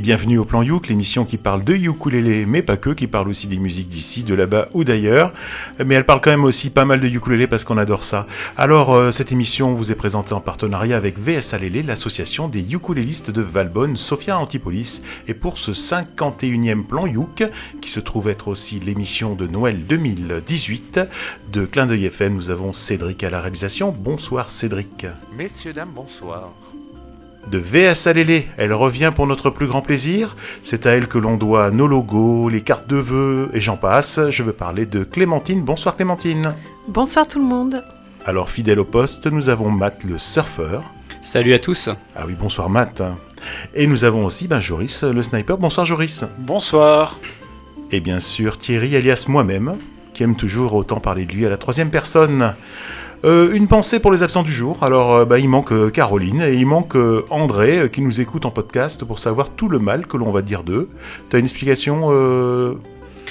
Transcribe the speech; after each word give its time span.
bienvenue 0.00 0.38
au 0.38 0.46
Plan 0.46 0.62
Youk, 0.62 0.88
l'émission 0.88 1.26
qui 1.26 1.36
parle 1.36 1.62
de 1.62 1.74
ukulélé, 1.74 2.46
mais 2.46 2.62
pas 2.62 2.78
que, 2.78 2.90
qui 2.90 3.06
parle 3.06 3.28
aussi 3.28 3.46
des 3.46 3.58
musiques 3.58 3.88
d'ici, 3.88 4.24
de 4.24 4.34
là-bas 4.34 4.68
ou 4.72 4.82
d'ailleurs. 4.82 5.32
Mais 5.84 5.94
elle 5.94 6.06
parle 6.06 6.22
quand 6.22 6.30
même 6.30 6.44
aussi 6.44 6.70
pas 6.70 6.86
mal 6.86 7.00
de 7.00 7.06
ukulélé 7.06 7.46
parce 7.46 7.64
qu'on 7.64 7.76
adore 7.76 8.02
ça. 8.02 8.26
Alors, 8.56 8.94
euh, 8.94 9.12
cette 9.12 9.30
émission 9.30 9.74
vous 9.74 9.92
est 9.92 9.96
présentée 9.96 10.32
en 10.32 10.40
partenariat 10.40 10.96
avec 10.96 11.18
VS 11.18 11.54
Alélé, 11.54 11.82
l'association 11.82 12.48
des 12.48 12.72
ukulélistes 12.72 13.30
de 13.30 13.42
Valbonne, 13.42 13.98
Sophia 13.98 14.38
Antipolis. 14.38 15.02
Et 15.28 15.34
pour 15.34 15.58
ce 15.58 15.72
51e 15.72 16.84
Plan 16.84 17.06
Youk, 17.06 17.44
qui 17.82 17.90
se 17.90 18.00
trouve 18.00 18.30
être 18.30 18.48
aussi 18.48 18.80
l'émission 18.80 19.34
de 19.34 19.46
Noël 19.46 19.84
2018 19.86 21.00
de 21.52 21.64
Clin 21.66 21.86
d'œil 21.86 22.06
FM, 22.06 22.34
nous 22.34 22.50
avons 22.50 22.72
Cédric 22.72 23.22
à 23.22 23.28
la 23.30 23.40
réalisation. 23.42 23.94
Bonsoir 23.96 24.50
Cédric. 24.50 25.06
Messieurs, 25.36 25.74
dames, 25.74 25.92
bonsoir 25.94 26.52
de 27.48 27.58
VS 27.58 28.06
Alélé. 28.06 28.46
Elle 28.56 28.72
revient 28.72 29.12
pour 29.14 29.26
notre 29.26 29.50
plus 29.50 29.66
grand 29.66 29.82
plaisir. 29.82 30.36
C'est 30.62 30.86
à 30.86 30.90
elle 30.90 31.08
que 31.08 31.18
l'on 31.18 31.36
doit 31.36 31.70
nos 31.70 31.86
logos, 31.86 32.48
les 32.48 32.60
cartes 32.60 32.88
de 32.88 32.96
vœux 32.96 33.50
et 33.52 33.60
j'en 33.60 33.76
passe. 33.76 34.20
Je 34.30 34.42
veux 34.42 34.52
parler 34.52 34.86
de 34.86 35.04
Clémentine. 35.04 35.62
Bonsoir 35.62 35.96
Clémentine. 35.96 36.54
Bonsoir 36.88 37.26
tout 37.26 37.38
le 37.38 37.46
monde. 37.46 37.82
Alors 38.26 38.50
fidèle 38.50 38.78
au 38.78 38.84
poste, 38.84 39.26
nous 39.26 39.48
avons 39.48 39.70
Matt 39.70 40.04
le 40.04 40.18
surfeur. 40.18 40.82
Salut 41.22 41.54
à 41.54 41.58
tous. 41.58 41.88
Ah 42.16 42.24
oui, 42.26 42.34
bonsoir 42.38 42.68
Matt. 42.70 43.02
Et 43.74 43.86
nous 43.86 44.04
avons 44.04 44.26
aussi 44.26 44.46
ben, 44.46 44.60
Joris 44.60 45.02
le 45.02 45.22
sniper. 45.22 45.58
Bonsoir 45.58 45.86
Joris. 45.86 46.24
Bonsoir. 46.38 47.18
Et 47.90 48.00
bien 48.00 48.20
sûr 48.20 48.58
Thierry 48.58 48.94
alias 48.96 49.24
moi-même, 49.28 49.76
qui 50.14 50.22
aime 50.22 50.36
toujours 50.36 50.74
autant 50.74 51.00
parler 51.00 51.24
de 51.24 51.32
lui 51.32 51.46
à 51.46 51.50
la 51.50 51.56
troisième 51.56 51.90
personne. 51.90 52.54
Euh, 53.24 53.52
une 53.52 53.68
pensée 53.68 54.00
pour 54.00 54.12
les 54.12 54.22
absents 54.22 54.42
du 54.42 54.52
jour. 54.52 54.78
Alors, 54.82 55.14
euh, 55.14 55.24
bah, 55.24 55.38
il 55.38 55.48
manque 55.48 55.72
euh, 55.72 55.90
Caroline 55.90 56.40
et 56.40 56.54
il 56.54 56.66
manque 56.66 56.96
André 57.28 57.90
qui 57.92 58.00
nous 58.00 58.20
écoute 58.20 58.46
en 58.46 58.50
podcast 58.50 59.04
pour 59.04 59.18
savoir 59.18 59.50
tout 59.50 59.68
le 59.68 59.78
mal 59.78 60.06
que 60.06 60.16
l'on 60.16 60.30
va 60.30 60.42
dire 60.42 60.64
d'eux. 60.64 60.88
T'as 61.28 61.38
une 61.38 61.44
explication, 61.44 62.08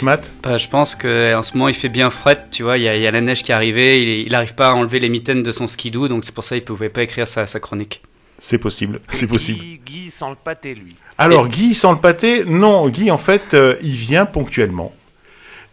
Matt? 0.02 0.32
Bah, 0.44 0.58
Je 0.58 0.68
pense 0.68 0.96
qu'en 0.96 1.42
ce 1.42 1.54
moment 1.54 1.68
il 1.68 1.74
fait 1.74 1.90
bien 1.90 2.10
fret, 2.10 2.46
tu 2.52 2.64
vois, 2.64 2.78
il 2.78 2.84
y, 2.84 2.88
a, 2.88 3.12
la 3.12 3.22
neige 3.22 3.44
qui 3.44 3.52
est 3.52 3.56
arrivée, 3.56 4.22
il 4.22 4.32
n'arrive 4.32 4.54
pas 4.54 4.70
à 4.70 4.74
enlever 4.74 5.00
les 5.00 5.10
mitaines 5.10 5.44
de 5.44 5.52
son 5.52 5.68
skidoo, 5.68 6.08
donc 6.08 6.24
c'est 6.24 6.34
pour 6.34 6.44
ça 6.44 6.56
qu'il 6.56 6.66
pouvait 6.66 6.90
pas 6.90 7.04
écrire 7.04 7.28
sa, 7.28 7.46
chronique. 7.60 8.02
C'est 8.38 8.60
possible, 8.60 9.02
c'est 9.10 9.28
possible. 9.28 9.60
Guy, 9.86 10.10
sans 10.12 10.30
le 10.30 10.36
pâté, 10.36 10.76
lui. 10.76 10.96
Alors, 11.18 11.48
Guy 11.48 11.74
sans 11.74 11.92
le 11.92 11.98
pâté, 11.98 12.46
non, 12.46 12.88
Guy 12.88 13.12
en 13.12 13.18
fait, 13.18 13.56
il 13.82 13.96
vient 13.96 14.26
ponctuellement. 14.26 14.94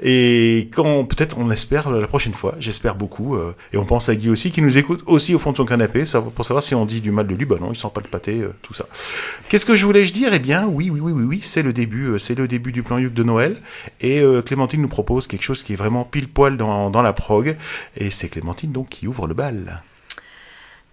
Et 0.03 0.69
quand 0.75 1.05
peut-être 1.05 1.39
on 1.39 1.51
espère 1.51 1.91
la 1.91 2.07
prochaine 2.07 2.35
fois, 2.35 2.55
j'espère 2.61 2.95
beaucoup, 2.95 3.35
euh, 3.35 3.55
et 3.73 3.79
on 3.79 3.85
pense 3.85 4.09
à 4.09 4.15
Guy 4.15 4.29
aussi 4.29 4.51
qui 4.51 4.61
nous 4.61 4.77
écoute 4.77 5.03
aussi 5.07 5.35
au 5.35 5.39
fond 5.39 5.53
de 5.53 5.57
son 5.57 5.65
canapé 5.65 6.05
pour 6.35 6.45
savoir 6.45 6.63
si 6.63 6.75
on 6.75 6.85
dit 6.85 7.01
du 7.01 7.11
mal 7.11 7.27
de 7.27 7.35
lui. 7.35 7.47
Bah 7.47 7.57
non, 7.61 7.71
il 7.73 7.77
sent 7.77 7.89
pas 7.95 8.01
le 8.03 8.09
pâté, 8.09 8.41
euh, 8.41 8.55
tout 8.63 8.75
ça. 8.75 8.87
Qu'est-ce 9.49 9.65
que 9.65 9.77
je 9.77 9.87
voulais 9.87 10.05
je 10.05 10.13
dire? 10.13 10.35
Eh 10.35 10.39
bien, 10.39 10.67
oui, 10.67 10.91
oui, 10.91 11.01
oui, 11.01 11.13
oui, 11.13 11.25
oui, 11.25 11.41
c'est 11.43 11.63
le 11.63 11.73
début, 11.73 12.07
euh, 12.07 12.19
c'est 12.19 12.35
le 12.35 12.47
début 12.47 12.73
du 12.73 12.83
plan 12.83 12.99
Yuc 12.99 13.15
de 13.15 13.23
Noël. 13.23 13.57
Et 14.01 14.23
Clémentine 14.45 14.83
nous 14.83 14.89
propose 14.89 15.27
quelque 15.27 15.43
chose 15.43 15.63
qui 15.63 15.73
est 15.73 15.77
vraiment 15.77 16.05
pile 16.05 16.29
poil 16.29 16.57
dans, 16.57 16.91
dans 16.91 17.03
la 17.03 17.13
prog, 17.13 17.57
et 17.97 18.11
c'est 18.11 18.29
Clémentine 18.29 18.73
donc 18.73 18.89
qui 18.89 19.07
ouvre 19.07 19.27
le 19.27 19.35
bal. 19.35 19.83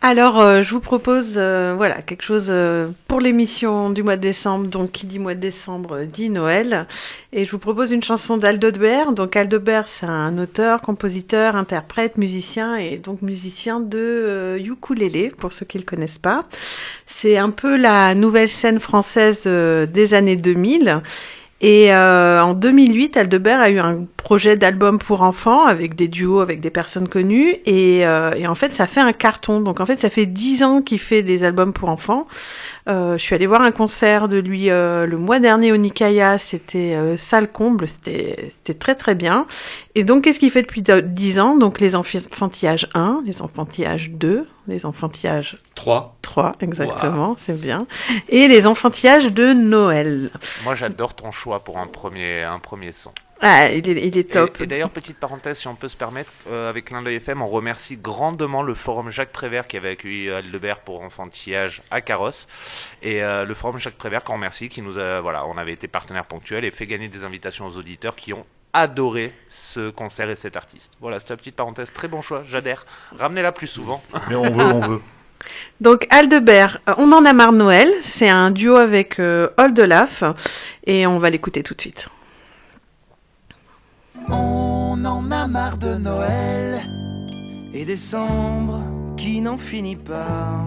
Alors, 0.06 0.42
euh, 0.42 0.64
je 0.64 0.72
vous 0.72 0.82
propose, 0.82 1.36
euh, 1.38 1.76
voilà, 1.78 2.02
quelque 2.02 2.23
chose 2.23 2.48
euh, 2.50 2.90
pour 3.08 3.22
l'émission 3.22 3.90
du 3.90 4.04
mois 4.04 4.18
de 4.18 4.22
décembre. 4.22 4.68
Donc, 4.68 4.92
qui 4.92 5.06
dit 5.06 5.18
mois 5.18 5.34
de 5.34 5.40
décembre 5.40 6.04
dit 6.04 6.30
Noël. 6.30 6.88
Et 7.32 7.46
je 7.46 7.52
vous 7.52 7.58
propose 7.58 7.94
une 7.94 8.04
chanson 8.04 8.36
d'Aldebert. 8.36 9.14
Donc, 9.14 9.38
Aldebert, 9.38 9.88
c'est 9.88 10.06
un 10.06 10.38
auteur, 10.40 10.81
compositeur, 10.81 11.56
interprète, 11.56 12.18
musicien 12.18 12.76
et 12.76 12.98
donc 12.98 13.22
musicien 13.22 13.80
de 13.80 14.58
ukulélé, 14.59 15.30
pour 15.30 15.54
ceux 15.54 15.66
qui 15.66 15.78
le 15.78 15.86
connaissent 15.86 16.20
pas. 16.20 16.44
C'est 17.06 17.38
un 17.38 17.52
peu 17.52 17.78
la 17.78 18.14
nouvelle 18.14 18.50
scène 18.50 18.81
française 18.81 19.44
des 19.46 20.13
années 20.13 20.36
2000. 20.36 21.02
Et 21.63 21.94
euh, 21.94 22.44
en 22.44 22.56
2008, 22.56 23.16
Aldebert 23.16 23.62
a 23.62 23.69
eu 23.69 23.79
un 23.79 24.06
projet 24.18 24.57
d'album 24.57 25.00
pour 25.00 25.22
enfants 25.22 25.66
avec 25.66 25.96
des 25.96 26.09
duos 26.09 26.41
avec 26.41 26.59
des 26.59 26.69
personnes 26.69 27.07
connues 27.07 27.56
et, 27.66 28.06
euh, 28.06 28.34
et, 28.35 28.47
en 28.47 28.56
fait 28.56 28.74
ça 28.74 28.85
fait 28.85 29.00
un 29.00 29.13
carton. 29.13 29.62
Donc 29.62 29.79
en 29.79 29.85
fait 29.85 30.01
ça 30.01 30.09
fait 30.09 30.25
dix 30.25 30.62
ans 30.62 30.81
qu'il 30.81 31.00
fait 31.00 31.24
des 31.24 31.46
albums 31.46 31.72
pour 31.72 31.88
enfants. 31.88 32.28
Euh, 32.89 33.17
je 33.17 33.23
suis 33.23 33.33
allée 33.33 33.47
voir 33.47 33.61
un 33.61 33.71
concert 33.71 34.27
de 34.27 34.38
lui 34.38 34.69
euh, 34.69 35.05
le 35.05 35.17
mois 35.17 35.39
dernier 35.39 35.71
au 35.71 35.77
Nikaya, 35.77 36.38
c'était 36.38 36.95
euh, 36.95 37.16
salle 37.16 37.49
comble, 37.49 37.88
c'était 37.88 38.49
c'était 38.49 38.77
très 38.77 38.95
très 38.95 39.16
bien. 39.16 39.47
Et 39.95 40.03
donc 40.03 40.23
qu'est-ce 40.23 40.39
qu'il 40.39 40.51
fait 40.51 40.63
depuis 40.63 40.81
10 40.81 41.39
ans? 41.39 41.55
Donc 41.55 41.79
les 41.79 41.95
enfantillages 41.95 42.89
1, 42.94 43.23
les 43.25 43.41
enfantillages 43.41 44.11
2, 44.11 44.45
les 44.67 44.85
enfantillages 44.85 45.57
3. 45.75 46.17
3 46.21 46.51
exactement, 46.59 47.38
c'est 47.39 47.59
bien. 47.59 47.88
Et 48.27 48.49
les 48.49 48.67
enfantillages 48.67 49.27
de 49.31 49.53
Noël. 49.53 50.29
Moi 50.65 50.75
j'adore 50.75 51.13
ton 51.13 51.31
choix 51.31 51.63
pour 51.63 51.79
un 51.79 51.88
premier 51.88 52.44
un 52.44 52.59
premier 52.59 52.91
son. 52.91 53.11
Ah, 53.46 53.70
il 53.70 53.90
est, 53.90 54.08
il 54.08 54.18
est 54.18 54.31
top. 54.31 54.62
Et, 54.62 54.68
d'ailleurs, 54.68 54.90
petite 54.90 55.18
parenthèse, 55.18 55.59
si 55.59 55.68
on 55.68 55.76
peut 55.76 55.90
se 55.90 55.98
permettre, 55.98 56.31
euh, 56.50 56.70
avec 56.70 56.92
l'un 56.92 57.02
de 57.02 57.12
FM, 57.12 57.42
on 57.42 57.48
remercie 57.48 57.98
grandement 57.98 58.64
le 58.64 58.74
forum 58.74 59.09
Jacques 59.09 59.34
Prévert 59.34 59.68
qui 59.68 59.76
avait 59.76 59.90
accueilli 59.90 60.30
Aldebert 60.30 60.80
pour 60.80 61.02
enfantillage 61.02 61.81
à 61.92 62.00
Carrosse. 62.00 62.48
Et 63.02 63.22
euh, 63.22 63.44
le 63.44 63.54
forum 63.54 63.80
Jacques 63.80 63.98
Prévert 63.98 64.24
qu'on 64.24 64.34
remercie, 64.34 64.70
qui 64.70 64.81
nous 64.81 64.98
a, 64.98 65.20
voilà, 65.20 65.46
on 65.46 65.58
avait 65.58 65.74
été 65.74 65.90
partenaire 65.90 66.24
ponctuel 66.24 66.64
et 66.64 66.72
fait 66.72 66.88
gagner 66.88 67.09
des 67.09 67.26
invitations 67.26 67.68
aux 67.68 67.78
auditeurs 67.78 68.16
qui 68.16 68.31
ont 68.31 68.46
adoré 68.72 69.34
ce 69.50 69.90
concert 69.90 70.30
et 70.30 70.36
cet 70.36 70.56
artiste. 70.56 70.94
Voilà, 71.02 71.20
c'était 71.20 71.34
une 71.34 71.40
petite 71.40 71.56
parenthèse, 71.56 71.92
très 71.92 72.08
bon 72.08 72.22
choix, 72.22 72.44
j'adhère. 72.48 72.86
Ramenez-la 73.18 73.52
plus 73.52 73.68
souvent. 73.68 74.02
Mais 74.30 74.36
on 74.36 74.50
veut, 74.50 74.66
on 74.66 74.80
veut. 74.80 75.02
Donc 75.81 76.08
Aldebert, 76.10 76.80
euh, 76.88 76.94
on 76.98 77.12
en 77.12 77.25
a 77.25 77.34
marre 77.34 77.52
Noël, 77.52 77.92
c'est 78.04 78.30
un 78.30 78.52
duo 78.52 78.78
avec 78.78 79.20
euh, 79.20 79.50
Oldelaf 79.58 80.24
et 80.86 81.06
on 81.06 81.20
va 81.20 81.30
l'écouter 81.30 81.62
tout 81.62 81.74
de 81.74 81.81
suite. 81.81 82.08
On 84.29 85.03
en 85.06 85.31
a 85.31 85.47
marre 85.47 85.78
de 85.78 85.96
Noël 85.96 86.81
et 87.74 87.85
décembre 87.85 88.81
qui 89.18 89.41
n'en 89.41 89.57
finit 89.57 89.96
pas. 89.96 90.66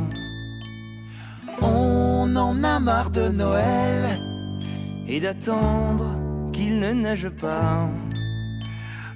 On 1.63 2.35
en 2.37 2.65
a 2.65 2.79
marre 2.81 3.11
de 3.11 3.29
Noël 3.29 4.19
et 5.09 5.21
d'attendre 5.21 6.19
qu'il 6.53 6.79
ne 6.81 6.93
neige 6.93 7.29
pas. 7.29 7.89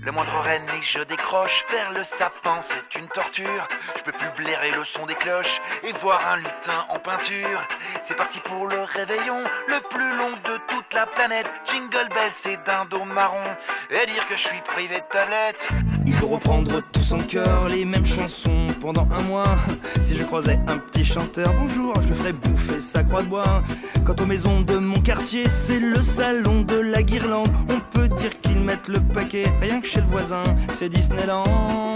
Le 0.03 0.13
moindre 0.13 0.33
renne 0.43 0.63
et 0.79 0.83
je 0.83 1.01
décroche 1.01 1.67
vers 1.71 1.93
le 1.93 2.05
sapin, 2.05 2.61
c'est 2.63 2.99
une 2.99 3.07
torture. 3.09 3.69
Je 3.99 4.03
peux 4.03 4.13
plus 4.13 4.31
blairer 4.43 4.71
le 4.71 4.83
son 4.83 5.05
des 5.05 5.15
cloches 5.15 5.61
et 5.85 5.93
voir 5.93 6.21
un 6.33 6.39
lutin 6.39 6.87
en 6.89 6.99
peinture. 6.99 7.61
C'est 8.03 8.17
parti 8.17 8.39
pour 8.41 8.67
le 8.67 8.81
réveillon, 8.83 9.45
le 9.69 9.89
plus 9.91 10.17
long 10.17 10.31
de 10.31 10.57
toute 10.69 10.95
la 10.95 11.05
planète. 11.05 11.47
Jingle 11.67 12.09
bell, 12.15 12.31
c'est 12.33 12.59
dos 12.91 13.05
marron. 13.05 13.45
Et 13.91 14.07
dire 14.07 14.27
que 14.27 14.37
je 14.37 14.49
suis 14.49 14.63
privé 14.63 14.97
de 14.97 15.05
tablette. 15.13 15.69
Il 16.07 16.15
faut 16.15 16.29
reprendre 16.29 16.81
tout 16.93 17.01
son 17.01 17.19
cœur, 17.19 17.69
les 17.69 17.85
mêmes 17.85 18.07
chansons 18.07 18.69
pendant 18.81 19.07
un 19.13 19.23
mois. 19.23 19.57
Si 20.01 20.17
je 20.17 20.25
croisais 20.25 20.59
un 20.67 20.79
petit 20.79 21.05
chanteur, 21.05 21.53
bonjour, 21.59 21.95
je 22.01 22.09
le 22.09 22.15
ferais 22.15 22.33
bouffer 22.33 22.81
sa 22.81 23.05
croix 23.05 23.23
de 23.23 23.29
bois. 23.29 23.63
Quant 24.07 24.17
aux 24.19 24.27
maisons 24.27 24.63
de 24.63 24.79
mon 24.79 25.01
quartier, 25.01 25.49
c'est 25.49 25.79
le 25.79 26.01
salon 26.01 26.63
de 26.63 26.77
la 26.77 27.03
guirlande. 27.03 27.53
On 27.69 27.81
peut 27.81 28.09
dire 28.09 28.41
qu'ils 28.41 28.61
mettent 28.61 28.89
le 28.89 29.01
paquet, 29.01 29.45
rien 29.61 29.81
que 29.81 29.87
chez 29.87 30.00
voisin, 30.05 30.45
c'est 30.73 30.89
Disneyland. 30.89 31.95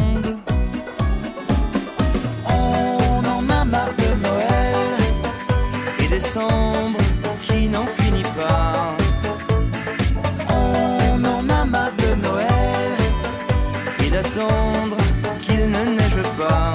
On 2.46 3.18
en 3.18 3.48
a 3.50 3.64
marre 3.64 3.94
de 3.98 4.22
Noël 4.22 4.76
et 6.00 6.08
décembre 6.08 6.98
qui 7.42 7.68
n'en 7.68 7.86
finit 7.86 8.22
pas. 8.36 8.96
On 10.48 11.24
en 11.24 11.48
a 11.48 11.64
marre 11.64 11.92
de 11.98 12.14
Noël 12.22 12.92
et 14.04 14.10
d'attendre 14.10 14.96
qu'il 15.42 15.68
ne 15.70 15.84
neige 15.96 16.22
pas. 16.38 16.72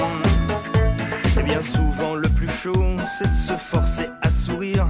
Et 1.39 1.43
bien 1.43 1.61
souvent 1.61 2.15
le 2.15 2.27
plus 2.29 2.49
chaud, 2.49 2.97
c'est 3.05 3.29
de 3.29 3.33
se 3.33 3.53
forcer 3.53 4.09
à 4.21 4.29
sourire 4.29 4.87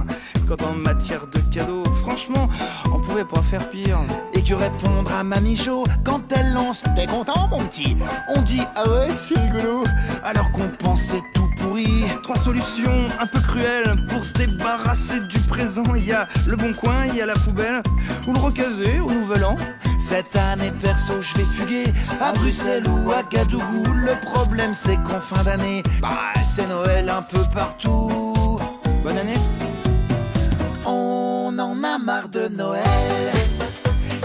quand 0.50 0.66
en 0.66 0.74
matière 0.74 1.28
de 1.28 1.38
cadeaux, 1.54 1.84
franchement, 2.02 2.48
on 2.92 2.98
pouvait 2.98 3.24
pas 3.24 3.40
faire 3.40 3.70
pire. 3.70 3.98
Et 4.34 4.42
que 4.42 4.54
répondre 4.54 5.12
à 5.12 5.22
Mamie 5.22 5.54
Jo 5.54 5.84
quand 6.04 6.20
elle 6.32 6.52
lance 6.52 6.82
T'es 6.96 7.06
content, 7.06 7.46
mon 7.48 7.64
petit 7.66 7.96
On 8.34 8.42
dit 8.42 8.62
Ah 8.74 8.88
ouais, 8.88 9.12
c'est 9.12 9.38
rigolo. 9.38 9.84
Alors 10.24 10.50
qu'on 10.50 10.68
pensait 10.68 11.22
tout 11.34 11.48
pourri. 11.56 12.04
Trois 12.24 12.36
solutions 12.36 13.06
un 13.20 13.26
peu 13.26 13.38
cruelles 13.38 13.94
pour 14.08 14.24
se 14.24 14.32
débarrasser 14.32 15.20
du 15.20 15.38
présent. 15.40 15.84
Il 15.94 16.06
y 16.06 16.12
a 16.12 16.26
le 16.48 16.56
bon 16.56 16.72
coin, 16.72 17.06
il 17.06 17.14
y 17.14 17.20
a 17.20 17.26
la 17.26 17.34
poubelle, 17.34 17.82
ou 18.26 18.32
le 18.32 18.40
recaser 18.40 18.98
au 18.98 19.10
nouvel 19.10 19.44
an. 19.44 19.56
Cette 20.00 20.34
année, 20.34 20.72
perso, 20.82 21.20
je 21.20 21.34
vais 21.34 21.44
fuguer 21.44 21.84
à 22.20 22.32
Bruxelles 22.32 22.88
ou 22.88 23.12
à 23.12 23.22
Gadougou. 23.22 23.84
Le 23.92 24.18
problème, 24.20 24.74
c'est 24.74 24.96
qu'en 24.96 25.20
fin 25.20 25.44
d'année, 25.44 25.84
bah, 26.00 26.32
c'est 26.44 26.66
Noël 26.66 27.08
un 27.08 27.22
peu 27.22 27.42
partout. 27.54 28.10
Bonne 29.04 29.18
année 29.18 29.34
en 31.70 31.84
a 31.84 31.98
marre 31.98 32.28
de 32.28 32.48
Noël 32.48 32.84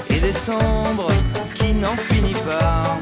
et 0.09 0.19
décembre 0.19 1.07
qui 1.53 1.74
n'en 1.74 1.95
finit 1.95 2.42
pas. 2.50 2.97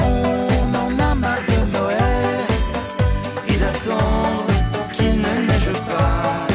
On 0.00 0.74
en 0.84 0.98
a 0.98 1.14
marre 1.14 1.46
de 1.48 1.60
Noël 1.72 2.46
et 3.48 3.56
d'attendre 3.56 4.52
qu'il 4.92 5.16
ne 5.16 5.34
neige 5.48 5.72
pas. 5.88 6.46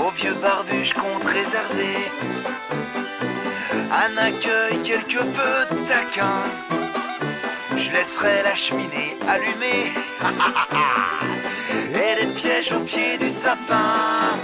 Au 0.00 0.10
vieux 0.18 0.36
barbu, 0.40 0.84
je 0.84 0.94
compte 0.94 1.24
réserver 1.24 1.98
un 4.04 4.16
accueil 4.16 4.78
quelque 4.82 5.22
peu 5.36 5.54
taquin. 5.86 6.44
Je 7.76 7.90
laisserai 7.90 8.42
la 8.42 8.54
cheminée 8.54 9.16
allumée. 9.28 9.92
et 11.96 12.24
les 12.26 12.32
pièges 12.32 12.72
au 12.72 12.80
pied 12.80 13.18
du 13.18 13.30
sapin. 13.30 14.36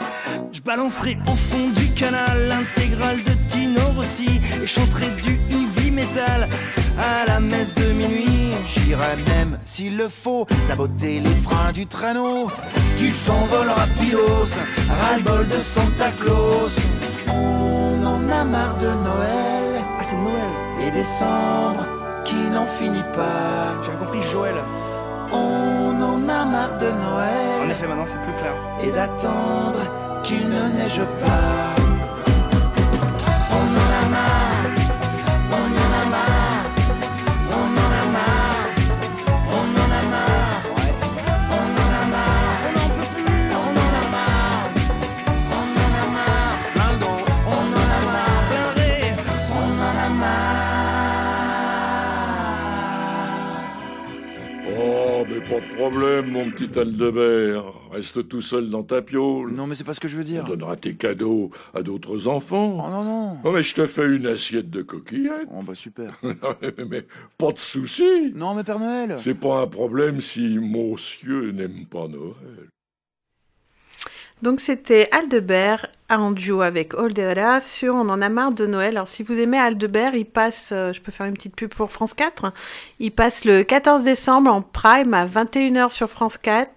Je 0.53 0.61
balancerai 0.61 1.19
au 1.31 1.35
fond 1.35 1.69
du 1.77 1.89
canal 1.93 2.49
l'intégrale 2.49 3.19
de 3.25 3.33
Tino 3.49 3.81
Rossi 3.97 4.41
et 4.63 4.67
chanterai 4.67 5.07
du 5.23 5.41
heavy 5.51 5.91
metal 5.91 6.49
à 6.99 7.27
la 7.27 7.41
messe 7.41 7.75
de 7.75 7.93
minuit. 7.93 8.53
J'irai 8.67 9.17
même, 9.27 9.59
s'il 9.65 9.97
le 9.97 10.09
faut, 10.09 10.47
saboter 10.61 11.21
les 11.21 11.35
freins 11.37 11.73
du 11.73 11.87
traîneau. 11.87 12.49
Qu'il 12.99 13.15
s'envole 13.15 13.69
rapidos, 13.69 14.53
ras-le-bol 14.89 15.49
de 15.49 15.59
Santa 15.59 16.11
Claus. 16.21 16.79
On 17.29 18.05
en 18.07 18.29
a 18.31 18.45
marre 18.45 18.77
de 18.79 18.87
Noël 18.87 19.83
Ah, 19.99 20.03
c'est 20.03 20.17
Noël. 20.17 20.87
et 20.87 20.91
décembre 20.91 21.87
qui 22.25 22.37
n'en 22.53 22.67
finit 22.67 23.05
pas. 23.15 23.75
J'avais 23.85 23.97
compris 23.99 24.23
Joël. 24.23 24.55
On 25.33 25.82
marre 26.53 26.77
de 26.79 26.87
En 26.87 27.71
effet, 27.71 27.87
maintenant 27.87 28.07
c'est 28.07 28.23
plus 28.27 28.37
clair. 28.41 28.55
et 28.85 28.91
d'attendre 28.93 29.81
qu'il 30.23 30.45
ne 30.49 30.63
neige 30.79 31.03
pas. 31.21 31.92
Pas 55.53 55.61
de 55.61 55.75
problème, 55.75 56.31
mon 56.31 56.51
petit 56.51 56.79
Aldebert. 56.79 57.65
Reste 57.91 58.27
tout 58.29 58.41
seul 58.41 58.71
dans 58.71 58.83
ta 58.83 59.03
piole. 59.03 59.53
Non 59.53 59.67
mais 59.67 59.75
c'est 59.75 59.85
pas 59.85 59.93
ce 59.95 60.01
que 60.01 60.09
je 60.09 60.17
veux 60.17 60.23
On 60.23 60.27
dire. 60.27 60.45
donnera 60.45 60.77
tes 60.77 60.95
cadeaux 60.95 61.51
à 61.75 61.83
d'autres 61.83 62.27
Oh 62.27 62.31
enfants. 62.31 62.77
non 62.91 63.05
non. 63.05 63.37
Oh, 63.45 63.53
mais 63.53 63.63
je 63.63 63.75
te 63.75 63.87
fais 63.87 64.07
une 64.07 64.27
assiette 64.27 64.71
de 64.71 64.81
coquillettes. 64.83 65.49
Oh 65.53 65.63
bah 65.63 65.75
super. 65.75 66.19
mais 66.91 67.05
pas 67.37 67.53
de 67.53 67.59
souci. 67.59 68.33
Non 68.35 68.55
mais 68.55 68.65
Père 68.65 68.79
Noël. 68.79 69.17
C'est 69.19 69.35
pas 69.35 69.61
un 69.63 69.67
problème 69.67 70.21
si 70.21 70.59
monsieur 70.59 71.51
n'aime 71.53 71.87
pas 71.87 72.09
Noël. 72.09 72.71
Donc 74.43 74.61
c'était 74.61 75.09
Aldebert 75.13 75.87
en 76.11 76.33
duo 76.33 76.61
avec 76.63 76.95
Oldera 76.95 77.61
sur 77.63 77.95
On 77.95 78.09
en 78.09 78.21
a 78.21 78.29
marre 78.29 78.53
de 78.53 78.67
Noël. 78.67 78.97
Alors 78.97 79.09
si 79.09 79.23
vous 79.23 79.39
aimez 79.39 79.57
Aldebert, 79.59 80.15
il 80.15 80.27
passe, 80.27 80.71
euh, 80.73 80.93
je 80.93 81.01
peux 81.01 81.13
faire 81.13 81.27
une 81.27 81.35
petite 81.35 81.55
pub 81.55 81.73
pour 81.73 81.91
France 81.93 82.13
4, 82.13 82.53
il 82.99 83.13
passe 83.13 83.45
le 83.45 83.63
14 83.63 84.03
décembre 84.03 84.51
en 84.53 84.61
prime 84.61 85.15
à 85.15 85.27
21h 85.27 85.91
sur 85.91 86.11
France 86.11 86.39
4. 86.39 86.71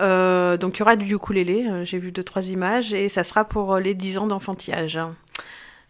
Euh, 0.00 0.56
donc 0.56 0.76
il 0.76 0.80
y 0.80 0.82
aura 0.82 0.94
du 0.96 1.12
ukulélé, 1.14 1.66
euh, 1.68 1.84
j'ai 1.84 1.98
vu 1.98 2.12
deux 2.12 2.22
trois 2.22 2.42
images 2.44 2.92
et 2.92 3.08
ça 3.08 3.24
sera 3.24 3.44
pour 3.44 3.74
euh, 3.74 3.80
les 3.80 3.94
10 3.94 4.18
ans 4.18 4.26
d'enfantillage. 4.28 5.00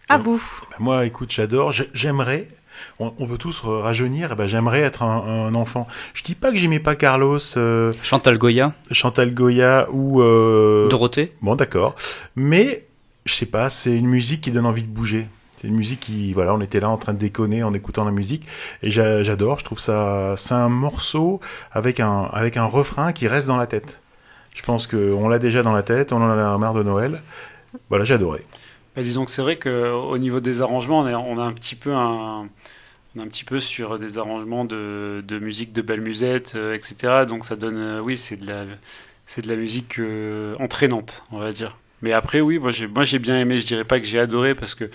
À 0.08 0.16
vous. 0.16 0.42
Ben, 0.70 0.76
Moi, 0.78 1.04
écoute, 1.04 1.30
j'adore. 1.32 1.72
J'ai- 1.72 1.90
J'aimerais. 1.92 2.48
On, 3.00 3.12
on 3.18 3.24
veut 3.24 3.38
tous 3.38 3.60
rajeunir. 3.64 4.30
eh 4.32 4.34
ben, 4.34 4.46
j'aimerais 4.46 4.80
être 4.80 5.02
un, 5.02 5.46
un 5.48 5.54
enfant. 5.54 5.86
Je 6.14 6.22
dis 6.22 6.34
pas 6.34 6.50
que 6.52 6.58
j'aimais 6.58 6.80
pas 6.80 6.96
Carlos, 6.96 7.38
euh, 7.56 7.92
Chantal 8.02 8.38
Goya, 8.38 8.72
Chantal 8.90 9.32
Goya 9.34 9.88
ou. 9.92 10.20
euh, 10.22 10.88
Dorothée. 10.88 11.32
Bon, 11.40 11.54
d'accord. 11.56 11.94
Mais 12.36 12.84
je 13.24 13.34
sais 13.34 13.46
pas. 13.46 13.70
C'est 13.70 13.96
une 13.96 14.06
musique 14.08 14.40
qui 14.42 14.50
donne 14.52 14.66
envie 14.66 14.82
de 14.82 14.88
bouger. 14.88 15.26
C'est 15.60 15.66
une 15.66 15.74
musique 15.74 16.00
qui, 16.00 16.32
voilà, 16.34 16.54
on 16.54 16.60
était 16.60 16.78
là 16.78 16.88
en 16.88 16.96
train 16.98 17.12
de 17.14 17.18
déconner 17.18 17.64
en 17.64 17.74
écoutant 17.74 18.04
la 18.04 18.12
musique 18.12 18.46
et 18.84 18.92
j'a- 18.92 19.24
j'adore. 19.24 19.58
Je 19.58 19.64
trouve 19.64 19.80
ça, 19.80 20.34
c'est 20.36 20.54
un 20.54 20.68
morceau 20.68 21.40
avec 21.72 21.98
un 21.98 22.28
avec 22.32 22.56
un 22.56 22.64
refrain 22.64 23.12
qui 23.12 23.26
reste 23.26 23.48
dans 23.48 23.56
la 23.56 23.66
tête. 23.66 24.00
Je 24.54 24.62
pense 24.62 24.86
que 24.86 25.12
on 25.14 25.28
l'a 25.28 25.40
déjà 25.40 25.64
dans 25.64 25.72
la 25.72 25.82
tête. 25.82 26.12
On 26.12 26.22
en 26.22 26.30
a 26.30 26.58
marre 26.58 26.74
de 26.74 26.84
Noël. 26.84 27.22
Voilà, 27.88 28.04
j'ai 28.04 28.14
adoré. 28.14 28.44
Disons 28.98 29.24
que 29.24 29.30
c'est 29.30 29.42
vrai 29.42 29.58
qu'au 29.58 30.18
niveau 30.18 30.40
des 30.40 30.62
arrangements, 30.62 31.00
on, 31.00 31.08
est- 31.08 31.14
on 31.14 31.38
a 31.38 31.42
un 31.44 31.52
petit 31.52 31.76
peu 31.76 31.92
un, 31.94 32.42
un 33.20 33.28
petit 33.28 33.44
peu 33.44 33.60
sur 33.60 33.98
des 33.98 34.18
arrangements 34.18 34.64
de, 34.64 35.24
de 35.26 35.38
musique 35.40 35.72
de 35.72 35.82
belle 35.82 36.00
musette, 36.02 36.54
euh, 36.56 36.74
etc. 36.76 37.26
Donc 37.26 37.44
ça 37.44 37.56
donne, 37.56 37.78
euh, 37.78 38.00
oui, 38.00 38.18
c'est 38.18 38.36
de 38.36 38.46
la, 38.46 38.64
c'est 39.26 39.42
de 39.42 39.48
la 39.48 39.56
musique 39.56 39.98
euh, 40.00 40.54
entraînante, 40.60 41.24
on 41.32 41.38
va 41.38 41.52
dire. 41.52 41.76
Mais 42.02 42.12
après, 42.12 42.40
oui, 42.40 42.58
moi 42.58 42.72
j'ai, 42.72 42.86
moi 42.88 43.04
j'ai 43.04 43.18
bien 43.20 43.40
aimé. 43.40 43.58
Je 43.60 43.66
dirais 43.66 43.84
pas 43.84 44.00
que 44.00 44.06
j'ai 44.06 44.20
adoré 44.20 44.54
parce 44.54 44.74
que 44.74 44.90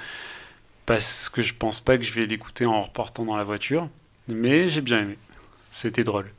parce 0.86 1.30
que 1.30 1.42
je 1.42 1.54
pense 1.54 1.80
pas 1.82 1.98
que 1.98 2.04
je 2.04 2.14
vais 2.14 2.26
l'écouter 2.26 2.66
en 2.66 2.82
repartant 2.82 3.26
dans 3.26 3.38
la 3.38 3.44
voiture. 3.44 3.90
Mais 4.28 4.70
j'ai 4.70 4.82
bien 4.82 5.02
aimé. 5.02 5.18
C'était 5.72 6.04
drôle. 6.04 6.32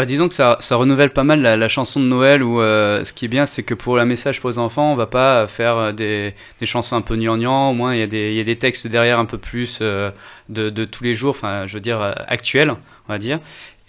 Bah 0.00 0.06
disons 0.06 0.30
que 0.30 0.34
ça, 0.34 0.56
renouvelle 0.70 1.10
pas 1.10 1.24
mal 1.24 1.42
la, 1.42 1.68
chanson 1.68 2.00
de 2.00 2.06
Noël 2.06 2.42
où 2.42 2.62
euh, 2.62 3.04
ce 3.04 3.12
qui 3.12 3.26
est 3.26 3.28
bien 3.28 3.44
c'est 3.44 3.62
que 3.62 3.74
pour 3.74 3.98
la 3.98 4.06
message 4.06 4.40
pour 4.40 4.48
les 4.48 4.56
enfants 4.56 4.90
on 4.90 4.96
va 4.96 5.06
pas 5.06 5.46
faire 5.46 5.76
euh, 5.76 5.92
des, 5.92 6.32
chansons 6.62 6.96
un 6.96 7.02
peu 7.02 7.16
gnangnan, 7.16 7.68
au 7.68 7.74
moins 7.74 7.94
il 7.94 7.98
y, 7.98 8.40
a 8.40 8.44
des, 8.44 8.56
textes 8.56 8.86
derrière 8.86 9.18
un 9.18 9.26
peu 9.26 9.36
plus 9.36 9.80
euh, 9.82 10.10
de, 10.48 10.70
de 10.70 10.86
tous 10.86 11.04
les 11.04 11.12
jours, 11.12 11.32
enfin 11.32 11.66
je 11.66 11.74
veux 11.74 11.82
dire 11.82 12.00
actuels 12.28 12.74
on 13.10 13.12
va 13.12 13.18
dire. 13.18 13.40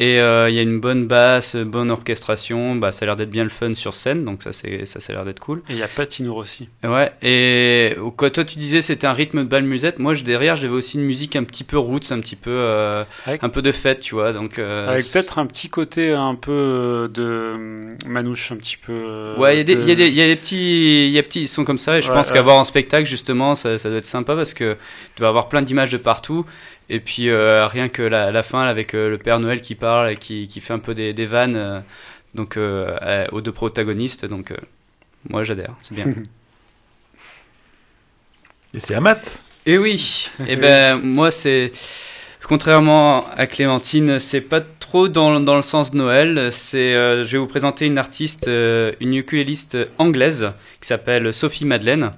Et 0.03 0.19
euh, 0.19 0.49
il 0.49 0.55
y 0.55 0.59
a 0.59 0.63
une 0.63 0.79
bonne 0.79 1.05
basse, 1.05 1.55
bonne 1.55 1.91
orchestration, 1.91 2.75
bah, 2.75 2.91
ça 2.91 3.03
a 3.03 3.05
l'air 3.05 3.15
d'être 3.15 3.29
bien 3.29 3.43
le 3.43 3.51
fun 3.51 3.75
sur 3.75 3.93
scène 3.93 4.25
donc 4.25 4.41
ça, 4.41 4.51
c'est, 4.51 4.87
ça, 4.87 4.99
ça 4.99 5.13
a 5.13 5.15
l'air 5.17 5.25
d'être 5.25 5.39
cool. 5.39 5.59
Et 5.69 5.73
il 5.73 5.77
y 5.77 5.83
a 5.83 5.87
Patino 5.87 6.35
aussi. 6.35 6.69
Ouais, 6.83 7.11
et 7.21 7.95
quoi, 8.17 8.31
toi 8.31 8.43
tu 8.43 8.57
disais 8.57 8.81
c'était 8.81 9.05
un 9.05 9.13
rythme 9.13 9.43
de 9.43 9.47
bal 9.47 9.63
musette, 9.63 9.99
moi 9.99 10.15
je, 10.15 10.23
derrière 10.23 10.55
j'avais 10.55 10.73
aussi 10.73 10.97
une 10.97 11.03
musique 11.05 11.35
un 11.35 11.43
petit 11.43 11.63
peu 11.63 11.77
roots, 11.77 12.11
un 12.11 12.19
petit 12.19 12.35
peu, 12.35 12.49
euh, 12.49 13.03
Avec- 13.27 13.43
un 13.43 13.49
peu 13.49 13.61
de 13.61 13.71
fête 13.71 13.99
tu 13.99 14.15
vois, 14.15 14.33
donc... 14.33 14.57
euh, 14.57 14.89
Avec 14.89 15.05
peut-être 15.11 15.37
un 15.37 15.45
petit 15.45 15.69
côté 15.69 16.11
un 16.13 16.33
peu 16.33 17.07
de 17.13 17.95
manouche, 18.07 18.51
un 18.51 18.55
petit 18.57 18.77
peu. 18.77 19.35
Ouais, 19.37 19.53
il 19.55 19.57
y, 19.57 19.61
a 19.61 19.63
des- 19.63 19.75
de- 19.75 19.81
il 19.81 19.87
y, 19.87 19.91
a 19.91 19.95
des- 19.95 20.07
il 20.07 20.15
y 20.15 20.21
a 20.23 20.27
des 20.27 20.35
petits, 20.35 21.11
y 21.11 21.19
a 21.19 21.23
petits 21.23 21.47
sons 21.47 21.63
comme 21.63 21.77
ça, 21.77 21.99
et 21.99 22.01
je 22.01 22.09
Ouais, 22.09 22.15
pense 22.15 22.31
qu'avoir 22.31 22.57
en 22.57 22.63
spectacle, 22.63 23.05
justement, 23.07 23.53
ça, 23.53 23.77
ça 23.77 23.89
doit 23.89 23.99
être 23.99 24.05
sympa 24.07 24.35
parce 24.35 24.55
que 24.55 24.77
tu 25.15 25.21
vas 25.21 25.27
avoir 25.27 25.47
plein 25.47 25.61
d'images 25.61 25.91
de 25.91 25.97
partout, 25.97 26.45
et 26.91 26.99
puis 26.99 27.29
euh, 27.29 27.65
rien 27.67 27.87
que 27.87 28.01
la, 28.01 28.31
la 28.31 28.43
fin 28.43 28.63
avec 28.63 28.93
euh, 28.93 29.09
le 29.09 29.17
Père 29.17 29.39
Noël 29.39 29.61
qui 29.61 29.75
parle 29.75 30.11
et 30.11 30.17
qui, 30.17 30.49
qui 30.49 30.59
fait 30.59 30.73
un 30.73 30.79
peu 30.79 30.93
des, 30.93 31.13
des 31.13 31.25
vannes, 31.25 31.55
euh, 31.55 31.79
donc 32.35 32.57
aux 33.31 33.41
deux 33.41 33.51
protagonistes, 33.51 34.25
donc 34.25 34.53
moi 35.29 35.43
j'adhère, 35.43 35.73
c'est 35.81 35.95
bien. 35.95 36.05
Et 38.73 38.79
c'est 38.79 38.95
Amat. 38.95 39.19
Et 39.65 39.77
oui, 39.77 40.29
et 40.47 40.55
ben 40.55 40.95
moi 41.03 41.29
c'est 41.29 41.73
contrairement 42.47 43.29
à 43.35 43.45
Clémentine, 43.45 44.17
c'est 44.17 44.39
pas 44.39 44.61
trop 44.61 45.09
dans, 45.09 45.41
dans 45.41 45.57
le 45.57 45.61
sens 45.61 45.91
de 45.91 45.97
Noël. 45.97 46.51
C'est, 46.53 46.93
je 46.93 47.29
vais 47.29 47.37
vous 47.37 47.47
présenter 47.47 47.85
une 47.85 47.97
artiste, 47.97 48.47
une 48.47 49.13
ukuléliste 49.13 49.77
anglaise 49.97 50.53
qui 50.79 50.87
s'appelle 50.87 51.33
Sophie 51.33 51.65
Madeleine. 51.65 52.11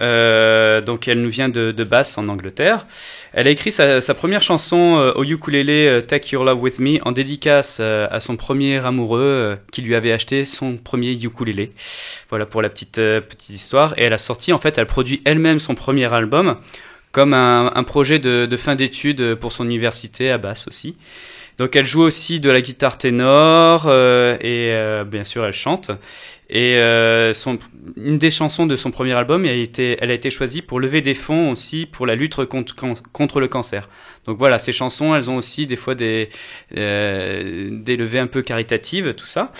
Euh, 0.00 0.80
donc 0.80 1.08
elle 1.08 1.20
nous 1.20 1.28
vient 1.30 1.48
de, 1.48 1.72
de 1.72 1.84
Bath 1.84 2.14
en 2.16 2.28
Angleterre. 2.28 2.86
Elle 3.32 3.46
a 3.46 3.50
écrit 3.50 3.72
sa, 3.72 4.00
sa 4.00 4.14
première 4.14 4.42
chanson 4.42 4.96
euh, 4.98 5.12
au 5.14 5.24
ukulélé 5.24 5.86
euh, 5.86 6.00
Take 6.00 6.30
Your 6.32 6.44
Love 6.44 6.62
With 6.62 6.78
Me 6.78 6.98
en 7.02 7.12
dédicace 7.12 7.78
euh, 7.80 8.06
à 8.10 8.20
son 8.20 8.36
premier 8.36 8.84
amoureux 8.84 9.20
euh, 9.20 9.56
qui 9.72 9.82
lui 9.82 9.94
avait 9.94 10.12
acheté 10.12 10.44
son 10.44 10.76
premier 10.76 11.12
ukulélé. 11.12 11.72
Voilà 12.30 12.46
pour 12.46 12.62
la 12.62 12.68
petite 12.68 12.96
petite 12.96 13.50
histoire. 13.50 13.94
Et 13.98 14.04
elle 14.04 14.12
a 14.12 14.18
sorti 14.18 14.52
en 14.52 14.58
fait, 14.58 14.78
elle 14.78 14.86
produit 14.86 15.20
elle-même 15.24 15.60
son 15.60 15.74
premier 15.74 16.12
album 16.12 16.56
comme 17.10 17.34
un, 17.34 17.72
un 17.74 17.84
projet 17.84 18.18
de, 18.18 18.46
de 18.46 18.56
fin 18.56 18.74
d'études 18.74 19.34
pour 19.36 19.52
son 19.52 19.64
université 19.64 20.30
à 20.30 20.38
Bath 20.38 20.66
aussi. 20.68 20.94
Donc 21.58 21.74
elle 21.74 21.84
joue 21.84 22.02
aussi 22.02 22.40
de 22.40 22.50
la 22.50 22.60
guitare 22.60 22.98
ténor 22.98 23.84
euh, 23.86 24.36
et 24.40 24.72
euh, 24.72 25.04
bien 25.04 25.24
sûr 25.24 25.44
elle 25.44 25.52
chante. 25.52 25.90
Et 26.50 26.76
euh, 26.76 27.34
son, 27.34 27.58
une 27.96 28.16
des 28.16 28.30
chansons 28.30 28.66
de 28.66 28.74
son 28.74 28.90
premier 28.90 29.12
album, 29.12 29.44
elle 29.44 29.50
a, 29.50 29.54
été, 29.54 29.98
elle 30.00 30.10
a 30.10 30.14
été 30.14 30.30
choisie 30.30 30.62
pour 30.62 30.80
lever 30.80 31.02
des 31.02 31.14
fonds 31.14 31.50
aussi 31.50 31.84
pour 31.84 32.06
la 32.06 32.14
lutte 32.14 32.36
contre, 32.46 32.74
contre 33.12 33.40
le 33.40 33.48
cancer. 33.48 33.88
Donc 34.24 34.38
voilà, 34.38 34.58
ces 34.58 34.72
chansons, 34.72 35.14
elles 35.14 35.28
ont 35.28 35.36
aussi 35.36 35.66
des 35.66 35.76
fois 35.76 35.94
des, 35.94 36.30
euh, 36.76 37.68
des 37.70 37.98
levées 37.98 38.18
un 38.18 38.26
peu 38.26 38.40
caritatives, 38.40 39.12
tout 39.14 39.26
ça. 39.26 39.52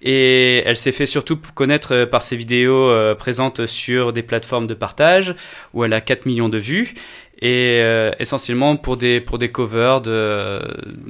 Et 0.00 0.62
elle 0.64 0.76
s'est 0.76 0.92
fait 0.92 1.06
surtout 1.06 1.36
connaître 1.54 2.04
par 2.04 2.22
ses 2.22 2.36
vidéos 2.36 2.88
euh, 2.88 3.16
présentes 3.16 3.66
sur 3.66 4.12
des 4.12 4.22
plateformes 4.22 4.68
de 4.68 4.74
partage 4.74 5.34
où 5.74 5.84
elle 5.84 5.92
a 5.92 6.00
4 6.00 6.24
millions 6.24 6.48
de 6.48 6.58
vues 6.58 6.94
et 7.40 7.80
euh, 7.82 8.10
essentiellement 8.18 8.76
pour 8.76 8.96
des 8.96 9.20
pour 9.20 9.38
des 9.38 9.50
covers 9.50 10.00
de 10.00 10.60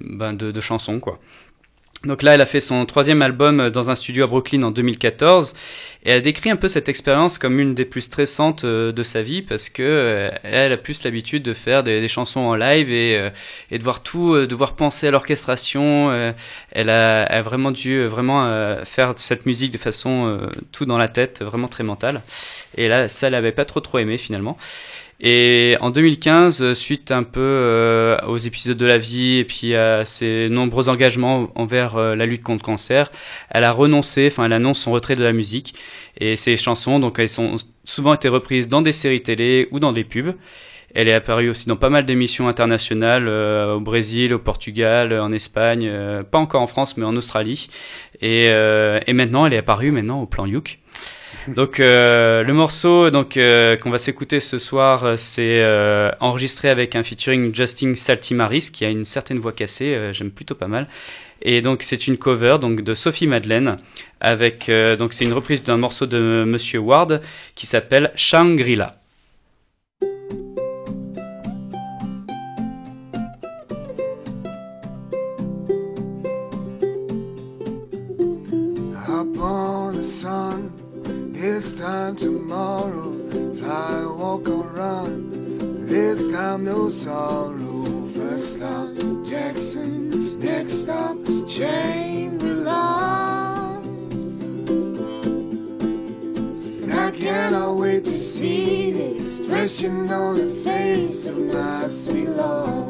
ben 0.05 0.33
de, 0.33 0.51
de 0.53 0.61
chansons 0.61 1.01
quoi. 1.01 1.19
Donc 2.05 2.23
là, 2.23 2.35
elle 2.35 2.41
a 2.41 2.47
fait 2.47 2.61
son 2.61 2.87
troisième 2.87 3.23
album 3.23 3.71
dans 3.71 3.91
un 3.91 3.97
studio 3.97 4.23
à 4.23 4.27
Brooklyn 4.29 4.63
en 4.63 4.71
2014 4.71 5.53
et 6.05 6.13
elle 6.13 6.23
décrit 6.23 6.49
un 6.49 6.55
peu 6.55 6.69
cette 6.69 6.89
expérience 6.89 7.39
comme 7.39 7.59
une 7.59 7.75
des 7.75 7.85
plus 7.85 8.03
stressantes 8.03 8.63
euh, 8.63 8.93
de 8.93 9.03
sa 9.03 9.21
vie 9.21 9.43
parce 9.43 9.69
que 9.69 9.83
euh, 9.83 10.31
elle 10.45 10.73
a 10.73 10.77
plus 10.77 11.03
l'habitude 11.03 11.43
de 11.43 11.53
faire 11.55 11.83
des, 11.83 12.07
chansons 12.07 12.39
en 12.39 12.55
live 12.55 12.93
et, 12.93 13.17
euh, 13.17 13.31
et 13.73 13.79
de 13.79 13.83
voir 13.83 14.05
tout, 14.05 14.33
euh, 14.35 14.47
devoir 14.47 14.77
penser 14.77 15.09
à 15.09 15.11
l'orchestration. 15.11 16.11
euh, 16.13 16.31
elle, 16.71 16.89
a, 16.91 17.25
a 17.25 17.43
vraiment 17.43 17.73
dû 17.73 17.95
euh, 17.95 18.07
vraiment 18.07 18.47
euh, 18.47 18.85
faire 18.85 19.15
cette 19.17 19.45
musique 19.45 19.73
de 19.73 19.79
façon 19.79 20.29
euh, 20.29 20.47
tout 20.71 20.85
dans 20.87 20.99
la 20.99 21.09
tête, 21.09 21.43
vraiment 21.43 21.67
très 21.67 21.83
mentale. 21.83 22.23
Et 22.77 22.87
là, 22.87 23.09
ça, 23.09 23.27
elle 23.27 23.35
avait 23.35 23.51
pas 23.51 23.65
trop 23.65 23.81
trop 23.81 23.99
aimé 23.99 24.19
finalement. 24.19 24.57
Et 25.21 25.77
en 25.81 25.91
2015, 25.91 26.63
euh, 26.63 26.75
suite 26.75 27.11
un 27.11 27.25
peu 27.25 27.41
euh, 27.41 28.17
aux 28.29 28.37
épisodes 28.37 28.77
de 28.77 28.87
la 28.87 28.99
vie 28.99 29.39
et 29.39 29.45
puis 29.45 29.75
à 29.75 30.05
ses 30.05 30.49
nombreux 30.49 30.89
engagements 30.89 31.51
envers 31.57 31.97
euh, 31.97 32.15
la 32.15 32.25
lutte 32.25 32.45
contre 32.45 32.63
le 32.63 32.67
cancer, 32.67 33.11
elle 33.51 33.65
a 33.65 33.73
renoncé, 33.73 34.29
enfin 34.31 34.45
elle 34.45 34.53
annonce 34.53 34.79
son 34.79 34.93
retrait 34.93 35.17
de 35.17 35.25
la 35.25 35.33
musique. 35.33 35.75
Et 36.19 36.37
ses 36.37 36.57
chansons, 36.57 37.01
donc 37.01 37.19
elles 37.19 37.29
sont 37.29 37.57
souvent 37.85 38.15
été 38.15 38.29
reprises 38.29 38.69
dans 38.69 38.81
des 38.81 38.93
séries 38.93 39.23
télé 39.23 39.67
ou 39.73 39.81
dans 39.81 39.93
des 39.93 40.05
pubs. 40.05 40.35
Elle 40.95 41.09
est 41.09 41.13
apparue 41.13 41.51
aussi 41.51 41.67
dans 41.67 41.77
pas 41.77 41.91
mal 41.91 42.07
d'émissions 42.07 42.47
internationales 42.47 43.27
euh, 43.27 43.75
au 43.75 43.81
Brésil, 43.81 44.33
au 44.33 44.39
Portugal, 44.39 45.13
en 45.13 45.33
Espagne, 45.33 45.91
pas 46.31 46.39
encore 46.39 46.63
en 46.63 46.67
France 46.69 46.97
mais 46.97 47.05
en 47.05 47.17
Australie. 47.17 47.69
Et, 48.21 48.47
et 48.47 49.13
maintenant, 49.13 49.47
elle 49.47 49.55
est 49.55 49.59
apparue 49.59 49.91
maintenant 49.91 50.23
au 50.23 50.27
plan 50.27 50.47
Youk. 50.47 50.79
Donc 51.55 51.81
euh, 51.81 52.43
le 52.43 52.53
morceau 52.53 53.11
donc 53.11 53.37
euh, 53.37 53.77
qu'on 53.77 53.91
va 53.91 53.99
s'écouter 53.99 54.41
ce 54.41 54.59
soir, 54.59 55.05
euh, 55.05 55.17
c'est 55.17 55.65
enregistré 56.21 56.69
avec 56.69 56.95
un 56.95 57.03
featuring 57.03 57.55
Justin 57.55 57.95
Saltimaris 57.95 58.71
qui 58.73 58.85
a 58.85 58.91
une 58.91 59.05
certaine 59.05 59.39
voix 59.39 59.53
cassée, 59.53 60.13
j'aime 60.13 60.31
plutôt 60.31 60.55
pas 60.55 60.69
mal. 60.69 60.89
Et 61.41 61.63
donc 61.63 61.83
c'est 61.83 62.07
une 62.07 62.19
cover 62.19 62.59
donc 62.61 62.83
de 62.83 62.95
Sophie 62.95 63.27
Madeleine 63.27 63.77
avec 64.21 64.71
donc 64.99 65.15
c'est 65.15 65.25
une 65.25 65.33
reprise 65.33 65.63
d'un 65.63 65.77
morceau 65.77 66.07
de 66.07 66.45
Monsieur 66.47 66.81
Ward 66.81 67.21
qui 67.55 67.67
s'appelle 67.67 68.13
Shangri-La. 68.15 68.97
It's 81.41 81.75
time 81.75 82.17
tomorrow. 82.17 83.13
Fly, 83.55 84.05
walk 84.19 84.49
or 84.49 84.69
run. 84.71 85.87
This 85.87 86.33
time 86.33 86.65
no 86.65 86.89
sorrow. 86.89 87.85
First 88.09 88.55
stop, 88.55 88.89
Jackson. 89.25 90.41
Next 90.41 90.83
stop, 90.83 91.17
Shangri-La. 91.47 92.81
And 96.83 96.93
I 96.93 97.11
cannot 97.13 97.77
wait 97.77 98.05
to 98.07 98.19
see 98.19 98.91
the 98.91 99.21
expression 99.21 100.11
on 100.11 100.39
the 100.39 100.51
face 100.65 101.27
of 101.27 101.39
my 101.39 101.87
sweet 101.87 102.31
Lord. 102.31 102.88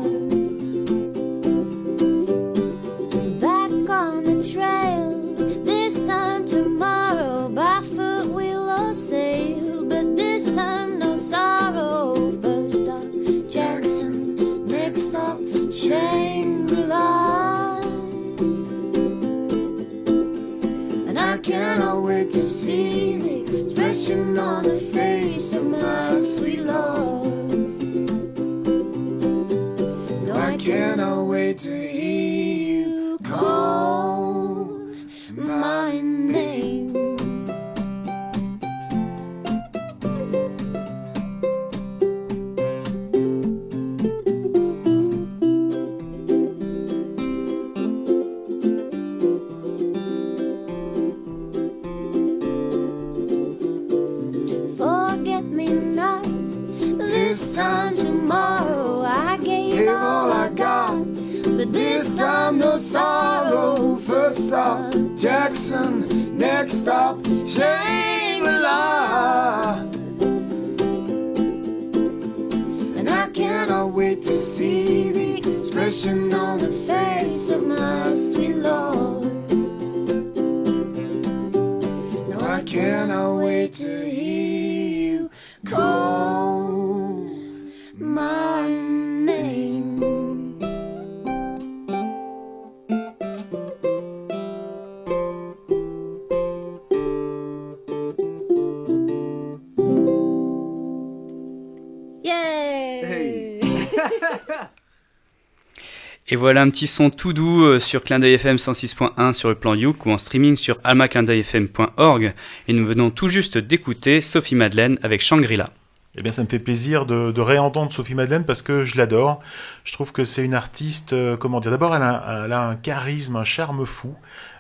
Voilà 106.49 106.63
un 106.63 106.71
petit 106.71 106.87
son 106.87 107.11
tout 107.11 107.35
doux 107.35 107.63
euh, 107.63 107.79
sur 107.79 108.03
Clin 108.03 108.23
FM 108.23 108.57
106.1 108.57 109.35
sur 109.35 109.51
le 109.51 109.55
plan 109.55 109.75
Youk 109.75 110.07
ou 110.07 110.13
en 110.13 110.17
streaming 110.17 110.57
sur 110.57 110.79
almaclindeuilfm.org. 110.83 112.33
Et 112.69 112.73
nous 112.73 112.87
venons 112.87 113.11
tout 113.11 113.29
juste 113.29 113.59
d'écouter 113.59 114.23
Sophie 114.23 114.55
Madeleine 114.55 114.99
avec 115.03 115.21
Shangri-La. 115.21 115.69
Eh 116.17 116.23
bien, 116.23 116.33
ça 116.33 116.43
me 116.43 116.49
fait 116.49 116.59
plaisir 116.59 117.05
de, 117.05 117.39
réentendre 117.39 117.93
Sophie 117.93 118.15
Madeleine 118.15 118.47
parce 118.47 118.63
que 118.63 118.87
je 118.87 118.97
l'adore. 118.97 119.41
Je 119.85 119.93
trouve 119.93 120.11
que 120.11 120.25
c'est 120.25 120.43
une 120.43 120.55
artiste, 120.55 121.13
euh, 121.13 121.37
comment 121.37 121.61
dire, 121.61 121.71
d'abord 121.71 121.95
elle 121.95 122.03
a 122.03 122.69
un 122.71 122.77
charisme, 122.77 123.37
un 123.37 123.45
charme 123.45 123.85
fou, 123.85 124.17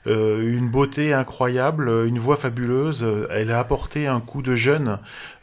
euh, 0.06 0.42
une 0.42 0.68
beauté 0.68 1.14
incroyable, 1.14 1.90
une 2.06 2.18
voix 2.18 2.36
fabuleuse. 2.36 3.02
Elle 3.30 3.50
a 3.50 3.60
apporté 3.60 4.06
un 4.06 4.20
coup 4.20 4.42
de 4.42 4.56
jeune, 4.56 4.98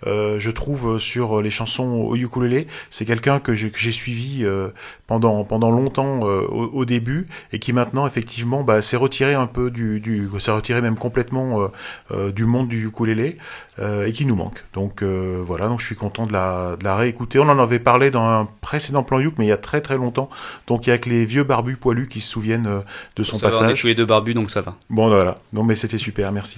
euh, 0.05 0.39
je 0.39 0.51
trouve, 0.51 0.99
sur 0.99 1.41
les 1.41 1.49
chansons 1.51 1.85
au 1.93 2.15
ukulélé. 2.15 2.67
C'est 2.89 3.05
quelqu'un 3.05 3.39
que 3.39 3.53
j'ai 3.55 3.91
suivi 3.91 4.43
euh, 4.43 4.69
pendant 5.07 5.43
pendant 5.43 5.71
longtemps 5.71 6.27
euh, 6.27 6.41
au, 6.41 6.65
au 6.73 6.85
début 6.85 7.27
et 7.53 7.59
qui 7.59 7.73
maintenant 7.73 8.05
effectivement 8.07 8.63
bah, 8.63 8.81
s'est 8.81 8.97
retiré 8.97 9.33
un 9.33 9.47
peu 9.47 9.69
du, 9.71 9.99
du 9.99 10.27
s'est 10.39 10.51
retiré 10.51 10.81
même 10.81 10.95
complètement 10.97 11.61
euh, 11.61 11.67
euh, 12.11 12.31
du 12.31 12.45
monde 12.45 12.67
du 12.67 12.87
ukulélé 12.87 13.37
euh, 13.79 14.05
et 14.05 14.13
qui 14.13 14.25
nous 14.25 14.35
manque. 14.35 14.63
Donc 14.73 15.01
euh, 15.01 15.41
voilà, 15.43 15.67
donc 15.67 15.79
je 15.79 15.85
suis 15.85 15.95
content 15.95 16.25
de 16.25 16.33
la, 16.33 16.75
de 16.77 16.83
la 16.83 16.95
réécouter. 16.95 17.39
On 17.39 17.49
en 17.49 17.59
avait 17.59 17.79
parlé 17.79 18.11
dans 18.11 18.23
un 18.27 18.47
précédent 18.61 19.03
plan 19.03 19.19
Youk, 19.19 19.35
mais 19.37 19.45
il 19.45 19.49
y 19.49 19.51
a 19.53 19.57
très 19.57 19.81
très 19.81 19.97
longtemps. 19.97 20.29
Donc 20.67 20.87
il 20.87 20.89
y 20.89 20.93
a 20.93 20.97
que 20.97 21.09
les 21.09 21.25
vieux 21.25 21.43
barbus 21.43 21.77
poilus 21.77 22.07
qui 22.07 22.21
se 22.21 22.29
souviennent 22.29 22.67
euh, 22.67 22.79
de 23.15 23.23
son 23.23 23.37
Ça 23.37 23.49
va, 23.49 23.55
on 23.55 23.59
est 23.59 23.61
passage. 23.63 23.81
tous 23.81 23.87
les 23.87 23.95
deux 23.95 24.05
barbus 24.05 24.33
donc 24.33 24.49
ça 24.49 24.61
va. 24.61 24.75
Bon 24.89 25.07
voilà, 25.09 25.37
non 25.53 25.63
mais 25.63 25.75
c'était 25.75 25.97
super, 25.97 26.31
merci. 26.31 26.57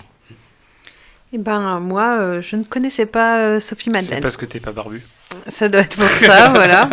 Eh 1.34 1.38
ben, 1.38 1.80
moi, 1.80 2.18
euh, 2.20 2.42
je 2.42 2.56
ne 2.56 2.64
connaissais 2.64 3.06
pas 3.06 3.38
euh, 3.40 3.60
Sophie 3.60 3.86
C'est 3.94 3.98
Madeleine. 4.02 4.22
parce 4.22 4.38
que 4.38 4.46
t'es 4.46 4.60
pas 4.62 4.72
barbu. 4.72 5.04
Ça 5.48 5.68
doit 5.68 5.82
être 5.82 5.98
pour 5.98 6.08
ça, 6.08 6.50
voilà. 6.56 6.90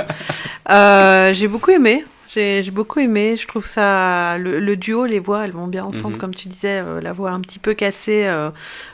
Euh, 0.70 1.32
j'ai 1.34 1.46
beaucoup 1.48 1.70
aimé. 1.70 2.04
J'ai 2.34 2.68
beaucoup 2.72 2.98
aimé. 2.98 3.36
Je 3.40 3.46
trouve 3.46 3.64
ça 3.64 4.36
le, 4.38 4.58
le 4.58 4.74
duo, 4.76 5.06
les 5.06 5.20
voix, 5.20 5.44
elles 5.44 5.52
vont 5.52 5.68
bien 5.68 5.84
ensemble, 5.84 6.14
Mhm. 6.14 6.18
comme 6.20 6.34
tu 6.34 6.48
disais, 6.48 6.82
euh, 6.84 7.00
la 7.00 7.12
voix 7.12 7.30
un 7.30 7.40
petit 7.40 7.60
peu 7.60 7.74
cassée 7.74 8.24
euh, 8.26 8.50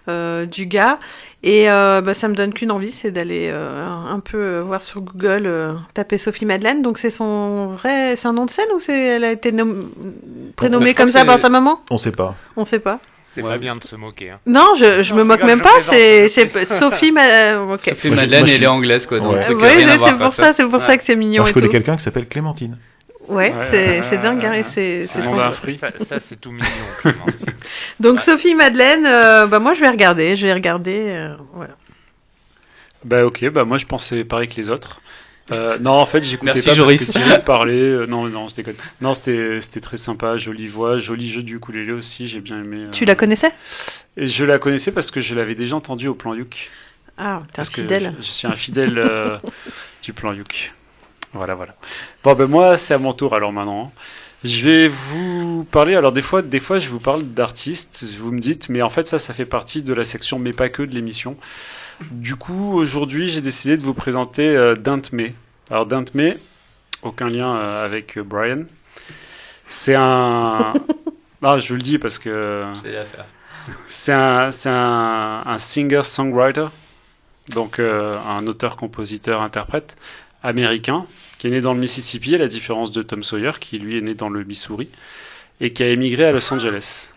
euh, 0.08 0.44
du 0.44 0.66
gars. 0.66 0.98
Et 1.42 1.70
euh, 1.70 2.02
bah, 2.02 2.12
ça 2.12 2.28
me 2.28 2.34
donne 2.34 2.52
qu'une 2.52 2.70
envie, 2.70 2.90
c'est 2.90 3.10
d'aller 3.10 3.48
euh, 3.50 3.86
un, 3.88 4.20
peu 4.20 4.58
voir 4.58 4.82
sur 4.82 5.00
Google, 5.00 5.44
euh, 5.46 5.72
taper 5.94 6.18
Sophie 6.18 6.44
Madeleine. 6.44 6.82
Donc 6.82 6.98
c'est 6.98 7.08
son 7.08 7.68
vrai, 7.76 8.14
c'est 8.16 8.28
un 8.28 8.34
nom 8.34 8.44
de 8.44 8.50
scène 8.50 8.68
ou 8.76 8.80
c'est 8.80 9.06
elle 9.16 9.24
a 9.24 9.32
été 9.32 9.52
nom- 9.52 9.88
prénommée 10.54 10.92
comme 10.92 11.08
ça 11.08 11.24
par 11.24 11.36
c'est- 11.36 11.42
sa 11.42 11.48
maman? 11.48 11.80
On 11.90 11.96
sait 11.96 12.12
pas. 12.12 12.34
On 12.58 12.66
sait 12.66 12.78
pas. 12.78 12.98
C'est 13.32 13.42
Ouais. 13.42 13.50
pas 13.50 13.58
bien 13.58 13.76
de 13.76 13.84
se 13.84 13.94
moquer. 13.94 14.30
hein. 14.30 14.40
Non, 14.44 14.74
je, 14.76 15.04
je 15.04 15.12
Non, 15.12 15.18
me 15.20 15.24
moque 15.24 15.44
même 15.44 15.60
pas. 15.60 15.80
C'est 15.82 16.26
Sophie. 16.28 17.12
Ma... 17.12 17.24
euh. 17.26 17.76
Sophie 17.78 18.10
Madeleine, 18.10 18.48
elle 18.48 18.62
est 18.62 18.66
anglaise 18.66 19.06
quoi. 19.06 19.20
Donc 19.20 19.34
Ouais. 19.34 19.40
truc, 19.40 19.58
c'est 19.60 20.18
pour 20.18 20.32
ça, 20.34 20.52
c'est 20.52 20.64
pour 20.64 20.74
Ouais. 20.74 20.80
ça 20.80 20.96
que 20.98 21.04
c'est 21.04 21.14
mignon 21.14 21.42
Moi, 21.42 21.46
je 21.46 21.50
et 21.50 21.54
connais 21.54 21.68
quelqu'un 21.68 21.96
qui 21.96 22.02
s'appelle 22.02 22.26
Clémentine. 22.26 22.76
Ouais, 23.28 23.54
Ouais, 23.54 24.00
c'est 24.10 24.20
dingue, 24.20 24.40
Gary, 24.40 24.58
ouais. 24.62 24.64
c'est 24.68 25.04
son- 25.04 25.52
fruit. 25.52 25.78
Ça, 25.78 25.90
ça, 26.04 26.18
c'est 26.18 26.40
tout 26.40 26.50
mignon. 26.50 26.66
Clémentine. 27.00 27.46
Donc 28.00 28.20
Sophie 28.20 28.54
Madeleine, 28.56 29.06
euh, 29.06 29.46
bah 29.46 29.60
moi 29.60 29.74
je 29.74 29.80
vais 29.80 29.88
regarder, 29.90 30.34
je 30.34 30.46
vais 30.48 30.52
regarder, 30.52 30.98
euh, 31.06 31.34
voilà. 31.54 31.74
Bah 33.04 33.24
ok, 33.24 33.48
bah 33.50 33.64
moi 33.64 33.78
je 33.78 33.86
pensais 33.86 34.24
pareil 34.24 34.48
que 34.48 34.56
les 34.56 34.68
autres. 34.68 35.00
Euh, 35.52 35.78
non, 35.78 35.92
en 35.92 36.06
fait, 36.06 36.22
j'écoutais 36.22 36.52
Merci, 36.54 36.68
pas 36.68 36.74
Joris. 36.74 36.98
parce 37.04 37.16
que 37.16 37.22
Thierry 37.24 37.42
parlait. 37.44 37.72
euh, 37.74 38.06
non, 38.06 38.26
non, 38.28 38.48
je 38.48 38.54
déconne. 38.54 38.74
Non, 39.00 39.14
c'était 39.14 39.60
c'était 39.60 39.80
très 39.80 39.96
sympa, 39.96 40.36
jolie 40.36 40.68
voix, 40.68 40.98
joli 40.98 41.28
jeu 41.28 41.42
du 41.42 41.56
ukulélé 41.56 41.92
aussi, 41.92 42.28
j'ai 42.28 42.40
bien 42.40 42.58
aimé. 42.58 42.84
euh, 42.86 42.90
Tu 42.90 43.04
la 43.04 43.14
connaissais? 43.14 43.52
Et 44.16 44.26
je 44.26 44.44
la 44.44 44.58
connaissais 44.58 44.92
parce 44.92 45.10
que 45.10 45.20
je 45.20 45.34
l'avais 45.34 45.54
déjà 45.54 45.76
entendue 45.76 46.08
au 46.08 46.14
plan 46.14 46.34
Youk. 46.34 46.70
Ah, 47.18 47.42
t'es 47.52 47.60
un 47.60 47.64
fidèle. 47.64 48.14
je, 48.18 48.24
je 48.26 48.30
suis 48.30 48.46
un 48.46 48.56
fidèle 48.56 48.98
euh, 48.98 49.36
du 50.02 50.12
plan 50.12 50.32
Youk. 50.32 50.72
Voilà, 51.32 51.54
voilà. 51.54 51.74
Bon, 52.24 52.34
ben 52.34 52.46
moi, 52.46 52.76
c'est 52.76 52.94
à 52.94 52.98
mon 52.98 53.12
tour 53.12 53.34
alors 53.34 53.52
maintenant. 53.52 53.92
Je 54.42 54.64
vais 54.64 54.88
vous 54.88 55.64
parler. 55.70 55.94
Alors, 55.94 56.12
des 56.12 56.22
fois, 56.22 56.40
des 56.42 56.60
fois 56.60 56.78
je 56.78 56.88
vous 56.88 56.98
parle 56.98 57.24
d'artistes. 57.24 58.04
Vous 58.18 58.32
me 58.32 58.40
dites, 58.40 58.68
mais 58.70 58.80
en 58.82 58.88
fait, 58.88 59.06
ça, 59.06 59.18
ça 59.18 59.34
fait 59.34 59.44
partie 59.44 59.82
de 59.82 59.92
la 59.92 60.04
section 60.04 60.38
mais 60.38 60.52
pas 60.52 60.68
que 60.70 60.82
de 60.82 60.94
l'émission. 60.94 61.36
Du 62.10 62.36
coup, 62.36 62.72
aujourd'hui, 62.74 63.28
j'ai 63.28 63.40
décidé 63.40 63.76
de 63.76 63.82
vous 63.82 63.94
présenter 63.94 64.48
euh, 64.56 64.74
Dint 64.74 65.02
May. 65.12 65.34
Alors, 65.70 65.86
Dint 65.86 66.06
May, 66.14 66.36
aucun 67.02 67.28
lien 67.28 67.54
euh, 67.54 67.84
avec 67.84 68.16
euh, 68.16 68.22
Brian. 68.22 68.64
C'est 69.68 69.94
un. 69.94 70.74
Ah, 71.42 71.56
je 71.56 71.68
vous 71.68 71.76
le 71.76 71.80
dis 71.80 71.98
parce 71.98 72.18
que. 72.18 72.64
C'est 73.88 74.12
un, 74.12 74.50
c'est 74.52 74.70
un, 74.70 75.42
un 75.46 75.58
singer-songwriter, 75.58 76.66
donc 77.50 77.78
euh, 77.78 78.18
un 78.26 78.46
auteur-compositeur-interprète 78.46 79.96
américain 80.42 81.06
qui 81.38 81.46
est 81.46 81.50
né 81.50 81.60
dans 81.60 81.74
le 81.74 81.78
Mississippi, 81.78 82.34
à 82.34 82.38
la 82.38 82.48
différence 82.48 82.90
de 82.90 83.02
Tom 83.02 83.22
Sawyer, 83.22 83.52
qui 83.60 83.78
lui 83.78 83.98
est 83.98 84.00
né 84.00 84.14
dans 84.14 84.30
le 84.30 84.44
Missouri, 84.44 84.88
et 85.60 85.72
qui 85.72 85.82
a 85.82 85.88
émigré 85.88 86.24
à 86.24 86.32
Los 86.32 86.52
Angeles. 86.52 87.10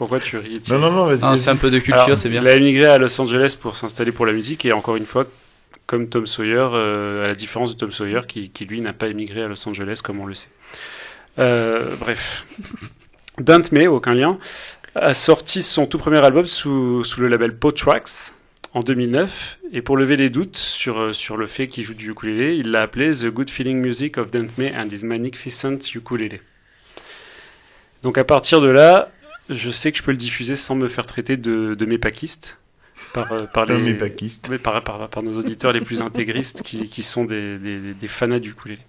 Pourquoi 0.00 0.18
tu 0.18 0.38
ris 0.38 0.62
Non, 0.70 0.78
non, 0.78 0.90
non, 0.90 1.04
vas-y. 1.04 1.18
Ah, 1.24 1.28
vas-y. 1.32 1.40
c'est 1.40 1.50
un 1.50 1.56
peu 1.56 1.70
de 1.70 1.78
culture, 1.78 2.16
c'est 2.16 2.30
bien. 2.30 2.40
Il 2.40 2.48
a 2.48 2.54
émigré 2.54 2.86
à 2.86 2.96
Los 2.96 3.20
Angeles 3.20 3.54
pour 3.60 3.76
s'installer 3.76 4.12
pour 4.12 4.24
la 4.24 4.32
musique, 4.32 4.64
et 4.64 4.72
encore 4.72 4.96
une 4.96 5.04
fois, 5.04 5.26
comme 5.84 6.08
Tom 6.08 6.26
Sawyer, 6.26 6.68
euh, 6.72 7.26
à 7.26 7.26
la 7.26 7.34
différence 7.34 7.74
de 7.74 7.78
Tom 7.78 7.90
Sawyer, 7.90 8.22
qui, 8.26 8.48
qui, 8.48 8.64
lui 8.64 8.80
n'a 8.80 8.94
pas 8.94 9.08
émigré 9.08 9.42
à 9.42 9.48
Los 9.48 9.68
Angeles, 9.68 10.00
comme 10.02 10.18
on 10.18 10.24
le 10.24 10.32
sait. 10.32 10.48
Euh, 11.38 11.96
bref. 12.00 12.46
Dint 13.38 13.60
May, 13.72 13.88
aucun 13.88 14.14
lien, 14.14 14.38
a 14.94 15.12
sorti 15.12 15.62
son 15.62 15.84
tout 15.84 15.98
premier 15.98 16.24
album 16.24 16.46
sous, 16.46 17.04
sous 17.04 17.20
le 17.20 17.28
label 17.28 17.54
Po 17.58 17.70
Tracks 17.70 18.32
en 18.72 18.80
2009, 18.80 19.58
et 19.74 19.82
pour 19.82 19.98
lever 19.98 20.16
les 20.16 20.30
doutes 20.30 20.56
sur, 20.56 20.98
euh, 20.98 21.12
sur 21.12 21.36
le 21.36 21.46
fait 21.46 21.68
qu'il 21.68 21.84
joue 21.84 21.92
du 21.92 22.12
ukulélé, 22.12 22.56
il 22.56 22.70
l'a 22.70 22.80
appelé 22.80 23.10
The 23.10 23.26
Good 23.26 23.50
Feeling 23.50 23.76
Music 23.82 24.16
of 24.16 24.30
Dint 24.30 24.48
May 24.56 24.72
and 24.74 24.88
His 24.90 25.04
Magnificent 25.04 25.94
Ukulele. 25.94 26.40
Donc 28.02 28.16
à 28.16 28.24
partir 28.24 28.62
de 28.62 28.68
là, 28.68 29.10
je 29.50 29.70
sais 29.70 29.92
que 29.92 29.98
je 29.98 30.02
peux 30.02 30.12
le 30.12 30.16
diffuser 30.16 30.56
sans 30.56 30.74
me 30.74 30.88
faire 30.88 31.06
traiter 31.06 31.36
de, 31.36 31.74
de 31.74 31.84
mépakiste 31.86 32.58
par, 33.12 33.32
euh, 33.32 33.46
par, 33.46 33.68
Un 33.70 33.78
les, 33.78 33.98
oui, 34.48 34.58
par, 34.58 34.82
par, 34.82 35.08
par 35.08 35.22
nos 35.22 35.38
auditeurs 35.38 35.72
les 35.72 35.80
plus 35.80 36.00
intégristes 36.02 36.62
qui, 36.62 36.88
qui 36.88 37.02
sont 37.02 37.24
des, 37.24 37.58
des, 37.58 37.94
des 37.94 38.08
fanas 38.08 38.38
du 38.38 38.50
ukulélé. 38.50 38.80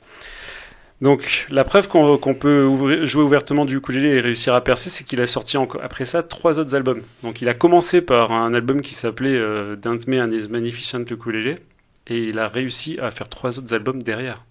Donc 1.02 1.48
la 1.50 1.64
preuve 1.64 1.88
qu'on 1.88 2.36
peut 2.36 2.64
ouvrir- 2.64 3.08
jouer 3.08 3.24
ouvertement 3.24 3.66
du 3.66 3.78
ukulélé 3.78 4.10
et 4.10 4.22
réussir 4.22 4.54
à 4.54 4.64
percer, 4.64 4.92
c'est 4.92 5.04
qu'il 5.04 5.20
a 5.20 5.26
sorti 5.26 5.58
après 5.82 6.06
ça 6.06 6.22
trois 6.22 6.60
autres 6.60 6.76
albums. 6.76 7.02
Donc 7.24 7.42
il 7.42 7.50
a 7.50 7.56
commencé 7.56 8.02
par 8.02 8.32
un 8.32 8.54
album 8.54 8.82
qui 8.82 8.94
s'appelait 8.94 9.36
euh, 9.36 9.76
Dint 9.76 9.98
May 10.06 10.22
and 10.22 10.32
His 10.32 10.48
Magnificent 10.50 11.04
Ukulele 11.10 11.58
et 12.06 12.20
il 12.20 12.38
a 12.38 12.48
réussi 12.48 13.00
à 13.02 13.10
faire 13.10 13.30
trois 13.30 13.58
autres 13.58 13.74
albums 13.74 14.04
derrière. 14.04 14.44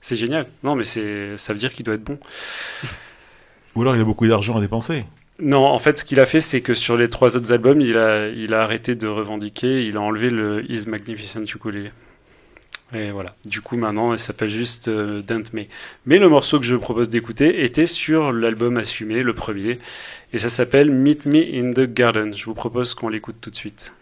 C'est 0.00 0.14
génial. 0.14 0.46
Non 0.62 0.76
mais 0.76 0.84
ça 0.84 1.00
veut 1.52 1.58
dire 1.58 1.72
qu'il 1.72 1.84
doit 1.84 1.94
être 1.94 2.04
bon. 2.04 2.18
Ou 3.74 3.82
alors 3.82 3.96
il 3.96 4.00
a 4.00 4.04
beaucoup 4.04 4.28
d'argent 4.28 4.56
à 4.56 4.60
dépenser. 4.60 5.04
Non, 5.40 5.64
en 5.64 5.78
fait, 5.78 5.98
ce 5.98 6.04
qu'il 6.04 6.20
a 6.20 6.26
fait, 6.26 6.40
c'est 6.40 6.60
que 6.60 6.74
sur 6.74 6.96
les 6.96 7.08
trois 7.08 7.36
autres 7.36 7.52
albums, 7.52 7.80
il 7.80 7.96
a, 7.96 8.28
il 8.28 8.52
a 8.52 8.62
arrêté 8.62 8.94
de 8.94 9.06
revendiquer, 9.06 9.86
il 9.86 9.96
a 9.96 10.00
enlevé 10.00 10.28
le 10.28 10.70
His 10.70 10.86
Magnificent 10.86 11.44
Ukulele. 11.44 11.92
Et 12.92 13.10
voilà. 13.10 13.34
Du 13.44 13.60
coup, 13.60 13.76
maintenant, 13.76 14.12
il 14.12 14.18
s'appelle 14.18 14.50
juste 14.50 14.88
euh, 14.88 15.22
Dent 15.22 15.42
May. 15.52 15.68
Mais 16.06 16.18
le 16.18 16.28
morceau 16.28 16.58
que 16.58 16.66
je 16.66 16.74
propose 16.74 17.08
d'écouter 17.08 17.64
était 17.64 17.86
sur 17.86 18.32
l'album 18.32 18.76
assumé, 18.76 19.22
le 19.22 19.32
premier, 19.32 19.78
et 20.32 20.38
ça 20.38 20.48
s'appelle 20.48 20.90
Meet 20.90 21.26
Me 21.26 21.38
in 21.38 21.72
the 21.72 21.92
Garden. 21.92 22.34
Je 22.36 22.44
vous 22.44 22.54
propose 22.54 22.94
qu'on 22.94 23.08
l'écoute 23.08 23.36
tout 23.40 23.50
de 23.50 23.56
suite. 23.56 23.92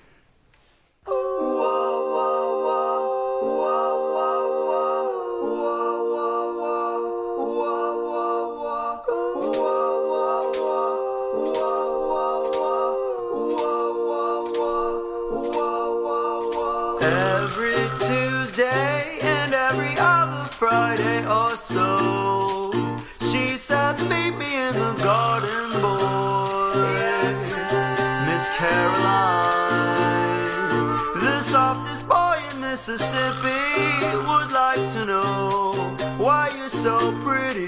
Mississippi, 32.89 34.17
would 34.17 34.51
like 34.51 34.93
to 34.95 35.05
know 35.05 35.73
why 36.17 36.49
you're 36.57 36.69
so 36.69 37.13
pretty. 37.23 37.67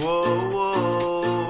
Whoa, 0.00 0.48
whoa. 0.48 1.44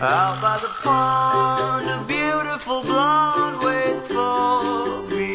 Out 0.00 0.40
by 0.40 0.58
the 0.62 0.70
pond, 0.84 1.90
a 1.90 2.04
beautiful 2.06 2.82
blonde 2.82 3.58
waits 3.64 4.06
for 4.06 5.02
me. 5.10 5.34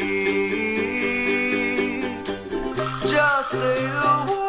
Just 3.12 3.52
say 3.52 3.82
the 3.82 4.26
word, 4.30 4.43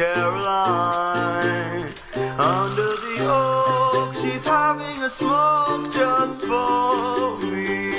Caroline. 0.00 1.84
Under 2.38 2.94
the 3.04 3.16
oak, 3.28 4.14
she's 4.14 4.46
having 4.46 4.96
a 5.02 5.10
smoke 5.10 5.92
just 5.92 6.40
for 6.46 7.36
me. 7.44 7.90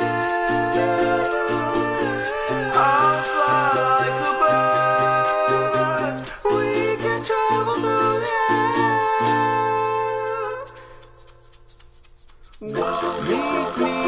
I'll 2.73 3.21
fly 3.33 3.69
like 3.91 4.19
a 4.31 4.33
bird. 4.41 6.15
We 6.55 6.97
can 7.03 7.21
travel 7.23 7.77
through 7.85 8.17
the 8.25 8.33
air. 8.49 9.13
Meet 13.29 13.73
me 13.79 14.02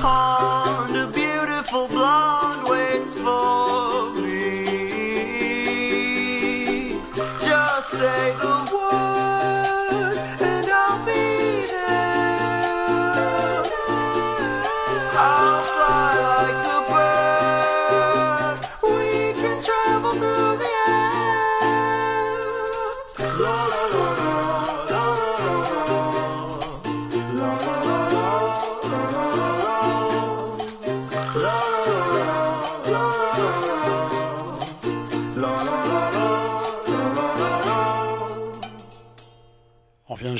好 0.00 0.41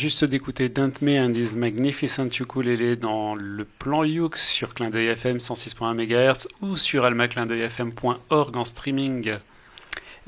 juste 0.03 0.25
d'écouter 0.25 0.69
Dante 0.69 1.01
May 1.01 1.21
and 1.21 1.33
his 1.33 1.55
Magnificent 1.55 2.29
Ukulele 2.41 2.99
dans 2.99 3.37
le 3.37 3.65
plan 3.65 4.03
Youx 4.03 4.31
sur 4.35 4.75
Clin 4.75 4.91
FM 4.91 5.37
106.1 5.37 5.95
MHz 5.95 6.49
ou 6.61 6.77
sur 6.77 7.05
almaclindeuilfm.org 7.05 8.57
en 8.57 8.65
streaming. 8.65 9.37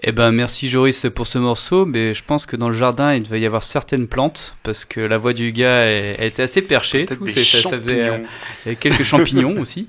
Eh 0.06 0.12
ben 0.12 0.32
merci 0.32 0.68
Joris 0.68 1.06
pour 1.14 1.26
ce 1.26 1.38
morceau, 1.38 1.86
mais 1.86 2.12
je 2.12 2.22
pense 2.22 2.44
que 2.44 2.56
dans 2.56 2.68
le 2.68 2.74
jardin 2.74 3.14
il 3.14 3.22
devait 3.22 3.40
y 3.40 3.46
avoir 3.46 3.62
certaines 3.62 4.06
plantes 4.06 4.54
parce 4.62 4.84
que 4.84 5.00
la 5.00 5.16
voix 5.16 5.32
du 5.32 5.50
gars 5.50 5.84
elle, 5.86 6.16
elle 6.18 6.26
était 6.26 6.42
assez 6.42 6.60
perchée. 6.60 7.06
Tout, 7.06 7.26
ça, 7.26 7.70
ça 7.70 7.78
faisait, 7.78 8.02
euh, 8.02 8.74
quelques 8.78 9.02
champignons 9.02 9.58
aussi. 9.58 9.88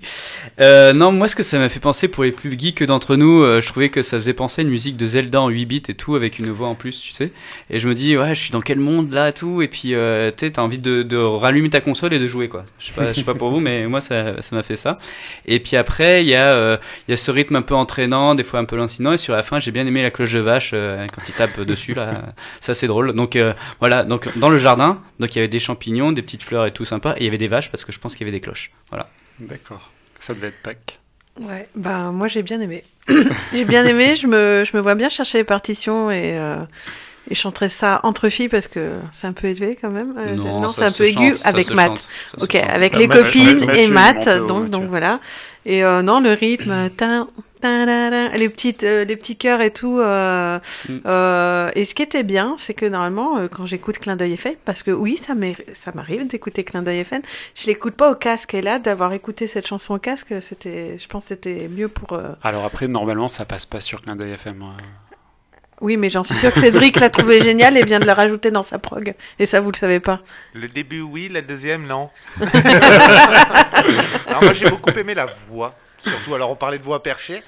Euh, 0.62 0.94
non, 0.94 1.12
moi 1.12 1.28
ce 1.28 1.36
que 1.36 1.44
ça 1.44 1.60
m'a 1.60 1.68
fait 1.68 1.82
penser 1.82 2.08
pour 2.08 2.24
les 2.24 2.32
plus 2.32 2.58
geeks 2.58 2.82
d'entre 2.84 3.18
nous, 3.18 3.44
euh, 3.44 3.60
je 3.60 3.68
trouvais 3.68 3.90
que 3.90 4.04
ça 4.04 4.16
faisait 4.16 4.32
penser 4.32 4.62
à 4.62 4.64
une 4.64 4.70
musique 4.70 4.96
de 4.96 5.06
Zelda 5.06 5.42
en 5.42 5.50
8 5.50 5.66
bits 5.66 5.84
et 5.90 5.94
tout 5.96 6.16
avec 6.16 6.40
une 6.40 6.50
voix 6.50 6.70
en 6.70 6.76
plus, 6.76 7.02
tu 7.02 7.12
sais. 7.12 7.34
Et 7.70 7.80
je 7.80 7.90
me 7.90 7.94
dis 7.94 8.16
ouais, 8.16 8.34
je 8.34 8.40
suis 8.40 8.52
dans 8.52 8.62
quel 8.62 8.80
monde 8.80 9.12
là 9.12 9.34
tout 9.34 9.62
et 9.62 9.68
puis 9.68 9.96
euh, 9.96 10.32
tu 10.36 10.50
t'as 10.50 10.62
envie 10.62 10.78
de, 10.78 11.04
de 11.04 11.18
rallumer 11.18 11.70
ta 11.70 11.82
console 11.82 12.14
et 12.14 12.20
de 12.20 12.28
jouer 12.30 12.48
quoi. 12.48 12.64
Je 12.80 12.86
sais 12.86 12.94
pas, 12.94 13.12
je 13.12 13.14
sais 13.16 13.26
pas 13.26 13.36
pour 13.36 13.52
vous 13.52 13.60
mais 13.60 13.86
moi 13.88 14.00
ça 14.00 14.42
ça 14.42 14.56
m'a 14.56 14.64
fait 14.64 14.78
ça. 14.78 14.98
Et 15.46 15.60
puis 15.60 15.76
après 15.76 16.24
il 16.24 16.30
y 16.30 16.36
a 16.36 16.54
euh, 16.54 16.78
il 17.10 17.12
y 17.12 17.14
a 17.14 17.18
ce 17.18 17.32
rythme 17.32 17.58
un 17.58 17.62
peu 17.62 17.76
entraînant, 17.76 18.34
des 18.34 18.44
fois 18.46 18.62
un 18.62 18.66
peu 18.66 18.78
lancinant 18.78 19.12
et 19.12 19.18
sur 19.18 19.34
la 19.34 19.44
fin 19.44 19.60
j'ai 19.60 19.72
bien 19.72 19.86
aimé 19.86 20.05
la 20.06 20.12
cloche 20.12 20.34
de 20.34 20.40
vache 20.40 20.72
euh, 20.74 21.06
quand 21.14 21.22
il 21.28 21.34
tape 21.34 21.60
dessus 21.62 21.94
là, 21.94 22.34
ça 22.60 22.74
c'est 22.74 22.88
drôle. 22.88 23.14
Donc 23.14 23.36
euh, 23.36 23.54
voilà, 23.80 24.04
donc 24.04 24.36
dans 24.38 24.50
le 24.50 24.58
jardin, 24.58 25.02
donc 25.20 25.36
il 25.36 25.38
y 25.38 25.40
avait 25.40 25.48
des 25.48 25.60
champignons, 25.60 26.12
des 26.12 26.22
petites 26.22 26.44
fleurs 26.44 26.66
et 26.66 26.72
tout 26.72 26.86
sympa 26.86 27.14
et 27.18 27.22
il 27.22 27.26
y 27.26 27.28
avait 27.28 27.38
des 27.38 27.48
vaches 27.48 27.70
parce 27.72 27.86
que 27.86 27.92
je 27.92 28.00
pense 28.00 28.16
qu'il 28.16 28.26
y 28.26 28.30
avait 28.30 28.38
des 28.38 28.42
cloches. 28.42 28.72
Voilà. 28.90 29.10
D'accord. 29.40 29.92
Ça 30.20 30.34
devait 30.34 30.48
être 30.48 30.62
Pâques. 30.64 31.00
Ouais, 31.40 31.68
bah 31.76 32.12
moi 32.12 32.28
j'ai 32.28 32.44
bien 32.44 32.62
aimé. 32.62 32.84
j'ai 33.54 33.66
bien 33.66 33.86
aimé, 33.86 34.16
je 34.16 34.28
me, 34.28 34.64
je 34.66 34.76
me 34.76 34.82
vois 34.82 34.96
bien 34.96 35.10
chercher 35.10 35.40
les 35.40 35.44
partitions 35.44 36.10
et, 36.10 36.38
euh, 36.40 36.56
et 37.30 37.36
chanter 37.36 37.70
ça 37.70 38.00
entre 38.04 38.30
filles 38.30 38.50
parce 38.50 38.68
que 38.68 38.94
c'est 39.12 39.28
un 39.28 39.34
peu 39.34 39.48
élevé 39.48 39.78
quand 39.80 39.90
même. 39.90 40.16
Euh, 40.18 40.36
Non, 40.36 40.70
c'est 40.70 40.86
un 40.86 40.92
peu 40.92 41.06
aigu 41.06 41.36
chante, 41.36 41.46
avec 41.46 41.66
se 41.68 42.44
Ok, 42.44 42.56
avec 42.56 42.94
Ah, 42.96 43.00
les 43.00 43.08
copines 43.08 43.70
et 43.72 43.88
Matt, 43.88 44.30
donc, 44.48 44.70
donc 44.70 44.90
voilà. 44.90 45.20
Et 45.66 45.84
euh, 45.84 46.02
non, 46.02 46.20
le 46.20 46.34
rythme, 46.34 46.90
tin, 46.98 47.28
les 48.36 48.50
petites, 48.50 48.84
euh, 48.84 49.06
les 49.06 49.16
petits 49.16 49.36
cœurs 49.38 49.62
et 49.62 49.72
tout. 49.72 50.00
Euh, 50.00 50.60
Mm. 50.90 51.00
euh, 51.06 51.72
et 51.76 51.86
ce 51.86 51.94
qui 51.96 52.04
était 52.04 52.24
bien, 52.24 52.56
c'est 52.60 52.74
que 52.74 52.86
normalement, 52.86 53.38
euh, 53.38 53.48
quand 53.48 53.66
j'écoute 53.66 53.98
Clin 54.00 54.16
d'œil 54.16 54.34
FM, 54.34 54.54
parce 54.66 54.84
que 54.84 54.92
oui, 54.92 55.20
ça 55.20 55.34
m'arrive 55.94 56.28
d'écouter 56.28 56.64
Clin 56.64 56.82
d'œil 56.82 57.00
FM, 57.00 57.22
je 57.56 57.68
l'écoute 57.68 57.96
pas 57.96 58.12
au 58.12 58.16
casque. 58.16 58.54
Et 58.54 58.62
là, 58.62 58.80
d'avoir 58.80 59.14
écouté 59.14 59.48
cette 59.48 59.68
chanson 59.68 59.96
au 59.96 60.00
casque, 60.00 60.34
c'était, 60.42 60.98
je 61.00 61.08
pense, 61.08 61.24
que 61.26 61.30
c'était 61.30 61.68
mieux 61.70 61.88
pour. 61.88 62.14
euh, 62.14 62.30
Alors 62.44 62.66
après, 62.66 62.88
normalement, 62.88 63.28
ça 63.28 63.46
passe 63.46 63.66
pas 63.66 63.80
sur 63.80 64.02
Clin 64.02 64.16
d'œil 64.16 64.32
FM. 64.34 64.62
euh. 64.62 64.66
Oui, 65.82 65.98
mais 65.98 66.10
j'en 66.10 66.24
suis 66.24 66.36
sûre 66.36 66.54
que 66.54 66.62
Cédric 66.62 67.00
l'a 67.02 67.10
trouvé 67.10 67.42
génial 67.42 67.76
et 67.78 67.84
vient 67.84 68.00
de 68.00 68.06
le 68.06 68.12
rajouter 68.14 68.50
dans 68.50 68.64
sa 68.64 68.80
prog. 68.80 69.14
Et 69.40 69.46
ça, 69.46 69.60
vous 69.60 69.72
le 69.72 69.78
savez 69.78 70.00
pas. 70.00 70.22
Le 70.54 70.70
début, 70.70 71.02
oui, 71.02 71.28
la 71.30 71.42
deuxième, 71.42 71.86
non. 71.86 72.10
alors 74.28 74.42
moi, 74.44 74.54
j'ai 74.54 74.70
beaucoup 74.70 74.90
aimé 74.92 75.14
la 75.14 75.28
voix. 75.50 75.76
Surtout, 76.00 76.36
alors 76.36 76.52
on 76.52 76.56
parlait 76.56 76.80
de 76.80 76.84
voix 76.84 77.02
perchée. 77.04 77.42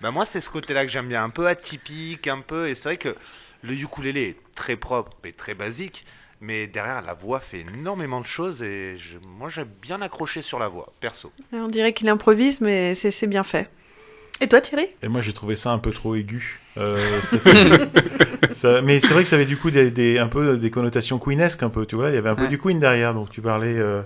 Ben 0.00 0.10
moi, 0.10 0.24
c'est 0.24 0.40
ce 0.40 0.50
côté-là 0.50 0.84
que 0.84 0.90
j'aime 0.92 1.08
bien. 1.08 1.22
Un 1.24 1.30
peu 1.30 1.46
atypique, 1.46 2.28
un 2.28 2.40
peu. 2.40 2.68
Et 2.68 2.74
c'est 2.74 2.88
vrai 2.90 2.96
que 2.96 3.14
le 3.62 3.72
ukulélé 3.74 4.22
est 4.22 4.36
très 4.54 4.76
propre 4.76 5.12
et 5.24 5.32
très 5.32 5.54
basique. 5.54 6.04
Mais 6.40 6.66
derrière, 6.66 7.00
la 7.00 7.14
voix 7.14 7.40
fait 7.40 7.60
énormément 7.60 8.20
de 8.20 8.26
choses. 8.26 8.62
Et 8.62 8.96
je- 8.98 9.18
moi, 9.38 9.48
j'ai 9.48 9.64
bien 9.64 10.02
accroché 10.02 10.42
sur 10.42 10.58
la 10.58 10.68
voix, 10.68 10.92
perso. 11.00 11.32
On 11.52 11.68
dirait 11.68 11.92
qu'il 11.94 12.08
improvise, 12.08 12.60
mais 12.60 12.94
c'est 12.94 13.10
c'est 13.10 13.26
bien 13.28 13.44
fait. 13.44 13.70
Et 14.40 14.48
toi, 14.48 14.60
Thierry? 14.60 14.88
Et 15.00 15.08
moi, 15.08 15.22
j'ai 15.22 15.32
trouvé 15.32 15.54
ça 15.56 15.70
un 15.70 15.78
peu 15.78 15.92
trop 15.92 16.16
aigu. 16.16 16.60
Euh, 16.76 17.20
ça 17.22 17.38
fait- 17.38 18.52
ça- 18.52 18.82
mais 18.82 18.98
c'est 19.00 19.12
vrai 19.14 19.22
que 19.22 19.28
ça 19.28 19.36
avait 19.36 19.46
du 19.46 19.56
coup 19.56 19.70
des, 19.70 19.92
des- 19.92 20.18
un 20.18 20.26
peu 20.26 20.56
des 20.58 20.70
connotations 20.70 21.18
queenesques, 21.20 21.62
un 21.62 21.70
peu, 21.70 21.86
tu 21.86 21.94
vois. 21.94 22.10
Il 22.10 22.14
y 22.14 22.18
avait 22.18 22.28
un 22.30 22.34
peu 22.34 22.42
Ouais. 22.42 22.48
du 22.48 22.58
Queen 22.58 22.80
derrière. 22.80 23.14
Donc, 23.14 23.30
tu 23.30 23.40
parlais 23.40 23.78
euh, 23.78 24.02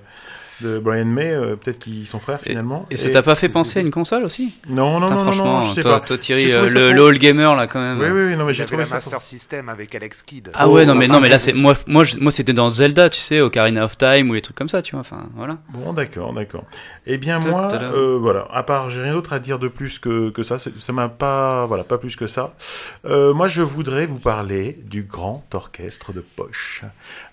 de 0.61 0.79
Brian 0.79 1.05
May, 1.05 1.31
euh, 1.33 1.57
peut-être 1.57 1.79
qu'ils 1.79 2.07
sont 2.07 2.19
frères 2.19 2.41
finalement. 2.41 2.87
Et 2.91 2.97
ça 2.97 3.11
t'a 3.11 3.23
pas 3.23 3.35
fait 3.35 3.49
penser 3.49 3.79
à 3.79 3.83
une 3.83 3.91
console 3.91 4.25
aussi 4.25 4.55
Non, 4.69 4.99
non, 4.99 5.07
Putain, 5.07 5.15
non, 5.15 5.25
non, 5.25 5.33
franchement, 5.33 5.61
non, 5.61 5.67
je 5.67 5.75
sais 5.75 5.83
toi, 5.83 6.01
pas. 6.01 6.07
toi, 6.07 6.19
Thierry, 6.19 6.53
euh, 6.53 6.69
le, 6.69 7.01
old 7.01 7.19
gamer 7.19 7.55
là 7.55 7.67
quand 7.67 7.81
même. 7.81 7.99
Oui, 8.01 8.07
oui, 8.11 8.31
oui, 8.31 8.37
non, 8.37 8.45
mais 8.45 8.55
j'ai 8.55 8.65
trouvé 8.67 8.79
la 8.83 8.85
ça. 8.87 8.97
Master 8.97 9.23
System 9.23 9.69
avec 9.69 9.95
Alex 9.95 10.23
Kidd. 10.23 10.51
Ah 10.55 10.69
ouais, 10.69 10.85
non, 10.87 10.95
mais, 10.95 11.07
non, 11.09 11.21
mais 11.21 11.29
là, 11.29 11.39
c'est, 11.39 11.53
moi, 11.53 11.75
moi, 11.87 12.05
je- 12.05 12.19
moi, 12.19 12.33
c'était 12.33 12.53
dans 12.53 12.71
Zelda, 12.71 13.09
tu 13.11 13.21
sais, 13.21 13.41
Ocarina 13.41 13.85
of 13.85 13.97
Time 13.97 14.31
ou 14.31 14.35
les 14.35 14.43
trucs 14.43 14.57
comme 14.57 14.69
ça, 14.69 14.83
tu 14.83 14.93
vois, 14.93 15.01
enfin, 15.01 15.29
voilà. 15.37 15.59
Bon, 15.73 15.93
d'accord, 15.93 16.33
d'accord. 16.33 16.65
Eh 17.07 17.19
bien, 17.19 17.39
moi, 17.39 17.69
euh, 17.73 18.19
voilà, 18.21 18.47
à 18.53 18.63
part, 18.63 18.91
j'ai 18.91 19.01
rien 19.03 19.13
d'autre 19.15 19.33
à 19.33 19.39
dire 19.39 19.59
de 19.59 19.69
plus 19.69 19.99
que, 19.99 20.31
que 20.31 20.43
ça. 20.43 20.59
Ça 20.59 20.93
m'a 20.93 21.09
pas, 21.09 21.67
voilà, 21.67 21.85
pas 21.85 21.99
plus 21.99 22.17
que 22.17 22.27
ça. 22.27 22.55
Euh, 23.07 23.33
moi, 23.33 23.49
je 23.49 23.63
voudrais 23.63 24.07
vous 24.07 24.19
parler 24.19 24.79
du 24.85 25.03
grand 25.05 25.45
orchestre 25.55 26.13
de 26.13 26.21
poche. 26.21 26.83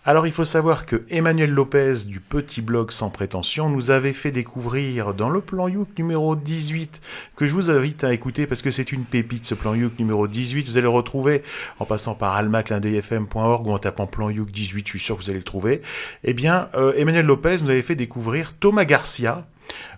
Alors, 0.08 0.28
il 0.28 0.34
faut 0.34 0.46
savoir 0.46 0.86
que 0.86 1.04
Emmanuel 1.10 1.50
Lopez 1.50 2.06
du 2.06 2.20
petit 2.20 2.62
blog 2.62 2.92
Sans 2.92 3.10
Prétention 3.10 3.72
nous 3.72 3.90
avait 3.90 4.14
fait 4.14 4.32
découvrir 4.32 5.16
dans 5.16 5.32
le 5.32 5.42
plan 5.42 5.68
Youk 5.68 5.88
numéro 5.98 6.36
18, 6.36 7.02
que 7.36 7.48
je 7.48 7.52
vous 7.52 7.72
invite 7.72 8.04
à 8.04 8.14
écouter 8.14 8.46
parce 8.46 8.62
que 8.62 8.70
c'est 8.70 8.92
une 8.92 9.04
pépite 9.06 9.46
ce 9.46 9.56
plan 9.56 9.74
Youk 9.74 9.98
numéro 9.98 10.28
18. 10.28 10.68
Vous 10.70 10.78
allez 10.78 10.84
le 10.84 10.90
retrouver 10.90 11.42
en 11.80 11.86
passant 11.86 12.14
par 12.14 12.36
almaclindeuilfm.org 12.36 13.66
ou 13.66 13.72
en 13.72 13.80
tapant 13.80 14.06
plan 14.06 14.30
Youk 14.30 14.52
18, 14.52 14.86
je 14.86 14.90
suis 14.92 15.00
sûr 15.00 15.18
que 15.18 15.24
vous 15.24 15.30
allez 15.32 15.40
le 15.40 15.44
trouver. 15.44 15.82
Eh 16.24 16.36
bien, 16.36 16.70
euh, 16.76 16.94
Emmanuel 16.96 17.26
Lopez 17.26 17.58
nous 17.64 17.72
avait 17.72 17.82
fait 17.82 17.96
découvrir 17.96 18.54
Thomas 18.60 18.86
Garcia, 18.86 19.48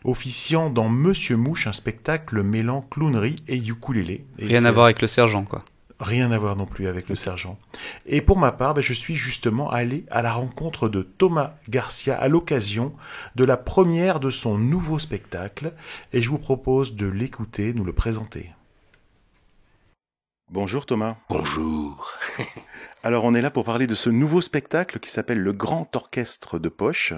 officiant 0.05 0.69
dans 0.69 0.87
Monsieur 0.87 1.35
Mouche, 1.35 1.67
un 1.67 1.73
spectacle 1.73 2.43
mêlant 2.43 2.87
clownerie 2.89 3.35
et 3.49 3.57
ukulélé. 3.57 4.23
Et 4.39 4.45
Rien 4.45 4.63
à 4.63 4.71
voir 4.71 4.85
avec 4.85 5.01
le 5.01 5.07
sergent, 5.09 5.43
quoi. 5.43 5.65
Rien 5.99 6.31
à 6.31 6.37
voir 6.37 6.55
non 6.55 6.67
plus 6.67 6.87
avec 6.87 7.09
le 7.09 7.15
sergent. 7.15 7.57
Et 8.05 8.21
pour 8.21 8.37
ma 8.37 8.51
part, 8.51 8.75
ben, 8.75 8.81
je 8.81 8.93
suis 8.93 9.15
justement 9.15 9.71
allé 9.71 10.05
à 10.11 10.21
la 10.21 10.31
rencontre 10.31 10.89
de 10.89 11.01
Thomas 11.01 11.55
Garcia 11.69 12.15
à 12.15 12.27
l'occasion 12.27 12.93
de 13.35 13.43
la 13.43 13.57
première 13.57 14.19
de 14.19 14.29
son 14.29 14.57
nouveau 14.59 14.99
spectacle, 14.99 15.73
et 16.13 16.21
je 16.21 16.29
vous 16.29 16.37
propose 16.37 16.95
de 16.95 17.07
l'écouter, 17.07 17.73
nous 17.73 17.83
le 17.83 17.93
présenter. 17.93 18.51
Bonjour 20.49 20.85
Thomas. 20.85 21.17
Bonjour. 21.29 22.13
Alors 23.07 23.23
on 23.23 23.33
est 23.33 23.41
là 23.41 23.51
pour 23.51 23.63
parler 23.63 23.87
de 23.87 23.95
ce 23.95 24.09
nouveau 24.09 24.41
spectacle 24.41 24.99
qui 24.99 25.09
s'appelle 25.09 25.39
le 25.39 25.53
Grand 25.53 25.95
Orchestre 25.95 26.59
de 26.59 26.67
Poche. 26.67 27.13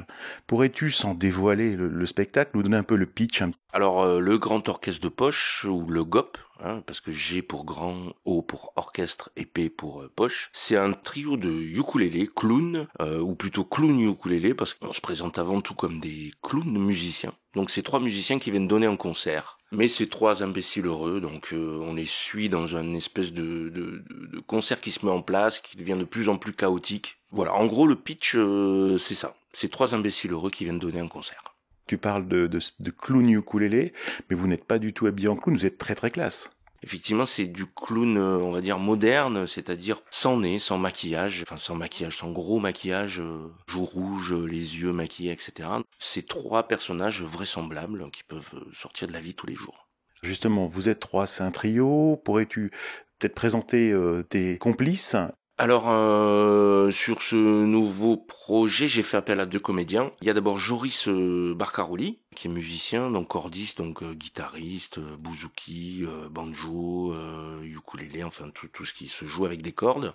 Pourrais-tu, 0.46 0.92
sans 0.92 1.16
dévoiler 1.16 1.76
le, 1.76 1.90
le 1.90 2.06
spectacle, 2.06 2.52
nous 2.54 2.62
donner 2.62 2.78
un 2.78 2.84
peu 2.84 2.96
le 2.96 3.08
pitch 3.08 3.42
Alors, 3.74 4.04
euh, 4.04 4.20
le 4.20 4.38
grand 4.38 4.70
orchestre 4.70 5.02
de 5.02 5.10
poche, 5.10 5.66
ou 5.68 5.88
le 5.88 6.04
GOP, 6.04 6.38
hein, 6.64 6.84
parce 6.86 7.02
que 7.02 7.12
G 7.12 7.42
pour 7.42 7.66
grand, 7.66 8.14
O 8.24 8.44
pour 8.44 8.72
orchestre 8.76 9.32
et 9.36 9.48
P 9.48 9.72
pour 9.72 10.04
euh, 10.04 10.12
poche, 10.16 10.52
c'est 10.54 10.78
un 10.78 10.94
trio 10.94 11.38
de 11.38 11.50
ukulélé, 11.50 12.28
clowns, 12.36 12.86
euh, 13.02 13.20
ou 13.20 13.34
plutôt 13.34 13.64
clown 13.64 14.00
ukulélé, 14.00 14.54
parce 14.54 14.76
qu'on 14.76 14.94
se 14.94 15.02
présente 15.02 15.40
avant 15.40 15.60
tout 15.60 15.74
comme 15.74 16.00
des 16.00 16.34
clowns 16.44 16.78
musiciens. 16.78 17.34
Donc 17.56 17.72
c'est 17.72 17.82
trois 17.82 18.00
musiciens 18.00 18.38
qui 18.38 18.52
viennent 18.52 18.68
donner 18.68 18.86
un 18.86 18.96
concert. 18.96 19.59
Mais 19.72 19.88
c'est 19.88 20.08
trois 20.08 20.42
imbéciles 20.42 20.88
heureux, 20.88 21.22
donc 21.22 21.54
euh, 21.54 21.80
on 21.82 21.94
les 21.94 22.08
suit 22.08 22.50
dans 22.50 22.76
une 22.76 22.96
espèce 22.96 23.32
de, 23.32 24.04
concert 24.48 24.82
qui 24.82 24.92
se 24.92 25.06
met 25.06 25.12
en 25.12 25.22
place, 25.22 25.60
qui 25.60 25.78
devient 25.78 25.98
de 25.98 26.06
plus 26.06 26.28
en 26.28 26.38
plus 26.38 26.54
chaotique. 26.54 27.18
Voilà, 27.32 27.54
en 27.54 27.68
gros 27.68 27.86
le 27.86 27.96
pitch, 27.96 28.36
euh, 28.36 28.98
c'est 28.98 29.16
ça. 29.16 29.36
C'est 29.54 29.70
trois 29.70 29.94
imbéciles 29.94 30.32
heureux 30.32 30.50
qui 30.50 30.64
viennent 30.64 30.80
donner 30.80 31.00
un 31.00 31.08
concert. 31.08 31.56
Tu 31.86 31.98
parles 31.98 32.28
de, 32.28 32.48
de, 32.48 32.60
de 32.80 32.92
clown 32.92 33.30
ukulélé, 33.30 33.94
mais 34.30 34.36
vous 34.36 34.48
n'êtes 34.48 34.66
pas 34.66 34.80
du 34.80 34.94
tout 34.94 35.06
habillé 35.06 35.28
en 35.28 35.36
clown, 35.36 35.56
vous 35.56 35.66
êtes 35.66 35.78
très 35.78 35.96
très 35.96 36.12
classe. 36.12 36.50
Effectivement, 36.84 37.26
c'est 37.26 37.48
du 37.48 37.66
clown, 37.66 38.18
euh, 38.18 38.38
on 38.38 38.52
va 38.52 38.62
dire 38.62 38.80
moderne, 38.80 39.48
c'est-à-dire 39.48 40.02
sans 40.10 40.38
nez, 40.38 40.60
sans 40.60 40.78
maquillage, 40.78 41.44
enfin 41.44 41.60
sans 41.60 41.76
maquillage, 41.76 42.18
sans 42.18 42.32
gros 42.32 42.60
maquillage, 42.60 43.20
euh, 43.20 43.52
joues 43.68 43.86
rouges, 43.86 44.34
euh, 44.34 44.46
les 44.46 44.80
yeux 44.80 44.94
maquillés, 44.94 45.32
etc. 45.32 45.70
C'est 46.00 46.28
trois 46.28 46.68
personnages 46.68 47.22
vraisemblables 47.22 48.10
qui 48.12 48.24
peuvent 48.24 48.52
sortir 48.74 49.08
de 49.08 49.14
la 49.14 49.20
vie 49.20 49.34
tous 49.34 49.48
les 49.48 49.56
jours. 49.56 49.88
Justement, 50.24 50.66
vous 50.66 50.90
êtes 50.90 51.00
trois, 51.00 51.28
c'est 51.28 51.44
un 51.44 51.52
trio. 51.52 52.22
Pourrais-tu 52.24 52.72
peut-être 53.20 53.36
présenter 53.36 53.96
tes 54.30 54.58
complices? 54.58 55.16
Alors, 55.62 55.90
euh, 55.90 56.90
sur 56.90 57.22
ce 57.22 57.36
nouveau 57.36 58.16
projet, 58.16 58.88
j'ai 58.88 59.04
fait 59.04 59.18
appel 59.18 59.42
à 59.42 59.46
deux 59.46 59.60
comédiens. 59.60 60.14
Il 60.22 60.28
y 60.28 60.30
a 60.30 60.34
d'abord 60.34 60.58
Joris 60.58 61.10
euh, 61.10 61.54
Barcaroli, 61.54 62.22
qui 62.34 62.48
est 62.48 62.50
musicien, 62.50 63.12
donc 63.12 63.28
cordiste, 63.28 63.80
donc 63.80 64.02
euh, 64.02 64.14
guitariste, 64.14 65.00
euh, 65.00 65.18
bouzouki, 65.18 66.06
banjo, 66.32 67.14
ukulélé, 67.62 68.24
enfin 68.24 68.50
tout, 68.52 68.86
ce 68.86 68.94
qui 68.94 69.10
se 69.10 69.26
joue 69.26 69.44
avec 69.44 69.62
des 69.62 69.74
cordes, 69.74 70.14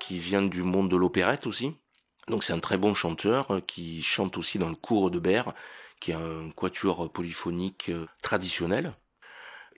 qui 0.00 0.18
vient 0.18 0.40
du 0.40 0.62
monde 0.62 0.90
de 0.90 0.96
l'opérette 0.96 1.46
aussi. 1.46 1.74
Donc 2.28 2.42
c'est 2.42 2.54
un 2.54 2.58
très 2.58 2.78
bon 2.78 2.94
chanteur 2.94 3.60
qui 3.66 4.02
chante 4.02 4.38
aussi 4.38 4.58
dans 4.58 4.70
le 4.70 4.74
cours 4.74 5.10
de 5.10 5.18
Berre, 5.18 5.52
qui 6.00 6.12
est 6.12 6.14
un 6.14 6.48
quatuor 6.56 7.12
polyphonique 7.12 7.90
traditionnel. 8.22 8.94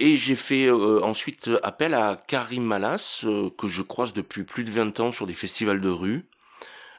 Et 0.01 0.17
j'ai 0.17 0.37
fait 0.37 0.67
euh, 0.67 1.03
ensuite 1.03 1.51
appel 1.65 1.93
à 1.93 2.23
Karim 2.29 2.63
Malas, 2.63 3.23
euh, 3.25 3.51
que 3.59 3.67
je 3.67 3.83
croise 3.83 4.13
depuis 4.13 4.45
plus 4.45 4.63
de 4.63 4.71
20 4.71 5.01
ans 5.01 5.11
sur 5.11 5.27
des 5.27 5.35
festivals 5.35 5.81
de 5.81 5.89
rue, 5.89 6.25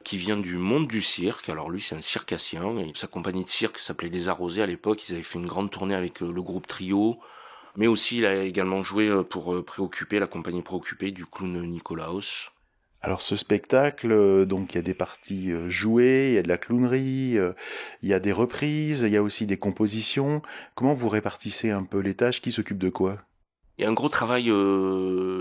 qui 0.03 0.17
vient 0.17 0.35
du 0.35 0.57
monde 0.57 0.87
du 0.87 1.01
cirque. 1.01 1.47
Alors 1.47 1.69
lui, 1.69 1.81
c'est 1.81 1.95
un 1.95 2.01
circassien, 2.01 2.61
sa 2.95 3.07
compagnie 3.07 3.45
de 3.45 3.49
cirque 3.49 3.79
s'appelait 3.79 4.09
Les 4.09 4.27
Arrosés 4.27 4.61
à 4.61 4.65
l'époque. 4.65 5.07
Ils 5.07 5.13
avaient 5.13 5.23
fait 5.23 5.39
une 5.39 5.47
grande 5.47 5.71
tournée 5.71 5.95
avec 5.95 6.21
euh, 6.21 6.29
le 6.29 6.41
groupe 6.41 6.67
Trio, 6.67 7.19
mais 7.77 7.87
aussi 7.87 8.17
il 8.17 8.25
a 8.25 8.43
également 8.43 8.83
joué 8.83 9.23
pour 9.23 9.63
Préoccupé, 9.63 10.19
la 10.19 10.27
compagnie 10.27 10.61
Préoccupée 10.61 11.11
du 11.11 11.25
clown 11.25 11.65
Nicolaos. 11.65 12.51
Alors 13.01 13.21
ce 13.21 13.37
spectacle, 13.37 14.11
euh, 14.11 14.45
donc 14.45 14.73
il 14.73 14.75
y 14.75 14.79
a 14.79 14.81
des 14.81 14.93
parties 14.93 15.51
euh, 15.51 15.69
jouées, 15.69 16.31
il 16.31 16.33
y 16.33 16.37
a 16.37 16.41
de 16.41 16.49
la 16.49 16.57
clownerie, 16.57 17.37
euh, 17.37 17.53
il 18.01 18.09
y 18.09 18.13
a 18.13 18.19
des 18.19 18.33
reprises, 18.33 19.01
il 19.07 19.13
y 19.13 19.17
a 19.17 19.23
aussi 19.23 19.45
des 19.45 19.57
compositions. 19.57 20.41
Comment 20.75 20.93
vous 20.93 21.07
répartissez 21.07 21.71
un 21.71 21.83
peu 21.83 21.99
les 21.99 22.13
tâches? 22.13 22.41
Qui 22.41 22.51
s'occupe 22.51 22.77
de 22.77 22.89
quoi? 22.89 23.17
Il 23.77 23.83
y 23.83 23.85
a 23.85 23.89
un 23.89 23.93
gros 23.93 24.09
travail 24.09 24.51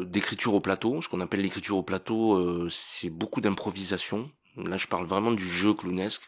d'écriture 0.06 0.54
au 0.54 0.60
plateau. 0.60 1.02
Ce 1.02 1.08
qu'on 1.08 1.20
appelle 1.20 1.40
l'écriture 1.40 1.76
au 1.76 1.82
plateau, 1.82 2.70
c'est 2.70 3.10
beaucoup 3.10 3.40
d'improvisation. 3.40 4.30
Là, 4.56 4.76
je 4.76 4.86
parle 4.86 5.06
vraiment 5.06 5.32
du 5.32 5.42
jeu 5.42 5.74
clownesque. 5.74 6.22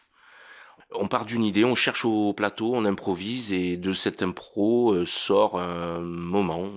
On 0.93 1.07
part 1.07 1.23
d'une 1.23 1.45
idée, 1.45 1.63
on 1.63 1.73
cherche 1.73 2.03
au 2.03 2.33
plateau, 2.33 2.75
on 2.75 2.83
improvise 2.83 3.53
et 3.53 3.77
de 3.77 3.93
cette 3.93 4.21
impro 4.21 5.05
sort 5.05 5.57
un 5.57 6.01
moment 6.01 6.69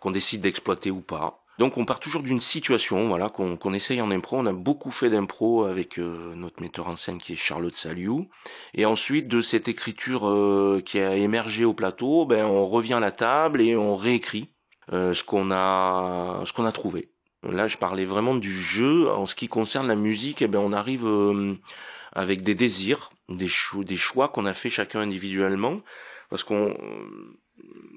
qu'on 0.00 0.10
décide 0.10 0.40
d'exploiter 0.40 0.90
ou 0.90 1.02
pas. 1.02 1.43
Donc 1.58 1.76
on 1.76 1.84
part 1.84 2.00
toujours 2.00 2.22
d'une 2.22 2.40
situation, 2.40 3.06
voilà, 3.08 3.28
qu'on 3.28 3.56
qu'on 3.56 3.72
essaye 3.74 4.00
en 4.00 4.10
impro. 4.10 4.38
On 4.38 4.46
a 4.46 4.52
beaucoup 4.52 4.90
fait 4.90 5.10
d'impro 5.10 5.64
avec 5.64 5.98
euh, 5.98 6.34
notre 6.34 6.60
metteur 6.60 6.88
en 6.88 6.96
scène 6.96 7.18
qui 7.18 7.34
est 7.34 7.36
Charlotte 7.36 7.74
Saliou. 7.74 8.28
Et 8.74 8.86
ensuite 8.86 9.28
de 9.28 9.40
cette 9.40 9.68
écriture 9.68 10.28
euh, 10.28 10.82
qui 10.84 10.98
a 10.98 11.14
émergé 11.16 11.64
au 11.64 11.72
plateau, 11.72 12.26
ben 12.26 12.44
on 12.44 12.66
revient 12.66 12.94
à 12.94 13.00
la 13.00 13.12
table 13.12 13.60
et 13.60 13.76
on 13.76 13.94
réécrit 13.94 14.50
euh, 14.92 15.14
ce 15.14 15.22
qu'on 15.22 15.50
a, 15.52 16.42
ce 16.44 16.52
qu'on 16.52 16.64
a 16.64 16.72
trouvé. 16.72 17.10
Là, 17.44 17.68
je 17.68 17.76
parlais 17.76 18.04
vraiment 18.06 18.34
du 18.34 18.52
jeu. 18.52 19.10
En 19.10 19.26
ce 19.26 19.34
qui 19.34 19.48
concerne 19.48 19.86
la 19.86 19.96
musique, 19.96 20.42
eh 20.42 20.48
ben 20.48 20.58
on 20.58 20.72
arrive 20.72 21.06
euh, 21.06 21.54
avec 22.12 22.42
des 22.42 22.54
désirs, 22.54 23.10
des 23.28 23.48
choix, 23.48 23.84
des 23.84 23.96
choix 23.96 24.28
qu'on 24.28 24.46
a 24.46 24.54
fait 24.54 24.70
chacun 24.70 25.00
individuellement, 25.00 25.80
parce 26.30 26.42
qu'on, 26.42 26.74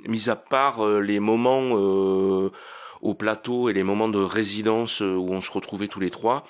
mis 0.08 0.30
à 0.30 0.36
part 0.36 0.86
euh, 0.86 1.00
les 1.00 1.20
moments 1.20 1.70
euh, 1.74 2.52
au 3.02 3.14
plateau 3.14 3.70
et 3.70 3.74
les 3.74 3.84
moments 3.84 4.10
de 4.10 4.20
résidence 4.20 5.02
euh, 5.02 5.16
où 5.16 5.32
on 5.32 5.42
se 5.42 5.52
retrouvait 5.52 5.88
tous 5.88 6.00
les 6.00 6.10
trois, 6.10 6.44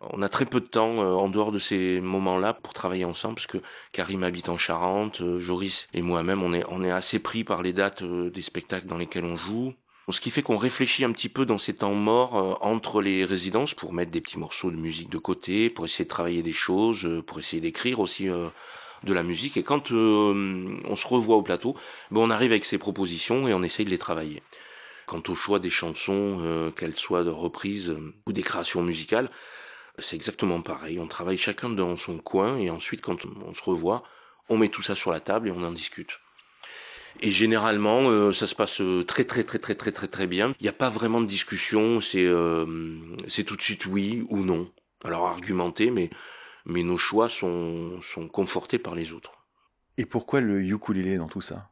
on 0.00 0.22
a 0.22 0.28
très 0.28 0.46
peu 0.46 0.60
de 0.60 0.66
temps 0.66 1.00
euh, 1.00 1.12
en 1.12 1.28
dehors 1.28 1.52
de 1.52 1.58
ces 1.58 2.00
moments-là 2.00 2.54
pour 2.54 2.72
travailler 2.72 3.04
ensemble, 3.04 3.36
parce 3.36 3.46
que 3.46 3.58
Karim 3.92 4.24
habite 4.24 4.48
en 4.48 4.58
Charente, 4.58 5.20
euh, 5.20 5.38
Joris 5.38 5.88
et 5.94 6.02
moi-même, 6.02 6.42
on 6.42 6.52
est, 6.54 6.64
on 6.68 6.82
est 6.82 6.90
assez 6.90 7.18
pris 7.18 7.44
par 7.44 7.62
les 7.62 7.72
dates 7.72 8.02
des 8.02 8.42
spectacles 8.42 8.86
dans 8.86 8.98
lesquels 8.98 9.24
on 9.24 9.36
joue. 9.36 9.74
Ce 10.10 10.20
qui 10.20 10.30
fait 10.30 10.42
qu'on 10.42 10.58
réfléchit 10.58 11.04
un 11.04 11.12
petit 11.12 11.28
peu 11.28 11.46
dans 11.46 11.58
ces 11.58 11.74
temps 11.74 11.94
morts 11.94 12.58
entre 12.60 13.00
les 13.00 13.24
résidences 13.24 13.72
pour 13.72 13.92
mettre 13.92 14.10
des 14.10 14.20
petits 14.20 14.38
morceaux 14.38 14.70
de 14.72 14.76
musique 14.76 15.08
de 15.08 15.16
côté, 15.16 15.70
pour 15.70 15.84
essayer 15.84 16.04
de 16.04 16.10
travailler 16.10 16.42
des 16.42 16.52
choses, 16.52 17.08
pour 17.24 17.38
essayer 17.38 17.62
d'écrire 17.62 18.00
aussi 18.00 18.26
de 18.26 19.12
la 19.12 19.22
musique. 19.22 19.56
Et 19.56 19.62
quand 19.62 19.92
on 19.92 20.96
se 20.96 21.06
revoit 21.06 21.36
au 21.36 21.42
plateau, 21.42 21.76
ben 22.10 22.20
on 22.20 22.30
arrive 22.30 22.50
avec 22.50 22.64
ces 22.64 22.78
propositions 22.78 23.46
et 23.46 23.54
on 23.54 23.62
essaye 23.62 23.86
de 23.86 23.90
les 23.90 23.96
travailler. 23.96 24.42
Quant 25.12 25.22
au 25.28 25.34
choix 25.34 25.58
des 25.58 25.68
chansons, 25.68 26.38
euh, 26.40 26.70
qu'elles 26.70 26.96
soient 26.96 27.22
de 27.22 27.28
reprises 27.28 27.90
euh, 27.90 28.14
ou 28.26 28.32
des 28.32 28.42
créations 28.42 28.82
musicales, 28.82 29.28
c'est 29.98 30.16
exactement 30.16 30.62
pareil. 30.62 30.98
On 30.98 31.06
travaille 31.06 31.36
chacun 31.36 31.68
dans 31.68 31.98
son 31.98 32.16
coin 32.16 32.56
et 32.56 32.70
ensuite, 32.70 33.02
quand 33.02 33.26
on 33.46 33.52
se 33.52 33.62
revoit, 33.62 34.04
on 34.48 34.56
met 34.56 34.70
tout 34.70 34.80
ça 34.80 34.94
sur 34.94 35.12
la 35.12 35.20
table 35.20 35.48
et 35.48 35.50
on 35.50 35.64
en 35.64 35.70
discute. 35.70 36.18
Et 37.20 37.30
généralement, 37.30 38.08
euh, 38.08 38.32
ça 38.32 38.46
se 38.46 38.54
passe 38.54 38.80
très 39.06 39.24
très 39.24 39.44
très 39.44 39.58
très 39.58 39.74
très 39.74 39.92
très 39.92 40.08
très 40.08 40.26
bien. 40.26 40.54
Il 40.60 40.62
n'y 40.62 40.70
a 40.70 40.72
pas 40.72 40.88
vraiment 40.88 41.20
de 41.20 41.26
discussion. 41.26 42.00
C'est 42.00 42.24
tout 43.44 43.56
de 43.56 43.62
suite 43.62 43.84
oui 43.84 44.24
ou 44.30 44.38
non. 44.38 44.72
Alors 45.04 45.26
argumenté, 45.26 45.90
mais 45.90 46.08
mais 46.64 46.82
nos 46.82 46.96
choix 46.96 47.28
sont 47.28 48.00
sont 48.00 48.28
confortés 48.28 48.78
par 48.78 48.94
les 48.94 49.12
autres. 49.12 49.44
Et 49.98 50.06
pourquoi 50.06 50.40
le 50.40 50.62
ukulélé 50.62 51.18
dans 51.18 51.28
tout 51.28 51.42
ça? 51.42 51.71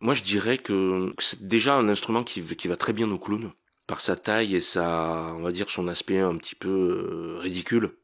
Moi, 0.00 0.14
je 0.14 0.22
dirais 0.22 0.56
que 0.56 1.12
c'est 1.18 1.46
déjà 1.46 1.74
un 1.74 1.88
instrument 1.90 2.24
qui, 2.24 2.40
va 2.40 2.76
très 2.76 2.94
bien 2.94 3.10
aux 3.10 3.18
clowns 3.18 3.52
par 3.86 4.00
sa 4.00 4.16
taille 4.16 4.56
et 4.56 4.60
sa, 4.60 5.34
on 5.36 5.42
va 5.42 5.52
dire, 5.52 5.68
son 5.68 5.88
aspect 5.88 6.18
un 6.20 6.36
petit 6.38 6.54
peu 6.54 6.68
euh, 6.68 7.38
ridicule. 7.40 7.98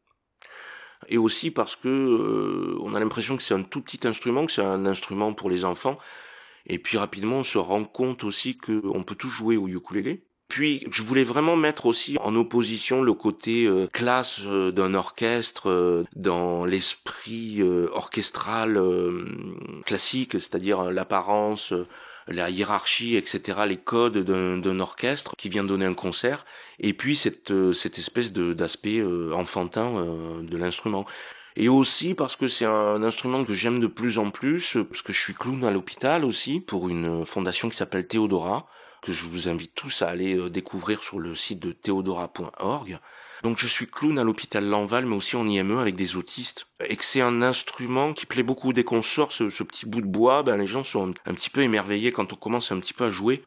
Et 1.09 1.17
aussi 1.17 1.51
parce 1.51 1.75
que 1.75 1.89
euh, 1.89 2.77
on 2.81 2.95
a 2.95 3.01
l'impression 3.01 3.37
que 3.37 3.43
c'est 3.43 3.55
un 3.55 3.63
tout 3.63 3.81
petit 3.81 4.07
instrument, 4.07 4.45
que 4.45 4.53
c'est 4.53 4.63
un 4.63 4.85
instrument 4.85 5.33
pour 5.33 5.49
les 5.49 5.65
enfants. 5.65 5.97
Et 6.67 6.79
puis 6.79 6.99
rapidement, 6.99 7.37
on 7.39 7.45
se 7.45 7.59
rend 7.59 7.85
compte 7.85 8.25
aussi 8.25 8.59
qu'on 8.59 9.03
peut 9.03 9.15
tout 9.15 9.31
jouer 9.31 9.57
au 9.57 9.67
ukulélé. 9.69 10.26
Puis 10.49 10.87
je 10.91 11.03
voulais 11.03 11.25
vraiment 11.25 11.57
mettre 11.57 11.87
aussi 11.87 12.17
en 12.21 12.35
opposition 12.37 13.03
le 13.03 13.13
côté 13.15 13.67
euh, 13.67 13.89
classe 13.93 14.41
euh, 14.47 14.71
d'un 14.71 14.95
orchestre 14.95 15.69
euh, 15.71 16.05
dans 16.15 16.65
l'esprit 16.65 17.57
euh, 17.61 17.89
orchestral 17.93 18.77
euh, 18.77 19.25
classique, 19.85 20.33
c'est-à-dire 20.35 20.81
euh, 20.81 20.91
l'apparence, 20.93 21.73
la 22.29 22.51
hiérarchie, 22.51 23.17
etc., 23.17 23.61
les 23.67 23.77
codes 23.77 24.19
d'un 24.19 24.81
orchestre 24.81 25.35
qui 25.37 25.49
vient 25.49 25.65
donner 25.65 25.85
un 25.85 25.95
concert, 25.95 26.45
et 26.81 26.93
puis 26.93 27.17
cette, 27.17 27.53
cette 27.73 27.99
espèce 27.99 28.33
d'aspect 28.33 29.01
enfantin 29.33 29.93
de 30.43 30.57
l'instrument. 30.57 31.07
Et 31.55 31.69
aussi 31.69 32.15
parce 32.15 32.35
que 32.35 32.49
c'est 32.49 32.65
un 32.65 33.05
instrument 33.05 33.45
que 33.45 33.55
j'aime 33.55 33.79
de 33.79 33.87
plus 33.87 34.19
en 34.19 34.31
plus, 34.31 34.77
parce 34.91 35.03
que 35.03 35.13
je 35.13 35.21
suis 35.21 35.35
clown 35.35 35.65
à 35.65 35.71
l'hôpital 35.71 36.25
aussi, 36.25 36.61
pour 36.61 36.89
une 36.89 37.25
fondation 37.25 37.69
qui 37.69 37.77
s'appelle 37.77 38.09
Théodora, 38.09 38.67
que 39.03 39.13
je 39.13 39.25
vous 39.25 39.49
invite 39.49 39.75
tous 39.75 40.03
à 40.03 40.09
aller 40.09 40.37
euh, 40.37 40.51
découvrir 40.51 41.03
sur 41.03 41.19
le 41.19 41.35
site 41.35 41.61
de 41.61 41.73
théodora.org. 41.73 42.99
Donc 43.43 43.59
je 43.59 43.67
suis 43.67 43.87
clown 43.87 44.19
à 44.19 44.25
l'hôpital 44.25 44.65
Lanval, 44.65 45.07
mais 45.07 45.15
aussi 45.15 45.37
en 45.37 45.47
IME 45.47 45.79
avec 45.79 45.95
des 45.95 46.17
autistes. 46.17 46.67
Et 46.89 46.97
que 46.97 47.05
c'est 47.05 47.21
un 47.21 47.43
instrument 47.43 48.13
qui 48.13 48.27
plaît 48.27 48.43
beaucoup. 48.43 48.73
Dès 48.73 48.85
qu'on 48.85 49.03
sort 49.03 49.33
ce, 49.33 49.63
petit 49.63 49.87
bout 49.87 50.01
de 50.01 50.07
bois, 50.07 50.43
ben, 50.43 50.57
les 50.57 50.67
gens 50.67 50.85
sont 50.85 51.13
un, 51.27 51.35
petit 51.35 51.51
peu 51.51 51.61
émerveillés 51.61 52.13
quand 52.13 52.33
on 52.33 52.37
commence 52.37 52.73
un 52.73 52.81
petit 52.81 52.95
peu 52.95 53.05
à 53.05 53.11
jouer. 53.11 53.45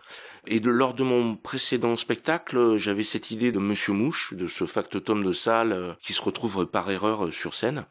Et 0.47 0.59
de, 0.59 0.69
lors 0.69 0.93
de 0.93 1.03
mon 1.03 1.35
précédent 1.35 1.97
spectacle, 1.97 2.57
euh, 2.57 2.77
j'avais 2.77 3.03
cette 3.03 3.31
idée 3.31 3.51
de 3.51 3.59
Monsieur 3.59 3.93
Mouche, 3.93 4.33
de 4.33 4.47
ce 4.47 4.65
factotum 4.65 5.23
de 5.23 5.33
salle 5.33 5.73
euh, 5.73 5.93
qui 6.01 6.13
se 6.13 6.21
retrouve 6.21 6.65
par 6.65 6.89
erreur 6.89 7.33
sur 7.33 7.53
scène. 7.53 7.85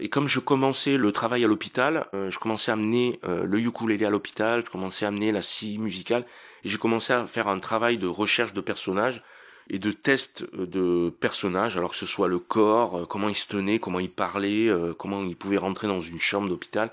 Et 0.00 0.08
comme 0.08 0.26
je 0.26 0.40
commençais 0.40 0.96
le 0.96 1.12
travail 1.12 1.44
à 1.44 1.46
l'hôpital, 1.46 2.08
je 2.12 2.36
commençais 2.40 2.72
à 2.72 2.74
amener 2.74 3.20
le 3.22 3.60
ukulélé 3.60 4.04
à 4.04 4.10
l'hôpital, 4.10 4.64
je 4.66 4.70
commençais 4.72 5.04
à 5.04 5.08
amener 5.08 5.30
la 5.30 5.40
scie 5.40 5.78
musicale, 5.78 6.26
et 6.64 6.68
j'ai 6.68 6.78
commencé 6.78 7.12
à 7.12 7.26
faire 7.26 7.48
un 7.48 7.58
travail 7.58 7.98
de 7.98 8.06
recherche 8.06 8.52
de 8.52 8.60
personnages 8.60 9.22
et 9.70 9.78
de 9.78 9.92
test 9.92 10.44
euh, 10.58 10.66
de 10.66 11.10
personnages, 11.10 11.76
alors 11.76 11.90
que 11.90 11.96
ce 11.96 12.06
soit 12.06 12.28
le 12.28 12.38
corps, 12.38 12.98
euh, 12.98 13.06
comment 13.06 13.28
il 13.28 13.36
se 13.36 13.46
tenait, 13.46 13.78
comment 13.78 14.00
il 14.00 14.10
parlait, 14.10 14.68
euh, 14.68 14.94
comment 14.94 15.22
il 15.22 15.36
pouvait 15.36 15.56
rentrer 15.56 15.86
dans 15.86 16.00
une 16.00 16.20
chambre 16.20 16.48
d'hôpital. 16.48 16.90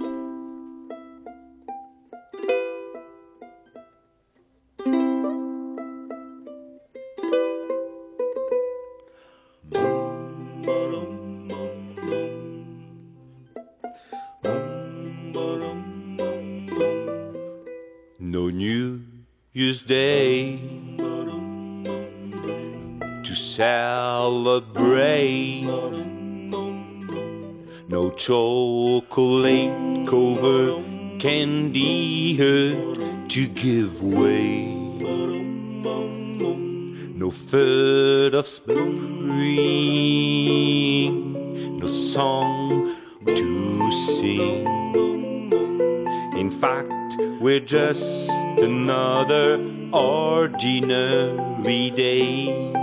Just 47.97 48.29
another 48.59 49.59
ordinary 49.91 51.89
day. 51.91 52.73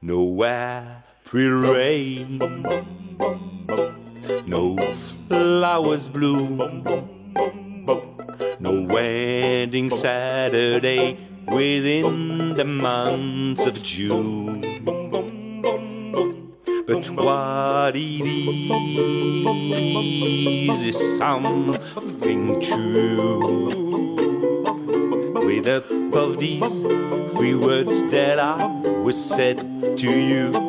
No 0.00 0.44
April 0.44 1.74
rain, 1.74 2.38
no 4.46 4.76
flowers 5.28 6.08
bloom, 6.08 6.56
no 8.60 8.86
wedding 8.88 9.90
Saturday 9.90 11.18
within 11.46 12.54
the 12.54 12.64
months 12.64 13.66
of 13.66 13.82
June. 13.82 14.62
But 16.86 17.10
what 17.10 17.94
it 17.96 18.22
is 20.70 20.84
is 20.84 21.18
something 21.18 21.74
words 27.54 28.02
that 28.10 28.38
I 28.38 28.66
was 29.02 29.16
said 29.22 29.58
to 29.98 30.10
you. 30.10 30.67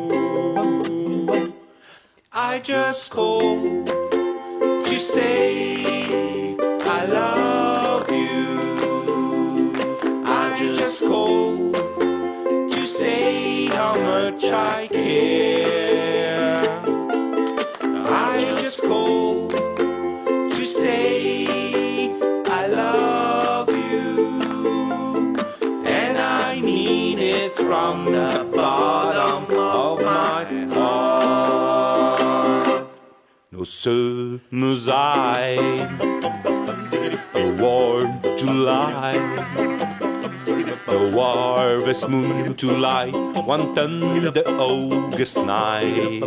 Harvest 41.90 42.08
moon 42.08 42.54
to 42.54 42.70
light 42.70 43.12
one 43.46 43.74
thunder 43.74 44.42
August 44.46 45.38
night. 45.38 46.20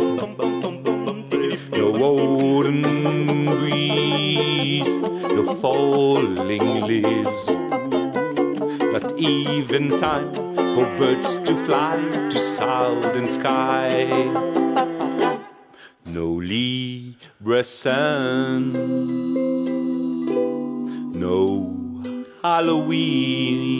No 1.72 1.88
autumn 2.04 2.82
breeze, 3.58 4.86
no 5.36 5.42
falling 5.62 6.86
leaves. 6.86 7.48
Not 8.92 9.18
even 9.18 9.98
time 9.98 10.30
for 10.74 10.84
birds 10.98 11.38
to 11.40 11.56
fly 11.56 11.96
to 12.28 12.38
southern 12.38 13.28
sky. 13.28 14.04
No 16.04 16.26
Libra 16.52 17.64
sun, 17.64 18.72
no 21.18 21.40
Halloween. 22.42 23.73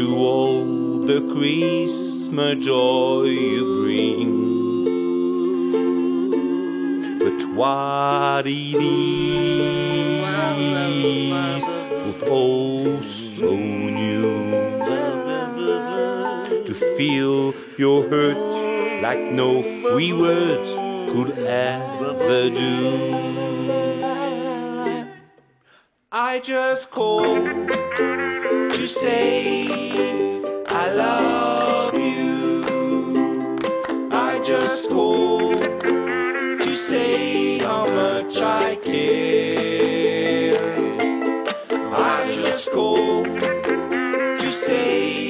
To 0.00 0.16
all 0.16 0.64
the 1.00 1.20
Christmas 1.30 2.64
joy 2.64 3.24
you 3.24 3.64
bring. 3.82 4.30
But 7.18 7.40
what 7.54 8.46
it 8.46 8.80
is 11.36 11.64
was 12.06 12.22
all 12.22 13.02
so 13.02 13.54
new 13.54 14.22
to 16.64 16.72
feel 16.96 17.52
your 17.76 18.08
hurt 18.08 18.40
like 19.02 19.20
no 19.42 19.62
free 19.62 20.14
words 20.14 20.70
could 21.12 21.32
ever 21.40 22.48
do. 22.48 22.74
I 26.10 26.40
just 26.42 26.90
called 26.90 27.70
to 28.80 28.88
say 28.88 29.66
I 30.68 30.90
love 30.94 31.94
you. 31.98 32.62
I 34.10 34.40
just 34.42 34.88
called 34.88 35.60
to 35.82 36.74
say 36.74 37.58
how 37.58 37.84
much 37.90 38.40
I 38.40 38.76
care. 38.76 40.54
I 41.92 42.40
just 42.42 42.72
called 42.72 43.26
to 43.36 44.50
say 44.50 45.29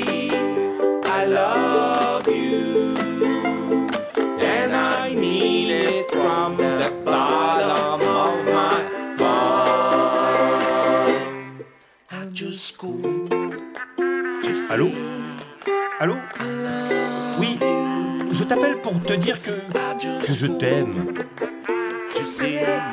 je 20.41 20.47
t'aime. 20.47 20.95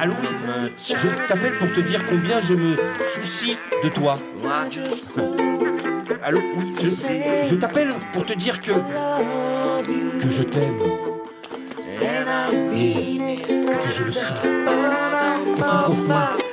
Allô 0.01 0.13
Je 0.83 1.07
t'appelle 1.29 1.53
pour 1.59 1.71
te 1.71 1.79
dire 1.79 2.05
combien 2.09 2.41
je 2.41 2.53
me 2.53 2.75
soucie 3.05 3.57
de 3.83 3.87
toi. 3.87 4.19
Allô 6.23 6.39
Oui, 6.57 6.73
je, 6.81 7.47
je 7.49 7.55
t'appelle 7.55 7.93
pour 8.11 8.25
te 8.25 8.33
dire 8.33 8.59
que, 8.59 8.71
que 8.71 10.29
je 10.29 10.43
t'aime. 10.43 10.77
Et 12.73 13.17
que 13.81 13.89
je 13.97 14.03
le 14.03 14.11
sens. 14.11 14.33
Au 14.43 15.53
plus 15.53 15.63
profond 15.63 16.46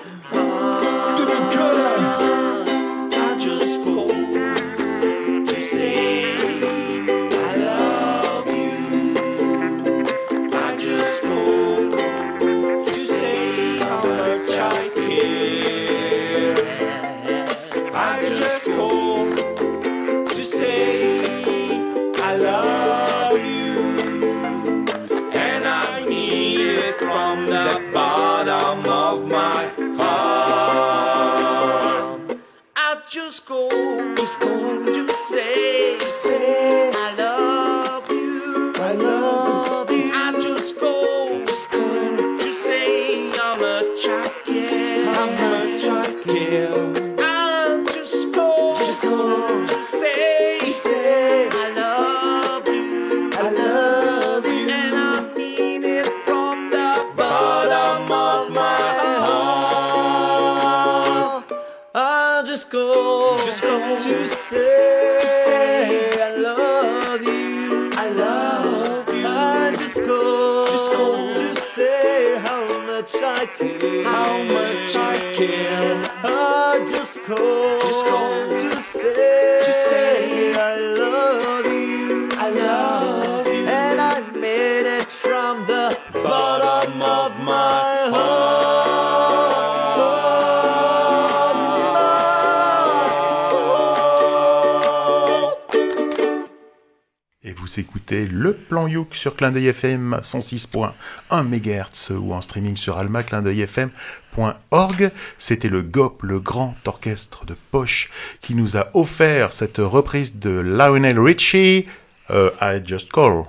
écoutez 97.94 98.26
le 98.26 98.54
plan 98.54 98.88
Youk 98.88 99.14
sur 99.14 99.36
Clin 99.36 99.52
d'œil 99.52 99.68
FM 99.68 100.18
106.1 100.20 101.44
MHz 101.44 102.10
ou 102.10 102.34
en 102.34 102.40
streaming 102.40 102.76
sur 102.76 102.98
almaclindeuilfm.org. 102.98 105.12
C'était 105.38 105.68
le 105.68 105.82
GOP, 105.82 106.24
le 106.24 106.40
grand 106.40 106.74
orchestre 106.86 107.46
de 107.46 107.54
poche, 107.70 108.10
qui 108.40 108.56
nous 108.56 108.76
a 108.76 108.88
offert 108.94 109.52
cette 109.52 109.78
reprise 109.78 110.40
de 110.40 110.50
Lionel 110.50 111.20
Richie, 111.20 111.86
euh, 112.30 112.50
I 112.60 112.80
Just 112.84 113.12
Call. 113.12 113.44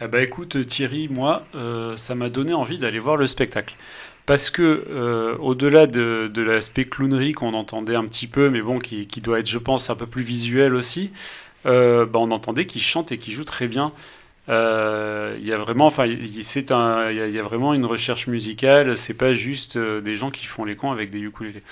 Eh 0.00 0.06
ben 0.06 0.22
écoute 0.22 0.66
Thierry, 0.66 1.10
moi, 1.10 1.42
euh, 1.54 1.94
ça 1.98 2.14
m'a 2.14 2.30
donné 2.30 2.54
envie 2.54 2.78
d'aller 2.78 3.00
voir 3.00 3.18
le 3.18 3.26
spectacle. 3.26 3.74
Parce 4.24 4.48
que 4.48 4.86
euh, 4.88 5.36
au-delà 5.36 5.86
de, 5.86 6.30
l'aspect 6.36 6.86
clownerie 6.86 7.32
qu'on 7.32 7.52
entendait 7.52 7.96
un 7.96 8.06
petit 8.06 8.28
peu, 8.28 8.48
mais 8.48 8.62
bon, 8.62 8.78
qui 8.78 9.20
doit 9.20 9.40
être, 9.40 9.50
je 9.50 9.58
pense, 9.58 9.90
un 9.90 9.96
peu 9.96 10.06
plus 10.06 10.22
visuel 10.22 10.74
aussi, 10.74 11.10
euh, 11.66 12.06
bah, 12.06 12.18
on 12.20 12.30
entendait 12.30 12.66
qu'il 12.66 12.82
chante 12.82 13.12
et 13.12 13.18
qu'il 13.18 13.34
joue 13.34 13.44
très 13.44 13.68
bien. 13.68 13.92
Euh, 14.48 15.36
Il 15.40 15.46
y 15.46 15.52
a 15.52 15.58
vraiment, 15.58 15.86
enfin, 15.86 16.06
c'est 16.42 16.72
un, 16.72 17.10
il 17.10 17.16
y, 17.34 17.38
a- 17.38 17.42
vraiment 17.42 17.74
une 17.74 17.84
recherche 17.86 18.26
musicale. 18.26 18.96
C'est 18.96 19.14
pas 19.14 19.32
juste 19.34 19.76
euh, 19.76 20.00
des 20.00 20.16
gens 20.16 20.30
qui 20.30 20.46
font 20.46 20.64
les 20.64 20.76
cons 20.76 20.90
avec 20.92 21.10
des 21.10 21.20
ukulélés. 21.20 21.62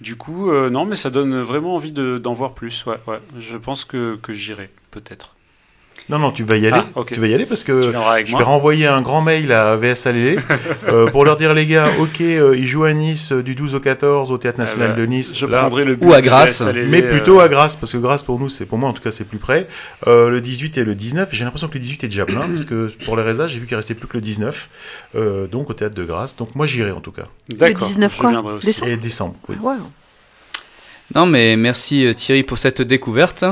Du 0.00 0.16
coup, 0.16 0.50
non, 0.52 0.84
mais 0.86 0.96
ça 0.96 1.10
donne 1.10 1.40
vraiment 1.42 1.74
envie 1.76 1.92
de- 1.92 2.18
d'en 2.18 2.32
voir 2.32 2.54
plus. 2.54 2.84
Ouais. 2.86 3.20
Je 3.38 3.56
pense 3.58 3.84
que, 3.84 4.16
que 4.16 4.32
j'irai, 4.32 4.70
peut-être. 4.90 5.36
Non, 6.08 6.18
non, 6.18 6.32
tu 6.32 6.42
vas 6.44 6.56
y 6.56 6.66
aller. 6.66 6.80
Ah. 6.96 7.00
Tu 7.06 7.20
vas 7.20 7.26
y 7.26 7.34
aller 7.34 7.46
parce 7.46 7.64
que 7.64 7.80
je 7.82 8.36
vais 8.36 8.42
renvoyer 8.42 8.86
un 8.86 9.02
grand 9.02 9.20
mail 9.22 9.52
à 9.52 9.76
VS 9.76 10.06
Alélé 10.06 10.36
euh, 10.88 11.06
pour 11.10 11.24
leur 11.24 11.36
dire 11.36 11.54
les 11.54 11.66
gars, 11.66 11.88
ok, 11.98 12.20
euh, 12.20 12.56
ils 12.56 12.66
jouent 12.66 12.84
à 12.84 12.92
Nice 12.92 13.32
euh, 13.32 13.42
du 13.42 13.54
12 13.54 13.74
au 13.76 13.80
14 13.80 14.30
au 14.30 14.38
Théâtre 14.38 14.58
Ah 14.60 14.64
National 14.64 14.88
bah, 14.90 14.96
de 14.96 15.06
Nice. 15.06 15.36
je 15.36 15.46
Là, 15.46 15.60
prendrai 15.60 15.84
le 15.84 15.96
Ou 16.00 16.12
à 16.12 16.20
Grasse. 16.20 16.60
VS 16.62 16.68
Alélé, 16.68 16.88
Mais 16.88 17.02
euh, 17.02 17.10
plutôt 17.10 17.40
à 17.40 17.48
Grasse 17.48 17.76
parce 17.76 17.92
que 17.92 17.98
Grasse 17.98 18.22
pour 18.22 18.38
nous, 18.38 18.48
c'est 18.48 18.66
pour 18.66 18.78
moi 18.78 18.88
en 18.88 18.92
tout 18.92 19.02
cas, 19.02 19.12
c'est 19.12 19.24
plus 19.24 19.38
près. 19.38 19.68
Euh, 20.06 20.28
le 20.28 20.40
18 20.40 20.78
et 20.78 20.84
le 20.84 20.94
19. 20.94 21.28
J'ai 21.32 21.44
l'impression 21.44 21.68
que 21.68 21.74
le 21.74 21.80
18 21.80 22.04
est 22.04 22.08
déjà 22.08 22.26
plein 22.26 22.40
parce 22.48 22.64
que 22.64 22.92
pour 23.04 23.16
les 23.16 23.22
résages, 23.22 23.52
j'ai 23.52 23.60
vu 23.60 23.66
qu'il 23.66 23.76
restait 23.76 23.94
plus 23.94 24.08
que 24.08 24.16
le 24.16 24.20
19. 24.22 24.68
Euh, 25.14 25.46
donc 25.46 25.70
au 25.70 25.72
Théâtre 25.74 25.94
de 25.94 26.04
Grasse. 26.04 26.36
Donc 26.36 26.54
moi 26.54 26.66
j'irai 26.66 26.90
en 26.90 27.00
tout 27.00 27.12
cas. 27.12 27.26
D'accord, 27.48 27.88
Le 27.88 27.94
19 27.94 28.12
je 28.14 28.20
quoi 28.20 28.52
aussi. 28.54 28.66
Décembre 28.66 28.90
Et 28.90 28.96
décembre. 28.96 29.34
Oui. 29.48 29.56
Non, 31.14 31.26
mais 31.26 31.56
merci 31.56 32.06
euh, 32.06 32.14
Thierry 32.14 32.42
pour 32.42 32.58
cette 32.58 32.80
découverte. 32.80 33.44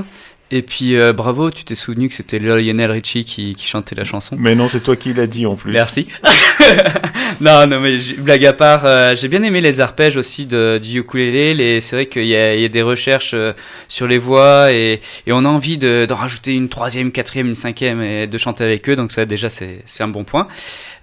Et 0.53 0.62
puis 0.62 0.96
euh, 0.96 1.12
bravo, 1.12 1.51
tu 1.51 1.64
t'es 1.64 1.76
souvenu 1.76 2.09
que 2.09 2.14
c'était 2.14 2.40
Lionel 2.40 2.90
Richie 2.90 3.24
qui, 3.24 3.55
qui 3.55 3.66
chantait 3.68 3.94
la 3.94 4.03
chanson. 4.03 4.36
Mais 4.36 4.57
non, 4.57 4.66
c'est 4.66 4.80
toi 4.80 4.96
qui 4.96 5.14
l'as 5.14 5.28
dit 5.28 5.46
en 5.46 5.55
plus. 5.55 5.70
Merci. 5.70 6.09
non, 7.40 7.68
non, 7.68 7.78
mais 7.78 7.98
blague 8.18 8.44
à 8.44 8.53
part, 8.53 8.84
euh, 8.84 9.14
j'ai 9.14 9.28
bien 9.28 9.44
aimé 9.44 9.61
les 9.61 9.78
arpèges 9.78 10.16
aussi 10.16 10.46
de, 10.46 10.80
du 10.82 10.98
ukulélé. 10.98 11.55
Les, 11.55 11.80
c'est 11.80 11.94
vrai 11.94 12.07
qu'il 12.07 12.26
y 12.26 12.34
a, 12.34 12.57
il 12.57 12.62
y 12.62 12.64
a 12.64 12.68
des 12.68 12.82
recherches 12.82 13.30
euh, 13.34 13.53
sur 13.86 14.09
les 14.09 14.18
voix 14.18 14.72
et, 14.72 15.01
et 15.26 15.32
on 15.32 15.44
a 15.44 15.48
envie 15.48 15.78
de, 15.78 16.05
d'en 16.09 16.16
rajouter 16.16 16.55
une 16.57 16.68
troisième, 16.68 17.12
quatrième, 17.12 17.46
une 17.46 17.55
cinquième 17.55 18.03
et 18.03 18.26
de 18.26 18.38
chanter 18.38 18.64
avec 18.64 18.88
eux. 18.88 18.96
Donc 18.96 19.12
ça, 19.12 19.26
déjà, 19.26 19.51
c'est, 19.51 19.82
c'est 19.86 20.03
un 20.03 20.09
bon 20.09 20.24
point. 20.24 20.48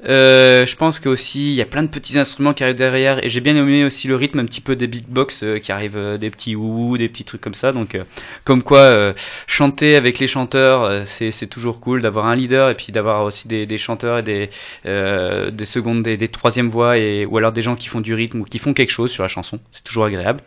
Euh, 0.06 0.66
je 0.66 0.76
pense 0.76 1.00
que 1.00 1.10
aussi 1.10 1.52
il 1.52 1.56
y 1.56 1.62
a 1.62 1.66
plein 1.66 1.82
de 1.82 1.88
petits 1.88 2.20
instruments 2.20 2.54
qui 2.54 2.64
arrivent 2.64 2.76
derrière 2.76 3.24
et 3.26 3.30
j'ai 3.30 3.42
bien 3.42 3.56
aimé 3.56 3.84
aussi 3.84 4.08
le 4.08 4.16
rythme 4.16 4.38
un 4.38 4.46
petit 4.46 4.62
peu 4.62 4.76
des 4.76 4.86
beatbox 4.86 5.42
euh, 5.42 5.58
qui 5.58 5.72
arrivent, 5.72 5.98
euh, 5.98 6.18
des 6.20 6.30
petits 6.30 6.56
ou 6.56 6.98
des 6.98 7.10
petits 7.10 7.24
trucs 7.24 7.42
comme 7.42 7.56
ça. 7.56 7.72
Donc 7.72 7.96
euh, 7.96 8.04
comme 8.44 8.62
quoi 8.62 8.80
euh, 8.80 9.14
chanter 9.48 9.96
avec 9.96 10.20
les 10.20 10.28
chanteurs, 10.28 11.08
c'est, 11.08 11.32
toujours 11.48 11.80
cool 11.80 12.02
d'avoir 12.02 12.26
un 12.26 12.36
leader 12.36 12.70
et 12.70 12.76
puis 12.76 12.92
d'avoir 12.92 13.24
aussi 13.24 13.48
des, 13.48 13.66
des 13.66 13.78
chanteurs 13.78 14.20
et 14.20 14.24
des, 14.24 14.50
des 14.86 15.66
secondes, 15.66 16.04
des, 16.04 16.18
des 16.18 16.28
troisièmes 16.28 16.70
voix 16.70 16.98
et 16.98 17.26
ou 17.26 17.38
alors 17.38 17.52
des 17.52 17.62
gens 17.62 17.76
qui 17.76 17.88
font 17.88 18.02
du 18.02 18.14
rythme 18.14 18.42
ou 18.42 18.44
qui 18.44 18.60
font 18.60 18.74
quelque 18.74 18.92
chose 18.92 19.12
sur 19.12 19.24
la 19.24 19.30
chanson. 19.30 19.60
C'est 19.72 19.84
toujours 19.84 20.06
agréable. 20.06 20.42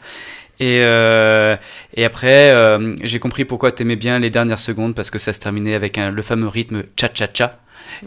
Et, 0.61 0.81
euh, 0.83 1.57
et 1.95 2.05
après, 2.05 2.51
euh, 2.51 2.95
j'ai 3.03 3.19
compris 3.19 3.47
pourquoi 3.47 3.73
t'aimais 3.73 3.97
bien 3.97 4.19
les 4.19 4.29
dernières 4.29 4.59
secondes 4.59 4.95
parce 4.95 5.11
que 5.11 5.19
ça 5.19 5.33
se 5.33 5.41
terminait 5.41 5.75
avec 5.75 5.97
un, 5.97 6.11
le 6.11 6.23
fameux 6.23 6.49
rythme 6.49 6.83
cha-cha-cha. 6.97 7.59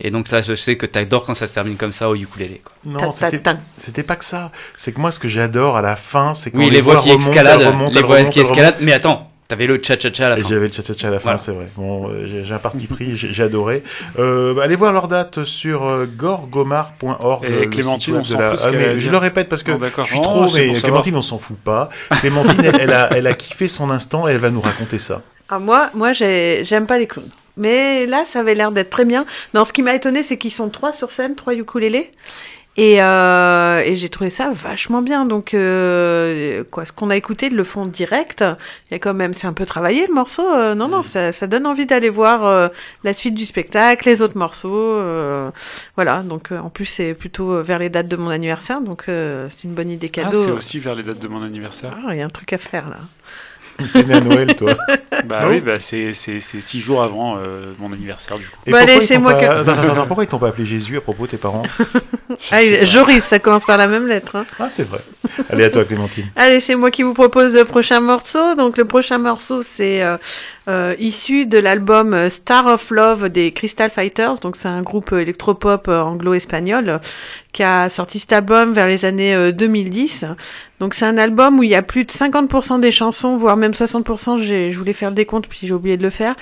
Et 0.01 0.11
donc 0.11 0.29
là, 0.31 0.41
je 0.41 0.55
sais 0.55 0.75
que 0.75 0.85
t'adores 0.85 1.25
quand 1.25 1.35
ça 1.35 1.47
se 1.47 1.53
termine 1.53 1.75
comme 1.77 1.91
ça 1.91 2.09
au 2.09 2.15
ukulélé. 2.15 2.61
Quoi. 2.63 2.73
Non, 2.85 3.11
c'était 3.11 4.03
pas 4.03 4.15
que 4.15 4.25
ça. 4.25 4.51
C'est 4.77 4.91
que 4.91 4.99
moi, 4.99 5.11
ce 5.11 5.19
que 5.19 5.27
j'adore 5.27 5.77
à 5.77 5.81
la 5.81 5.95
fin, 5.95 6.33
c'est 6.33 6.51
quand 6.51 6.59
Oui, 6.59 6.69
les, 6.69 6.81
voix 6.81 6.95
qui 7.01 7.09
remontent, 7.11 7.29
escaladent, 7.31 7.61
remontent, 7.67 7.93
les 7.95 8.01
voix 8.01 8.17
remontent, 8.17 8.31
qui 8.31 8.39
escaladent. 8.39 8.77
Mais 8.81 8.93
attends, 8.93 9.27
t'avais 9.47 9.67
le 9.67 9.79
cha-cha-cha 9.81 10.27
à 10.27 10.29
la 10.29 10.37
fin. 10.37 10.47
j'avais 10.49 10.67
le 10.67 10.73
cha-cha-cha 10.73 11.07
à 11.07 11.11
la 11.11 11.17
fin, 11.19 11.23
Voilà. 11.23 11.37
c'est 11.37 11.51
vrai. 11.51 11.67
Bon, 11.75 12.09
euh, 12.09 12.43
j'ai 12.43 12.53
un 12.53 12.57
parti 12.57 12.87
pris, 12.87 13.15
j'ai 13.17 13.43
adoré. 13.43 13.83
Euh, 14.19 14.53
bah, 14.53 14.63
allez 14.63 14.75
voir 14.75 14.91
leur 14.93 15.07
date 15.07 15.43
sur 15.43 15.83
euh, 15.85 16.05
gorgomar.org. 16.05 17.45
Et 17.45 17.69
Clémentine, 17.69 18.15
on 18.15 18.23
s'en 18.23 18.39
la- 18.39 18.51
fout 18.51 18.61
Ah, 18.65 18.71
mais 18.71 18.97
Je 18.99 19.09
le 19.09 19.17
répète 19.17 19.49
parce 19.49 19.63
que 19.63 19.71
Non, 19.71 19.79
je 19.97 20.03
suis 20.03 20.21
trop, 20.21 20.51
mais. 20.53 20.73
Clémentine, 20.73 21.15
on 21.15 21.21
s'en 21.21 21.39
fout 21.39 21.57
pas. 21.57 21.89
Clémentine, 22.19 22.63
elle, 22.63 22.79
elle 22.81 22.93
a, 22.93 23.09
elle 23.15 23.27
a 23.27 23.33
kiffé 23.33 23.67
son 23.67 23.89
instant 23.89 24.27
et 24.27 24.31
elle 24.33 24.39
va 24.39 24.49
nous 24.49 24.61
raconter 24.61 24.99
ça. 24.99 25.21
Ah, 25.49 25.59
moi, 25.59 25.89
moi 25.93 26.13
j'ai- 26.13 26.63
j'aime 26.65 26.85
pas 26.87 26.97
les 26.97 27.05
clowns. 27.07 27.29
Mais 27.57 28.05
là, 28.05 28.23
ça 28.25 28.39
avait 28.39 28.55
l'air 28.55 28.71
d'être 28.71 28.89
très 28.89 29.05
bien. 29.05 29.25
Non, 29.53 29.63
ce 29.65 29.73
qui 29.73 29.81
m'a 29.83 29.93
étonné, 29.93 30.23
c'est 30.23 30.37
qu'ils 30.37 30.51
sont 30.51 30.69
trois 30.69 30.93
sur 30.93 31.11
scène, 31.11 31.35
trois 31.35 31.53
ukulélés. 31.53 32.11
Et, 32.75 33.03
euh, 33.03 33.83
et 33.85 33.95
j'ai 33.97 34.09
trouvé 34.09 34.31
ça 34.31 34.51
vachement 34.51 35.03
bien. 35.03 35.25
Donc, 35.27 35.53
euh, 35.53 36.63
quoi, 36.71 36.85
ce 36.85 36.91
qu'on 36.91 37.11
a 37.11 37.15
écouté, 37.15 37.45
ils 37.45 37.55
le 37.55 37.63
font 37.63 37.85
direct. 37.85 38.43
Il 38.89 38.93
y 38.93 38.95
a 38.95 38.99
quand 38.99 39.13
même, 39.13 39.35
c'est 39.35 39.45
un 39.45 39.53
peu 39.53 39.67
travaillé 39.67 40.07
le 40.07 40.13
morceau. 40.15 40.41
Euh, 40.51 40.73
non, 40.73 40.87
non, 40.87 41.03
ça, 41.03 41.31
ça 41.31 41.45
donne 41.45 41.67
envie 41.67 41.85
d'aller 41.85 42.09
voir 42.09 42.47
euh, 42.47 42.69
la 43.03 43.13
suite 43.13 43.35
du 43.35 43.45
spectacle, 43.45 44.09
les 44.09 44.23
autres 44.23 44.39
morceaux. 44.39 44.73
euh, 44.75 45.51
voilà. 45.95 46.23
Donc, 46.23 46.51
euh, 46.51 46.57
en 46.57 46.71
plus, 46.71 46.85
c'est 46.85 47.13
plutôt 47.13 47.61
vers 47.61 47.77
les 47.77 47.89
dates 47.89 48.07
de 48.07 48.15
mon 48.15 48.31
anniversaire. 48.31 48.81
Donc, 48.81 49.03
euh, 49.07 49.45
c'est 49.51 49.65
une 49.65 49.75
bonne 49.75 49.91
idée 49.91 50.09
Ah, 50.15 50.21
cadeau. 50.23 50.43
c'est 50.43 50.49
aussi 50.49 50.79
vers 50.79 50.95
les 50.95 51.03
dates 51.03 51.19
de 51.19 51.27
mon 51.27 51.43
anniversaire. 51.43 51.95
Ah, 52.07 52.15
il 52.15 52.17
y 52.17 52.21
a 52.23 52.25
un 52.25 52.29
truc 52.29 52.53
à 52.53 52.57
faire 52.57 52.89
là. 52.89 52.97
T'es 53.91 54.03
né 54.03 54.13
à 54.15 54.19
Noël, 54.21 54.55
toi. 54.55 54.73
Bah 55.25 55.43
Non 55.43 55.49
oui, 55.51 55.61
bah 55.61 55.79
c'est 55.79 56.13
c'est- 56.13 56.39
c'est 56.39 56.59
six 56.59 56.81
jours 56.81 57.01
avant 57.03 57.37
euh, 57.37 57.71
mon 57.79 57.93
anniversaire 57.93 58.37
du 58.37 58.45
coup. 58.49 58.57
Et 58.65 58.71
Bon, 58.71 58.77
pourquoi 58.77 58.93
allez, 58.95 59.03
ils 59.03 59.07
c'est 59.07 59.15
t'ont 59.15 59.21
moi 59.21 59.33
pas- 59.35 60.05
pourquoi 60.07 60.23
ils 60.23 60.27
t'ont 60.27 60.43
appelé 60.43 60.65
Jésus 60.65 60.97
à 60.97 61.01
propos 61.01 61.25
de 61.27 61.31
tes 61.31 61.37
parents? 61.37 61.61
Ah, 62.51 62.63
il- 62.63 62.85
Joris, 62.85 63.23
ça 63.23 63.37
commence 63.39 63.63
par 63.63 63.77
la 63.77 63.87
même 63.87 64.07
lettre. 64.07 64.35
Hein. 64.35 64.45
Ah, 64.59 64.67
c'est 64.69 64.83
vrai. 64.83 64.99
Allez, 65.49 65.65
à 65.65 65.69
toi, 65.69 65.85
Clémentine. 65.85 66.25
Allez, 66.35 66.59
c'est 66.59 66.75
moi 66.75 66.89
qui 66.89 67.03
vous 67.03 67.13
propose 67.13 67.53
le 67.53 67.63
prochain 67.63 67.99
morceau. 67.99 68.55
Donc 68.55 68.75
le 68.77 68.85
prochain 68.85 69.19
morceau, 69.19 69.61
c'est 69.61 70.01
euh, 70.01 70.17
euh, 70.69 70.95
issu 70.99 71.45
de 71.45 71.57
l'album 71.57 72.13
euh, 72.13 72.29
Star 72.29 72.65
of 72.67 72.89
Love 72.89 73.29
des 73.29 73.51
Crystal 73.51 73.89
Fighters. 73.89 74.39
Donc 74.39 74.55
c'est 74.55 74.67
un 74.69 74.81
groupe 74.81 75.11
euh, 75.11 75.19
électropop 75.19 75.87
euh, 75.87 76.01
anglo-espagnol 76.01 76.89
euh, 76.89 76.97
qui 77.51 77.63
a 77.63 77.89
sorti 77.89 78.19
cet 78.19 78.31
album 78.33 78.73
vers 78.73 78.87
les 78.87 79.05
années 79.05 79.35
euh, 79.35 79.51
2010. 79.51 80.25
Donc 80.79 80.93
c'est 80.95 81.05
un 81.05 81.17
album 81.17 81.59
où 81.59 81.63
il 81.63 81.69
y 81.69 81.75
a 81.75 81.81
plus 81.81 82.05
de 82.05 82.11
50% 82.11 82.79
des 82.79 82.91
chansons, 82.91 83.37
voire 83.37 83.57
même 83.57 83.73
60%, 83.73 84.41
j'ai- 84.41 84.71
je 84.71 84.77
voulais 84.79 84.93
faire 84.93 85.09
le 85.09 85.15
décompte 85.15 85.47
puis 85.47 85.59
j'ai 85.63 85.73
oublié 85.73 85.97
de 85.97 86.03
le 86.03 86.09
faire, 86.09 86.35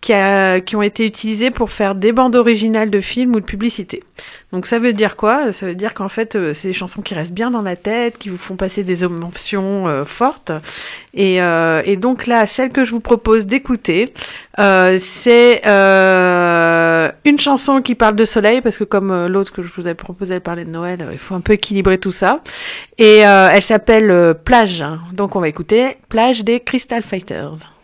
qui, 0.00 0.12
a, 0.12 0.60
qui 0.60 0.76
ont 0.76 0.82
été 0.82 1.04
utilisées 1.06 1.50
pour 1.50 1.70
faire 1.70 1.94
des 1.94 2.12
bandes 2.12 2.36
originales 2.36 2.90
de 2.90 3.00
films 3.00 3.34
ou 3.34 3.40
de 3.40 3.44
publicités. 3.44 4.02
Donc 4.52 4.66
ça 4.66 4.78
veut 4.78 4.92
dire 4.92 5.16
quoi? 5.16 5.52
Ça 5.52 5.66
veut 5.66 5.74
dire 5.74 5.92
qu'en 5.92 6.08
fait, 6.08 6.36
euh, 6.36 6.54
c'est 6.54 6.68
des 6.68 6.74
chansons 6.74 7.02
qui 7.02 7.14
restent 7.14 7.32
bien 7.32 7.50
dans 7.50 7.62
la 7.62 7.76
tête, 7.76 8.16
qui 8.16 8.28
vous 8.28 8.38
font 8.38 8.56
passer 8.56 8.84
des 8.84 9.04
émotions 9.04 9.88
euh, 9.88 10.04
fortes. 10.04 10.52
Et, 11.14 11.42
euh, 11.42 11.82
et 11.84 11.96
donc 11.96 12.26
là, 12.26 12.46
celle 12.46 12.70
que 12.70 12.84
je 12.84 12.92
vous 12.92 13.00
propose 13.00 13.44
d'écouter, 13.44 14.14
euh, 14.58 14.98
c'est 15.02 15.62
euh, 15.66 17.10
une 17.24 17.40
chanson 17.40 17.82
qui 17.82 17.94
parle 17.94 18.16
de 18.16 18.24
soleil, 18.24 18.60
parce 18.60 18.78
que 18.78 18.84
comme 18.84 19.10
euh, 19.10 19.28
l'autre 19.28 19.52
que 19.52 19.62
je 19.62 19.68
vous 19.68 19.82
avais 19.82 19.94
proposé, 19.94 20.34
elle 20.34 20.40
parlait 20.40 20.64
de 20.64 20.70
Noël, 20.70 21.08
il 21.12 21.18
faut 21.18 21.34
un 21.34 21.40
peu 21.40 21.54
équilibrer 21.54 21.98
tout 21.98 22.12
ça. 22.12 22.42
Et 22.98 23.18
elle 23.18 23.62
s'appelle 23.62 24.34
Plage. 24.44 24.84
Donc 25.12 25.36
on 25.36 25.40
va 25.40 25.48
écouter 25.48 25.96
Plage 26.08 26.42
des 26.42 26.60
Crystal 26.60 27.02
Fighters. 27.02 27.77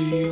to 0.00 0.16
you. 0.16 0.29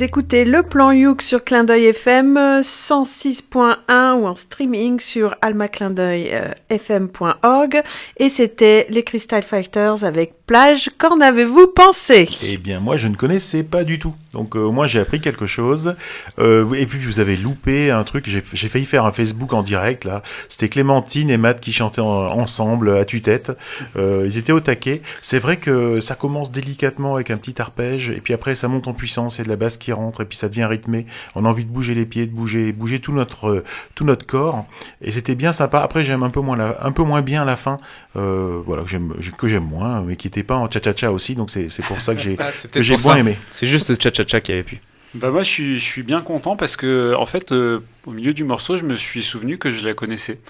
Écoutez 0.00 0.44
le 0.44 0.62
plan 0.62 0.90
Youk 0.90 1.22
sur 1.22 1.42
Clin 1.42 1.64
d'œil 1.64 1.86
FM 1.86 2.36
euh, 2.36 2.60
106.1 2.60 4.14
ou 4.14 4.26
en 4.26 4.34
streaming 4.34 5.00
sur 5.00 5.34
almaclindeuilfm.org 5.40 7.82
et 8.18 8.28
c'était 8.28 8.86
les 8.90 9.04
Crystal 9.04 9.42
Fighters 9.42 10.04
avec 10.04 10.34
Plage. 10.46 10.90
Qu'en 10.98 11.20
avez-vous 11.20 11.66
pensé? 11.66 12.28
Eh 12.42 12.56
bien, 12.56 12.78
moi, 12.78 12.96
je 12.96 13.08
ne 13.08 13.16
connaissais 13.16 13.64
pas 13.64 13.82
du 13.82 13.98
tout. 13.98 14.14
Donc, 14.32 14.54
euh, 14.54 14.70
moi, 14.70 14.86
j'ai 14.86 15.00
appris 15.00 15.20
quelque 15.20 15.46
chose. 15.46 15.96
Euh, 16.38 16.72
et 16.74 16.86
puis, 16.86 16.98
vous 17.00 17.18
avez 17.18 17.36
loupé 17.36 17.90
un 17.90 18.04
truc. 18.04 18.28
J'ai 18.28 18.68
failli 18.68 18.84
faire 18.84 19.06
un 19.06 19.12
Facebook 19.12 19.52
en 19.52 19.62
direct, 19.62 20.04
là. 20.04 20.22
C'était 20.48 20.68
Clémentine 20.68 21.30
et 21.30 21.36
Matt 21.36 21.60
qui 21.60 21.72
chantaient 21.72 22.00
en- 22.00 22.06
ensemble 22.06 22.96
à 22.96 23.04
tue-tête. 23.04 23.50
Euh, 23.96 24.24
ils 24.26 24.38
étaient 24.38 24.52
au 24.52 24.60
taquet. 24.60 25.02
C'est 25.20 25.38
vrai 25.40 25.56
que 25.56 26.00
ça 26.00 26.14
commence 26.14 26.52
délicatement 26.52 27.16
avec 27.16 27.30
un 27.32 27.38
petit 27.38 27.60
arpège. 27.60 28.10
Et 28.10 28.20
puis 28.20 28.32
après, 28.32 28.54
ça 28.54 28.68
monte 28.68 28.86
en 28.86 28.92
puissance. 28.94 29.36
Il 29.36 29.38
y 29.38 29.40
a 29.42 29.44
de 29.44 29.48
la 29.50 29.56
basse 29.56 29.78
qui 29.78 29.92
rentre. 29.92 30.20
Et 30.20 30.26
puis, 30.26 30.38
ça 30.38 30.48
devient 30.48 30.66
rythmé. 30.66 31.06
On 31.34 31.44
a 31.44 31.48
envie 31.48 31.64
de 31.64 31.70
bouger 31.70 31.94
les 31.96 32.06
pieds, 32.06 32.26
de 32.26 32.32
bouger, 32.34 32.72
bouger 32.72 33.00
tout 33.00 33.12
notre, 33.12 33.64
tout 33.96 34.04
notre 34.04 34.26
corps. 34.26 34.64
Et 35.02 35.10
c'était 35.10 35.34
bien 35.34 35.52
sympa. 35.52 35.80
Après, 35.80 36.04
j'aime 36.04 36.22
un 36.22 36.30
peu 36.30 36.40
moins 36.40 36.56
un 36.80 36.92
peu 36.92 37.02
moins 37.02 37.22
bien 37.22 37.44
la 37.44 37.56
fin. 37.56 37.78
Euh, 38.16 38.60
voilà, 38.64 38.82
que 38.84 38.88
j'aime, 38.88 39.12
que 39.36 39.46
j'aime 39.48 39.64
moins, 39.64 40.00
mais 40.02 40.16
qui 40.16 40.26
était 40.28 40.42
pas 40.42 40.56
en 40.56 40.70
cha-cha-cha 40.70 41.12
aussi. 41.12 41.34
Donc, 41.34 41.50
c'est, 41.50 41.68
c'est 41.68 41.84
pour 41.84 42.00
ça 42.00 42.14
que 42.14 42.20
j'ai, 42.22 42.36
Ah, 42.40 42.50
que 42.72 42.82
j'ai 42.82 42.94
pour 42.96 43.04
moins 43.04 43.14
ça. 43.14 43.20
aimé. 43.20 43.36
C'est 43.50 43.66
juste 43.66 43.90
le 43.90 43.96
cha-cha-cha 44.00 44.40
qui 44.40 44.52
avait 44.52 44.62
pu. 44.62 44.80
Bah 45.14 45.30
moi 45.30 45.42
je 45.44 45.48
suis, 45.48 45.78
je 45.78 45.84
suis 45.84 46.02
bien 46.02 46.20
content 46.20 46.56
parce 46.56 46.76
que 46.76 47.14
en 47.16 47.24
fait 47.24 47.50
euh, 47.52 47.80
au 48.06 48.10
milieu 48.10 48.34
du 48.34 48.44
morceau 48.44 48.76
je 48.76 48.84
me 48.84 48.96
suis 48.96 49.22
souvenu 49.22 49.56
que 49.56 49.70
je 49.72 49.86
la 49.86 49.94
connaissais 49.94 50.40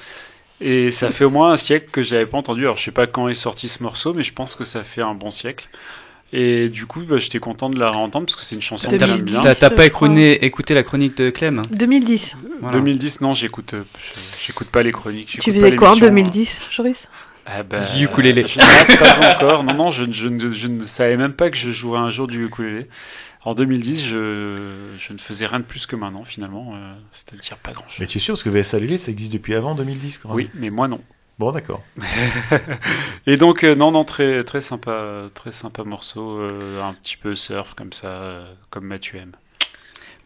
et 0.61 0.91
ça 0.91 1.11
fait 1.11 1.25
au 1.25 1.31
moins 1.31 1.53
un 1.53 1.57
siècle 1.57 1.87
que 1.93 2.03
je 2.03 2.15
l'avais 2.15 2.27
pas 2.27 2.39
entendu 2.39 2.63
alors 2.63 2.77
je 2.77 2.83
sais 2.83 2.91
pas 2.91 3.07
quand 3.07 3.29
est 3.29 3.35
sorti 3.37 3.69
ce 3.69 3.81
morceau 3.85 4.13
mais 4.13 4.25
je 4.25 4.33
pense 4.33 4.57
que 4.57 4.65
ça 4.65 4.83
fait 4.83 5.03
un 5.03 5.15
bon 5.15 5.31
siècle 5.31 5.69
et 6.33 6.69
du 6.69 6.87
coup 6.87 7.03
bah, 7.09 7.19
j'étais 7.19 7.39
content 7.39 7.71
de 7.71 7.79
la 7.79 7.87
réentendre 7.87 8.27
parce 8.27 8.35
que 8.35 8.43
c'est 8.43 8.57
une 8.57 8.63
chanson 8.63 8.91
que 8.91 8.99
j'aime 8.99 9.21
bien 9.23 9.41
T'as 9.41 9.55
t'as 9.55 9.71
pas 9.71 9.87
écouté, 9.87 10.45
écouté 10.45 10.75
la 10.75 10.83
chronique 10.83 11.17
de 11.19 11.31
Clem? 11.31 11.63
2010. 11.71 12.35
Voilà. 12.61 12.79
2010 12.79 13.21
non 13.21 13.35
j'écoute 13.35 13.75
euh, 13.75 13.85
je- 14.13 14.47
j'écoute 14.47 14.69
pas 14.71 14.83
les 14.83 14.91
chroniques 14.91 15.37
Tu 15.41 15.53
faisais 15.53 15.71
pas 15.71 15.77
quoi 15.77 15.89
en 15.91 15.95
l'émission. 15.95 16.09
2010, 16.09 16.61
Joris? 16.73 17.07
Ah 17.47 17.63
bah, 17.63 17.79
Du 17.97 18.05
ukulélé. 18.05 18.45
Je 18.47 18.59
ne 18.59 18.99
pas 18.99 19.35
encore. 19.37 19.65
Non, 19.65 19.75
non, 19.75 19.91
je, 19.91 20.05
je 20.11 20.29
ne- 20.29 20.53
je 20.53 20.67
ne 20.67 20.85
savais 20.85 21.17
même 21.17 21.33
pas 21.33 21.49
que 21.51 21.57
je 21.57 21.71
jouerais 21.71 22.01
un 22.01 22.11
jour 22.11 22.27
du 22.27 22.45
ukulélé. 22.45 22.89
En 23.45 23.55
2010, 23.55 24.05
je, 24.05 24.57
je 24.99 25.13
ne 25.13 25.19
faisais 25.19 25.47
rien 25.47 25.61
de 25.61 25.65
plus 25.65 25.87
que 25.87 25.95
maintenant, 25.95 26.25
finalement. 26.25 26.73
euh, 26.75 26.93
C'est-à-dire 27.13 27.57
pas 27.59 27.73
grand-chose. 27.73 28.01
Mais 28.01 28.07
tu 28.09 28.19
es 28.19 28.21
sûr, 28.21 28.35
parce 28.35 28.43
que 28.43 28.51
VS 28.51 28.75
Allulé, 28.75 28.99
ça 28.99 29.13
existe 29.13 29.33
depuis 29.33 29.55
avant 29.55 29.77
2010 29.77 30.19
quand 30.19 30.31
même. 30.31 30.37
Oui, 30.37 30.51
mais 30.55 30.71
moi 30.71 30.89
non. 30.89 31.01
Bon, 31.39 31.53
d'accord. 31.53 31.83
Et 33.27 33.37
donc, 33.37 33.63
euh, 33.65 33.75
non, 33.75 33.91
non, 33.91 34.05
très, 34.05 34.43
très 34.45 34.61
sympa, 34.61 35.25
très 35.35 35.53
sympa 35.53 35.85
morceau, 35.85 36.39
euh, 36.39 36.83
un 36.83 36.93
petit 36.95 37.17
peu 37.17 37.35
surf 37.35 37.75
comme 37.75 37.93
ça, 37.93 38.09
euh, 38.09 38.47
comme 38.71 38.87
Mathieu 38.87 39.19
aime. 39.19 39.33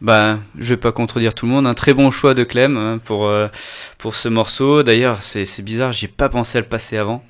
Bah, 0.01 0.39
je 0.57 0.69
vais 0.69 0.77
pas 0.77 0.91
contredire 0.91 1.35
tout 1.35 1.45
le 1.45 1.51
monde. 1.51 1.67
Un 1.67 1.75
très 1.75 1.93
bon 1.93 2.09
choix 2.09 2.33
de 2.33 2.43
Clem 2.43 2.75
hein, 2.75 2.99
pour 3.03 3.27
euh, 3.27 3.47
pour 3.99 4.15
ce 4.15 4.27
morceau. 4.29 4.81
D'ailleurs, 4.81 5.21
c'est 5.21 5.45
c'est 5.45 5.61
bizarre, 5.61 5.93
j'ai 5.93 6.07
pas 6.07 6.27
pensé 6.27 6.57
à 6.57 6.61
le 6.61 6.67
passer 6.67 6.97
avant. 6.97 7.23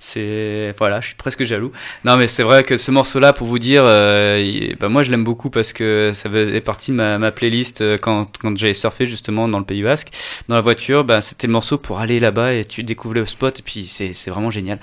C'est 0.00 0.74
voilà, 0.78 1.00
je 1.00 1.06
suis 1.08 1.14
presque 1.14 1.44
jaloux. 1.44 1.72
Non, 2.04 2.16
mais 2.16 2.26
c'est 2.26 2.42
vrai 2.42 2.64
que 2.64 2.76
ce 2.76 2.90
morceau-là, 2.90 3.32
pour 3.32 3.46
vous 3.46 3.58
dire, 3.58 3.82
euh, 3.84 4.42
il- 4.44 4.76
bah 4.76 4.88
moi 4.88 5.02
je 5.02 5.10
l'aime 5.10 5.24
beaucoup 5.24 5.50
parce 5.50 5.72
que 5.72 6.12
ça 6.14 6.30
faisait 6.30 6.60
partie 6.60 6.90
de 6.90 6.96
ma, 6.96 7.18
ma 7.18 7.32
playlist 7.32 7.80
euh, 7.80 7.98
quand 7.98 8.28
quand 8.40 8.56
j'avais 8.56 8.74
surfé 8.74 9.06
justement 9.06 9.48
dans 9.48 9.58
le 9.58 9.64
Pays 9.64 9.82
Basque, 9.82 10.08
dans 10.48 10.54
la 10.54 10.60
voiture. 10.60 11.04
Bah 11.04 11.20
c'était 11.20 11.46
le 11.46 11.52
morceau 11.52 11.78
pour 11.78 12.00
aller 12.00 12.20
là-bas 12.20 12.52
et 12.54 12.64
tu 12.64 12.82
découvres 12.82 13.14
le 13.14 13.26
spot 13.26 13.58
et 13.58 13.62
puis 13.62 13.86
c'est 13.86 14.12
c'est 14.14 14.30
vraiment 14.30 14.50
génial 14.50 14.78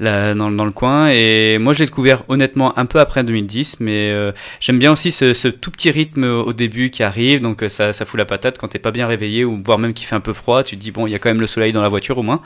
là 0.00 0.34
dans 0.34 0.50
dans 0.50 0.64
le 0.64 0.70
coin. 0.72 1.08
Et 1.10 1.58
moi 1.58 1.72
je 1.72 1.80
l'ai 1.80 1.86
découvert 1.86 2.24
honnêtement 2.28 2.76
un 2.78 2.86
peu 2.86 3.00
après 3.00 3.24
2010, 3.24 3.76
mais 3.80 4.10
euh, 4.10 4.32
j'aime 4.60 4.78
bien 4.78 4.92
aussi 4.92 5.12
ce, 5.12 5.32
ce 5.34 5.48
tout 5.48 5.70
petit 5.70 5.90
rythme 5.90 6.24
au 6.24 6.52
début 6.52 6.90
qui 6.90 7.02
arrive, 7.02 7.40
donc 7.40 7.64
ça, 7.68 7.92
ça 7.92 8.04
fout 8.04 8.18
la 8.18 8.24
patate 8.24 8.58
quand 8.58 8.68
t'es 8.68 8.78
pas 8.78 8.90
bien 8.90 9.06
réveillé 9.06 9.44
ou 9.44 9.60
voire 9.64 9.78
même 9.78 9.94
qu'il 9.94 10.06
fait 10.06 10.16
un 10.16 10.20
peu 10.20 10.32
froid, 10.32 10.62
tu 10.64 10.76
te 10.76 10.80
dis 10.80 10.90
bon 10.90 11.06
il 11.06 11.10
y 11.10 11.14
a 11.14 11.18
quand 11.18 11.28
même 11.30 11.40
le 11.40 11.46
soleil 11.46 11.72
dans 11.72 11.82
la 11.82 11.88
voiture 11.88 12.18
au 12.18 12.22
moins. 12.22 12.40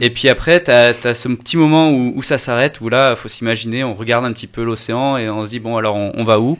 Et 0.00 0.10
puis 0.10 0.28
après 0.28 0.60
t'as 0.60 0.92
as 1.04 1.14
ce 1.14 1.27
petit 1.36 1.56
moment 1.56 1.90
où, 1.90 2.12
où 2.16 2.22
ça 2.22 2.38
s'arrête, 2.38 2.80
où 2.80 2.88
là 2.88 3.16
faut 3.16 3.28
s'imaginer, 3.28 3.84
on 3.84 3.94
regarde 3.94 4.24
un 4.24 4.32
petit 4.32 4.46
peu 4.46 4.62
l'océan 4.64 5.16
et 5.16 5.28
on 5.28 5.44
se 5.44 5.50
dit 5.50 5.60
bon 5.60 5.76
alors 5.76 5.96
on, 5.96 6.12
on 6.14 6.24
va 6.24 6.40
où? 6.40 6.58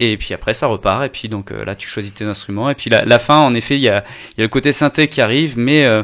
Et 0.00 0.16
puis 0.16 0.34
après 0.34 0.54
ça 0.54 0.66
repart 0.66 1.04
et 1.04 1.08
puis 1.08 1.28
donc 1.28 1.50
euh, 1.50 1.64
là 1.64 1.74
tu 1.74 1.88
choisis 1.88 2.14
tes 2.14 2.24
instruments 2.24 2.70
et 2.70 2.74
puis 2.74 2.90
la, 2.90 3.04
la 3.04 3.18
fin 3.18 3.38
en 3.38 3.54
effet 3.54 3.76
il 3.76 3.82
y 3.82 3.88
a, 3.88 4.04
il 4.36 4.38
y 4.38 4.42
a 4.42 4.44
le 4.44 4.48
côté 4.48 4.72
synthé 4.72 5.08
qui 5.08 5.20
arrive 5.20 5.58
mais 5.58 5.84
euh, 5.84 6.02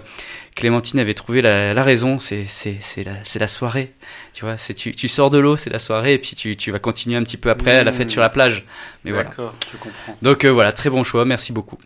Clémentine 0.55 1.01
avait 1.01 1.15
trouvé 1.15 1.43
la, 1.43 1.75
la 1.75 1.83
raison, 1.83 2.21
c'est 2.21 2.45
c'est 2.47 2.77
c'est 2.81 3.03
la 3.03 3.15
c'est 3.25 3.41
la 3.41 3.49
soirée, 3.49 3.93
tu 4.33 4.45
vois, 4.45 4.57
c'est 4.57 4.73
tu, 4.73 4.95
tu 4.95 5.09
sors 5.09 5.29
de 5.29 5.39
l'eau, 5.39 5.57
c'est 5.57 5.71
la 5.71 5.81
soirée 5.81 6.15
et 6.15 6.19
puis 6.19 6.37
tu, 6.37 6.57
tu 6.57 6.71
vas 6.71 6.79
continuer 6.79 7.17
un 7.17 7.25
petit 7.25 7.37
peu 7.37 7.51
après 7.51 7.79
à 7.79 7.83
la 7.83 7.93
fête 7.93 8.09
sur 8.09 8.21
la 8.21 8.29
plage. 8.29 8.65
Mais 9.05 9.11
voilà. 9.11 9.31
D'accord, 9.31 9.53
je 9.73 9.77
comprends. 9.77 10.17
Donc 10.23 10.45
euh, 10.45 10.51
voilà, 10.51 10.71
très 10.71 10.91
bon 10.91 11.03
choix, 11.03 11.25
merci 11.25 11.53
beaucoup. 11.53 11.77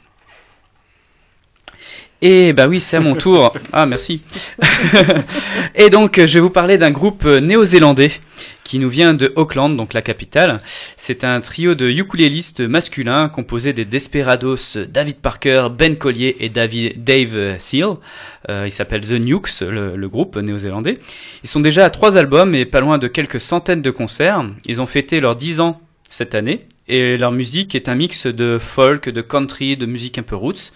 Et 2.20 2.52
bah 2.52 2.66
oui, 2.66 2.80
c'est 2.80 2.96
à 2.96 3.00
mon 3.00 3.14
tour. 3.14 3.54
Ah 3.72 3.86
merci. 3.86 4.22
et 5.76 5.88
donc 5.88 6.18
euh, 6.18 6.26
je 6.26 6.34
vais 6.34 6.40
vous 6.40 6.50
parler 6.50 6.76
d'un 6.76 6.90
groupe 6.90 7.24
euh, 7.24 7.38
néo-zélandais 7.38 8.10
qui 8.64 8.80
nous 8.80 8.88
vient 8.88 9.14
de 9.14 9.32
Auckland, 9.36 9.76
donc 9.76 9.94
la 9.94 10.02
capitale. 10.02 10.60
C'est 10.96 11.22
un 11.22 11.40
trio 11.40 11.76
de 11.76 11.88
ukulélistes 11.88 12.60
masculins 12.60 13.28
composé 13.28 13.72
des 13.72 13.84
Desperados 13.84 14.76
David 14.88 15.18
Parker, 15.18 15.68
Ben 15.70 15.96
Collier 15.96 16.36
et 16.40 16.48
David, 16.48 17.04
Dave 17.04 17.56
Seal. 17.60 17.94
Euh, 18.50 18.64
il 18.66 18.72
s'appelle 18.72 19.02
The 19.02 19.12
Nukes, 19.12 19.60
le, 19.60 19.96
le 19.96 20.08
groupe 20.08 20.36
néo-zélandais. 20.36 20.98
Ils 21.44 21.48
sont 21.48 21.60
déjà 21.60 21.84
à 21.84 21.90
trois 21.90 22.16
albums 22.16 22.52
et 22.56 22.64
pas 22.64 22.80
loin 22.80 22.98
de 22.98 23.06
quelques 23.06 23.40
centaines 23.40 23.82
de 23.82 23.90
concerts. 23.92 24.44
Ils 24.66 24.80
ont 24.80 24.86
fêté 24.86 25.20
leurs 25.20 25.36
10 25.36 25.60
ans 25.60 25.80
cette 26.08 26.34
année 26.34 26.66
et 26.88 27.16
leur 27.16 27.30
musique 27.30 27.76
est 27.76 27.88
un 27.88 27.94
mix 27.94 28.26
de 28.26 28.58
folk, 28.60 29.08
de 29.08 29.20
country, 29.20 29.76
de 29.76 29.86
musique 29.86 30.18
un 30.18 30.22
peu 30.22 30.34
roots. 30.34 30.72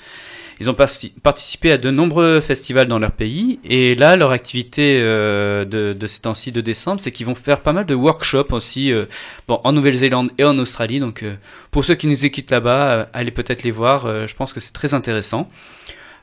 Ils 0.63 0.71
ont 0.71 0.75
parti- 0.75 1.13
participé 1.25 1.73
à 1.73 1.77
de 1.77 1.91
nombreux 1.91 2.39
festivals 2.39 2.87
dans 2.87 3.01
leur 3.01 3.11
pays. 3.11 3.59
Et 3.65 3.97
là, 3.97 4.15
leur 4.15 4.31
activité 4.31 5.01
euh, 5.01 5.65
de, 5.65 5.93
de 5.93 6.07
ces 6.07 6.21
temps-ci 6.21 6.53
de 6.53 6.61
décembre, 6.61 7.01
c'est 7.01 7.11
qu'ils 7.11 7.27
vont 7.27 7.35
faire 7.35 7.63
pas 7.63 7.73
mal 7.73 7.85
de 7.85 7.97
workshops 7.97 8.53
aussi 8.53 8.93
euh, 8.93 9.07
bon, 9.49 9.61
en 9.65 9.73
Nouvelle-Zélande 9.73 10.31
et 10.39 10.45
en 10.45 10.57
Australie. 10.59 11.01
Donc, 11.01 11.25
euh, 11.25 11.35
pour 11.73 11.85
ceux 11.85 11.97
qui 11.97 12.07
nous 12.07 12.25
écoutent 12.25 12.53
là-bas, 12.53 13.09
allez 13.13 13.33
peut-être 13.33 13.65
les 13.65 13.73
voir. 13.73 14.29
je 14.29 14.35
pense 14.37 14.53
que 14.53 14.61
c'est 14.61 14.73
très 14.73 14.95
intéressant. 14.95 15.51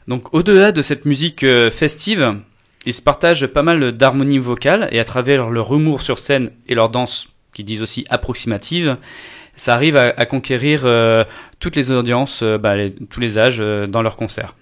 Donc, 0.07 0.33
au-delà 0.33 0.71
de 0.71 0.81
cette 0.81 1.03
musique 1.03 1.45
festive, 1.71 2.37
ils 2.85 2.93
se 2.93 3.01
partagent 3.01 3.47
pas 3.47 3.61
mal 3.61 3.91
d'harmonie 3.91 4.37
vocale 4.37 4.87
et 4.93 5.01
à 5.01 5.03
travers 5.03 5.49
leur 5.49 5.73
humour 5.75 6.01
sur 6.01 6.17
scène 6.17 6.51
et 6.69 6.75
leur 6.75 6.87
danse, 6.87 7.27
qui 7.53 7.65
disent 7.65 7.81
aussi 7.81 8.05
approximative, 8.09 8.95
ça 9.57 9.73
arrive 9.73 9.97
à, 9.97 10.25
conquérir 10.25 10.85
toutes 11.59 11.75
les 11.75 11.91
audiences, 11.91 12.41
euh, 12.43 12.57
bah, 12.57 12.75
les- 12.75 12.93
tous 12.93 13.19
les 13.19 13.37
âges 13.37 13.57
euh, 13.59 13.87
dans 13.87 14.01
leurs 14.01 14.15
concerts. 14.15 14.55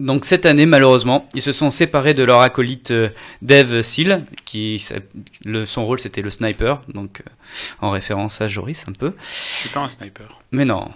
Donc 0.00 0.24
cette 0.24 0.44
année, 0.44 0.66
malheureusement, 0.66 1.28
ils 1.34 1.42
se 1.42 1.52
sont 1.52 1.70
séparés 1.70 2.14
de 2.14 2.24
leur 2.24 2.40
acolyte 2.40 2.90
euh, 2.90 3.08
Dave 3.42 3.82
Seal, 3.82 4.24
qui 4.44 4.84
le, 5.44 5.66
son 5.66 5.86
rôle 5.86 6.00
c'était 6.00 6.20
le 6.20 6.30
sniper, 6.30 6.82
donc 6.92 7.20
euh, 7.20 7.30
en 7.80 7.90
référence 7.90 8.40
à 8.40 8.48
Joris 8.48 8.84
un 8.88 8.92
peu. 8.92 9.12
Je 9.20 9.60
suis 9.60 9.68
pas 9.68 9.80
un 9.80 9.88
sniper. 9.88 10.40
Mais 10.50 10.64
non. 10.64 10.88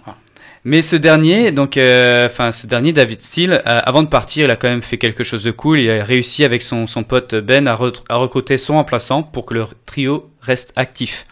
Mais 0.65 0.81
ce 0.81 0.97
dernier, 0.97 1.53
donc, 1.53 1.77
euh, 1.77 2.25
enfin, 2.25 2.51
ce 2.51 2.67
dernier 2.67 2.91
David 2.91 3.21
Steele, 3.21 3.53
euh, 3.53 3.61
avant 3.65 4.03
de 4.03 4.09
partir, 4.09 4.43
il 4.45 4.51
a 4.51 4.57
quand 4.57 4.67
même 4.67 4.81
fait 4.81 4.97
quelque 4.97 5.23
chose 5.23 5.43
de 5.45 5.51
cool. 5.51 5.79
Il 5.79 5.89
a 5.89 6.03
réussi 6.03 6.43
avec 6.43 6.61
son, 6.61 6.85
son 6.85 7.03
pote 7.03 7.33
Ben 7.35 7.65
à, 7.69 7.75
re- 7.75 8.01
à 8.09 8.17
recruter 8.17 8.57
son 8.57 8.73
remplaçant 8.73 9.23
pour 9.23 9.45
que 9.45 9.53
le 9.53 9.65
trio 9.85 10.29
reste 10.41 10.73
actif. 10.75 11.25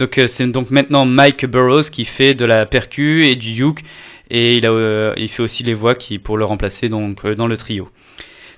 Donc, 0.00 0.16
euh, 0.16 0.26
c'est 0.28 0.46
donc 0.46 0.70
maintenant 0.70 1.04
Mike 1.04 1.44
Burrows 1.44 1.90
qui 1.92 2.06
fait 2.06 2.34
de 2.34 2.46
la 2.46 2.64
percu 2.64 3.26
et 3.26 3.36
du 3.36 3.62
uke, 3.62 3.84
et 4.30 4.56
il 4.56 4.64
a, 4.64 4.72
euh, 4.72 5.12
il 5.18 5.28
fait 5.28 5.42
aussi 5.42 5.62
les 5.62 5.74
voix 5.74 5.94
qui 5.94 6.18
pour 6.18 6.38
le 6.38 6.44
remplacer 6.46 6.88
donc 6.88 7.22
euh, 7.26 7.34
dans 7.34 7.46
le 7.46 7.58
trio. 7.58 7.90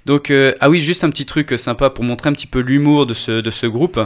Donc 0.05 0.31
euh, 0.31 0.53
ah 0.61 0.69
oui 0.69 0.81
juste 0.81 1.05
un 1.05 1.11
petit 1.11 1.27
truc 1.27 1.55
sympa 1.57 1.89
pour 1.89 2.03
montrer 2.05 2.29
un 2.29 2.33
petit 2.33 2.49
peu 2.49 2.59
l'humour 2.59 3.07
de 3.07 3.15
ce 3.15 3.41
de 3.41 3.51
ce 3.51 3.67
groupe. 3.67 4.01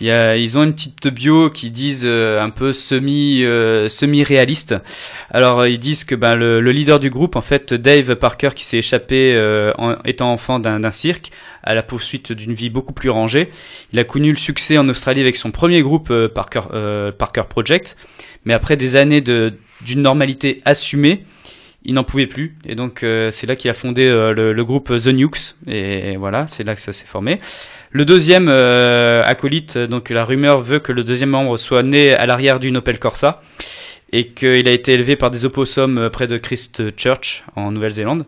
Il 0.00 0.06
y 0.06 0.10
a, 0.10 0.36
ils 0.36 0.56
ont 0.56 0.62
une 0.62 0.72
petite 0.72 1.08
bio 1.08 1.50
qui 1.50 1.70
disent 1.70 2.04
euh, 2.06 2.40
un 2.40 2.50
peu 2.50 2.72
semi 2.72 3.42
euh, 3.42 3.88
semi 3.88 4.22
réaliste. 4.22 4.76
Alors 5.30 5.60
euh, 5.60 5.68
ils 5.68 5.80
disent 5.80 6.04
que 6.04 6.14
ben 6.14 6.36
le, 6.36 6.60
le 6.60 6.72
leader 6.72 7.00
du 7.00 7.10
groupe 7.10 7.34
en 7.34 7.42
fait 7.42 7.74
Dave 7.74 8.14
Parker 8.14 8.50
qui 8.54 8.64
s'est 8.64 8.78
échappé 8.78 9.34
euh, 9.34 9.72
en 9.76 9.96
étant 10.04 10.32
enfant 10.32 10.60
d'un 10.60 10.90
cirque 10.92 11.32
à 11.64 11.74
la 11.74 11.82
poursuite 11.82 12.32
d'une 12.32 12.54
vie 12.54 12.70
beaucoup 12.70 12.92
plus 12.92 13.10
rangée. 13.10 13.50
Il 13.92 13.98
a 13.98 14.04
connu 14.04 14.30
le 14.30 14.36
succès 14.36 14.78
en 14.78 14.88
Australie 14.88 15.20
avec 15.20 15.36
son 15.36 15.50
premier 15.50 15.82
groupe 15.82 16.10
euh, 16.10 16.28
Parker 16.28 16.62
euh, 16.72 17.10
Parker 17.12 17.42
Project, 17.48 17.96
mais 18.44 18.54
après 18.54 18.76
des 18.76 18.94
années 18.94 19.20
de 19.20 19.54
d'une 19.84 20.02
normalité 20.02 20.60
assumée 20.64 21.24
il 21.84 21.94
n'en 21.94 22.04
pouvait 22.04 22.26
plus. 22.26 22.56
Et 22.64 22.74
donc 22.74 23.02
euh, 23.02 23.30
c'est 23.30 23.46
là 23.46 23.56
qu'il 23.56 23.70
a 23.70 23.74
fondé 23.74 24.04
euh, 24.06 24.32
le, 24.32 24.52
le 24.52 24.64
groupe 24.64 24.88
The 24.88 25.08
Nukes. 25.08 25.54
Et 25.66 26.16
voilà 26.16 26.46
c'est 26.46 26.64
là 26.64 26.74
que 26.74 26.80
ça 26.80 26.92
s'est 26.92 27.06
formé. 27.06 27.40
Le 27.90 28.04
deuxième 28.04 28.48
euh, 28.48 29.22
acolyte 29.24 29.76
donc 29.76 30.10
la 30.10 30.24
rumeur 30.24 30.60
veut 30.60 30.78
que 30.78 30.92
le 30.92 31.04
deuxième 31.04 31.30
membre 31.30 31.56
soit 31.56 31.82
né 31.82 32.12
à 32.12 32.26
l'arrière 32.26 32.60
d'une 32.60 32.76
Opel 32.76 32.98
Corsa 32.98 33.42
et 34.12 34.28
qu'il 34.28 34.68
a 34.68 34.72
été 34.72 34.92
élevé 34.92 35.16
par 35.16 35.30
des 35.30 35.44
opossums 35.44 35.98
euh, 35.98 36.10
près 36.10 36.26
de 36.26 36.36
Christchurch 36.38 37.44
en 37.56 37.70
Nouvelle-Zélande 37.70 38.26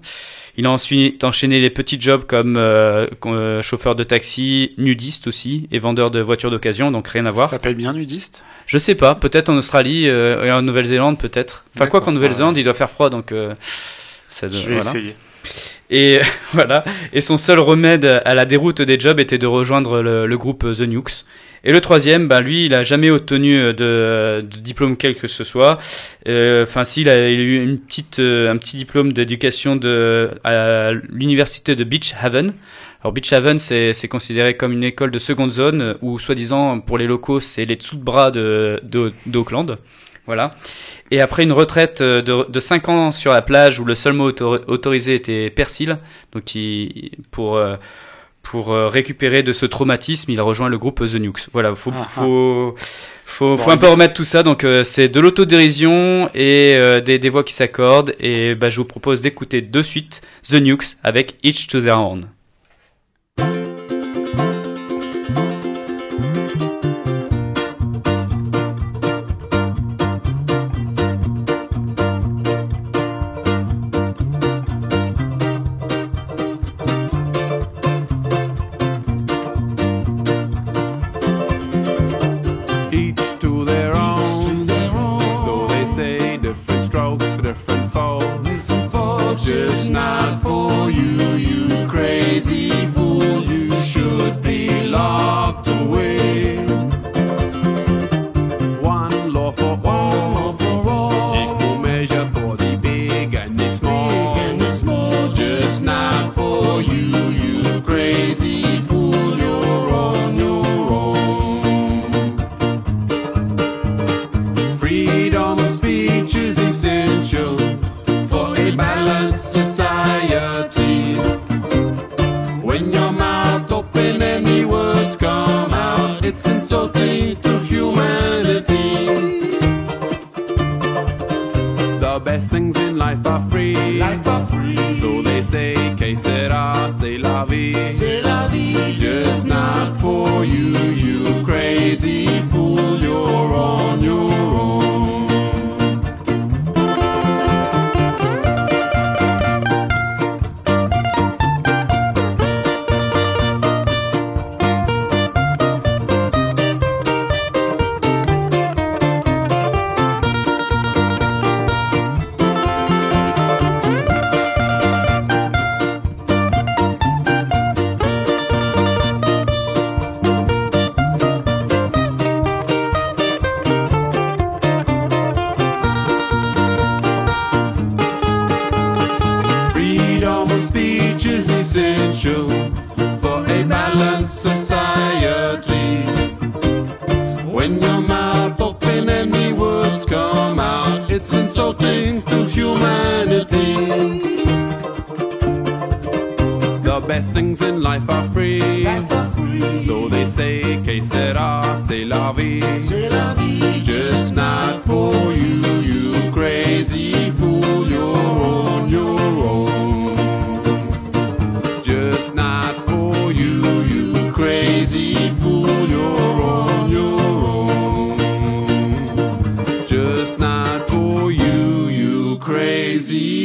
il 0.56 0.66
a 0.66 0.70
ensuite 0.70 1.24
enchaîné 1.24 1.60
les 1.60 1.70
petits 1.70 2.00
jobs 2.00 2.24
comme 2.26 2.56
euh, 2.58 3.06
euh, 3.26 3.62
chauffeur 3.62 3.94
de 3.94 4.02
taxi, 4.04 4.72
nudiste 4.78 5.26
aussi, 5.26 5.68
et 5.72 5.78
vendeur 5.78 6.10
de 6.10 6.20
voitures 6.20 6.50
d'occasion, 6.50 6.90
donc 6.90 7.08
rien 7.08 7.24
à 7.26 7.30
voir. 7.30 7.48
Ça 7.48 7.58
paye 7.58 7.74
bien 7.74 7.92
nudiste? 7.92 8.44
Je 8.66 8.78
sais 8.78 8.94
pas, 8.94 9.14
peut-être 9.14 9.48
en 9.48 9.56
Australie 9.56 10.08
euh, 10.08 10.44
et 10.44 10.52
en 10.52 10.62
Nouvelle-Zélande, 10.62 11.18
peut-être. 11.18 11.64
Enfin, 11.76 11.86
quoi 11.86 12.00
qu'en 12.00 12.12
Nouvelle-Zélande, 12.12 12.56
il 12.56 12.64
doit 12.64 12.74
faire 12.74 12.90
froid, 12.90 13.08
donc 13.10 13.32
euh, 13.32 13.54
ça 14.28 14.48
doit- 14.48 14.58
Je 14.58 14.68
vais 14.68 14.74
voilà. 14.76 14.90
essayer. 14.90 15.16
Et 15.90 16.20
voilà. 16.52 16.84
Et 17.12 17.20
son 17.20 17.36
seul 17.38 17.58
remède 17.58 18.04
à 18.24 18.34
la 18.34 18.44
déroute 18.44 18.80
des 18.82 18.98
jobs 19.00 19.20
était 19.20 19.38
de 19.38 19.46
rejoindre 19.46 20.00
le, 20.02 20.26
le 20.26 20.38
groupe 20.38 20.64
The 20.72 20.80
Nukes. 20.82 21.24
Et 21.64 21.72
le 21.72 21.80
troisième, 21.80 22.26
bah 22.28 22.40
lui, 22.40 22.66
il 22.66 22.74
a 22.74 22.82
jamais 22.82 23.10
obtenu 23.10 23.54
de, 23.72 23.72
de 24.42 24.56
diplôme 24.58 24.96
quel 24.96 25.14
que 25.14 25.28
ce 25.28 25.44
soit. 25.44 25.78
Euh, 26.28 26.64
Enfin, 26.64 26.84
si, 26.84 27.02
il 27.02 27.08
a, 27.08 27.12
a 27.14 27.28
eu 27.28 27.62
une 27.62 27.78
petite, 27.78 28.18
euh, 28.18 28.50
un 28.50 28.56
petit 28.56 28.76
diplôme 28.76 29.12
d'éducation 29.12 29.76
de 29.76 30.30
à 30.44 30.90
l'université 31.10 31.76
de 31.76 31.84
Beach 31.84 32.14
Haven. 32.20 32.54
Alors 33.02 33.12
Beach 33.12 33.32
Haven, 33.32 33.58
c'est 33.58 34.08
considéré 34.08 34.56
comme 34.56 34.72
une 34.72 34.84
école 34.84 35.10
de 35.10 35.18
seconde 35.18 35.50
zone 35.52 35.80
euh, 35.82 35.94
où, 36.02 36.18
soi-disant, 36.18 36.80
pour 36.80 36.98
les 36.98 37.06
locaux, 37.06 37.40
c'est 37.40 37.64
les 37.64 37.76
dessous 37.76 37.96
de 37.96 38.02
bras 38.02 38.30
de 38.30 38.80
de- 38.82 39.12
d'Auckland. 39.26 39.78
Voilà. 40.26 40.50
Et 41.10 41.20
après 41.20 41.42
une 41.42 41.50
retraite 41.52 42.00
euh, 42.00 42.22
de, 42.22 42.48
de 42.48 42.60
5 42.60 42.88
ans 42.88 43.10
sur 43.12 43.32
la 43.32 43.42
plage 43.42 43.80
où 43.80 43.84
le 43.84 43.96
seul 43.96 44.12
mot 44.12 44.30
autor- 44.30 44.60
autorisé 44.68 45.14
était 45.16 45.50
persil, 45.50 45.98
donc 46.32 46.54
il, 46.54 47.10
pour, 47.32 47.56
euh, 47.56 47.74
pour 48.42 48.72
euh, 48.72 48.88
récupérer 48.88 49.42
de 49.42 49.52
ce 49.52 49.66
traumatisme, 49.66 50.30
il 50.30 50.40
a 50.40 50.42
rejoint 50.42 50.68
le 50.68 50.78
groupe 50.78 51.00
The 51.00 51.14
Nukes. 51.14 51.48
Voilà, 51.52 51.74
faut, 51.74 51.92
Ah, 51.96 52.04
faut, 52.04 52.74
faut, 53.24 53.56
Bon, 53.56 53.62
faut 53.62 53.70
un 53.70 53.76
peu 53.76 53.88
remettre 53.88 54.14
tout 54.14 54.24
ça. 54.24 54.42
Donc 54.42 54.64
euh, 54.64 54.84
c'est 54.84 55.08
de 55.08 55.20
l'autodérision 55.20 56.28
et 56.34 56.74
euh, 56.76 57.00
des, 57.00 57.18
des 57.18 57.28
voix 57.28 57.44
qui 57.44 57.54
s'accordent. 57.54 58.14
Et 58.20 58.54
bah, 58.54 58.70
je 58.70 58.76
vous 58.78 58.84
propose 58.84 59.20
d'écouter 59.22 59.60
de 59.62 59.82
suite 59.82 60.22
The 60.48 60.54
Nukes 60.54 60.96
avec 61.02 61.36
Each 61.42 61.66
to 61.68 61.80
Their 61.80 62.00
Own. 62.00 62.26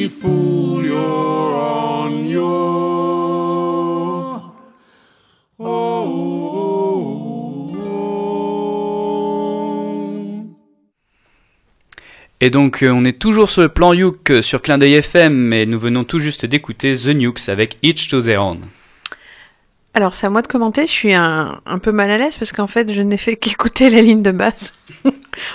Crazy 0.08 0.22
fool. 0.22 0.86
You're 0.86 1.55
on 1.55 2.26
your 2.26 2.88
Et 12.39 12.51
donc 12.51 12.84
euh, 12.84 12.91
on 12.91 13.03
est 13.03 13.18
toujours 13.18 13.49
sur 13.49 13.64
le 13.64 13.70
plan 13.70 13.93
Youk 13.93 14.30
euh, 14.30 14.41
sur 14.43 14.62
Clin 14.62 14.78
d'œil 14.78 14.93
FM, 14.93 15.34
mais 15.34 15.66
nous 15.66 15.80
venons 15.80 16.03
tout 16.03 16.20
juste 16.20 16.45
d'écouter 16.45 16.95
The 16.95 17.08
Nukes 17.08 17.49
avec 17.49 17.78
Each 17.82 18.08
to 18.10 18.22
Their 18.22 18.43
Own. 18.43 18.60
Alors, 19.95 20.14
c'est 20.14 20.28
à 20.28 20.30
moi 20.30 20.43
de 20.43 20.47
commenter. 20.47 20.86
Je 20.86 20.91
suis 20.91 21.16
un, 21.16 21.60
un 21.66 21.80
peu 21.80 21.91
mal 21.91 22.12
à 22.12 22.20
l'aise 22.20 22.38
parce 22.38 22.51
qu'en 22.51 22.68
fait, 22.68 22.93
je 22.93 23.01
n'ai 23.01 23.18
fait 23.18 23.36
qu'écouter 23.38 23.89
la 23.89 24.03
ligne 24.03 24.22
de 24.22 24.30
basse. 24.30 24.72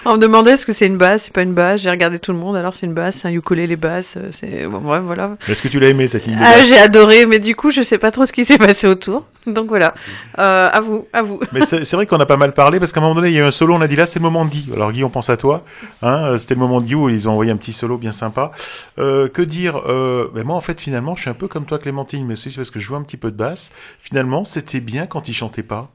On 0.04 0.14
me 0.14 0.18
demandait 0.18 0.52
est-ce 0.52 0.66
que 0.66 0.72
c'est 0.72 0.86
une 0.86 0.96
basse, 0.98 1.24
c'est 1.24 1.32
pas 1.32 1.42
une 1.42 1.54
basse? 1.54 1.80
J'ai 1.80 1.90
regardé 1.90 2.18
tout 2.18 2.32
le 2.32 2.38
monde. 2.38 2.56
Alors, 2.56 2.74
c'est 2.74 2.86
une 2.86 2.94
basse, 2.94 3.16
c'est 3.22 3.28
un 3.28 3.32
ukulélé 3.32 3.76
basse. 3.76 4.14
euh, 4.16 4.28
C'est 4.30 4.66
bon, 4.66 4.78
bref, 4.78 5.02
voilà. 5.04 5.36
Est-ce 5.48 5.62
que 5.62 5.68
tu 5.68 5.80
l'as 5.80 5.88
aimé 5.88 6.08
cette 6.08 6.26
ligne 6.26 6.38
Ah, 6.42 6.62
j'ai 6.64 6.78
adoré, 6.78 7.26
mais 7.26 7.38
du 7.38 7.54
coup, 7.56 7.70
je 7.70 7.82
sais 7.82 7.98
pas 7.98 8.10
trop 8.10 8.26
ce 8.26 8.32
qui 8.32 8.44
s'est 8.44 8.58
passé 8.58 8.86
autour. 8.86 9.24
Donc 9.46 9.66
voilà. 9.68 9.94
Euh, 10.38 10.70
à 10.72 10.80
vous, 10.80 11.06
à 11.12 11.22
vous. 11.22 11.40
Mais 11.52 11.64
c'est 11.66 11.92
vrai 11.94 12.06
qu'on 12.06 12.20
a 12.20 12.26
pas 12.26 12.36
mal 12.36 12.54
parlé 12.54 12.78
parce 12.78 12.92
qu'à 12.92 13.00
un 13.00 13.02
moment 13.02 13.16
donné, 13.16 13.28
il 13.28 13.34
y 13.34 13.38
a 13.38 13.40
eu 13.40 13.44
un 13.44 13.50
solo, 13.50 13.74
on 13.74 13.80
a 13.80 13.88
dit 13.88 13.96
là, 13.96 14.06
c'est 14.06 14.20
le 14.20 14.22
moment 14.22 14.44
de 14.44 14.50
Guy. 14.50 14.70
Alors 14.72 14.92
Guy, 14.92 15.02
on 15.02 15.10
pense 15.10 15.30
à 15.30 15.36
toi. 15.36 15.64
Hein, 16.00 16.26
euh, 16.26 16.38
C'était 16.38 16.54
le 16.54 16.60
moment 16.60 16.80
de 16.80 16.86
Guy 16.86 16.94
où 16.94 17.08
ils 17.08 17.28
ont 17.28 17.32
envoyé 17.32 17.50
un 17.50 17.56
petit 17.56 17.72
solo 17.72 17.98
bien 17.98 18.12
sympa. 18.12 18.52
Euh, 19.00 19.26
que 19.28 19.42
dire 19.42 19.82
euh, 19.88 20.28
ben 20.32 20.44
Moi, 20.44 20.54
en 20.54 20.60
fait, 20.60 20.80
finalement, 20.80 21.16
je 21.16 21.22
suis 21.22 21.30
un 21.30 21.34
peu 21.34 21.48
comme 21.48 21.64
toi, 21.64 21.80
Clémentine, 21.80 22.24
mais 22.24 22.34
aussi 22.34 22.50
c'est 22.52 22.58
parce 22.58 22.70
que 22.70 22.78
je 22.78 22.84
joue 22.84 22.94
un 22.94 23.02
petit 23.02 23.16
peu 23.16 23.32
de 23.32 23.36
basse. 23.36 23.72
Finalement, 23.98 24.44
c'était 24.44 24.78
bien 24.80 25.06
quand 25.06 25.28
il 25.28 25.34
chantait 25.34 25.64
pas. 25.64 25.90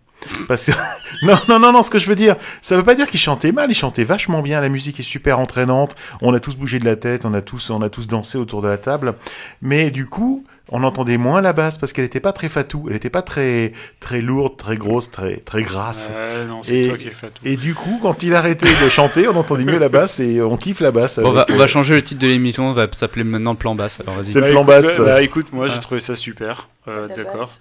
Parce 0.48 0.66
que... 0.66 0.72
non, 1.26 1.38
non, 1.48 1.60
non, 1.60 1.72
non, 1.72 1.84
ce 1.84 1.90
que 1.90 2.00
je 2.00 2.08
veux 2.08 2.16
dire, 2.16 2.36
ça 2.62 2.76
veut 2.76 2.84
pas 2.84 2.96
dire 2.96 3.08
qu'il 3.08 3.20
chantait 3.20 3.52
mal, 3.52 3.70
il 3.70 3.76
chantait 3.76 4.04
vachement 4.04 4.42
bien, 4.42 4.62
la 4.62 4.70
musique 4.70 5.00
est 5.00 5.04
super 5.04 5.40
entraînante, 5.40 5.96
on 6.22 6.34
a 6.34 6.40
tous 6.40 6.56
bougé 6.56 6.80
de 6.80 6.86
la 6.86 6.96
tête, 6.96 7.26
on 7.26 7.34
a 7.34 7.42
tous, 7.42 7.70
on 7.70 7.82
a 7.82 7.90
tous 7.90 8.08
dansé 8.08 8.38
autour 8.38 8.62
de 8.62 8.68
la 8.68 8.78
table, 8.78 9.14
mais 9.62 9.92
du 9.92 10.06
coup, 10.06 10.44
on 10.70 10.84
entendait 10.84 11.18
moins 11.18 11.42
la 11.42 11.54
basse 11.54 11.78
parce 11.78 11.94
qu'elle 11.94 12.04
était 12.04 12.20
pas 12.20 12.34
très 12.34 12.50
fatou, 12.50 12.88
elle 12.90 12.96
était 12.98 13.10
pas 13.10 13.22
très, 13.22 13.72
très 14.02 14.20
lourde, 14.22 14.58
très 14.58 14.76
grosse, 14.76 15.10
très, 15.12 15.38
très 15.38 15.62
grasse. 15.62 16.12
Ouais, 16.14 16.46
non, 16.46 16.62
c'est 16.62 16.76
et, 16.78 16.88
toi 16.90 16.98
qui 16.98 17.08
es 17.08 17.12
fatou. 17.12 17.42
et 17.46 17.56
du 17.56 17.74
coup, 17.74 18.00
quand 18.02 18.22
il 18.24 18.36
arrêtait 18.36 18.66
de 18.66 18.90
chanter, 18.90 19.28
on 19.30 19.36
entendait 19.38 19.64
mieux 19.64 19.80
la 19.80 19.88
basse 19.90 20.20
et 20.20 20.42
on 20.42 20.58
kiffe 20.58 20.82
la 20.82 20.92
basse. 20.92 21.20
Bon, 21.20 21.30
on, 21.30 21.32
va, 21.32 21.42
avec, 21.44 21.56
on 21.56 21.58
va 21.58 21.64
euh, 21.64 21.68
changer 21.68 21.96
le 21.96 22.02
titre 22.02 22.20
de 22.22 22.28
l'émission, 22.28 22.68
on 22.68 22.74
va 22.74 22.88
s'appeler 22.92 23.24
maintenant 23.24 23.52
le 23.52 23.58
plan 23.58 23.76
basse. 23.76 24.00
Alors 24.02 24.16
vas-y. 24.16 24.32
C'est 24.32 24.42
le 24.42 24.48
Bah, 24.48 24.52
plan 24.52 24.64
écoute, 24.64 24.84
basse. 24.84 25.00
Bah, 25.00 25.22
écoute, 25.22 25.48
moi 25.54 25.68
j'ai 25.68 25.76
Ah. 25.78 25.80
trouvé 25.80 26.02
ça 26.02 26.16
super. 26.16 26.68
Euh, 26.90 27.08
D'accord. 27.16 27.52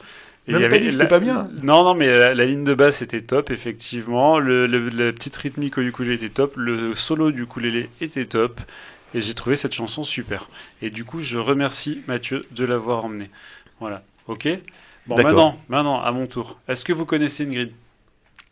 Même 0.53 0.63
il 0.63 0.69
pas 0.69 0.75
avait 0.77 0.79
dit 0.81 0.87
que 0.87 0.93
la- 0.93 0.93
c'était 0.93 1.09
pas 1.09 1.19
bien. 1.21 1.49
Non, 1.63 1.83
non, 1.85 1.95
mais 1.95 2.07
la, 2.13 2.35
la 2.35 2.45
ligne 2.45 2.65
de 2.65 2.75
basse 2.75 3.03
était 3.03 3.21
top, 3.21 3.51
effectivement. 3.51 4.39
Le, 4.39 4.67
le- 4.67 4.89
la 4.91 5.13
petite 5.13 5.37
rythmique 5.37 5.77
au 5.79 5.81
ukulélé 5.83 6.15
était 6.15 6.29
top. 6.29 6.55
Le 6.57 6.95
solo 6.95 7.33
du 7.33 7.43
ukulélé 7.43 7.89
était 8.01 8.25
top. 8.27 8.61
Et 9.15 9.21
j'ai 9.21 9.35
trouvé 9.35 9.57
cette 9.57 9.73
chanson 9.75 10.05
super. 10.05 10.49
Et 10.83 10.91
du 10.91 11.05
coup, 11.05 11.21
je 11.21 11.39
remercie 11.39 12.03
Mathieu 12.07 12.43
de 12.53 12.65
l'avoir 12.65 13.05
emmené. 13.05 13.31
Voilà. 13.81 14.03
Ok? 14.29 14.49
Bon, 15.07 15.17
maintenant, 15.17 15.61
maintenant, 15.69 16.01
à 16.03 16.11
mon 16.13 16.27
tour. 16.27 16.59
Est-ce 16.69 16.85
que 16.85 16.93
vous 16.93 17.07
connaissez 17.07 17.45
Ingrid? 17.45 17.71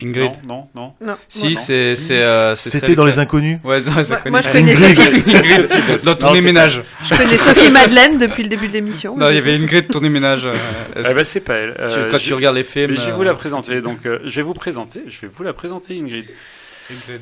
Ingrid 0.05 0.33
Non, 0.47 0.69
non, 0.75 0.93
non. 1.01 1.07
Non. 1.13 1.17
Si, 1.29 1.57
c'est. 1.57 1.95
euh, 2.11 2.55
C'était 2.57 2.95
dans 2.95 3.07
les 3.07 3.19
inconnus. 3.19 3.59
Ouais, 3.65 3.81
dans 3.81 3.95
les 3.97 4.07
Moi- 4.07 4.17
inconnus. 4.19 4.31
moi, 4.31 4.41
je 4.43 4.49
connais 4.51 4.75
Ingrid. 4.75 5.99
Sophie. 5.99 6.19
Dans 6.21 6.35
c'est 6.35 6.41
ménage. 6.43 6.83
Je 7.05 7.15
connais 7.17 7.39
Sophie 7.39 7.71
Madeleine 7.71 8.19
depuis 8.19 8.43
le 8.43 8.49
début 8.49 8.69
de 8.69 8.73
l'émission. 8.73 9.17
Non, 9.17 9.31
il 9.31 9.35
y 9.37 9.39
avait 9.39 9.55
Ingrid, 9.55 9.89
ton 9.89 10.01
ménage. 10.01 10.47
euh, 10.47 10.55
est-ce- 10.97 11.09
Eh 11.11 11.15
ben, 11.15 11.25
c'est 11.25 11.41
pas 11.41 11.55
elle. 11.55 11.75
tu- 11.75 11.81
Euh, 11.83 12.09
quand 12.11 12.19
je- 12.19 12.25
tu 12.25 12.35
regardes 12.35 12.57
les 12.57 12.65
films. 12.65 12.91
Mais 12.93 12.97
je 12.97 13.07
vais 13.07 13.13
vous 13.13 13.23
euh, 13.23 13.27
la 13.27 13.35
présenter. 13.35 13.81
Donc, 13.81 14.05
euh, 14.07 14.19
je 14.25 14.31
vais 14.37 14.43
vous 14.43 14.55
présenter. 14.55 15.03
Je 15.07 15.21
vais 15.21 15.29
vous 15.35 15.43
la 15.43 15.53
présenter, 15.53 15.99
Ingrid. 15.99 16.27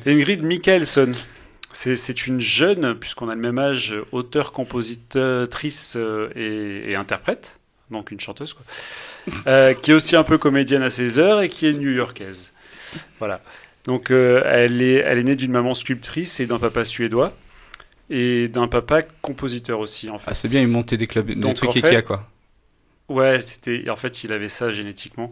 Ingrid 0.05 0.43
Michaelson. 0.43 1.11
C'est 1.75 1.95
c'est 1.95 2.27
une 2.27 2.39
jeune, 2.39 2.93
puisqu'on 2.95 3.29
a 3.29 3.33
le 3.35 3.41
même 3.41 3.57
âge, 3.57 3.95
auteure, 4.11 4.51
compositrice 4.51 5.95
euh, 5.97 6.29
et, 6.35 6.91
et 6.91 6.95
interprète, 6.95 7.57
donc 7.89 8.11
une 8.11 8.19
chanteuse, 8.19 8.53
quoi, 8.53 8.63
euh, 9.47 9.73
qui 9.73 9.89
est 9.91 9.93
aussi 9.95 10.15
un 10.15 10.23
peu 10.23 10.37
comédienne 10.37 10.83
à 10.83 10.91
ses 10.91 11.17
heures 11.17 11.41
et 11.41 11.49
qui 11.49 11.65
est 11.67 11.73
new-yorkaise. 11.73 12.51
Voilà. 13.19 13.41
Donc, 13.85 14.11
euh, 14.11 14.43
elle, 14.45 14.81
est, 14.81 14.95
elle 14.95 15.19
est 15.19 15.23
née 15.23 15.35
d'une 15.35 15.51
maman 15.51 15.73
sculptrice 15.73 16.39
et 16.39 16.47
d'un 16.47 16.59
papa 16.59 16.85
suédois, 16.85 17.33
et 18.09 18.47
d'un 18.49 18.67
papa 18.67 19.03
compositeur 19.21 19.79
aussi, 19.79 20.09
en 20.09 20.19
fait. 20.19 20.31
Ah, 20.31 20.33
c'est 20.33 20.49
bien, 20.49 20.61
il 20.61 20.67
montait 20.67 20.97
des 20.97 21.07
clubs, 21.07 21.31
des 21.31 21.35
Donc, 21.35 21.53
trucs 21.53 21.69
en 21.69 21.75
Ikea, 21.75 22.01
fait, 22.01 22.03
quoi. 22.03 22.29
Ouais, 23.09 23.41
c'était. 23.41 23.89
En 23.89 23.97
fait, 23.97 24.23
il 24.23 24.31
avait 24.31 24.47
ça 24.49 24.71
génétiquement. 24.71 25.29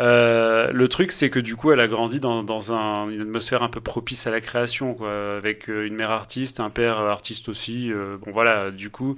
Euh, 0.00 0.72
le 0.72 0.88
truc, 0.88 1.12
c'est 1.12 1.30
que 1.30 1.38
du 1.38 1.56
coup, 1.56 1.70
elle 1.72 1.80
a 1.80 1.88
grandi 1.88 2.20
dans, 2.20 2.42
dans 2.42 2.72
un- 2.72 3.08
une 3.10 3.22
atmosphère 3.22 3.62
un 3.62 3.68
peu 3.68 3.80
propice 3.80 4.26
à 4.26 4.30
la 4.32 4.40
création, 4.40 4.94
quoi, 4.94 5.36
avec 5.36 5.70
euh, 5.70 5.86
une 5.86 5.94
mère 5.94 6.10
artiste, 6.10 6.60
un 6.60 6.70
père 6.70 6.98
artiste 6.98 7.48
aussi. 7.48 7.92
euh, 7.92 8.18
bon, 8.18 8.32
voilà, 8.32 8.70
du 8.72 8.90
coup. 8.90 9.16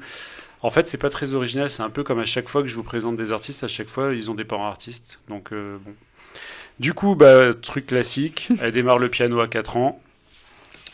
En 0.63 0.71
fait, 0.71 0.89
c'est 0.89 0.99
pas 0.99 1.11
très 1.11 1.35
original. 1.35 1.71
C'est 1.71 1.83
un 1.85 1.91
peu 1.91 2.05
comme 2.05 2.21
à 2.21 2.27
chaque 2.27 2.49
fois 2.49 2.63
que 2.63 2.69
je 2.69 2.77
vous 2.77 2.85
présente 2.85 3.17
des 3.17 3.33
artistes, 3.33 3.65
à 3.65 3.69
chaque 3.69 3.89
fois, 3.89 4.15
ils 4.15 4.31
ont 4.31 4.35
des 4.35 4.45
parents 4.47 4.69
artistes. 4.69 5.21
Donc, 5.29 5.53
euh, 5.53 5.79
bon. 5.85 5.95
Du 6.79 6.93
coup, 6.95 7.15
bah, 7.15 7.55
truc 7.55 7.87
classique. 7.87 8.49
Elle 8.61 8.73
démarre 8.73 8.99
le 8.99 9.09
piano 9.09 9.41
à 9.41 9.49
4 9.49 9.77
ans. 9.77 10.01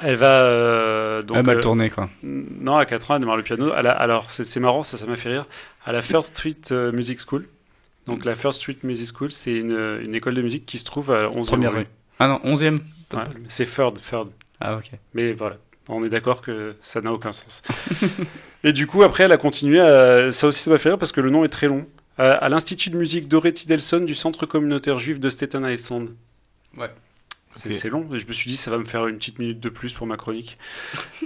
Elle 0.04 0.16
va. 0.16 0.42
euh, 0.44 1.22
donc, 1.22 1.36
Elle 1.38 1.46
mal 1.46 1.58
euh, 1.58 1.60
tourné, 1.60 1.90
quoi. 1.90 2.08
non, 2.22 2.76
à 2.76 2.84
4 2.86 3.10
ans, 3.10 3.14
elle 3.14 3.20
démarre 3.20 3.36
le 3.36 3.42
piano. 3.44 3.70
Alors, 3.72 4.30
c'est 4.30 4.58
marrant, 4.58 4.82
ça, 4.82 4.96
ça 4.96 5.06
m'a 5.06 5.14
fait 5.16 5.28
rire. 5.28 5.46
À 5.86 5.92
la 5.92 6.02
First 6.02 6.36
Street 6.36 6.56
euh, 6.72 6.90
Music 6.90 7.20
School. 7.20 7.46
Donc, 8.06 8.24
la 8.24 8.34
First 8.34 8.60
Street 8.60 8.78
Music 8.82 9.14
School, 9.16 9.30
c'est 9.30 9.52
une, 9.54 10.00
une 10.02 10.14
école 10.16 10.34
de 10.34 10.42
musique 10.42 10.66
qui 10.66 10.78
se 10.78 10.84
trouve 10.84 11.12
à 11.12 11.28
11e 11.28 11.46
Première 11.46 11.72
rue. 11.72 11.86
Ah 12.18 12.26
non, 12.26 12.40
11ème. 12.44 12.78
Ouais, 13.14 13.20
c'est 13.48 13.66
Third, 13.66 13.98
Third. 14.00 14.28
Ah, 14.60 14.74
ok. 14.76 14.90
Mais 15.14 15.32
voilà, 15.32 15.56
on 15.88 16.04
est 16.04 16.08
d'accord 16.08 16.40
que 16.42 16.74
ça 16.80 17.00
n'a 17.00 17.12
aucun 17.12 17.30
sens. 17.30 17.62
Et 18.64 18.72
du 18.72 18.86
coup, 18.88 19.02
après, 19.04 19.24
elle 19.24 19.32
a 19.32 19.36
continué. 19.36 19.78
à- 19.80 20.32
Ça 20.32 20.48
aussi, 20.48 20.60
ça 20.62 20.70
m'a 20.70 20.78
fait 20.78 20.88
rire 20.88 20.98
parce 20.98 21.12
que 21.12 21.20
le 21.20 21.30
nom 21.30 21.44
est 21.44 21.48
très 21.48 21.68
long. 21.68 21.86
À, 22.18 22.32
à 22.32 22.48
l'Institut 22.48 22.90
de 22.90 22.96
musique 22.96 23.28
Dorothy 23.28 23.66
Delson 23.66 24.00
du 24.00 24.14
Centre 24.14 24.46
communautaire 24.46 24.98
juif 24.98 25.18
de 25.18 25.28
Staten 25.28 25.64
Island. 25.64 26.10
Ouais. 26.76 26.90
C'est 27.54 27.68
Ok. 27.68 27.74
c'est 27.74 27.88
long, 27.90 28.08
je 28.12 28.26
me 28.26 28.32
suis 28.32 28.50
dit 28.50 28.56
ça 28.56 28.70
va 28.70 28.78
me 28.78 28.84
faire 28.84 29.06
une 29.06 29.16
petite 29.18 29.38
minute 29.38 29.60
de 29.60 29.68
plus 29.68 29.92
pour 29.92 30.06
ma 30.06 30.16
chronique. 30.16 30.58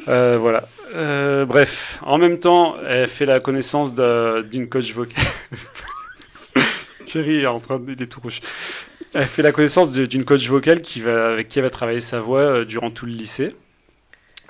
Euh, 0.08 0.38
voilà. 0.38 0.68
Euh, 0.94 1.44
bref, 1.46 1.98
en 2.02 2.16
même 2.18 2.38
temps, 2.38 2.76
elle 2.86 3.08
fait 3.08 3.26
la 3.26 3.40
connaissance 3.40 3.92
d'une 3.92 4.68
coach 4.68 4.92
vocale. 4.92 5.24
Thierry 7.04 7.40
est 7.40 7.46
en 7.46 7.58
train 7.58 7.80
de 7.80 7.90
est 7.90 8.06
tout 8.06 8.20
rouge. 8.20 8.40
Elle 9.14 9.26
fait 9.26 9.42
la 9.42 9.50
connaissance 9.50 9.90
d'une 9.90 10.24
coach 10.24 10.46
vocale 10.46 10.80
qui 10.82 11.00
va, 11.00 11.32
avec 11.32 11.48
qui 11.48 11.58
elle 11.58 11.64
va 11.64 11.70
travailler 11.70 11.98
sa 11.98 12.20
voix 12.20 12.40
euh, 12.40 12.64
durant 12.64 12.92
tout 12.92 13.04
le 13.06 13.12
lycée. 13.12 13.48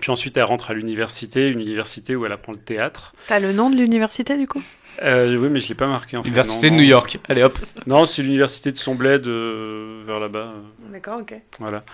Puis 0.01 0.11
ensuite, 0.11 0.37
elle 0.37 0.43
rentre 0.45 0.71
à 0.71 0.75
l'université, 0.75 1.49
une 1.49 1.61
université 1.61 2.15
où 2.17 2.27
elle 2.27 2.33
apprend 2.33 2.53
le 2.53 2.59
théâtre. 2.59 3.15
T'as 3.29 3.41
le 3.41 3.53
nom 3.53 3.71
de 3.71 3.77
l'université 3.77 4.37
du 4.37 4.47
coup? 4.47 4.63
Euh, 5.03 5.37
oui, 5.37 5.49
mais 5.51 5.61
je 5.61 5.69
l'ai 5.69 5.75
pas 5.75 5.87
marqué 5.87 6.17
en 6.17 6.23
fait. 6.23 6.29
Université 6.29 6.71
non, 6.71 6.77
de 6.77 6.83
New. 6.83 6.89
York. 6.89 7.19
Allez 7.29 7.43
hop. 7.43 7.59
Non, 7.87 8.05
c'est 8.07 8.23
l'université 8.23 8.73
de 8.73 8.79
son 8.79 8.95
bled 8.95 9.27
euh, 9.27 10.03
vers 10.07 10.19
là-bas. 10.21 10.55
D'accord, 10.93 11.21
ok. 11.21 11.35
Voilà. 11.59 11.85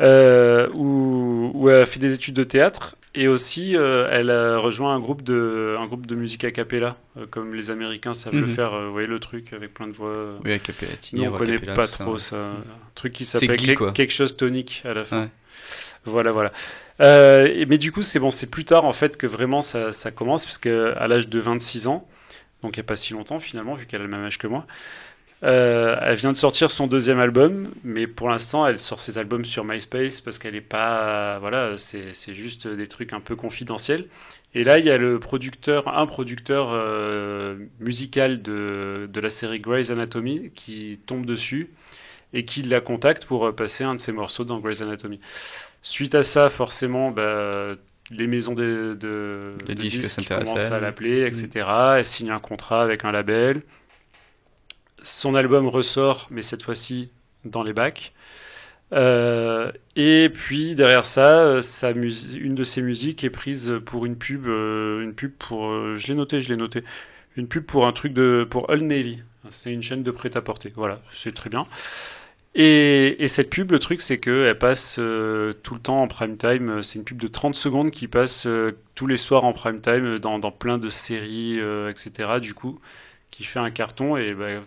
Euh, 0.00 0.68
où, 0.74 1.50
où 1.54 1.68
elle 1.70 1.82
a 1.82 1.86
fait 1.86 1.98
des 2.00 2.12
études 2.14 2.34
de 2.34 2.44
théâtre 2.44 2.96
et 3.14 3.28
aussi 3.28 3.76
euh, 3.76 4.08
elle 4.10 4.30
a 4.30 4.58
rejoint 4.58 4.94
un 4.94 4.98
groupe 5.00 5.22
de, 5.22 5.76
un 5.78 5.86
groupe 5.86 6.06
de 6.06 6.14
musique 6.14 6.44
a 6.44 6.50
cappella, 6.50 6.96
euh, 7.18 7.26
comme 7.30 7.54
les 7.54 7.70
Américains 7.70 8.14
savent 8.14 8.34
le 8.34 8.42
Mhm. 8.42 8.48
faire. 8.48 8.72
euh, 8.74 8.86
vous 8.86 8.92
voyez 8.92 9.06
le 9.06 9.20
truc 9.20 9.52
avec 9.52 9.74
plein 9.74 9.86
de 9.86 9.92
voix. 9.92 10.08
euh. 10.08 10.38
Oui, 10.44 10.52
a 10.52 10.58
cappella, 10.58 10.92
Tini, 11.00 11.24
Nous, 11.24 11.30
on 11.32 11.36
connaît 11.36 11.58
pas 11.58 11.86
ça, 11.86 12.04
trop 12.04 12.16
ça. 12.18 12.36
Un 12.36 12.54
truc 12.94 13.12
qui 13.12 13.24
s'appelle 13.24 13.56
quelque- 13.56 14.12
chose 14.12 14.36
tonique 14.36 14.82
à 14.84 14.94
la 14.94 15.04
fin. 15.04 15.22
Ouais. 15.22 15.28
Voilà, 16.04 16.32
voilà. 16.32 16.52
Euh, 17.00 17.64
mais 17.68 17.78
du 17.78 17.92
coup, 17.92 18.02
c'est 18.02 18.18
bon, 18.18 18.30
c'est 18.30 18.50
plus 18.50 18.64
tard 18.64 18.84
en 18.84 18.92
fait 18.92 19.16
que 19.16 19.26
vraiment 19.26 19.62
ça, 19.62 19.92
ça 19.92 20.10
commence, 20.10 20.44
puisque 20.44 20.66
à 20.66 21.06
l'âge 21.06 21.28
de 21.28 21.38
26 21.38 21.86
ans, 21.86 22.08
donc 22.62 22.76
il 22.76 22.80
n'y 22.80 22.84
a 22.84 22.84
pas 22.84 22.96
si 22.96 23.12
longtemps 23.12 23.38
finalement, 23.38 23.74
vu 23.74 23.86
qu'elle 23.86 24.00
a 24.00 24.04
le 24.04 24.10
même 24.10 24.24
âge 24.24 24.38
que 24.38 24.46
moi, 24.46 24.66
euh, 25.44 25.96
elle 26.00 26.14
vient 26.14 26.30
de 26.30 26.36
sortir 26.36 26.70
son 26.70 26.86
deuxième 26.86 27.18
album, 27.18 27.72
mais 27.82 28.06
pour 28.06 28.28
l'instant, 28.28 28.64
elle 28.66 28.78
sort 28.78 29.00
ses 29.00 29.18
albums 29.18 29.44
sur 29.44 29.64
MySpace 29.64 30.20
parce 30.20 30.38
qu'elle 30.38 30.54
n'est 30.54 30.60
pas. 30.60 31.38
Voilà, 31.40 31.76
c'est 31.76 32.34
juste 32.34 32.68
des 32.68 32.86
trucs 32.86 33.12
un 33.12 33.20
peu 33.20 33.34
confidentiels. 33.34 34.06
Et 34.54 34.62
là, 34.64 34.78
il 34.78 34.86
y 34.86 34.90
a 34.90 34.98
le 34.98 35.18
producteur, 35.18 35.88
un 35.88 36.06
producteur 36.06 36.68
euh, 36.70 37.56
musical 37.80 38.42
de, 38.42 39.08
de 39.12 39.20
la 39.20 39.30
série 39.30 39.60
Grey's 39.60 39.90
Anatomy 39.90 40.50
qui 40.54 41.00
tombe 41.06 41.26
dessus 41.26 41.70
et 42.34 42.44
qui 42.44 42.62
la 42.62 42.80
contacte 42.80 43.24
pour 43.26 43.46
euh, 43.46 43.52
passer 43.52 43.82
un 43.84 43.94
de 43.96 44.00
ses 44.00 44.12
morceaux 44.12 44.44
dans 44.44 44.58
Grey's 44.60 44.82
Anatomy. 44.82 45.20
Suite 45.82 46.14
à 46.14 46.22
ça, 46.22 46.50
forcément, 46.50 47.10
bah, 47.10 47.74
les 48.12 48.26
maisons 48.26 48.54
de, 48.54 48.96
de, 48.98 49.54
Les 49.66 49.74
de 49.74 49.80
disques 49.80 50.00
disques 50.00 50.10
s'intéressent 50.10 50.50
à 50.50 50.58
commencent 50.58 50.72
à 50.72 50.80
l'appeler, 50.80 51.26
etc. 51.26 51.66
Elle 51.98 52.06
signe 52.06 52.30
un 52.30 52.40
contrat 52.40 52.82
avec 52.82 53.04
un 53.04 53.12
label. 53.12 53.62
son 55.02 55.34
album 55.34 55.66
ressort, 55.68 56.28
mais 56.30 56.42
cette 56.42 56.62
fois-ci 56.62 57.10
dans 57.44 57.62
les 57.62 57.72
bacs. 57.72 58.12
Euh, 58.92 59.72
et 59.96 60.28
puis 60.32 60.74
derrière 60.74 61.04
ça, 61.06 61.38
euh, 61.38 61.60
sa 61.62 61.90
une 61.92 62.54
de 62.54 62.64
ses 62.64 62.82
musiques 62.82 63.24
est 63.24 63.30
prise 63.30 63.74
pour 63.86 64.04
une 64.04 64.16
pub, 64.16 64.46
euh, 64.46 65.02
une 65.02 65.14
pub 65.14 65.32
pour, 65.38 65.66
euh, 65.66 65.96
je 65.96 66.08
l'ai 66.08 66.14
noté, 66.14 66.40
je 66.42 66.50
l'ai 66.50 66.56
noté, 66.56 66.84
une 67.36 67.48
pub 67.48 67.64
pour 67.64 67.86
un 67.86 67.92
truc 67.92 68.12
de 68.12 68.46
pour 68.48 68.68
Old 68.68 68.82
Navy. 68.82 69.22
C'est 69.50 69.72
une 69.72 69.82
chaîne 69.82 70.02
de 70.02 70.10
prêt-à-porter. 70.10 70.72
Voilà, 70.76 71.00
c'est 71.12 71.32
très 71.34 71.50
bien. 71.50 71.66
Et, 72.54 73.22
et 73.24 73.28
cette 73.28 73.48
pub, 73.48 73.70
le 73.72 73.78
truc, 73.78 74.02
c'est 74.02 74.18
qu'elle 74.18 74.58
passe 74.58 74.96
euh, 74.98 75.54
tout 75.62 75.74
le 75.74 75.80
temps 75.80 76.02
en 76.02 76.08
prime 76.08 76.36
time. 76.36 76.82
C'est 76.82 76.98
une 76.98 77.04
pub 77.04 77.18
de 77.18 77.28
30 77.28 77.54
secondes 77.54 77.90
qui 77.90 78.08
passe 78.08 78.46
euh, 78.46 78.72
tous 78.94 79.06
les 79.06 79.16
soirs 79.16 79.44
en 79.44 79.54
prime 79.54 79.80
time 79.80 80.18
dans, 80.18 80.38
dans 80.38 80.52
plein 80.52 80.76
de 80.78 80.90
séries, 80.90 81.58
euh, 81.60 81.90
etc. 81.90 82.40
Du 82.40 82.52
coup, 82.54 82.78
qui 83.30 83.44
fait 83.44 83.58
un 83.58 83.70
carton. 83.70 84.16
Et 84.18 84.34
bah, 84.34 84.60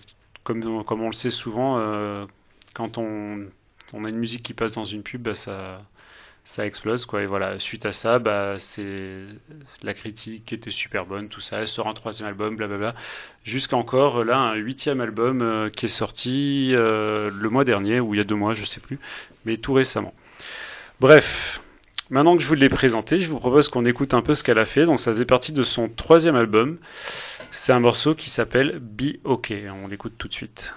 comme, 0.43 0.83
comme 0.83 1.01
on 1.01 1.07
le 1.07 1.13
sait 1.13 1.29
souvent, 1.29 1.77
euh, 1.79 2.25
quand 2.73 2.97
on, 2.97 3.45
on 3.93 4.05
a 4.05 4.09
une 4.09 4.17
musique 4.17 4.43
qui 4.43 4.53
passe 4.53 4.73
dans 4.73 4.85
une 4.85 5.03
pub, 5.03 5.21
bah, 5.21 5.35
ça, 5.35 5.83
ça 6.45 6.65
explose. 6.65 7.05
Quoi. 7.05 7.23
Et 7.23 7.25
voilà, 7.25 7.59
suite 7.59 7.85
à 7.85 7.91
ça, 7.91 8.19
bah, 8.19 8.55
c'est 8.57 9.17
la 9.83 9.93
critique 9.93 10.53
était 10.53 10.71
super 10.71 11.05
bonne, 11.05 11.27
tout 11.27 11.41
ça. 11.41 11.59
Elle 11.59 11.67
sort 11.67 11.87
un 11.87 11.93
troisième 11.93 12.29
album, 12.29 12.55
blablabla. 12.55 12.95
Jusqu'à 13.43 13.75
encore, 13.75 14.23
là, 14.23 14.37
un 14.37 14.55
huitième 14.55 15.01
album 15.01 15.41
euh, 15.41 15.69
qui 15.69 15.87
est 15.87 15.89
sorti 15.89 16.71
euh, 16.73 17.29
le 17.33 17.49
mois 17.49 17.65
dernier, 17.65 17.99
ou 17.99 18.13
il 18.13 18.17
y 18.17 18.21
a 18.21 18.23
deux 18.23 18.35
mois, 18.35 18.53
je 18.53 18.63
sais 18.63 18.79
plus, 18.79 18.99
mais 19.43 19.57
tout 19.57 19.73
récemment. 19.73 20.13
Bref, 21.01 21.59
maintenant 22.09 22.37
que 22.37 22.43
je 22.43 22.47
vous 22.47 22.53
l'ai 22.53 22.69
présenté, 22.69 23.19
je 23.19 23.27
vous 23.27 23.39
propose 23.39 23.67
qu'on 23.67 23.83
écoute 23.83 24.13
un 24.13 24.21
peu 24.21 24.35
ce 24.35 24.43
qu'elle 24.43 24.59
a 24.59 24.65
fait. 24.65 24.85
Donc, 24.85 24.99
ça 24.99 25.11
faisait 25.11 25.25
partie 25.25 25.51
de 25.51 25.63
son 25.63 25.89
troisième 25.89 26.35
album. 26.35 26.77
C'est 27.51 27.73
un 27.73 27.79
morceau 27.79 28.13
qui 28.15 28.29
s'appelle 28.29 28.79
Be 28.79 29.17
OK. 29.23 29.51
On 29.83 29.87
l'écoute 29.87 30.13
tout 30.17 30.27
de 30.27 30.33
suite. 30.33 30.73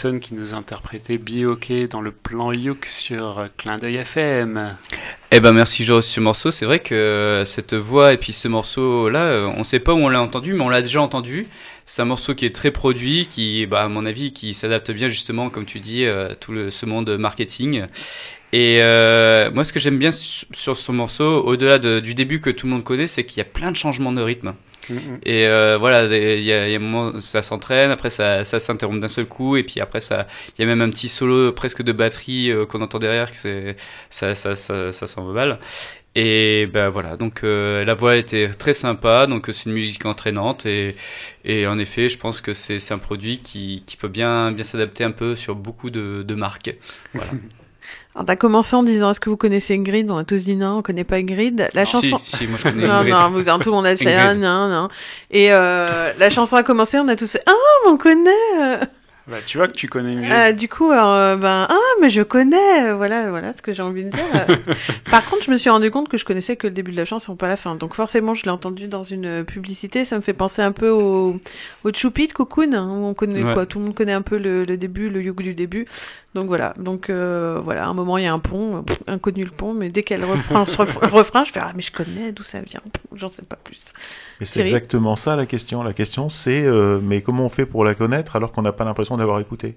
Qui 0.00 0.32
nous 0.32 0.54
interprétait 0.54 1.18
Be 1.18 1.44
OK 1.44 1.70
dans 1.90 2.00
le 2.00 2.10
plan 2.10 2.52
Youk 2.52 2.86
sur 2.86 3.38
euh, 3.38 3.46
Clin 3.58 3.76
d'œil 3.76 3.96
FM. 3.96 4.74
Eh 5.30 5.40
ben 5.40 5.52
merci 5.52 5.84
Joris 5.84 6.06
ce 6.06 6.20
morceau. 6.20 6.50
C'est 6.50 6.64
vrai 6.64 6.78
que 6.78 6.94
euh, 6.94 7.44
cette 7.44 7.74
voix 7.74 8.14
et 8.14 8.16
puis 8.16 8.32
ce 8.32 8.48
morceau-là, 8.48 9.18
euh, 9.24 9.52
on 9.58 9.62
sait 9.62 9.78
pas 9.78 9.92
où 9.92 9.98
on 9.98 10.08
l'a 10.08 10.22
entendu, 10.22 10.54
mais 10.54 10.62
on 10.64 10.70
l'a 10.70 10.80
déjà 10.80 11.02
entendu. 11.02 11.46
C'est 11.84 12.00
un 12.00 12.06
morceau 12.06 12.34
qui 12.34 12.46
est 12.46 12.54
très 12.54 12.70
produit, 12.70 13.26
qui, 13.26 13.66
bah, 13.66 13.82
à 13.82 13.88
mon 13.88 14.06
avis, 14.06 14.32
qui 14.32 14.54
s'adapte 14.54 14.90
bien 14.90 15.08
justement, 15.10 15.50
comme 15.50 15.66
tu 15.66 15.80
dis, 15.80 16.06
à 16.06 16.34
tout 16.34 16.70
ce 16.70 16.86
monde 16.86 17.10
marketing. 17.18 17.84
Et 18.54 18.78
euh, 18.80 19.50
moi, 19.52 19.64
ce 19.64 19.72
que 19.74 19.80
j'aime 19.80 19.98
bien 19.98 20.12
sur, 20.12 20.78
ce 20.78 20.92
morceau, 20.92 21.42
au-delà 21.44 21.78
de- 21.78 22.00
du 22.00 22.14
début 22.14 22.40
que 22.40 22.48
tout 22.48 22.66
le 22.66 22.72
monde 22.72 22.84
connaît, 22.84 23.06
c'est 23.06 23.24
qu'il 23.24 23.36
y 23.36 23.42
a 23.42 23.44
plein 23.44 23.70
de 23.70 23.76
changements 23.76 24.12
de 24.12 24.22
rythme. 24.22 24.54
Mhm. 24.88 25.18
Et 25.24 25.46
euh, 25.46 25.76
voilà, 25.78 26.04
il 26.04 26.42
y 26.42 26.52
a, 26.52 26.66
il 26.66 26.72
y 26.72 26.74
a 26.74 26.78
un 26.78 26.80
moment 26.82 27.08
où 27.16 27.20
ça 27.20 27.42
s'entraîne, 27.42 27.90
après 27.90 28.10
ça, 28.10 28.44
ça 28.44 28.58
s'interrompt 28.60 29.00
d'un 29.00 29.08
seul 29.08 29.26
coup, 29.26 29.56
et 29.56 29.62
puis 29.62 29.80
après 29.80 30.00
ça, 30.00 30.26
il 30.56 30.62
y 30.62 30.64
a 30.64 30.66
même 30.66 30.80
un 30.80 30.90
petit 30.90 31.08
solo 31.08 31.52
presque 31.52 31.82
de 31.82 31.92
batterie 31.92 32.50
euh, 32.50 32.66
qu'on 32.66 32.80
entend 32.80 32.98
derrière, 32.98 33.30
que 33.30 33.36
c'est 33.36 33.76
ça, 34.10 34.34
ça, 34.34 34.56
ça, 34.56 34.92
ça. 34.92 35.06
Et 36.16 36.66
ben 36.72 36.88
voilà, 36.88 37.16
donc 37.16 37.44
euh, 37.44 37.84
la 37.84 37.94
voix 37.94 38.16
était 38.16 38.48
très 38.48 38.74
sympa, 38.74 39.28
donc 39.28 39.48
c'est 39.52 39.66
une 39.66 39.72
musique 39.72 40.04
entraînante 40.06 40.66
et, 40.66 40.96
et 41.44 41.68
en 41.68 41.78
effet, 41.78 42.08
je 42.08 42.18
pense 42.18 42.40
que 42.40 42.52
c'est 42.52 42.80
c'est 42.80 42.92
un 42.92 42.98
produit 42.98 43.38
qui, 43.38 43.84
qui 43.86 43.96
peut 43.96 44.08
bien 44.08 44.50
bien 44.50 44.64
s'adapter 44.64 45.04
un 45.04 45.12
peu 45.12 45.36
sur 45.36 45.54
beaucoup 45.54 45.88
de, 45.90 46.24
de 46.24 46.34
marques. 46.34 46.74
Voilà. 47.14 47.30
Alors, 48.14 48.26
t'as 48.26 48.36
commencé 48.36 48.74
en 48.74 48.82
disant 48.82 49.10
est-ce 49.12 49.20
que 49.20 49.30
vous 49.30 49.36
connaissez 49.36 49.74
Ingrid? 49.74 50.10
On 50.10 50.16
a 50.18 50.24
tous 50.24 50.44
dit 50.44 50.56
non, 50.56 50.78
on 50.78 50.82
connaît 50.82 51.04
pas 51.04 51.16
Ingrid. 51.16 51.68
La 51.74 51.84
chanson. 51.84 52.20
si, 52.24 52.36
si, 52.38 52.46
moi, 52.48 52.58
je 52.58 52.64
connais 52.64 52.86
non, 52.86 52.94
Ingrid. 52.94 53.14
non, 53.14 53.30
vous, 53.30 53.48
hein, 53.48 53.58
tout 53.60 53.70
le 53.70 53.76
monde 53.76 53.86
a 53.86 53.96
fait 53.96 54.14
ah, 54.14 54.34
non, 54.34 54.68
non. 54.68 54.88
Et 55.30 55.52
euh, 55.52 56.12
la 56.18 56.30
chanson 56.30 56.56
a 56.56 56.62
commencé, 56.64 56.98
on 56.98 57.06
a 57.08 57.14
tous 57.16 57.30
fait 57.30 57.42
ah, 57.46 57.52
mais 57.84 57.92
on 57.92 57.96
connaît. 57.96 58.80
Euh. 59.30 59.36
Bah, 59.36 59.42
tu 59.46 59.58
vois 59.58 59.68
que 59.68 59.72
tu 59.72 59.88
connais 59.88 60.12
Ingrid. 60.16 60.32
Ah, 60.34 60.52
du 60.52 60.68
coup, 60.68 60.90
alors, 60.90 61.12
euh, 61.14 61.36
ben 61.36 61.66
ah, 61.70 61.76
mais 62.00 62.10
je 62.10 62.22
connais. 62.22 62.90
euh, 62.90 62.94
Voilà, 62.96 63.30
voilà 63.30 63.52
ce 63.56 63.62
que 63.62 63.72
j'ai 63.72 63.82
envie 63.82 64.04
de 64.04 64.10
dire. 64.10 64.24
euh. 64.34 64.56
Par 65.10 65.24
contre, 65.28 65.44
je 65.44 65.50
me 65.50 65.56
suis 65.56 65.70
rendu 65.70 65.90
compte 65.90 66.08
que 66.08 66.16
je 66.16 66.24
connaissais 66.24 66.56
que 66.56 66.66
le 66.66 66.72
début 66.72 66.92
de 66.92 66.96
la 66.96 67.04
chanson, 67.04 67.36
pas 67.36 67.48
la 67.48 67.56
fin. 67.56 67.74
Donc 67.76 67.94
forcément, 67.94 68.34
je 68.34 68.44
l'ai 68.44 68.50
entendu 68.50 68.88
dans 68.88 69.02
une 69.02 69.26
euh, 69.26 69.42
publicité. 69.44 70.04
Ça 70.04 70.16
me 70.16 70.20
fait 70.22 70.32
penser 70.32 70.62
un 70.62 70.72
peu 70.72 70.88
au 70.90 71.38
au 71.84 71.92
Choupi 71.94 72.28
de 72.28 72.32
Cocoon, 72.32 72.72
hein, 72.74 72.88
où 72.88 73.04
on 73.06 73.14
connaît 73.14 73.42
Ouais. 73.44 73.54
quoi. 73.54 73.66
Tout 73.66 73.78
le 73.78 73.84
monde 73.86 73.94
connaît 73.94 74.12
un 74.12 74.22
peu 74.22 74.36
le, 74.38 74.64
le 74.64 74.76
début, 74.76 75.08
le 75.08 75.22
yoke 75.22 75.42
du 75.42 75.54
début. 75.54 75.86
Donc 76.34 76.46
voilà. 76.46 76.74
Donc 76.78 77.08
euh, 77.10 77.60
voilà, 77.62 77.84
à 77.84 77.88
un 77.88 77.94
moment 77.94 78.18
il 78.18 78.24
y 78.24 78.26
a 78.26 78.32
un 78.32 78.38
pont, 78.38 78.78
euh, 78.78 78.82
pff, 78.82 78.98
inconnu 79.06 79.44
le 79.44 79.50
pont, 79.50 79.74
mais 79.74 79.88
dès 79.88 80.02
qu'elle 80.02 80.24
refrain, 80.24 80.62
ref- 80.64 81.08
refrain, 81.10 81.44
je 81.44 81.52
fais 81.52 81.60
ah 81.62 81.72
mais 81.74 81.82
je 81.82 81.90
connais 81.92 82.32
d'où 82.32 82.42
ça 82.42 82.60
vient. 82.60 82.80
J'en 83.14 83.30
sais 83.30 83.42
pas 83.48 83.56
plus. 83.56 83.78
Mais 84.40 84.46
c'est 84.46 84.60
exactement 84.60 85.16
ça 85.16 85.36
la 85.36 85.46
question. 85.46 85.82
La 85.82 85.92
question 85.92 86.28
c'est 86.28 86.64
euh, 86.64 86.98
mais 87.02 87.20
comment 87.20 87.44
on 87.44 87.48
fait 87.48 87.66
pour 87.66 87.84
la 87.84 87.94
connaître 87.94 88.36
alors 88.36 88.52
qu'on 88.52 88.62
n'a 88.62 88.72
pas 88.72 88.84
l'impression 88.84 89.16
d'avoir 89.16 89.38
écouté? 89.40 89.76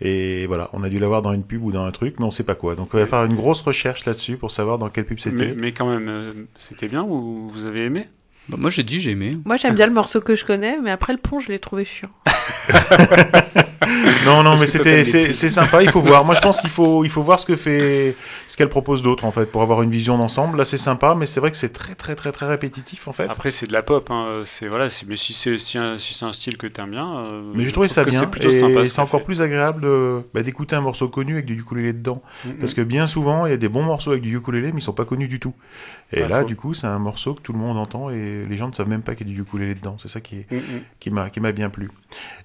Et 0.00 0.46
voilà, 0.46 0.68
on 0.72 0.82
a 0.82 0.88
dû 0.88 0.98
l'avoir 0.98 1.22
dans 1.22 1.32
une 1.32 1.44
pub 1.44 1.62
ou 1.62 1.70
dans 1.70 1.84
un 1.84 1.92
truc, 1.92 2.16
mais 2.18 2.24
on 2.24 2.32
sait 2.32 2.42
pas 2.42 2.56
quoi. 2.56 2.74
Donc 2.74 2.88
on 2.92 2.98
va 2.98 3.06
faire 3.06 3.24
une 3.24 3.36
grosse 3.36 3.60
recherche 3.60 4.04
là-dessus 4.04 4.36
pour 4.36 4.50
savoir 4.50 4.78
dans 4.78 4.88
quelle 4.88 5.04
pub 5.04 5.18
Mais, 5.24 5.30
c'était. 5.30 5.54
mais 5.54 5.72
quand 5.72 5.86
même, 5.86 6.08
euh, 6.08 6.32
c'était 6.58 6.88
bien 6.88 7.04
ou 7.04 7.48
vous 7.48 7.66
avez 7.66 7.84
aimé? 7.84 8.08
Bah, 8.48 8.56
moi 8.58 8.70
j'ai 8.70 8.82
dit 8.82 8.98
j'ai 8.98 9.12
aimé. 9.12 9.38
Moi, 9.44 9.56
j'aime 9.56 9.76
bien 9.76 9.86
le 9.86 9.92
morceau 9.92 10.20
que 10.20 10.34
je 10.34 10.44
connais, 10.44 10.76
mais 10.82 10.90
après 10.90 11.12
le 11.12 11.18
pont, 11.20 11.38
je 11.38 11.48
l'ai 11.48 11.60
trouvé 11.60 11.84
chiant. 11.84 12.10
Non, 14.26 14.42
non, 14.42 14.54
mais 14.58 14.66
c'était, 14.66 15.04
c'est, 15.04 15.48
sympa. 15.50 15.82
Il 15.82 15.90
faut 15.90 16.00
voir. 16.02 16.24
Moi, 16.24 16.34
je 16.34 16.40
pense 16.40 16.60
qu'il 16.60 16.70
faut, 16.70 17.04
il 17.04 17.10
faut 17.10 17.22
voir 17.22 17.38
ce 17.40 17.46
que 17.46 17.56
fait, 17.56 18.16
ce 18.46 18.56
qu'elle 18.56 18.68
propose 18.68 19.02
d'autre 19.02 19.24
en 19.24 19.30
fait, 19.30 19.46
pour 19.46 19.62
avoir 19.62 19.82
une 19.82 19.90
vision 19.90 20.16
d'ensemble. 20.18 20.58
Là, 20.58 20.64
c'est 20.64 20.78
sympa, 20.78 21.14
mais 21.14 21.26
c'est 21.26 21.40
vrai 21.40 21.50
que 21.50 21.56
c'est 21.56 21.72
très, 21.72 21.94
très, 21.94 22.14
très, 22.14 22.32
très 22.32 22.46
répétitif 22.46 23.08
en 23.08 23.12
fait. 23.12 23.28
Après, 23.28 23.50
c'est 23.50 23.66
de 23.66 23.72
la 23.72 23.82
pop. 23.82 24.08
Hein. 24.10 24.42
C'est 24.44 24.68
voilà. 24.68 24.88
Mais 25.08 25.16
si 25.16 25.32
c'est 25.32 25.56
si, 25.58 25.78
un- 25.78 25.98
si 25.98 26.14
c'est 26.14 26.24
un 26.24 26.32
style 26.32 26.56
que 26.56 26.66
t'aimes 26.66 26.90
bien. 26.90 27.16
euh, 27.18 27.42
Mais 27.54 27.64
j'ai 27.64 27.72
trouvé 27.72 27.88
ça 27.88 28.04
bien 28.04 28.12
C'est 28.12 28.24
sympa. 28.24 28.38
ce 28.42 28.50
c'est 28.50 28.94
qu'elle 28.94 29.04
encore 29.04 29.20
fait. 29.20 29.26
plus 29.26 29.42
agréable 29.42 29.82
de- 29.82 30.20
bah, 30.34 30.42
d'écouter 30.42 30.76
un 30.76 30.80
morceau 30.80 31.08
connu 31.08 31.34
avec 31.34 31.46
du 31.46 31.58
ukulélé 31.58 31.92
dedans. 31.92 32.22
Mhm. 32.44 32.54
Parce 32.54 32.74
que 32.74 32.80
bien 32.82 33.06
souvent, 33.06 33.46
il 33.46 33.50
y 33.50 33.54
a 33.54 33.56
des 33.58 33.68
bons 33.68 33.82
morceaux 33.82 34.10
avec 34.10 34.22
du 34.22 34.36
ukulélé, 34.36 34.72
mais 34.72 34.78
ils 34.80 34.82
sont 34.82 34.92
pas 34.92 35.04
connus 35.04 35.28
du 35.28 35.40
tout. 35.40 35.54
Et 36.14 36.20
Pas 36.20 36.28
là, 36.28 36.40
faux. 36.42 36.46
du 36.46 36.56
coup, 36.56 36.74
c'est 36.74 36.86
un 36.86 36.98
morceau 36.98 37.32
que 37.34 37.40
tout 37.40 37.52
le 37.54 37.58
monde 37.58 37.78
entend 37.78 38.10
et 38.10 38.44
les 38.48 38.56
gens 38.56 38.68
ne 38.68 38.74
savent 38.74 38.88
même 38.88 39.00
pas 39.02 39.14
qu'il 39.14 39.28
y 39.28 39.30
a 39.30 39.34
du 39.34 39.40
ukulélé 39.40 39.74
dedans. 39.74 39.96
C'est 39.98 40.08
ça 40.08 40.20
qui 40.20 40.36
est, 40.40 40.46
Mhm. 40.52 40.60
qui 41.00 41.10
m'a, 41.10 41.30
qui 41.30 41.40
m'a 41.40 41.52
bien 41.52 41.70
plu. 41.70 41.90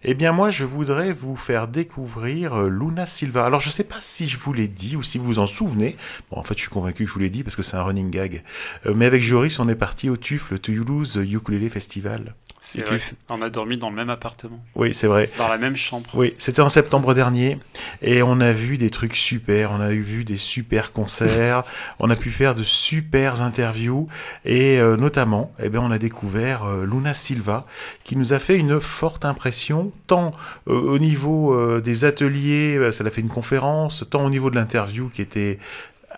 Eh 0.04 0.14
bien, 0.14 0.32
moi, 0.32 0.52
je 0.52 0.64
voudrais 0.64 1.12
vous 1.12 1.27
faire 1.36 1.68
découvrir 1.68 2.54
euh, 2.54 2.70
Luna 2.70 3.06
Silva. 3.06 3.46
Alors, 3.46 3.60
je 3.60 3.70
sais 3.70 3.84
pas 3.84 4.00
si 4.02 4.28
je 4.28 4.38
vous 4.38 4.54
l'ai 4.54 4.68
dit 4.68 4.96
ou 4.96 5.04
si 5.04 5.18
vous 5.18 5.26
vous 5.26 5.40
en 5.40 5.48
souvenez. 5.48 5.98
En 6.32 6.44
fait, 6.44 6.56
je 6.56 6.62
suis 6.62 6.70
convaincu 6.70 7.04
que 7.04 7.10
je 7.10 7.14
vous 7.14 7.20
l'ai 7.20 7.30
dit 7.30 7.44
parce 7.44 7.56
que 7.56 7.64
c'est 7.64 7.78
un 7.78 7.84
running 7.84 8.10
gag. 8.10 8.44
Euh, 8.86 8.94
mais 8.96 9.06
avec 9.06 9.22
Joris, 9.22 9.60
on 9.60 9.68
est 9.70 9.76
parti 9.76 10.10
au 10.10 10.18
TUF, 10.18 10.52
le 10.52 10.60
Toulouse 10.60 11.16
Ukulele 11.18 11.70
Festival. 11.70 12.36
C'est 12.70 12.86
vrai. 12.86 13.00
On 13.30 13.42
a 13.42 13.50
dormi 13.50 13.78
dans 13.78 13.90
le 13.90 13.96
même 13.96 14.10
appartement. 14.10 14.62
Oui, 14.76 14.94
c'est 14.94 15.08
vrai. 15.08 15.30
Dans 15.38 15.48
la 15.48 15.58
même 15.58 15.78
chambre. 15.78 16.10
Oui, 16.14 16.34
c'était 16.38 16.62
en 16.62 16.68
septembre 16.68 17.14
dernier 17.14 17.60
et 18.02 18.22
on 18.24 18.42
a 18.42 18.52
vu 18.52 18.78
des 18.78 18.90
trucs 18.90 19.16
super, 19.16 19.72
on 19.72 19.80
a 19.80 19.94
eu 19.94 20.02
vu 20.02 20.26
des 20.26 20.38
super 20.38 20.92
concerts, 20.92 21.64
on 22.00 22.10
a 22.10 22.16
pu 22.18 22.30
faire 22.30 22.56
de 22.56 22.64
super 22.64 23.42
interviews 23.42 24.08
et 24.44 24.80
euh, 24.80 24.98
notamment, 24.98 25.54
eh 25.60 25.70
ben, 25.70 25.80
on 25.80 25.92
a 25.92 25.98
découvert 25.98 26.66
euh, 26.66 26.86
Luna 26.86 27.14
Silva 27.14 27.66
qui 28.04 28.18
nous 28.18 28.34
a 28.34 28.40
fait 28.40 28.58
une 28.58 28.82
forte 28.82 29.24
impression 29.24 29.94
tant 30.08 30.34
euh, 30.68 30.74
au 30.74 31.00
niveau 31.00 31.80
des 31.80 32.06
ateliers, 32.06 32.92
ça 32.92 33.04
l'a 33.04 33.12
fait 33.12 33.22
une 33.22 33.30
conférence, 33.30 34.04
tant 34.10 34.26
au 34.26 34.30
niveau 34.30 34.50
de 34.50 34.56
l'interview 34.56 35.10
qui 35.10 35.22
était 35.22 35.60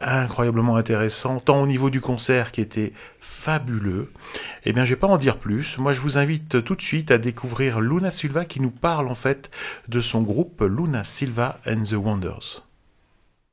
incroyablement 0.02 0.76
intéressant, 0.76 1.40
tant 1.40 1.62
au 1.62 1.68
niveau 1.68 1.90
du 1.90 2.02
concert 2.02 2.52
qui 2.52 2.62
était 2.62 2.94
fabuleux. 3.20 4.12
Eh 4.66 4.74
bien, 4.74 4.86
je 4.86 4.92
vais 4.92 5.00
pas 5.00 5.08
en 5.08 5.18
dire 5.18 5.38
plus. 5.38 5.78
Moi, 5.78 5.94
je 5.94 6.02
vous 6.02 6.18
invite 6.18 6.64
tout 6.64 6.76
de 6.76 6.82
suite 6.82 7.12
à 7.12 7.18
découvrir 7.18 7.82
Luna 7.82 8.12
Silva 8.12 8.46
qui 8.46 8.62
nous 8.62 8.72
parle 8.72 9.08
en 9.08 9.16
fait 9.16 9.50
de 9.88 10.02
son 10.02 10.22
groupe 10.22 10.62
Luna 10.62 11.04
Silva 11.04 11.60
and 11.68 11.84
the 11.84 11.94
Wonders. 11.94 12.66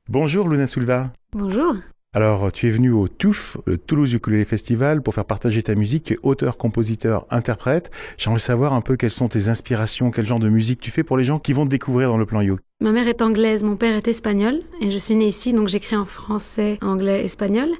Bonjour 0.08 0.48
Luna 0.48 0.66
Silva. 0.66 1.10
Bonjour. 1.32 1.74
Alors, 2.16 2.50
tu 2.50 2.66
es 2.66 2.70
venu 2.70 2.92
au 2.92 3.08
TUF, 3.08 3.58
le 3.66 3.76
Toulouse 3.76 4.14
Ukulele 4.14 4.46
Festival, 4.46 5.02
pour 5.02 5.12
faire 5.12 5.26
partager 5.26 5.62
ta 5.62 5.74
musique. 5.74 6.04
Tu 6.04 6.14
es 6.14 6.18
auteur, 6.22 6.56
compositeur, 6.56 7.26
interprète. 7.28 7.90
J'aimerais 8.16 8.38
savoir 8.38 8.72
un 8.72 8.80
peu 8.80 8.96
quelles 8.96 9.10
sont 9.10 9.28
tes 9.28 9.50
inspirations, 9.50 10.10
quel 10.10 10.24
genre 10.24 10.38
de 10.38 10.48
musique 10.48 10.80
tu 10.80 10.90
fais 10.90 11.02
pour 11.02 11.18
les 11.18 11.24
gens 11.24 11.38
qui 11.38 11.52
vont 11.52 11.66
te 11.66 11.70
découvrir 11.70 12.08
dans 12.08 12.16
le 12.16 12.24
plan 12.24 12.40
Yo. 12.40 12.56
Ma 12.80 12.92
mère 12.92 13.08
est 13.08 13.20
anglaise, 13.20 13.62
mon 13.62 13.76
père 13.76 13.94
est 13.96 14.08
espagnol 14.08 14.60
et 14.82 14.90
je 14.90 14.98
suis 14.98 15.14
née 15.14 15.28
ici 15.28 15.54
donc 15.54 15.68
j'écris 15.68 15.96
en 15.96 16.04
français, 16.04 16.78
anglais, 16.82 17.24
espagnol. 17.24 17.70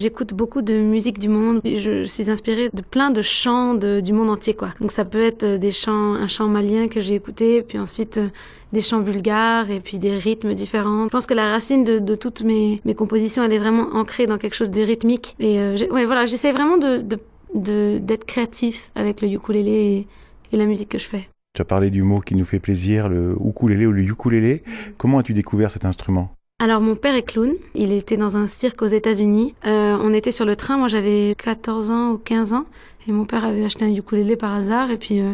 J'écoute 0.00 0.32
beaucoup 0.32 0.62
de 0.62 0.72
musique 0.80 1.18
du 1.18 1.28
monde. 1.28 1.60
Je 1.64 2.04
suis 2.04 2.30
inspirée 2.30 2.70
de 2.72 2.80
plein 2.80 3.10
de 3.10 3.20
chants 3.20 3.74
du 3.74 4.12
monde 4.14 4.30
entier 4.30 4.54
quoi. 4.54 4.72
Donc 4.80 4.90
ça 4.90 5.04
peut 5.04 5.22
être 5.22 5.44
euh, 5.44 5.58
des 5.58 5.70
chants, 5.70 6.14
un 6.14 6.28
chant 6.28 6.48
malien 6.48 6.88
que 6.88 7.00
j'ai 7.00 7.14
écouté, 7.14 7.60
puis 7.60 7.78
ensuite 7.78 8.16
euh, 8.16 8.28
des 8.72 8.80
chants 8.80 9.00
bulgares 9.00 9.70
et 9.70 9.80
puis 9.80 9.98
des 9.98 10.16
rythmes 10.16 10.54
différents. 10.54 11.04
Je 11.04 11.08
pense 11.10 11.26
que 11.26 11.34
la 11.34 11.50
racine 11.50 11.84
de, 11.84 11.98
de 11.98 12.14
toutes 12.14 12.42
mes, 12.42 12.80
mes 12.84 12.94
compositions 12.94 13.42
elle 13.42 13.52
est 13.52 13.58
vraiment 13.58 13.88
ancrée 13.94 14.26
dans 14.26 14.38
quelque 14.38 14.54
chose 14.54 14.70
de 14.70 14.82
rythmique. 14.82 15.34
Et 15.38 15.58
euh, 15.58 15.76
ouais 15.90 16.04
voilà, 16.06 16.26
j'essaie 16.26 16.52
vraiment 16.52 16.76
de 16.78 16.98
de- 16.98 17.18
de- 17.54 17.98
d'être 17.98 18.24
créatif 18.26 18.90
avec 18.94 19.22
le 19.22 19.28
ukulélé 19.28 20.06
et, 20.50 20.54
et 20.54 20.56
la 20.58 20.66
musique 20.66 20.90
que 20.90 20.98
je 20.98 21.06
fais. 21.06 21.28
Tu 21.54 21.62
as 21.62 21.64
parlé 21.64 21.88
du 21.90 22.02
mot 22.02 22.20
qui 22.20 22.34
nous 22.34 22.44
fait 22.44 22.58
plaisir, 22.60 23.08
le 23.08 23.34
ukulélé 23.44 23.86
ou 23.86 23.92
le 23.92 24.02
ukulélé. 24.02 24.62
Comment 24.98 25.18
as-tu 25.18 25.32
découvert 25.32 25.70
cet 25.70 25.84
instrument? 25.86 26.30
Alors 26.60 26.80
mon 26.80 26.96
père 26.96 27.14
est 27.14 27.22
clown, 27.22 27.52
il 27.74 27.92
était 27.92 28.16
dans 28.16 28.36
un 28.36 28.46
cirque 28.48 28.82
aux 28.82 28.86
États-Unis. 28.86 29.54
Euh, 29.64 29.96
on 30.02 30.12
était 30.12 30.32
sur 30.32 30.44
le 30.44 30.56
train, 30.56 30.76
moi 30.76 30.88
j'avais 30.88 31.34
14 31.38 31.90
ans 31.90 32.10
ou 32.12 32.18
15 32.18 32.52
ans 32.52 32.64
et 33.08 33.12
mon 33.12 33.24
père 33.24 33.44
avait 33.44 33.64
acheté 33.64 33.84
un 33.84 33.94
ukulélé 33.94 34.36
par 34.36 34.54
hasard 34.54 34.90
et 34.90 34.98
puis 34.98 35.20
euh, 35.20 35.32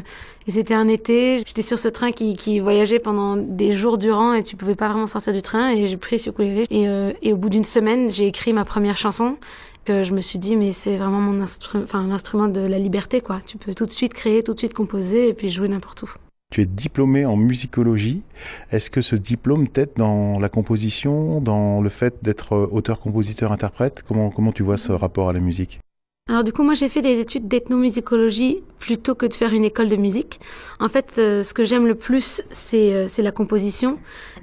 c'était 0.49 0.75
un 0.75 0.89
été, 0.89 1.39
j'étais 1.39 1.63
sur 1.63 1.79
ce 1.79 1.89
train 1.89 2.13
qui, 2.13 2.61
voyageait 2.61 3.01
pendant 3.01 3.37
des 3.37 3.73
jours 3.73 3.99
durant 3.99 4.33
et 4.33 4.43
tu 4.43 4.57
pouvais 4.57 4.77
pas 4.77 4.89
vraiment 4.89 5.07
sortir 5.07 5.33
du 5.33 5.43
train 5.43 5.71
et 5.71 5.89
j'ai 5.89 5.97
pris 5.97 6.19
ce 6.19 6.31
ukulélé 6.31 6.67
et, 6.71 6.89
euh, 6.89 7.13
et 7.23 7.33
au 7.33 7.37
bout 7.37 7.49
d'une 7.49 7.65
semaine 7.65 8.09
j'ai 8.09 8.27
écrit 8.27 8.53
ma 8.53 8.65
première 8.65 8.97
chanson 8.97 9.37
que 9.85 10.05
je 10.05 10.13
me 10.13 10.21
suis 10.21 10.39
dit 10.39 10.57
mais 10.57 10.73
c'est 10.73 10.97
vraiment 10.97 11.21
mon 11.21 11.41
instrument 11.43 11.85
enfin 11.85 12.07
l'instrument 12.07 12.49
de 12.49 12.61
la 12.61 12.79
liberté 12.79 13.21
quoi. 13.21 13.41
Tu 13.47 13.59
peux 13.59 13.75
tout 13.75 13.87
de 13.87 13.91
suite 13.91 14.15
créer, 14.15 14.43
tout 14.43 14.55
de 14.55 14.59
suite 14.59 14.75
composer 14.75 15.29
et 15.29 15.35
puis 15.35 15.51
jouer 15.51 15.69
n'importe 15.69 16.03
où. 16.03 16.11
Tu 16.53 16.63
es 16.63 16.67
diplômé 16.67 17.27
en 17.27 17.37
musicologie. 17.37 18.23
Est-ce 18.71 18.89
que 18.89 19.01
ce 19.01 19.17
diplôme 19.17 19.67
t'aide 19.69 19.91
dans 19.97 20.39
la 20.39 20.49
composition, 20.49 21.41
dans 21.41 21.81
le 21.81 21.89
fait 21.89 22.15
d'être 22.23 22.55
euh, 22.55 22.69
auteur, 22.71 23.01
compositeur, 23.01 23.51
interprète? 23.51 24.05
Comment 24.07 24.53
tu 24.53 24.63
vois 24.63 24.77
ce 24.77 24.93
rapport 24.93 25.29
à 25.29 25.33
la 25.33 25.41
musique? 25.41 25.81
Alors 26.27 26.43
du 26.43 26.55
coup, 26.55 26.63
moi 26.63 26.73
j'ai 26.73 26.89
fait 26.89 27.03
des 27.03 27.21
études 27.21 27.49
d'ethnomusicologie 27.49 28.63
plutôt 28.79 29.15
que 29.15 29.27
de 29.27 29.35
faire 29.35 29.53
une 29.53 29.65
école 29.65 29.91
de 29.91 29.97
musique. 29.97 30.41
En 30.81 30.89
fait, 30.89 31.17
euh, 31.19 31.43
ce 31.43 31.53
que 31.53 31.65
j'aime 31.65 31.87
le 31.87 31.95
plus, 31.95 32.41
c'est 32.51 32.95
euh, 32.95 33.23
la 33.23 33.31
composition 33.31 33.99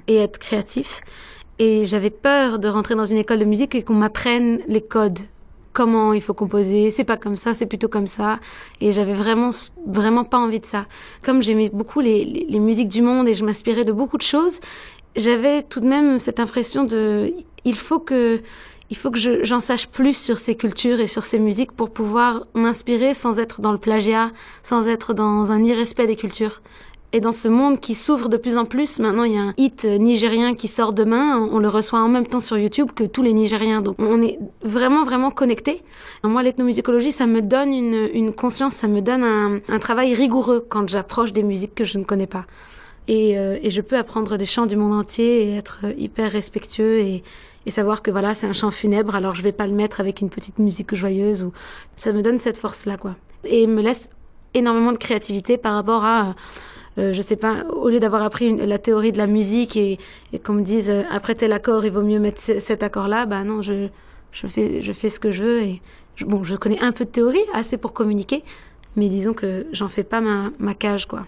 et 0.06 0.14
être 0.14 0.38
créatif. 0.38 1.00
Et 1.58 1.84
j'avais 1.84 2.10
peur 2.10 2.60
de 2.60 2.68
rentrer 2.68 2.94
dans 2.94 3.04
une 3.04 3.16
école 3.16 3.40
de 3.40 3.44
musique 3.44 3.74
et 3.74 3.82
qu'on 3.82 3.94
m'apprenne 3.94 4.60
les 4.68 4.80
codes. 4.80 5.18
Comment 5.72 6.12
il 6.12 6.22
faut 6.22 6.34
composer, 6.34 6.90
c'est 6.90 7.02
pas 7.02 7.16
comme 7.16 7.34
ça, 7.34 7.52
c'est 7.52 7.66
plutôt 7.66 7.88
comme 7.88 8.06
ça. 8.06 8.38
Et 8.80 8.92
j'avais 8.92 9.14
vraiment, 9.14 9.50
vraiment 9.84 10.22
pas 10.22 10.38
envie 10.38 10.60
de 10.60 10.66
ça. 10.66 10.86
Comme 11.24 11.42
j'aimais 11.42 11.68
beaucoup 11.72 11.98
les, 11.98 12.24
les, 12.24 12.46
les 12.48 12.60
musiques 12.60 12.90
du 12.90 13.02
monde 13.02 13.26
et 13.26 13.34
je 13.34 13.44
m'inspirais 13.44 13.84
de 13.84 13.92
beaucoup 13.92 14.18
de 14.18 14.22
choses, 14.22 14.60
j'avais 15.16 15.64
tout 15.64 15.80
de 15.80 15.88
même 15.88 16.20
cette 16.20 16.38
impression 16.38 16.84
de, 16.84 17.32
il 17.64 17.74
faut 17.74 17.98
que, 17.98 18.40
il 18.92 18.96
faut 19.00 19.10
que 19.10 19.18
je- 19.26 19.42
j'en 19.42 19.60
sache 19.60 19.86
plus 19.88 20.16
sur 20.26 20.36
ces 20.38 20.54
cultures 20.64 21.00
et 21.00 21.06
sur 21.06 21.24
ces 21.30 21.38
musiques 21.48 21.72
pour 21.72 21.88
pouvoir 21.90 22.30
m'inspirer 22.54 23.12
sans 23.14 23.34
être 23.44 23.60
dans 23.64 23.72
le 23.72 23.78
plagiat, 23.86 24.30
sans 24.62 24.86
être 24.94 25.14
dans 25.14 25.50
un 25.50 25.60
irrespect 25.70 26.06
des 26.06 26.16
cultures. 26.24 26.60
Et 27.14 27.20
dans 27.20 27.32
ce 27.42 27.48
monde 27.48 27.76
qui 27.86 27.94
s'ouvre 27.94 28.28
de 28.28 28.38
plus 28.38 28.56
en 28.62 28.64
plus, 28.64 28.98
maintenant 28.98 29.24
il 29.24 29.34
y 29.34 29.36
a 29.36 29.42
un 29.50 29.54
hit 29.58 29.84
euh, 29.84 29.98
nigérien 29.98 30.54
qui 30.60 30.68
sort 30.68 30.92
demain, 31.02 31.26
on 31.42 31.56
on 31.56 31.58
le 31.66 31.68
reçoit 31.78 32.00
en 32.00 32.08
même 32.16 32.26
temps 32.32 32.40
sur 32.48 32.56
YouTube 32.64 32.90
que 32.98 33.04
tous 33.14 33.22
les 33.28 33.34
Nigériens. 33.42 33.82
Donc 33.86 33.96
on 33.98 34.20
est 34.28 34.38
vraiment 34.62 35.04
vraiment 35.04 35.30
connectés. 35.30 35.78
Moi 36.24 36.42
l'ethnomusicologie, 36.42 37.12
ça 37.12 37.26
me 37.26 37.40
donne 37.42 37.72
une, 37.82 38.08
une 38.14 38.32
conscience, 38.42 38.74
ça 38.82 38.88
me 38.88 39.00
donne 39.08 39.24
un, 39.24 39.60
un 39.76 39.78
travail 39.86 40.14
rigoureux 40.14 40.60
quand 40.72 40.86
j'approche 40.88 41.32
des 41.38 41.42
musiques 41.52 41.74
que 41.74 41.84
je 41.90 41.96
ne 41.98 42.04
connais 42.04 42.30
pas. 42.36 42.44
Et, 43.08 43.36
euh, 43.36 43.58
et 43.64 43.70
je 43.70 43.82
peux 43.82 43.98
apprendre 43.98 44.36
des 44.42 44.44
chants 44.54 44.66
du 44.72 44.76
monde 44.76 44.94
entier 45.02 45.30
et 45.44 45.56
être 45.56 45.80
euh, 45.84 45.92
hyper 45.98 46.28
respectueux 46.32 46.98
et, 47.00 47.22
et 47.66 47.70
savoir 47.70 48.02
que 48.02 48.10
voilà 48.10 48.34
c'est 48.34 48.46
un 48.46 48.52
chant 48.52 48.70
funèbre 48.70 49.14
alors 49.14 49.34
je 49.34 49.42
vais 49.42 49.52
pas 49.52 49.66
le 49.66 49.72
mettre 49.74 50.00
avec 50.00 50.20
une 50.20 50.30
petite 50.30 50.58
musique 50.58 50.94
joyeuse 50.94 51.42
ou 51.44 51.52
ça 51.96 52.12
me 52.12 52.22
donne 52.22 52.38
cette 52.38 52.58
force 52.58 52.86
là 52.86 52.96
quoi. 52.96 53.16
Et 53.44 53.66
me 53.66 53.82
laisse 53.82 54.10
énormément 54.54 54.92
de 54.92 54.98
créativité 54.98 55.56
par 55.58 55.74
rapport 55.74 56.04
à 56.04 56.34
euh, 56.98 57.12
je 57.14 57.22
sais 57.22 57.36
pas 57.36 57.64
au 57.70 57.88
lieu 57.88 58.00
d'avoir 58.00 58.22
appris 58.22 58.54
la 58.56 58.78
théorie 58.78 59.12
de 59.12 59.18
la 59.18 59.26
musique 59.26 59.76
et, 59.76 59.98
et 60.32 60.38
qu'on 60.38 60.52
me 60.54 60.62
dise 60.62 60.90
euh, 60.90 61.02
après 61.10 61.34
tel 61.34 61.52
accord 61.52 61.84
il 61.84 61.90
vaut 61.92 62.02
mieux 62.02 62.18
mettre 62.20 62.40
ce- 62.40 62.58
cet 62.60 62.82
accord 62.82 63.08
là 63.08 63.24
bah 63.26 63.44
non 63.44 63.62
je 63.62 63.88
je 64.32 64.46
fais 64.46 64.82
je 64.82 64.92
fais 64.92 65.08
ce 65.08 65.18
que 65.20 65.30
je 65.30 65.42
veux 65.42 65.62
et 65.62 65.82
je- 66.16 66.24
bon 66.26 66.44
je 66.44 66.54
connais 66.56 66.80
un 66.80 66.92
peu 66.92 67.04
de 67.06 67.10
théorie 67.10 67.40
assez 67.54 67.78
pour 67.78 67.92
communiquer 67.94 68.44
mais 68.96 69.08
disons 69.08 69.32
que 69.32 69.66
j'en 69.72 69.88
fais 69.88 70.04
pas 70.04 70.20
ma 70.20 70.50
ma 70.58 70.74
cage 70.74 71.06
quoi 71.06 71.26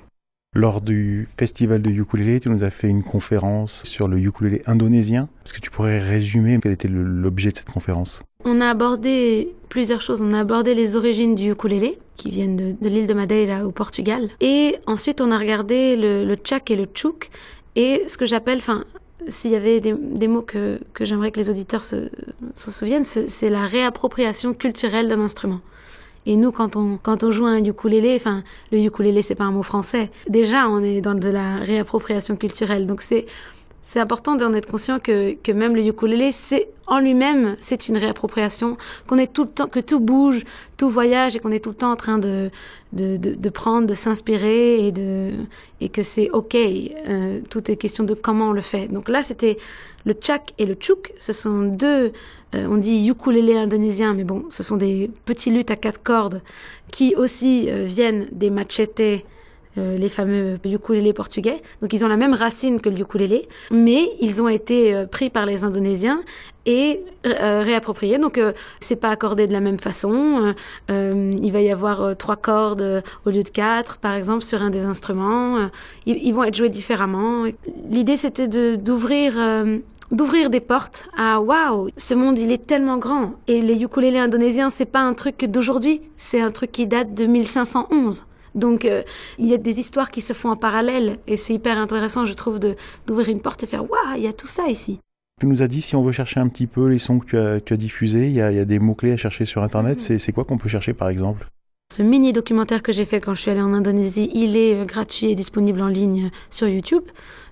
Lors 0.56 0.80
du 0.80 1.26
festival 1.36 1.82
de 1.82 1.90
ukulélé, 1.90 2.38
tu 2.38 2.48
nous 2.48 2.62
as 2.62 2.70
fait 2.70 2.88
une 2.88 3.02
conférence 3.02 3.82
sur 3.82 4.06
le 4.06 4.20
ukulélé 4.20 4.62
indonésien. 4.66 5.28
Est-ce 5.44 5.52
que 5.52 5.60
tu 5.60 5.68
pourrais 5.68 5.98
résumer 5.98 6.60
quel 6.62 6.70
était 6.70 6.86
l'objet 6.88 7.50
de 7.50 7.56
cette 7.56 7.70
conférence? 7.70 8.22
On 8.44 8.60
a 8.60 8.68
abordé 8.68 9.52
plusieurs 9.68 10.00
choses. 10.00 10.22
On 10.22 10.32
a 10.32 10.38
abordé 10.38 10.76
les 10.76 10.94
origines 10.94 11.34
du 11.34 11.50
ukulélé, 11.50 11.98
qui 12.14 12.30
viennent 12.30 12.76
de, 12.80 12.88
l'île 12.88 13.08
de 13.08 13.14
Madeira 13.14 13.66
au 13.66 13.72
Portugal. 13.72 14.30
Et 14.40 14.76
ensuite, 14.86 15.20
on 15.20 15.32
a 15.32 15.38
regardé 15.38 15.96
le, 15.96 16.36
tchak 16.36 16.70
et 16.70 16.76
le 16.76 16.84
tchouk. 16.84 17.30
Et 17.74 18.04
ce 18.06 18.16
que 18.16 18.24
j'appelle, 18.24 18.58
enfin, 18.58 18.84
s'il 19.26 19.50
y 19.50 19.56
avait 19.56 19.80
des, 19.80 20.28
mots 20.28 20.42
que, 20.42 20.78
que 20.92 21.04
j'aimerais 21.04 21.32
que 21.32 21.40
les 21.40 21.50
auditeurs 21.50 21.82
se, 21.82 22.10
souviennent, 22.54 23.02
c'est 23.02 23.50
la 23.50 23.66
réappropriation 23.66 24.54
culturelle 24.54 25.08
d'un 25.08 25.20
instrument. 25.20 25.58
Et 26.26 26.36
nous, 26.36 26.52
quand 26.52 26.76
on, 26.76 26.98
quand 27.02 27.22
on 27.22 27.30
joue 27.30 27.46
un 27.46 27.62
ukulélé, 27.64 28.14
enfin, 28.16 28.42
le 28.72 28.78
ukulélé, 28.78 29.22
c'est 29.22 29.34
pas 29.34 29.44
un 29.44 29.52
mot 29.52 29.62
français. 29.62 30.10
Déjà, 30.28 30.68
on 30.68 30.82
est 30.82 31.00
dans 31.00 31.14
de 31.14 31.28
la 31.28 31.56
réappropriation 31.56 32.36
culturelle. 32.36 32.86
Donc, 32.86 33.02
c'est, 33.02 33.26
c'est 33.82 34.00
important 34.00 34.34
d'en 34.34 34.54
être 34.54 34.70
conscient 34.70 34.98
que, 34.98 35.34
que 35.34 35.52
même 35.52 35.76
le 35.76 35.86
ukulélé, 35.86 36.32
c'est 36.32 36.68
en 36.86 36.98
lui-même, 37.00 37.56
c'est 37.60 37.88
une 37.88 37.96
réappropriation, 37.96 38.76
qu'on 39.06 39.18
est 39.18 39.32
tout 39.32 39.44
le 39.44 39.50
temps, 39.50 39.68
que 39.68 39.80
tout 39.80 40.00
bouge, 40.00 40.44
tout 40.76 40.88
voyage 40.88 41.36
et 41.36 41.38
qu'on 41.38 41.52
est 41.52 41.60
tout 41.60 41.70
le 41.70 41.76
temps 41.76 41.92
en 41.92 41.96
train 41.96 42.18
de, 42.18 42.50
de, 42.92 43.16
de, 43.16 43.48
prendre, 43.50 43.86
de 43.86 43.94
s'inspirer 43.94 44.86
et 44.86 44.92
de, 44.92 45.32
et 45.80 45.88
que 45.88 46.02
c'est 46.02 46.30
ok. 46.30 46.54
Euh, 46.54 47.40
tout 47.50 47.70
est 47.70 47.76
question 47.76 48.04
de 48.04 48.14
comment 48.14 48.48
on 48.48 48.52
le 48.52 48.62
fait. 48.62 48.88
Donc 48.88 49.08
là, 49.08 49.22
c'était 49.22 49.58
le 50.04 50.12
tchak 50.12 50.54
et 50.58 50.66
le 50.66 50.74
tchouk. 50.74 51.12
Ce 51.18 51.32
sont 51.32 51.62
deux, 51.62 52.12
euh, 52.54 52.66
on 52.68 52.76
dit 52.76 53.08
ukulélé 53.08 53.56
indonésien, 53.56 54.14
mais 54.14 54.24
bon, 54.24 54.44
ce 54.50 54.62
sont 54.62 54.76
des 54.76 55.10
petits 55.24 55.50
luttes 55.50 55.70
à 55.70 55.76
quatre 55.76 56.02
cordes 56.02 56.40
qui 56.90 57.14
aussi 57.14 57.66
euh, 57.68 57.84
viennent 57.86 58.26
des 58.32 58.50
machetes, 58.50 59.00
euh, 59.76 59.98
les 59.98 60.08
fameux 60.08 60.58
ukulélés 60.64 61.12
portugais. 61.12 61.60
Donc 61.82 61.92
ils 61.92 62.04
ont 62.04 62.08
la 62.08 62.16
même 62.16 62.34
racine 62.34 62.80
que 62.80 62.88
le 62.88 63.00
ukulélé, 63.00 63.48
mais 63.72 64.08
ils 64.20 64.40
ont 64.40 64.48
été 64.48 64.94
euh, 64.94 65.06
pris 65.06 65.30
par 65.30 65.46
les 65.46 65.64
Indonésiens 65.64 66.22
et 66.64 67.00
euh, 67.26 67.62
réappropriés. 67.62 68.18
Donc 68.18 68.40
c'est 68.80 68.96
pas 68.96 69.10
accordé 69.10 69.46
de 69.46 69.52
la 69.52 69.60
même 69.60 69.78
façon. 69.78 70.54
Il 70.88 71.50
va 71.52 71.60
y 71.60 71.70
avoir 71.70 72.16
trois 72.16 72.36
cordes 72.36 73.02
au 73.26 73.30
lieu 73.30 73.42
de 73.42 73.48
quatre, 73.50 73.98
par 73.98 74.14
exemple, 74.14 74.44
sur 74.44 74.62
un 74.62 74.70
des 74.70 74.84
instruments. 74.84 75.68
Ils, 76.06 76.16
ils 76.16 76.32
vont 76.32 76.44
être 76.44 76.54
joués 76.54 76.70
différemment. 76.70 77.44
L'idée 77.90 78.16
c'était 78.16 78.48
d'ouvrir 78.78 79.34
d'ouvrir 80.10 80.50
des 80.50 80.60
portes 80.60 81.08
à 81.16 81.40
waouh, 81.40 81.88
ce 81.96 82.14
monde 82.14 82.38
il 82.38 82.52
est 82.52 82.66
tellement 82.66 82.98
grand 82.98 83.34
et 83.46 83.60
les 83.60 83.82
ukulélés 83.82 84.18
indonésiens 84.18 84.70
c'est 84.70 84.84
pas 84.84 85.00
un 85.00 85.14
truc 85.14 85.44
d'aujourd'hui, 85.44 86.00
c'est 86.16 86.40
un 86.40 86.50
truc 86.50 86.72
qui 86.72 86.86
date 86.86 87.14
de 87.14 87.26
1511. 87.26 88.24
Donc 88.54 88.84
euh, 88.84 89.02
il 89.38 89.46
y 89.46 89.54
a 89.54 89.58
des 89.58 89.80
histoires 89.80 90.10
qui 90.10 90.20
se 90.20 90.32
font 90.32 90.50
en 90.50 90.56
parallèle 90.56 91.18
et 91.26 91.36
c'est 91.36 91.54
hyper 91.54 91.78
intéressant 91.78 92.24
je 92.26 92.34
trouve 92.34 92.58
de 92.58 92.76
d'ouvrir 93.06 93.28
une 93.28 93.40
porte 93.40 93.62
et 93.62 93.66
faire 93.66 93.82
waouh, 93.82 94.16
il 94.16 94.22
y 94.22 94.28
a 94.28 94.32
tout 94.32 94.46
ça 94.46 94.68
ici. 94.68 95.00
Tu 95.40 95.46
nous 95.46 95.62
as 95.62 95.68
dit 95.68 95.82
si 95.82 95.96
on 95.96 96.02
veut 96.02 96.12
chercher 96.12 96.38
un 96.38 96.48
petit 96.48 96.68
peu 96.68 96.88
les 96.88 96.98
sons 96.98 97.18
que 97.18 97.26
tu 97.26 97.36
as, 97.36 97.60
tu 97.60 97.72
as 97.72 97.76
diffusés, 97.76 98.26
il 98.26 98.32
y 98.32 98.40
a, 98.40 98.52
il 98.52 98.56
y 98.56 98.60
a 98.60 98.64
des 98.64 98.78
mots-clés 98.78 99.12
à 99.12 99.16
chercher 99.16 99.44
sur 99.44 99.62
Internet. 99.64 100.00
C'est 100.00 100.18
c'est 100.18 100.32
quoi 100.32 100.44
qu'on 100.44 100.58
peut 100.58 100.68
chercher 100.68 100.94
par 100.94 101.08
exemple? 101.08 101.46
Ce 101.96 102.02
mini 102.02 102.32
documentaire 102.32 102.82
que 102.82 102.90
j'ai 102.90 103.04
fait 103.04 103.20
quand 103.20 103.36
je 103.36 103.42
suis 103.42 103.52
allée 103.52 103.60
en 103.60 103.72
Indonésie, 103.72 104.28
il 104.34 104.56
est 104.56 104.74
euh, 104.74 104.84
gratuit 104.84 105.26
et 105.26 105.36
disponible 105.36 105.80
en 105.80 105.86
ligne 105.86 106.24
euh, 106.24 106.36
sur 106.50 106.66
YouTube. 106.66 107.04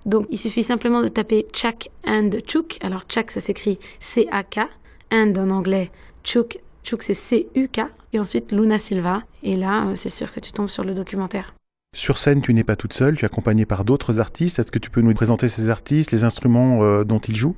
Donc 0.05 0.27
il 0.31 0.37
suffit 0.37 0.65
simplement 0.65 1.01
de 1.01 1.07
taper 1.07 1.47
Chak 1.53 1.91
and 2.05 2.31
Chuk. 2.49 2.77
Alors 2.83 3.05
Chak 3.09 3.31
ça 3.31 3.41
s'écrit 3.41 3.79
C-A-K, 4.01 4.69
and 5.13 5.35
en 5.37 5.49
anglais, 5.51 5.93
Chuk, 6.25 6.59
Chuk 6.83 7.05
c'est 7.05 7.15
C-U-K, 7.15 7.83
et 8.15 8.19
ensuite 8.19 8.51
Luna 8.51 8.81
Silva. 8.81 9.23
Et 9.45 9.55
là, 9.55 9.87
euh, 9.87 9.93
c'est 9.95 10.09
sûr 10.09 10.33
que 10.33 10.41
tu 10.41 10.51
tombes 10.51 10.71
sur 10.71 10.83
le 10.83 10.95
documentaire. 10.95 11.55
Sur 11.97 12.19
scène, 12.19 12.43
tu 12.43 12.53
n'es 12.53 12.65
pas 12.65 12.75
toute 12.75 12.95
seule, 12.95 13.17
tu 13.17 13.25
es 13.25 13.27
accompagnée 13.27 13.65
par 13.65 13.85
d'autres 13.85 14.19
artistes. 14.19 14.59
Est-ce 14.59 14.73
que 14.73 14.81
tu 14.81 14.91
peux 14.91 15.03
nous 15.03 15.15
présenter 15.15 15.47
ces 15.47 15.71
artistes, 15.71 16.11
les 16.11 16.25
instruments 16.25 16.83
euh, 16.83 17.05
dont 17.05 17.21
ils 17.21 17.37
jouent? 17.37 17.55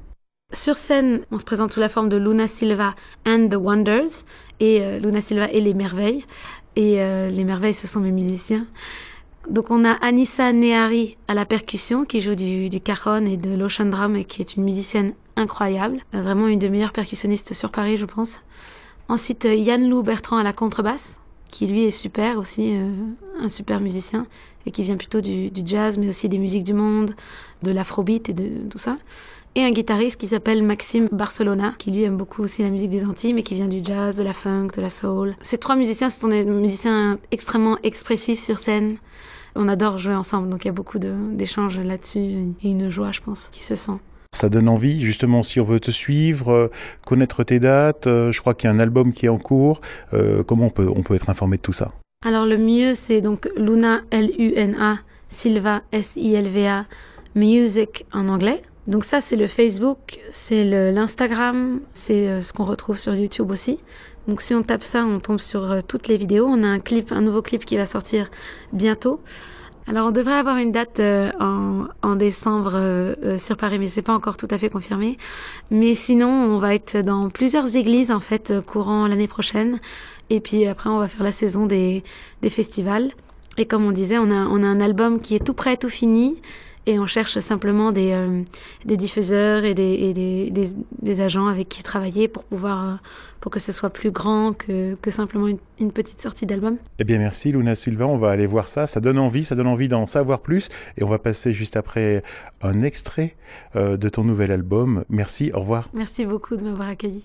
Sur 0.52 0.76
scène, 0.76 1.22
on 1.30 1.38
se 1.38 1.44
présente 1.44 1.72
sous 1.72 1.80
la 1.80 1.88
forme 1.88 2.08
de 2.08 2.16
Luna 2.16 2.46
Silva 2.46 2.94
and 3.26 3.48
the 3.48 3.56
Wonders, 3.56 4.24
et 4.60 4.82
euh, 4.82 4.98
Luna 4.98 5.20
Silva 5.20 5.50
et 5.50 5.60
les 5.60 5.74
merveilles. 5.74 6.24
Et 6.76 7.00
euh, 7.00 7.30
les 7.30 7.44
merveilles, 7.44 7.74
ce 7.74 7.86
sont 7.86 8.00
mes 8.00 8.10
musiciens. 8.10 8.66
Donc 9.48 9.70
on 9.70 9.84
a 9.84 9.92
Anissa 9.92 10.52
Nehari 10.52 11.16
à 11.28 11.34
la 11.34 11.44
percussion 11.44 12.04
qui 12.04 12.20
joue 12.20 12.34
du, 12.34 12.70
du 12.70 12.78
et 12.78 13.36
de 13.36 13.54
l'ocean 13.54 13.86
drum 13.86 14.16
et 14.16 14.24
qui 14.24 14.40
est 14.40 14.56
une 14.56 14.64
musicienne 14.64 15.12
incroyable, 15.36 15.98
Euh, 16.14 16.22
vraiment 16.22 16.46
une 16.48 16.58
des 16.58 16.70
meilleures 16.70 16.92
percussionnistes 16.92 17.52
sur 17.52 17.70
Paris 17.70 17.96
je 17.96 18.06
pense. 18.06 18.42
Ensuite 19.08 19.44
euh, 19.44 19.54
Yann 19.54 19.88
Lou 19.88 20.02
Bertrand 20.02 20.38
à 20.38 20.42
la 20.42 20.52
contrebasse 20.52 21.20
qui 21.50 21.66
lui 21.66 21.84
est 21.84 21.90
super 21.90 22.38
aussi, 22.38 22.74
euh, 22.74 22.90
un 23.40 23.48
super 23.48 23.80
musicien 23.80 24.26
et 24.64 24.70
qui 24.70 24.82
vient 24.82 24.96
plutôt 24.96 25.20
du, 25.20 25.50
du 25.50 25.62
jazz 25.64 25.98
mais 25.98 26.08
aussi 26.08 26.28
des 26.28 26.38
musiques 26.38 26.64
du 26.64 26.72
monde, 26.72 27.14
de 27.62 27.70
l'afrobeat 27.70 28.30
et 28.30 28.32
de 28.32 28.66
tout 28.70 28.78
ça. 28.78 28.96
Et 29.56 29.62
un 29.62 29.70
guitariste 29.70 30.16
qui 30.16 30.26
s'appelle 30.26 30.64
Maxime 30.64 31.08
Barcelona, 31.12 31.74
qui 31.78 31.92
lui 31.92 32.02
aime 32.02 32.16
beaucoup 32.16 32.42
aussi 32.42 32.62
la 32.62 32.70
musique 32.70 32.90
des 32.90 33.04
Antilles, 33.04 33.34
mais 33.34 33.44
qui 33.44 33.54
vient 33.54 33.68
du 33.68 33.84
jazz, 33.84 34.16
de 34.16 34.24
la 34.24 34.32
funk, 34.32 34.68
de 34.76 34.82
la 34.82 34.90
soul. 34.90 35.36
Ces 35.42 35.58
trois 35.58 35.76
musiciens, 35.76 36.10
ce 36.10 36.20
sont 36.20 36.26
des 36.28 36.44
musiciens 36.44 37.20
extrêmement 37.30 37.78
expressifs 37.84 38.40
sur 38.40 38.58
scène. 38.58 38.96
On 39.54 39.68
adore 39.68 39.98
jouer 39.98 40.16
ensemble, 40.16 40.48
donc 40.48 40.64
il 40.64 40.68
y 40.68 40.70
a 40.70 40.72
beaucoup 40.72 40.98
d'échanges 40.98 41.78
là-dessus 41.78 42.18
et 42.18 42.68
une 42.68 42.90
joie, 42.90 43.12
je 43.12 43.20
pense, 43.20 43.48
qui 43.52 43.62
se 43.62 43.76
sent. 43.76 43.92
Ça 44.32 44.48
donne 44.48 44.68
envie, 44.68 45.04
justement, 45.04 45.44
si 45.44 45.60
on 45.60 45.64
veut 45.64 45.78
te 45.78 45.92
suivre, 45.92 46.50
euh, 46.50 46.70
connaître 47.06 47.44
tes 47.44 47.60
dates. 47.60 48.08
euh, 48.08 48.32
je 48.32 48.40
crois 48.40 48.54
qu'il 48.54 48.68
y 48.68 48.72
a 48.72 48.74
un 48.74 48.80
album 48.80 49.12
qui 49.12 49.26
est 49.26 49.28
en 49.28 49.38
cours. 49.38 49.80
Euh, 50.12 50.42
comment 50.42 50.66
on 50.66 50.70
peut, 50.70 50.88
on 50.92 51.02
peut 51.04 51.14
être 51.14 51.30
informé 51.30 51.58
de 51.58 51.62
tout 51.62 51.72
ça? 51.72 51.92
Alors 52.26 52.44
le 52.44 52.56
mieux, 52.56 52.96
c'est 52.96 53.20
donc 53.20 53.48
Luna, 53.56 54.00
L-U-N-A, 54.10 54.98
Silva, 55.28 55.82
S-I-L-V-A, 55.92 56.86
Music 57.36 58.06
en 58.12 58.26
anglais. 58.28 58.60
Donc 58.86 59.04
ça, 59.04 59.20
c'est 59.20 59.36
le 59.36 59.46
Facebook, 59.46 60.18
c'est 60.30 60.64
l'Instagram, 60.92 61.80
c'est 61.94 62.28
euh, 62.28 62.40
ce 62.42 62.52
qu'on 62.52 62.64
retrouve 62.64 62.98
sur 62.98 63.14
YouTube 63.14 63.50
aussi. 63.50 63.78
Donc 64.28 64.40
si 64.40 64.54
on 64.54 64.62
tape 64.62 64.84
ça, 64.84 65.04
on 65.04 65.20
tombe 65.20 65.40
sur 65.40 65.70
euh, 65.70 65.80
toutes 65.86 66.08
les 66.08 66.16
vidéos. 66.16 66.46
On 66.46 66.62
a 66.62 66.66
un 66.68 66.80
clip, 66.80 67.12
un 67.12 67.20
nouveau 67.22 67.42
clip 67.42 67.64
qui 67.64 67.76
va 67.76 67.86
sortir 67.86 68.30
bientôt. 68.72 69.20
Alors 69.86 70.08
on 70.08 70.12
devrait 70.12 70.34
avoir 70.34 70.56
une 70.56 70.72
date 70.72 70.98
euh, 71.00 71.30
en, 71.38 71.84
en 72.02 72.16
décembre 72.16 72.72
euh, 72.74 73.14
euh, 73.22 73.38
sur 73.38 73.56
Paris, 73.56 73.78
mais 73.78 73.88
c'est 73.88 74.02
pas 74.02 74.14
encore 74.14 74.38
tout 74.38 74.48
à 74.50 74.56
fait 74.56 74.70
confirmé. 74.70 75.18
Mais 75.70 75.94
sinon, 75.94 76.28
on 76.28 76.58
va 76.58 76.74
être 76.74 76.96
dans 76.98 77.28
plusieurs 77.28 77.76
églises 77.76 78.10
en 78.10 78.20
fait 78.20 78.54
courant 78.66 79.06
l'année 79.06 79.28
prochaine. 79.28 79.80
Et 80.30 80.40
puis 80.40 80.64
après, 80.66 80.88
on 80.88 80.98
va 80.98 81.08
faire 81.08 81.22
la 81.22 81.32
saison 81.32 81.66
des, 81.66 82.02
des 82.40 82.48
festivals. 82.48 83.12
Et 83.58 83.66
comme 83.66 83.84
on 83.84 83.92
disait, 83.92 84.16
on 84.16 84.30
a, 84.30 84.46
on 84.46 84.62
a 84.62 84.66
un 84.66 84.80
album 84.80 85.20
qui 85.20 85.34
est 85.34 85.44
tout 85.44 85.52
prêt, 85.54 85.76
tout 85.76 85.90
fini. 85.90 86.40
Et 86.86 86.98
on 86.98 87.06
cherche 87.06 87.38
simplement 87.38 87.92
des, 87.92 88.12
euh, 88.12 88.42
des 88.84 88.96
diffuseurs 88.96 89.64
et, 89.64 89.74
des, 89.74 89.94
et 89.94 90.12
des, 90.12 90.50
des, 90.50 90.68
des 91.00 91.20
agents 91.20 91.46
avec 91.46 91.68
qui 91.68 91.82
travailler 91.82 92.28
pour 92.28 92.44
pouvoir, 92.44 92.84
euh, 92.84 92.94
pour 93.40 93.50
que 93.50 93.58
ce 93.58 93.72
soit 93.72 93.90
plus 93.90 94.10
grand 94.10 94.52
que, 94.52 94.94
que 94.96 95.10
simplement 95.10 95.48
une, 95.48 95.58
une 95.80 95.92
petite 95.92 96.20
sortie 96.20 96.44
d'album. 96.44 96.76
Eh 96.98 97.04
bien, 97.04 97.18
merci 97.18 97.52
Luna 97.52 97.74
Sylvain. 97.74 98.06
On 98.06 98.18
va 98.18 98.30
aller 98.30 98.46
voir 98.46 98.68
ça. 98.68 98.86
Ça 98.86 99.00
donne 99.00 99.18
envie, 99.18 99.44
ça 99.44 99.54
donne 99.54 99.66
envie 99.66 99.88
d'en 99.88 100.06
savoir 100.06 100.40
plus. 100.40 100.68
Et 100.98 101.04
on 101.04 101.08
va 101.08 101.18
passer 101.18 101.52
juste 101.52 101.76
après 101.76 102.22
un 102.60 102.80
extrait 102.80 103.34
euh, 103.76 103.96
de 103.96 104.08
ton 104.08 104.24
nouvel 104.24 104.52
album. 104.52 105.04
Merci, 105.08 105.52
au 105.54 105.60
revoir. 105.60 105.88
Merci 105.94 106.26
beaucoup 106.26 106.56
de 106.56 106.64
m'avoir 106.64 106.88
accueilli. 106.88 107.24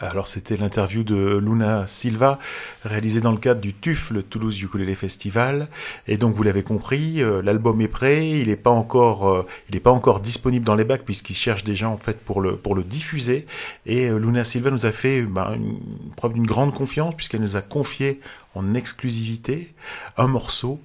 Alors 0.00 0.28
c'était 0.28 0.56
l'interview 0.56 1.02
de 1.02 1.38
Luna 1.38 1.88
Silva 1.88 2.38
réalisée 2.84 3.20
dans 3.20 3.32
le 3.32 3.38
cadre 3.38 3.60
du 3.60 3.74
TUF, 3.74 4.10
le 4.12 4.22
Toulouse 4.22 4.62
Ukulele 4.62 4.94
Festival. 4.94 5.66
Et 6.06 6.16
donc 6.16 6.36
vous 6.36 6.44
l'avez 6.44 6.62
compris, 6.62 7.20
euh, 7.20 7.42
l'album 7.42 7.80
est 7.80 7.88
prêt, 7.88 8.30
il 8.30 8.46
n'est 8.46 8.54
pas 8.54 8.70
encore, 8.70 9.28
euh, 9.28 9.46
il 9.72 9.80
pas 9.80 9.90
encore 9.90 10.20
disponible 10.20 10.64
dans 10.64 10.76
les 10.76 10.84
bacs 10.84 11.04
puisqu'il 11.04 11.34
cherche 11.34 11.64
déjà 11.64 11.88
en 11.88 11.96
fait 11.96 12.20
pour 12.20 12.40
le 12.40 12.56
pour 12.56 12.76
le 12.76 12.84
diffuser. 12.84 13.46
Et 13.86 14.08
euh, 14.08 14.18
Luna 14.18 14.44
Silva 14.44 14.70
nous 14.70 14.86
a 14.86 14.92
fait 14.92 15.22
ben, 15.22 15.54
une 15.54 15.80
preuve 16.16 16.34
d'une 16.34 16.46
grande 16.46 16.72
confiance 16.72 17.16
puisqu'elle 17.16 17.42
nous 17.42 17.56
a 17.56 17.62
confié 17.62 18.20
en 18.54 18.74
exclusivité 18.74 19.74
un 20.16 20.28
morceau 20.28 20.80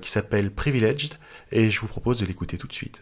qui 0.00 0.10
s'appelle 0.10 0.50
Privileged 0.50 1.14
et 1.52 1.70
je 1.70 1.80
vous 1.80 1.86
propose 1.86 2.20
de 2.20 2.26
l'écouter 2.26 2.58
tout 2.58 2.66
de 2.66 2.72
suite. 2.72 3.00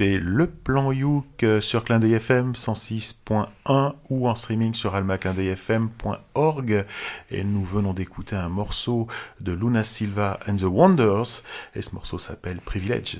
Vous 0.00 0.06
écoutez 0.06 0.18
le 0.18 0.46
plan 0.46 0.92
Youk 0.92 1.42
euh, 1.42 1.60
sur 1.60 1.84
Clin 1.84 1.98
d'œil 1.98 2.14
FM 2.14 2.52
106.1 2.52 3.92
ou 4.08 4.28
en 4.28 4.34
streaming 4.34 4.72
sur 4.72 4.94
almaclindeuilfm.org. 4.94 6.86
Et 7.30 7.44
nous 7.44 7.64
venons 7.66 7.92
d'écouter 7.92 8.34
un 8.34 8.48
morceau 8.48 9.08
de 9.40 9.52
Luna 9.52 9.84
Silva 9.84 10.40
and 10.48 10.56
the 10.56 10.62
Wonders. 10.62 11.42
Et 11.74 11.82
ce 11.82 11.94
morceau 11.94 12.16
s'appelle 12.16 12.62
Privilege. 12.64 13.18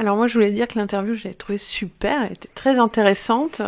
Alors 0.00 0.16
moi, 0.16 0.28
je 0.28 0.34
voulais 0.34 0.52
dire 0.52 0.68
que 0.68 0.78
l'interview, 0.78 1.14
je 1.14 1.24
l'ai 1.24 1.34
trouvée 1.34 1.58
super, 1.58 2.22
elle 2.22 2.32
était 2.32 2.48
très 2.54 2.78
intéressante. 2.78 3.62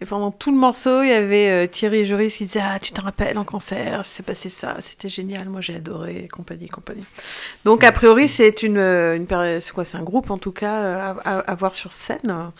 Et 0.00 0.06
pendant 0.06 0.30
tout 0.30 0.50
le 0.50 0.56
morceau, 0.56 1.02
il 1.02 1.08
y 1.08 1.12
avait 1.12 1.50
euh, 1.50 1.66
Thierry 1.66 2.04
Joris 2.06 2.36
qui 2.36 2.44
disait 2.46 2.62
Ah, 2.62 2.78
tu 2.78 2.92
te 2.92 3.00
rappelles 3.00 3.36
en 3.38 3.44
concert, 3.44 4.04
c'est 4.04 4.24
passé 4.24 4.48
ça, 4.48 4.76
c'était 4.80 5.08
génial, 5.08 5.48
moi 5.48 5.60
j'ai 5.60 5.76
adoré, 5.76 6.28
compagnie, 6.32 6.68
compagnie. 6.68 7.04
Donc 7.64 7.84
a 7.84 7.92
priori, 7.92 8.28
c'est 8.28 8.62
une, 8.62 8.78
euh, 8.78 9.16
une 9.16 9.26
c'est 9.60 9.72
quoi, 9.72 9.84
c'est 9.84 9.96
un 9.98 10.02
groupe 10.02 10.30
en 10.30 10.38
tout 10.38 10.52
cas 10.52 10.80
euh, 10.82 10.98
à, 11.24 11.38
à- 11.38 11.38
à 11.40 11.54
voir 11.54 11.74
sur 11.74 11.92
scène. 11.92 12.52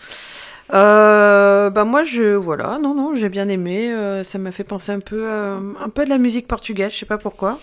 Euh, 0.74 1.70
bah 1.70 1.84
moi 1.84 2.02
je 2.02 2.34
voilà 2.34 2.78
non 2.82 2.92
non 2.92 3.14
j'ai 3.14 3.28
bien 3.28 3.48
aimé 3.48 3.92
euh, 3.92 4.24
ça 4.24 4.36
m'a 4.38 4.50
fait 4.50 4.64
penser 4.64 4.90
un 4.90 4.98
peu 4.98 5.20
euh, 5.30 5.60
un 5.80 5.88
peu 5.90 6.04
de 6.04 6.10
la 6.10 6.18
musique 6.18 6.48
portugaise 6.48 6.90
je 6.92 6.96
sais 6.98 7.06
pas 7.06 7.18
pourquoi 7.18 7.60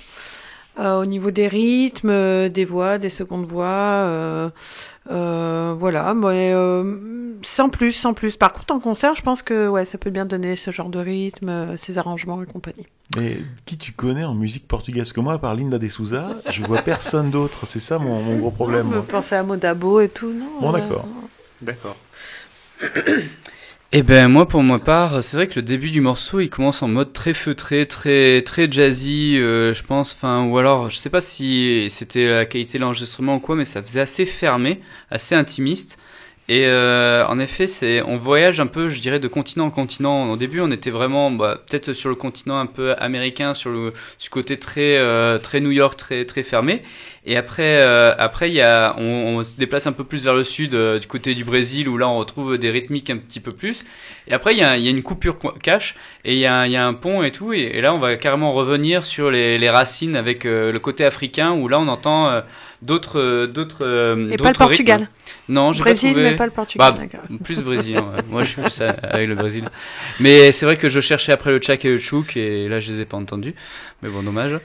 au 0.80 1.06
niveau 1.06 1.30
des 1.30 1.48
rythmes 1.48 2.48
des 2.50 2.66
voix 2.66 2.98
des 2.98 3.10
secondes 3.10 3.46
voix 3.46 4.52
euh, 5.12 5.76
voilà, 5.78 6.14
mais 6.14 6.54
euh, 6.54 7.34
sans 7.42 7.70
plus, 7.70 7.92
sans 7.92 8.14
plus. 8.14 8.38
Par 8.38 8.54
contre, 8.54 8.74
en 8.74 8.80
concert, 8.80 9.16
je 9.16 9.22
pense 9.22 9.42
que 9.42 9.68
ouais, 9.68 9.86
ça 9.86 9.98
peut 9.98 10.10
bien 10.10 10.26
donner 10.26 10.56
ce 10.56 10.72
genre 10.72 10.90
de 10.90 11.00
rythme, 11.00 11.50
euh, 11.50 11.78
ces 11.78 11.98
arrangements 11.98 12.42
et 12.42 12.46
compagnie. 12.46 12.88
Mais 13.18 13.38
qui 13.66 13.78
tu 13.78 13.92
connais 13.92 14.24
en 14.24 14.34
musique 14.34 14.68
portugaise? 14.68 15.04
Parce 15.04 15.14
que 15.14 15.20
moi, 15.20 15.34
à 15.34 15.38
part 15.38 15.56
Linda 15.56 15.78
de 15.78 15.88
Souza, 15.90 16.30
je 16.50 16.64
vois 16.64 16.82
personne 16.82 17.30
d'autre. 17.30 17.66
C'est 17.66 17.80
ça 17.80 18.00
mon, 18.00 18.22
mon 18.22 18.38
gros 18.38 18.52
problème. 18.52 18.88
On 18.88 18.92
peut 18.92 19.02
penser 19.02 19.36
à 19.36 19.44
Modabo 19.44 20.00
et 20.00 20.10
tout, 20.10 20.32
non 20.32 20.62
Bon, 20.62 20.74
euh, 20.74 20.80
d'accord. 20.80 21.06
D'accord. 21.62 21.98
Eh 23.96 24.02
ben 24.02 24.28
moi 24.28 24.48
pour 24.48 24.64
ma 24.64 24.80
part, 24.80 25.24
c'est 25.24 25.38
vrai 25.38 25.48
que 25.48 25.54
le 25.56 25.62
début 25.62 25.92
du 25.92 26.02
morceau, 26.02 26.40
il 26.40 26.50
commence 26.50 26.82
en 26.82 26.88
mode 26.88 27.14
très 27.14 27.36
feutré, 27.36 27.86
très 27.86 28.42
très 28.42 28.72
jazzy, 28.72 29.38
euh, 29.38 29.76
je 29.76 29.84
pense. 29.84 30.14
Enfin 30.14 30.46
ou 30.46 30.58
alors, 30.58 30.90
je 30.90 30.98
sais 30.98 31.12
pas 31.12 31.22
si 31.22 31.86
c'était 31.92 32.28
la 32.28 32.48
qualité 32.48 32.80
de 32.80 32.84
l'enregistrement 32.84 33.36
ou 33.36 33.40
quoi, 33.40 33.56
mais 33.56 33.66
ça 33.66 33.84
faisait 33.84 34.02
assez 34.02 34.26
fermé, 34.26 34.82
assez 35.12 35.36
intimiste. 35.36 36.00
Et 36.50 36.66
euh, 36.66 37.26
en 37.28 37.40
effet, 37.40 37.68
c'est 37.68 38.02
on 38.02 38.18
voyage 38.18 38.60
un 38.60 38.68
peu, 38.68 38.90
je 38.90 39.00
dirais, 39.00 39.20
de 39.20 39.30
continent 39.30 39.68
en 39.68 39.70
continent. 39.70 40.30
Au 40.30 40.36
début, 40.36 40.60
on 40.60 40.72
était 40.72 40.90
vraiment 40.90 41.32
bah, 41.32 41.62
peut-être 41.66 41.94
sur 41.94 42.10
le 42.10 42.16
continent 42.16 42.60
un 42.60 42.66
peu 42.66 42.96
américain, 43.00 43.54
sur 43.54 43.70
le 43.70 43.94
du 44.22 44.30
côté 44.30 44.58
très 44.58 44.98
euh, 44.98 45.38
très 45.38 45.62
New 45.62 45.72
York, 45.72 45.96
très 45.98 46.26
très 46.26 46.44
fermé. 46.44 46.84
Et 47.26 47.38
après, 47.38 47.82
euh, 47.82 48.14
après, 48.18 48.50
il 48.50 48.56
y 48.56 48.62
a, 48.62 48.94
on, 48.98 49.38
on 49.38 49.44
se 49.44 49.56
déplace 49.56 49.88
un 49.88 49.94
peu 49.94 50.04
plus 50.04 50.26
vers 50.26 50.34
le 50.34 50.44
sud, 50.44 50.76
euh, 50.76 51.00
du 51.00 51.08
côté 51.08 51.34
du 51.34 51.46
Brésil, 51.46 51.88
où 51.88 51.98
là, 51.98 52.10
on 52.10 52.18
retrouve 52.18 52.58
des 52.58 52.70
rythmiques 52.70 53.10
un 53.10 53.16
petit 53.16 53.40
peu 53.40 53.52
plus. 53.52 53.86
Et 54.28 54.34
après, 54.34 54.54
il 54.54 54.60
y 54.60 54.64
a, 54.66 54.76
il 54.76 54.84
y 54.84 54.88
a 54.90 54.92
une 54.92 55.04
coupure 55.04 55.38
co- 55.40 55.54
cache, 55.64 55.96
et 56.26 56.34
il 56.34 56.40
y 56.40 56.46
a, 56.46 56.66
il 56.68 56.74
y 56.74 56.76
a 56.76 56.86
un 56.86 56.94
pont 56.94 57.24
et 57.24 57.32
tout. 57.32 57.54
Et, 57.54 57.62
et 57.62 57.80
là, 57.80 57.94
on 57.94 58.00
va 58.00 58.18
carrément 58.18 58.52
revenir 58.52 59.06
sur 59.06 59.32
les, 59.32 59.58
les 59.58 59.70
racines 59.70 60.18
avec 60.18 60.46
euh, 60.46 60.74
le 60.74 60.80
côté 60.80 61.06
africain, 61.06 61.54
où 61.54 61.70
là, 61.70 61.80
on 61.80 61.88
entend 61.88 62.28
euh, 62.28 62.42
d'autres, 62.82 63.46
d'autres. 63.46 63.86
Et 64.30 64.36
pas 64.36 64.50
le 64.50 64.58
Portugal. 64.58 65.00
rythmes. 65.00 65.12
Non, 65.50 65.74
j'ai 65.74 65.82
Brésil, 65.82 66.10
pas 66.10 66.14
trouvé. 66.16 66.30
mais 66.32 66.36
pas 66.38 66.46
le 66.46 66.52
Portugal, 66.52 66.94
Bah, 67.12 67.18
plus 67.44 67.62
brésilien. 67.62 68.02
ouais. 68.02 68.22
Moi, 68.30 68.44
je 68.44 68.50
suis 68.50 68.62
plus 68.62 68.82
à- 68.82 68.92
avec 68.92 69.28
le 69.28 69.36
Brésil. 69.36 69.68
Mais 70.20 70.52
c'est 70.54 70.66
vrai 70.66 70.78
que 70.78 70.88
je 70.88 71.02
cherchais 71.02 71.32
après 71.34 71.52
le 71.52 71.60
tchak 71.60 71.84
et 71.84 71.90
le 71.90 72.00
chouk, 72.00 72.38
et 72.38 72.70
là, 72.70 72.80
je 72.80 72.94
les 72.94 73.02
ai 73.02 73.06
pas 73.06 73.18
entendus. 73.18 73.54
Mais 74.02 74.10
bon, 74.10 74.24
dommage. 74.24 74.58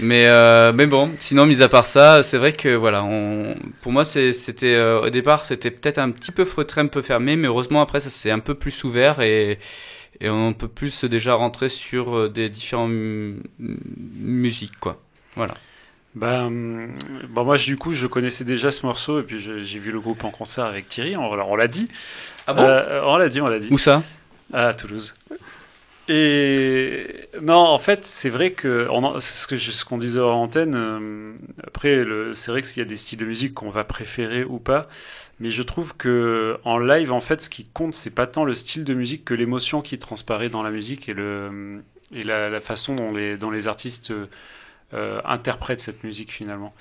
Mais 0.00 0.26
euh, 0.26 0.72
mais 0.72 0.86
bon, 0.86 1.12
sinon, 1.20 1.46
mis 1.46 1.62
à 1.62 1.68
part 1.68 1.86
ça, 1.86 2.22
c'est 2.24 2.38
vrai 2.38 2.52
que 2.52 2.74
voilà, 2.74 3.04
on, 3.04 3.54
pour 3.80 3.92
moi, 3.92 4.04
c'était 4.04 4.74
euh, 4.74 5.02
au 5.02 5.10
départ, 5.10 5.44
c'était 5.44 5.70
peut-être 5.70 5.98
un 5.98 6.10
petit 6.10 6.32
peu 6.32 6.44
feutré, 6.44 6.80
un 6.80 6.86
peu 6.88 7.02
fermé, 7.02 7.36
mais 7.36 7.46
heureusement 7.48 7.80
après, 7.80 8.00
ça 8.00 8.10
s'est 8.10 8.30
un 8.32 8.40
peu 8.40 8.54
plus 8.54 8.82
ouvert 8.84 9.20
et 9.20 9.58
et 10.20 10.30
on 10.30 10.52
peut 10.52 10.68
plus 10.68 11.04
déjà 11.04 11.34
rentrer 11.34 11.68
sur 11.68 12.16
euh, 12.16 12.28
des 12.28 12.48
différentes 12.48 12.90
mu- 12.92 13.36
musiques, 13.58 14.78
quoi. 14.80 15.00
Voilà. 15.36 15.54
Hum, 16.20 16.96
bon, 17.28 17.44
moi, 17.44 17.56
du 17.56 17.76
coup, 17.76 17.92
je 17.92 18.06
connaissais 18.06 18.44
déjà 18.44 18.70
ce 18.70 18.86
morceau 18.86 19.20
et 19.20 19.22
puis 19.24 19.38
j'ai 19.38 19.78
vu 19.78 19.90
le 19.90 20.00
groupe 20.00 20.24
en 20.24 20.30
concert 20.30 20.64
avec 20.64 20.88
Thierry. 20.88 21.16
On, 21.16 21.24
on 21.32 21.56
l'a 21.56 21.68
dit. 21.68 21.88
Ah 22.46 22.54
bon? 22.54 22.62
Euh, 22.62 23.02
On 23.04 23.16
l'a 23.16 23.28
dit, 23.28 23.40
on 23.40 23.48
l'a 23.48 23.58
dit. 23.58 23.68
Où 23.70 23.78
ça? 23.78 24.02
À 24.52 24.74
Toulouse. 24.74 25.14
Et 26.06 27.28
non, 27.40 27.54
en 27.56 27.78
fait, 27.78 28.04
c'est 28.04 28.28
vrai 28.28 28.52
que 28.52 28.86
c'est 29.20 29.32
ce 29.42 29.46
que 29.46 29.56
je- 29.56 29.70
ce 29.70 29.84
qu'on 29.86 29.96
disait 29.98 30.20
en 30.20 30.42
antenne. 30.42 30.74
euh, 30.76 31.32
après, 31.66 32.04
c'est 32.34 32.50
vrai 32.50 32.62
qu'il 32.62 32.78
y 32.78 32.82
a 32.82 32.84
des 32.84 32.96
styles 32.98 33.18
de 33.18 33.24
musique 33.24 33.54
qu'on 33.54 33.70
va 33.70 33.84
préférer 33.84 34.44
ou 34.44 34.58
pas, 34.58 34.86
mais 35.40 35.50
je 35.50 35.62
trouve 35.62 35.96
que 35.96 36.58
en 36.64 36.78
live, 36.78 37.10
en 37.12 37.20
fait, 37.20 37.40
ce 37.40 37.48
qui 37.48 37.64
compte, 37.64 37.94
c'est 37.94 38.10
pas 38.14 38.26
tant 38.26 38.44
le 38.44 38.54
style 38.54 38.84
de 38.84 38.92
musique 38.94 39.24
que 39.24 39.32
l'émotion 39.34 39.80
qui 39.80 39.98
transparaît 39.98 40.50
dans 40.50 40.62
la 40.62 40.70
musique 40.70 41.08
et 41.08 41.14
le 41.14 41.82
et 42.14 42.22
la, 42.22 42.50
la 42.50 42.60
façon 42.60 42.94
dont 42.94 43.12
les 43.12 43.36
dont 43.38 43.50
les 43.50 43.66
artistes 43.66 44.12
euh, 44.94 45.20
interprètent 45.24 45.80
cette 45.80 46.04
musique 46.04 46.30
finalement. 46.32 46.74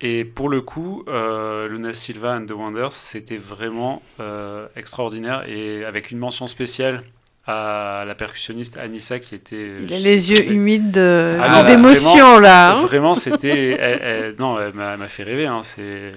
Et 0.00 0.24
pour 0.24 0.48
le 0.48 0.60
coup, 0.60 1.04
euh, 1.08 1.68
Luna 1.68 1.92
Silva 1.92 2.36
and 2.36 2.46
the 2.46 2.52
Wonders, 2.52 2.92
c'était 2.92 3.36
vraiment 3.36 4.00
euh, 4.20 4.66
extraordinaire 4.76 5.44
et 5.48 5.84
avec 5.84 6.10
une 6.12 6.18
mention 6.18 6.46
spéciale 6.46 7.02
à 7.46 8.04
la 8.06 8.14
percussionniste 8.14 8.76
Anissa 8.76 9.18
qui 9.18 9.34
était. 9.34 9.70
Il 9.82 9.92
a 9.92 9.98
les 9.98 10.30
yeux 10.30 10.50
humides 10.52 10.90
de- 10.92 11.38
Ah 11.42 11.62
non, 11.62 11.66
d'émotion, 11.66 12.10
vraiment- 12.10 12.38
là, 12.40 12.72
hein. 12.76 12.82
Vraiment, 12.86 13.14
c'était. 13.14 13.70
elle- 13.80 14.00
elle- 14.02 14.34
non, 14.38 14.60
elle 14.60 14.74
m'a 14.74 14.96
fait 15.08 15.22
rêver. 15.24 15.46
Hein, 15.46 15.62
c'est. 15.64 16.12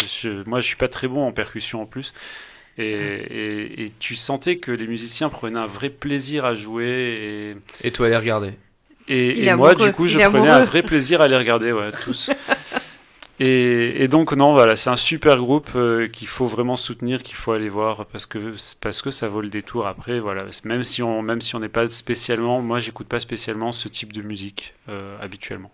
je- 0.00 0.06
je- 0.28 0.48
moi, 0.48 0.60
je 0.60 0.66
suis 0.66 0.76
pas 0.76 0.88
très 0.88 1.08
bon 1.08 1.26
en 1.26 1.32
percussion 1.32 1.82
en 1.82 1.86
plus. 1.86 2.14
Et, 2.78 2.84
et, 2.90 3.84
et 3.84 3.92
tu 3.98 4.14
sentais 4.14 4.56
que 4.56 4.70
les 4.70 4.86
musiciens 4.86 5.28
prenaient 5.30 5.58
un 5.58 5.66
vrai 5.66 5.88
plaisir 5.90 6.44
à 6.44 6.54
jouer. 6.54 7.54
Et, 7.82 7.88
Et 7.88 7.90
toi, 7.90 8.08
les 8.08 8.16
regarder. 8.16 8.52
Et, 9.08 9.44
et 9.44 9.54
moi, 9.54 9.74
du 9.74 9.92
coup, 9.92 10.06
je 10.06 10.18
prenais 10.18 10.48
un 10.48 10.64
vrai 10.64 10.82
plaisir 10.82 11.20
à 11.20 11.28
les 11.28 11.36
regarder, 11.36 11.72
ouais, 11.72 11.92
tous. 12.02 12.30
Et, 13.38 14.02
et 14.02 14.08
donc 14.08 14.32
non, 14.32 14.52
voilà, 14.54 14.76
c'est 14.76 14.88
un 14.88 14.96
super 14.96 15.36
groupe 15.36 15.68
euh, 15.76 16.08
qu'il 16.08 16.26
faut 16.26 16.46
vraiment 16.46 16.76
soutenir, 16.76 17.22
qu'il 17.22 17.34
faut 17.34 17.52
aller 17.52 17.68
voir 17.68 18.06
parce 18.06 18.24
que 18.24 18.54
parce 18.80 19.02
que 19.02 19.10
ça 19.10 19.28
vaut 19.28 19.42
le 19.42 19.50
détour. 19.50 19.86
Après, 19.86 20.20
voilà, 20.20 20.44
même 20.64 20.84
si 20.84 21.02
on 21.02 21.20
même 21.20 21.42
si 21.42 21.54
on 21.54 21.60
n'est 21.60 21.68
pas 21.68 21.86
spécialement, 21.90 22.62
moi, 22.62 22.78
j'écoute 22.78 23.08
pas 23.08 23.20
spécialement 23.20 23.72
ce 23.72 23.88
type 23.88 24.14
de 24.14 24.22
musique 24.22 24.72
euh, 24.88 25.18
habituellement. 25.20 25.70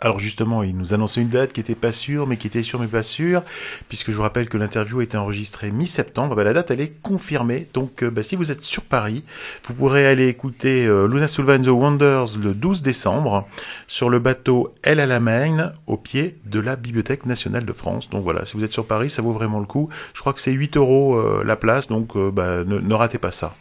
Alors 0.00 0.20
justement, 0.20 0.62
il 0.62 0.76
nous 0.76 0.94
annonçait 0.94 1.20
une 1.20 1.28
date 1.28 1.52
qui 1.52 1.58
était 1.58 1.74
pas 1.74 1.90
sûre, 1.90 2.28
mais 2.28 2.36
qui 2.36 2.46
était 2.46 2.62
sûre 2.62 2.78
mais 2.78 2.86
pas 2.86 3.02
sûre, 3.02 3.42
puisque 3.88 4.12
je 4.12 4.16
vous 4.16 4.22
rappelle 4.22 4.48
que 4.48 4.56
l'interview 4.56 5.00
a 5.00 5.02
été 5.02 5.16
enregistrée 5.16 5.72
mi-septembre. 5.72 6.36
Bah, 6.36 6.44
la 6.44 6.52
date, 6.52 6.70
elle 6.70 6.80
est 6.80 6.92
confirmée. 7.02 7.66
Donc, 7.74 8.04
euh, 8.04 8.10
bah, 8.10 8.22
si 8.22 8.36
vous 8.36 8.52
êtes 8.52 8.62
sur 8.62 8.84
Paris, 8.84 9.24
vous 9.64 9.74
pourrez 9.74 10.06
aller 10.06 10.28
écouter 10.28 10.86
euh, 10.86 11.08
Luna 11.08 11.26
Silva 11.26 11.56
and 11.56 11.62
the 11.62 11.68
Wonders 11.68 12.38
le 12.40 12.54
12 12.54 12.82
décembre 12.82 13.48
sur 13.88 14.08
le 14.08 14.20
bateau 14.20 14.72
El 14.84 15.00
Alamein 15.00 15.72
au 15.88 15.96
pied 15.96 16.38
de 16.44 16.60
la 16.60 16.76
Bibliothèque 16.76 17.26
nationale 17.26 17.64
de 17.64 17.72
France. 17.72 18.08
Donc 18.08 18.22
voilà, 18.22 18.46
si 18.46 18.56
vous 18.56 18.62
êtes 18.62 18.72
sur 18.72 18.86
Paris, 18.86 19.10
ça 19.10 19.20
vaut 19.20 19.32
vraiment 19.32 19.58
le 19.58 19.66
coup. 19.66 19.88
Je 20.14 20.20
crois 20.20 20.32
que 20.32 20.40
c'est 20.40 20.52
8 20.52 20.76
euros 20.76 21.16
euh, 21.16 21.42
la 21.44 21.56
place, 21.56 21.88
donc 21.88 22.16
bah, 22.16 22.62
ne, 22.64 22.78
ne 22.78 22.94
ratez 22.94 23.18
pas 23.18 23.32
ça. 23.32 23.56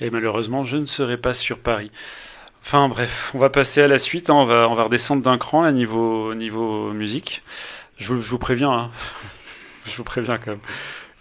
Et 0.00 0.10
malheureusement, 0.10 0.62
je 0.62 0.76
ne 0.76 0.86
serai 0.86 1.16
pas 1.16 1.34
sur 1.34 1.58
Paris. 1.58 1.90
Enfin 2.62 2.88
bref, 2.88 3.30
on 3.34 3.38
va 3.38 3.50
passer 3.50 3.80
à 3.82 3.88
la 3.88 3.98
suite. 3.98 4.30
hein. 4.30 4.34
On, 4.34 4.44
va, 4.44 4.68
on 4.68 4.74
va 4.74 4.84
redescendre 4.84 5.22
d'un 5.22 5.38
cran 5.38 5.62
à 5.62 5.72
niveau, 5.72 6.34
niveau 6.34 6.92
musique. 6.92 7.42
Je, 7.96 8.12
vous- 8.14 8.20
je 8.22 8.28
vous 8.30 8.38
préviens. 8.38 8.70
hein. 8.70 8.90
je 9.86 9.96
vous 9.96 10.04
préviens 10.04 10.38
quand 10.38 10.52
même. 10.52 10.60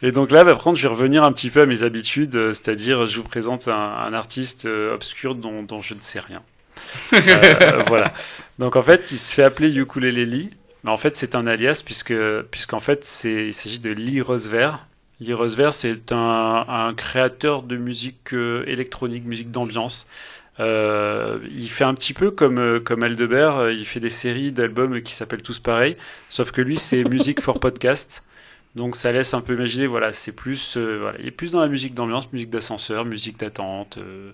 Et 0.04 0.12
donc 0.12 0.30
là, 0.32 0.44
bah, 0.44 0.54
par 0.54 0.64
contre, 0.64 0.78
je 0.78 0.84
vais 0.84 0.94
revenir 0.94 1.24
un 1.24 1.32
petit 1.32 1.50
peu 1.50 1.62
à 1.62 1.66
mes 1.66 1.82
habitudes, 1.84 2.36
euh, 2.36 2.54
c'est-à-dire 2.54 3.08
je 3.08 3.18
vous 3.18 3.24
présente 3.28 3.68
un, 3.68 3.74
un 3.74 4.14
artiste 4.14 4.66
euh, 4.66 4.94
obscur 4.94 5.34
dont, 5.36 5.64
dont 5.64 5.82
je 5.82 5.94
ne 5.94 6.02
sais 6.02 6.20
rien. 6.20 6.42
Euh, 7.14 7.84
voilà. 7.88 8.14
Donc 8.60 8.76
en 8.76 8.84
fait, 8.84 9.12
il 9.12 9.18
se 9.18 9.34
fait 9.34 9.44
appeler 9.44 9.76
Ukulele 9.76 10.50
mais 10.84 10.92
en 10.92 10.98
fait 10.98 11.18
c'est 11.18 11.34
un 11.36 11.48
alias 11.48 11.82
puisque 11.84 12.14
puisqu'en 12.52 12.80
fait 12.80 13.04
c'est 13.04 13.48
il 13.48 13.54
s'agit 13.54 13.80
de 13.80 13.90
Lee 13.90 14.22
Rosver. 14.22 14.72
Lee 15.20 15.34
Rosver 15.34 15.70
c'est 15.72 16.12
un, 16.12 16.66
un 16.70 16.94
créateur 16.94 17.64
de 17.64 17.76
musique 17.78 18.34
électronique, 18.68 19.26
musique 19.26 19.50
d'ambiance. 19.52 20.08
Euh, 20.60 21.40
il 21.52 21.70
fait 21.70 21.84
un 21.84 21.94
petit 21.94 22.14
peu 22.14 22.32
comme 22.32 22.58
euh, 22.60 22.80
comme 22.80 23.04
Aldebert, 23.04 23.58
euh, 23.58 23.74
il 23.74 23.86
fait 23.86 24.00
des 24.00 24.10
séries 24.10 24.52
d'albums 24.52 25.02
qui 25.02 25.14
s'appellent 25.14 25.44
tous 25.44 25.60
pareil, 25.60 25.98
sauf 26.30 26.52
que 26.52 26.62
lui 26.62 26.78
c'est 26.78 27.04
musique 27.10 27.42
for 27.42 27.60
podcast. 27.60 28.24
Donc 28.76 28.96
ça 28.96 29.12
laisse 29.12 29.34
un 29.34 29.42
peu 29.42 29.56
imaginer, 29.56 29.88
voilà, 29.88 30.14
c'est 30.14 30.32
plus, 30.32 30.78
euh, 30.78 31.00
voilà, 31.02 31.18
il 31.20 31.28
est 31.28 31.32
plus 31.32 31.54
dans 31.54 31.62
la 31.62 31.68
musique 31.68 31.94
d'ambiance, 31.96 32.32
musique 32.32 32.50
d'ascenseur, 32.52 33.06
musique 33.06 33.40
d'attente, 33.40 33.98
euh, 33.98 34.32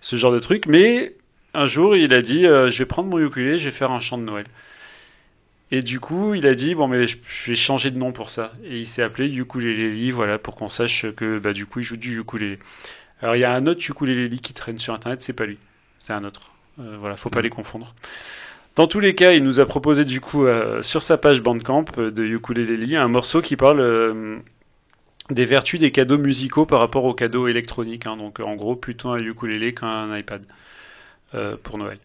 ce 0.00 0.16
genre 0.16 0.32
de 0.32 0.38
truc. 0.38 0.66
Mais 0.66 1.14
un 1.54 1.66
jour, 1.66 1.96
il 1.96 2.12
a 2.14 2.22
dit, 2.22 2.42
je 2.44 2.78
vais 2.78 2.86
prendre 2.86 3.08
mon 3.08 3.18
ukulélé, 3.18 3.58
je 3.58 3.64
vais 3.64 3.70
faire 3.72 3.90
un 3.90 3.98
chant 4.00 4.18
de 4.18 4.22
Noël. 4.22 4.46
Et 5.72 5.82
du 5.82 6.00
coup, 6.00 6.34
il 6.34 6.46
a 6.46 6.54
dit, 6.54 6.74
bon, 6.74 6.88
mais 6.88 7.06
je, 7.06 7.16
je 7.28 7.50
vais 7.50 7.56
changer 7.56 7.90
de 7.90 7.98
nom 7.98 8.12
pour 8.12 8.30
ça. 8.30 8.52
Et 8.64 8.78
il 8.78 8.86
s'est 8.86 9.02
appelé 9.02 9.28
Ukulele, 9.28 10.12
voilà, 10.12 10.38
pour 10.38 10.56
qu'on 10.56 10.68
sache 10.68 11.06
que, 11.16 11.38
bah, 11.38 11.52
du 11.52 11.66
coup, 11.66 11.78
il 11.80 11.84
joue 11.84 11.96
du 11.96 12.18
ukulélé. 12.20 12.58
Alors, 13.22 13.36
il 13.36 13.40
y 13.40 13.44
a 13.44 13.52
un 13.52 13.66
autre 13.66 13.80
ukulélé 13.88 14.38
qui 14.38 14.52
traîne 14.52 14.78
sur 14.78 14.94
Internet, 14.94 15.20
c'est 15.22 15.34
pas 15.34 15.46
lui, 15.46 15.58
c'est 15.98 16.12
un 16.12 16.24
autre. 16.24 16.52
Euh, 16.80 16.96
voilà, 16.98 17.16
faut 17.16 17.30
pas 17.30 17.42
les 17.42 17.50
confondre. 17.50 17.94
Dans 18.76 18.86
tous 18.86 19.00
les 19.00 19.14
cas, 19.14 19.32
il 19.32 19.42
nous 19.42 19.60
a 19.60 19.66
proposé 19.66 20.04
du 20.04 20.20
coup 20.20 20.46
euh, 20.46 20.80
sur 20.80 21.02
sa 21.02 21.18
page 21.18 21.42
Bandcamp 21.42 21.84
euh, 21.98 22.10
de 22.10 22.22
Ukulele 22.24 22.94
un 22.96 23.08
morceau 23.08 23.40
qui 23.40 23.56
parle 23.56 23.80
euh, 23.80 24.38
des 25.28 25.44
vertus 25.44 25.80
des 25.80 25.90
cadeaux 25.90 26.18
musicaux 26.18 26.66
par 26.66 26.78
rapport 26.78 27.04
aux 27.04 27.14
cadeaux 27.14 27.48
électroniques. 27.48 28.06
hein. 28.06 28.16
donc 28.16 28.40
en 28.40 28.54
gros, 28.54 28.76
plutôt 28.76 29.10
un 29.10 29.18
ukulélé 29.18 29.74
qu'un 29.74 30.16
iPad 30.16 30.42
pour 31.62 31.78
Noël. 31.78 31.98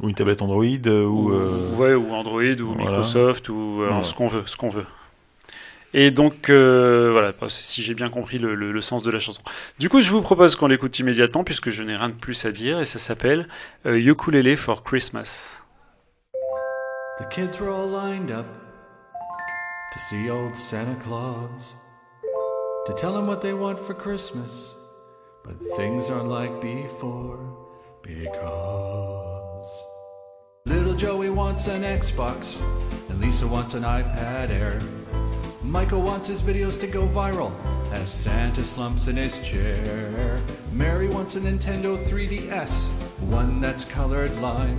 Ou 0.00 0.08
une 0.08 0.14
tablette 0.14 0.42
Android 0.42 0.64
ou. 0.64 1.32
Ouais, 1.76 1.94
ou 1.94 2.12
Android 2.12 2.42
ou 2.42 2.74
voilà. 2.74 2.82
Microsoft 2.82 3.48
ou 3.48 3.82
ce 4.02 4.14
qu'on 4.14 4.26
veut, 4.26 4.42
ce 4.46 4.56
qu'on 4.56 4.68
veut. 4.68 4.86
Et 5.94 6.10
donc 6.10 6.48
euh, 6.48 7.10
voilà, 7.12 7.32
si 7.48 7.82
j'ai 7.82 7.94
bien 7.94 8.08
compris 8.08 8.38
le, 8.38 8.54
le- 8.54 8.72
le 8.72 8.80
sens 8.80 9.02
de 9.02 9.10
la 9.10 9.18
chanson. 9.18 9.42
Du 9.78 9.88
coup, 9.88 10.00
je 10.00 10.10
vous 10.10 10.22
propose 10.22 10.56
qu'on 10.56 10.66
l'écoute 10.68 10.98
immédiatement 10.98 11.44
puisque 11.44 11.70
je 11.70 11.82
n'ai 11.82 11.96
rien 11.96 12.08
de 12.08 12.14
plus 12.14 12.44
à 12.46 12.50
dire 12.52 12.80
et 12.80 12.84
ça 12.86 12.98
s'appelle 12.98 13.46
euh, 13.86 13.98
Ukulele 13.98 14.56
for 14.56 14.82
Christmas. 14.82 15.58
The 17.18 17.28
kids 17.28 17.60
were 17.60 17.70
all 17.70 17.88
lined 17.88 18.30
up 18.30 18.46
to 19.92 19.98
see 19.98 20.30
old 20.30 20.56
Santa 20.56 20.94
Claus, 21.04 21.76
to 22.86 22.94
tell 22.94 23.14
him 23.16 23.26
what 23.26 23.42
they 23.42 23.52
want 23.52 23.78
for 23.78 23.94
Christmas. 23.94 24.74
But 25.44 25.56
things 25.76 26.08
aren't 26.10 26.28
like 26.30 26.60
before 26.62 27.38
because 28.02 29.66
little 30.64 30.94
Joey 30.94 31.28
wants 31.30 31.68
an 31.68 31.82
Xbox, 31.82 32.60
and 33.10 33.20
Lisa 33.20 33.46
wants 33.46 33.74
an 33.74 33.82
iPad 33.82 34.48
Air. 34.50 34.78
Michael 35.64 36.02
wants 36.02 36.26
his 36.26 36.42
videos 36.42 36.78
to 36.80 36.88
go 36.88 37.06
viral 37.06 37.52
as 37.92 38.12
Santa 38.12 38.64
slumps 38.64 39.06
in 39.06 39.16
his 39.16 39.48
chair. 39.48 40.40
Mary 40.72 41.06
wants 41.06 41.36
a 41.36 41.40
Nintendo 41.40 41.96
3DS, 41.96 42.90
one 43.28 43.60
that's 43.60 43.84
colored 43.84 44.36
lime. 44.40 44.76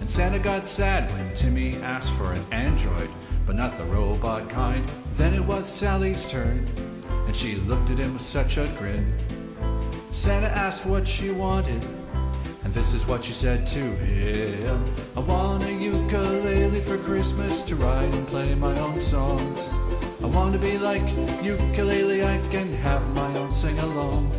And 0.00 0.10
Santa 0.10 0.38
got 0.38 0.66
sad 0.66 1.12
when 1.12 1.34
Timmy 1.34 1.76
asked 1.76 2.12
for 2.12 2.32
an 2.32 2.42
android, 2.52 3.10
but 3.44 3.54
not 3.54 3.76
the 3.76 3.84
robot 3.84 4.48
kind. 4.48 4.82
Then 5.14 5.34
it 5.34 5.44
was 5.44 5.66
Sally's 5.66 6.26
turn, 6.26 6.64
and 7.26 7.36
she 7.36 7.56
looked 7.56 7.90
at 7.90 7.98
him 7.98 8.14
with 8.14 8.22
such 8.22 8.56
a 8.56 8.66
grin. 8.78 9.12
Santa 10.10 10.48
asked 10.48 10.86
what 10.86 11.06
she 11.06 11.30
wanted, 11.30 11.86
and 12.64 12.72
this 12.72 12.94
is 12.94 13.06
what 13.06 13.24
she 13.24 13.32
said 13.32 13.66
to 13.66 13.80
him 13.80 14.84
I 15.16 15.20
want 15.20 15.64
a 15.64 15.72
ukulele 15.72 16.80
for 16.80 16.98
Christmas 16.98 17.62
to 17.62 17.76
write 17.76 18.14
and 18.14 18.26
play 18.26 18.54
my 18.54 18.78
own 18.80 19.00
songs. 19.00 19.68
I 20.22 20.26
want 20.26 20.52
to 20.54 20.58
be 20.58 20.78
like 20.78 21.02
ukulele, 21.42 22.24
I 22.24 22.38
can 22.50 22.72
have 22.74 23.08
my 23.14 23.36
own 23.36 23.52
sing 23.52 23.78
along. 23.78 24.30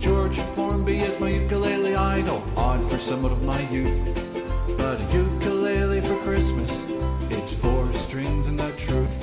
George 0.00 0.38
Formby 0.54 1.00
is 1.00 1.18
my 1.20 1.28
ukulele 1.30 1.94
idol, 1.94 2.42
odd 2.56 2.82
for 2.90 2.98
someone 2.98 3.32
of 3.32 3.42
my 3.42 3.60
youth. 3.70 4.00
But 4.76 5.00
a 5.00 5.04
ukulele 5.12 6.00
for 6.00 6.16
Christmas, 6.18 6.84
it's 7.30 7.52
four 7.52 7.92
strings 7.92 8.48
and 8.48 8.58
the 8.58 8.70
truth. 8.72 9.16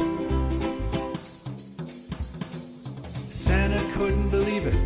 Santa 3.29 3.83
couldn't 3.93 4.29
believe 4.29 4.65
it. 4.65 4.77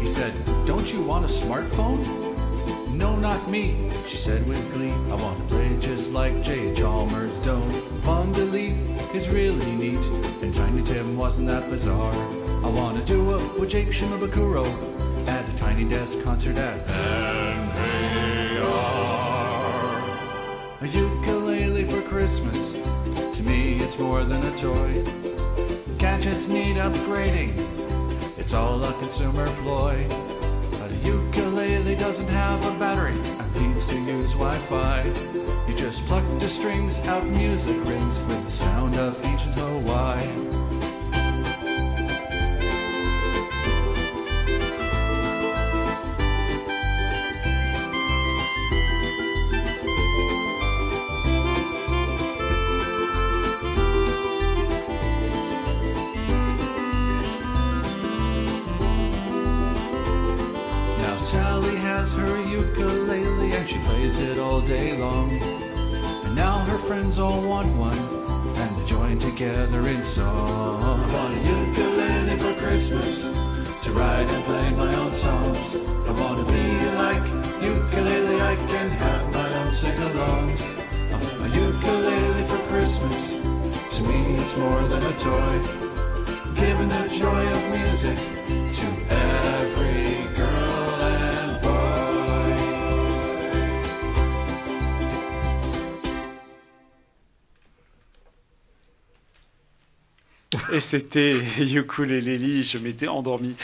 He 0.00 0.06
said, 0.06 0.32
Don't 0.64 0.92
you 0.92 1.02
want 1.02 1.24
a 1.24 1.28
smartphone? 1.28 2.35
No, 2.96 3.14
not 3.14 3.50
me, 3.50 3.90
she 4.06 4.16
said 4.16 4.46
with 4.48 4.72
glee. 4.72 4.90
I 4.90 5.14
want 5.16 5.38
to 5.38 5.44
play 5.54 5.76
just 5.78 6.12
like 6.12 6.42
J. 6.42 6.74
Chalmers 6.74 7.38
don't. 7.40 7.70
Von 8.00 8.34
is 9.14 9.28
really 9.28 9.72
neat, 9.72 10.04
and 10.42 10.52
Tiny 10.52 10.82
Tim 10.82 11.14
wasn't 11.14 11.48
that 11.48 11.68
bizarre. 11.68 12.14
I 12.64 12.68
want 12.70 12.96
to 12.96 13.04
do 13.04 13.36
it 13.36 13.60
with 13.60 13.68
Jake 13.68 13.88
Shimabukuro 13.88 14.66
at 15.28 15.46
a 15.46 15.56
Tiny 15.58 15.84
Desk 15.84 16.22
concert 16.22 16.56
at 16.56 16.86
NPR. 16.86 17.76
A 20.80 20.88
ukulele 20.88 21.84
for 21.84 22.00
Christmas, 22.00 22.72
to 23.36 23.42
me 23.42 23.78
it's 23.80 23.98
more 23.98 24.24
than 24.24 24.42
a 24.42 24.56
toy. 24.56 25.04
Gadgets 25.98 26.48
need 26.48 26.76
upgrading, 26.76 27.52
it's 28.38 28.54
all 28.54 28.82
a 28.82 28.92
consumer 28.94 29.46
ploy. 29.62 30.35
Ukulele 31.06 31.94
doesn't 31.94 32.28
have 32.28 32.66
a 32.66 32.76
battery 32.80 33.14
and 33.14 33.54
needs 33.54 33.86
to 33.86 33.94
use 33.94 34.32
Wi-Fi. 34.32 35.04
You 35.68 35.74
just 35.76 36.04
pluck 36.06 36.24
the 36.40 36.48
strings 36.48 36.98
out, 37.06 37.24
music 37.24 37.76
rings 37.84 38.18
with 38.18 38.44
the 38.44 38.50
sound 38.50 38.96
of 38.96 39.24
ancient 39.24 39.54
Hawaii. 39.54 40.26
Friends 67.06 67.18
all 67.20 67.40
want 67.42 67.72
one 67.76 67.98
and 68.56 68.76
they 68.76 68.84
join 68.84 69.16
together 69.18 69.80
in 69.86 70.02
song. 70.02 70.82
I 70.82 71.12
want 71.14 71.34
a 71.34 71.40
ukulele 71.56 72.36
for 72.36 72.54
Christmas 72.60 73.22
to 73.84 73.92
write 73.92 74.28
and 74.28 74.44
play 74.44 74.70
my 74.70 74.92
own 74.96 75.12
songs. 75.12 75.76
I 76.08 76.12
want 76.20 76.36
to 76.40 76.52
be 76.52 76.68
like 77.04 77.22
ukulele, 77.62 78.40
I 78.40 78.56
can 78.56 78.90
have 78.90 79.32
my 79.32 79.48
own 79.58 79.72
sing-alongs. 79.72 80.62
I 81.12 81.16
want 81.22 81.46
a 81.46 81.58
ukulele 81.66 82.44
for 82.48 82.60
Christmas. 82.70 83.18
To 83.96 84.02
me, 84.02 84.18
it's 84.42 84.56
more 84.56 84.82
than 84.92 85.02
a 85.12 85.14
toy. 85.26 85.56
Giving 86.56 86.88
the 86.88 87.04
joy 87.22 87.42
of 87.56 87.62
music 87.78 88.18
to 88.78 88.86
every 89.10 90.05
Et 100.76 100.80
c'était 100.80 101.32
Ukulele, 101.58 102.62
je 102.62 102.76
m'étais 102.76 103.08
endormi. 103.08 103.54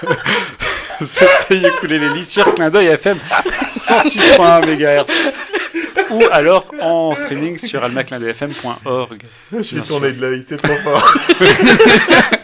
c'était 1.00 1.56
Ukulele 1.56 2.22
sur 2.22 2.54
Clin 2.54 2.70
d'œil 2.70 2.86
FM 2.86 3.18
106.1 3.68 4.64
MHz. 4.64 5.32
Ou 6.10 6.22
alors 6.30 6.70
en 6.80 7.16
streaming 7.16 7.58
sur 7.58 7.82
almaclindeuilfm.org. 7.82 9.22
J'ai 9.60 9.82
tourné 9.82 10.12
de 10.12 10.20
l'œil, 10.20 10.44
c'est 10.46 10.62
trop 10.62 10.76
fort. 10.84 11.12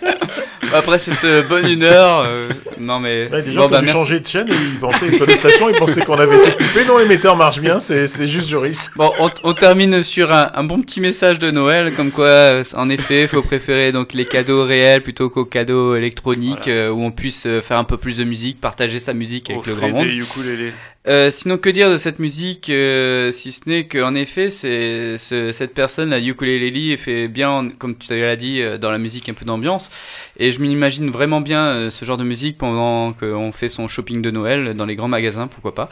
Après 0.74 0.98
cette 0.98 1.24
euh, 1.24 1.42
bonne 1.48 1.66
une 1.68 1.82
heure, 1.84 2.24
euh, 2.26 2.48
non 2.78 2.98
mais. 3.00 3.28
Ouais, 3.30 3.42
des 3.42 3.52
gens 3.52 3.62
Bon, 3.62 3.68
bah, 3.68 3.78
ont 3.78 3.80
dû 3.80 3.86
merci. 3.86 3.98
changer 3.98 4.20
de 4.20 4.26
chaîne 4.26 4.48
et 4.48 4.54
ils 4.54 4.78
pensaient, 4.80 5.10
de 5.10 5.30
station, 5.36 5.68
ils 5.70 5.76
pensaient 5.76 6.02
qu'on 6.04 6.18
avait 6.18 6.36
été 6.36 6.52
coupé. 6.52 6.84
Non, 6.86 6.98
l'émetteur 6.98 7.36
marche 7.36 7.60
bien, 7.60 7.80
c'est 7.80 8.08
c'est 8.08 8.28
juste 8.28 8.48
Joris. 8.48 8.90
Bon, 8.96 9.12
on, 9.20 9.30
on 9.44 9.52
termine 9.54 10.02
sur 10.02 10.32
un, 10.32 10.50
un 10.54 10.64
bon 10.64 10.80
petit 10.82 11.00
message 11.00 11.38
de 11.38 11.50
Noël, 11.50 11.94
comme 11.94 12.10
quoi, 12.10 12.26
euh, 12.26 12.64
en 12.74 12.88
effet, 12.90 13.26
faut 13.28 13.42
préférer 13.42 13.92
donc 13.92 14.12
les 14.12 14.26
cadeaux 14.26 14.64
réels 14.64 15.02
plutôt 15.02 15.30
qu'aux 15.30 15.44
cadeaux 15.44 15.94
électroniques, 15.96 16.68
euh, 16.68 16.90
où 16.90 17.02
on 17.04 17.10
puisse 17.12 17.46
euh, 17.46 17.60
faire 17.60 17.78
un 17.78 17.84
peu 17.84 17.96
plus 17.96 18.18
de 18.18 18.24
musique, 18.24 18.60
partager 18.60 18.98
sa 18.98 19.14
musique 19.14 19.50
avec 19.50 19.66
le 19.66 19.74
grand 19.74 19.88
monde. 19.90 20.06
des 20.06 20.16
ukulélés. 20.16 20.72
Euh, 21.06 21.30
sinon, 21.30 21.58
que 21.58 21.68
dire 21.68 21.90
de 21.90 21.98
cette 21.98 22.18
musique, 22.18 22.70
euh, 22.70 23.30
si 23.30 23.52
ce 23.52 23.68
n'est 23.68 23.86
qu'en 23.86 24.14
effet, 24.14 24.50
c'est 24.50 25.18
ce- 25.18 25.52
cette 25.52 25.74
personne, 25.74 26.08
la 26.08 26.18
ukulele, 26.18 26.96
fait 26.96 27.28
bien, 27.28 27.68
comme 27.78 27.94
tu 27.98 28.18
l'as 28.18 28.36
dit, 28.36 28.62
euh, 28.62 28.78
dans 28.78 28.90
la 28.90 28.96
musique 28.96 29.28
un 29.28 29.34
peu 29.34 29.44
d'ambiance. 29.44 29.90
Et 30.38 30.50
je 30.50 30.60
m'imagine 30.60 31.10
vraiment 31.10 31.42
bien 31.42 31.60
euh, 31.66 31.90
ce 31.90 32.06
genre 32.06 32.16
de 32.16 32.24
musique 32.24 32.56
pendant 32.56 33.12
qu'on 33.12 33.52
fait 33.52 33.68
son 33.68 33.86
shopping 33.86 34.22
de 34.22 34.30
Noël 34.30 34.72
dans 34.74 34.86
les 34.86 34.96
grands 34.96 35.08
magasins, 35.08 35.46
pourquoi 35.46 35.74
pas. 35.74 35.90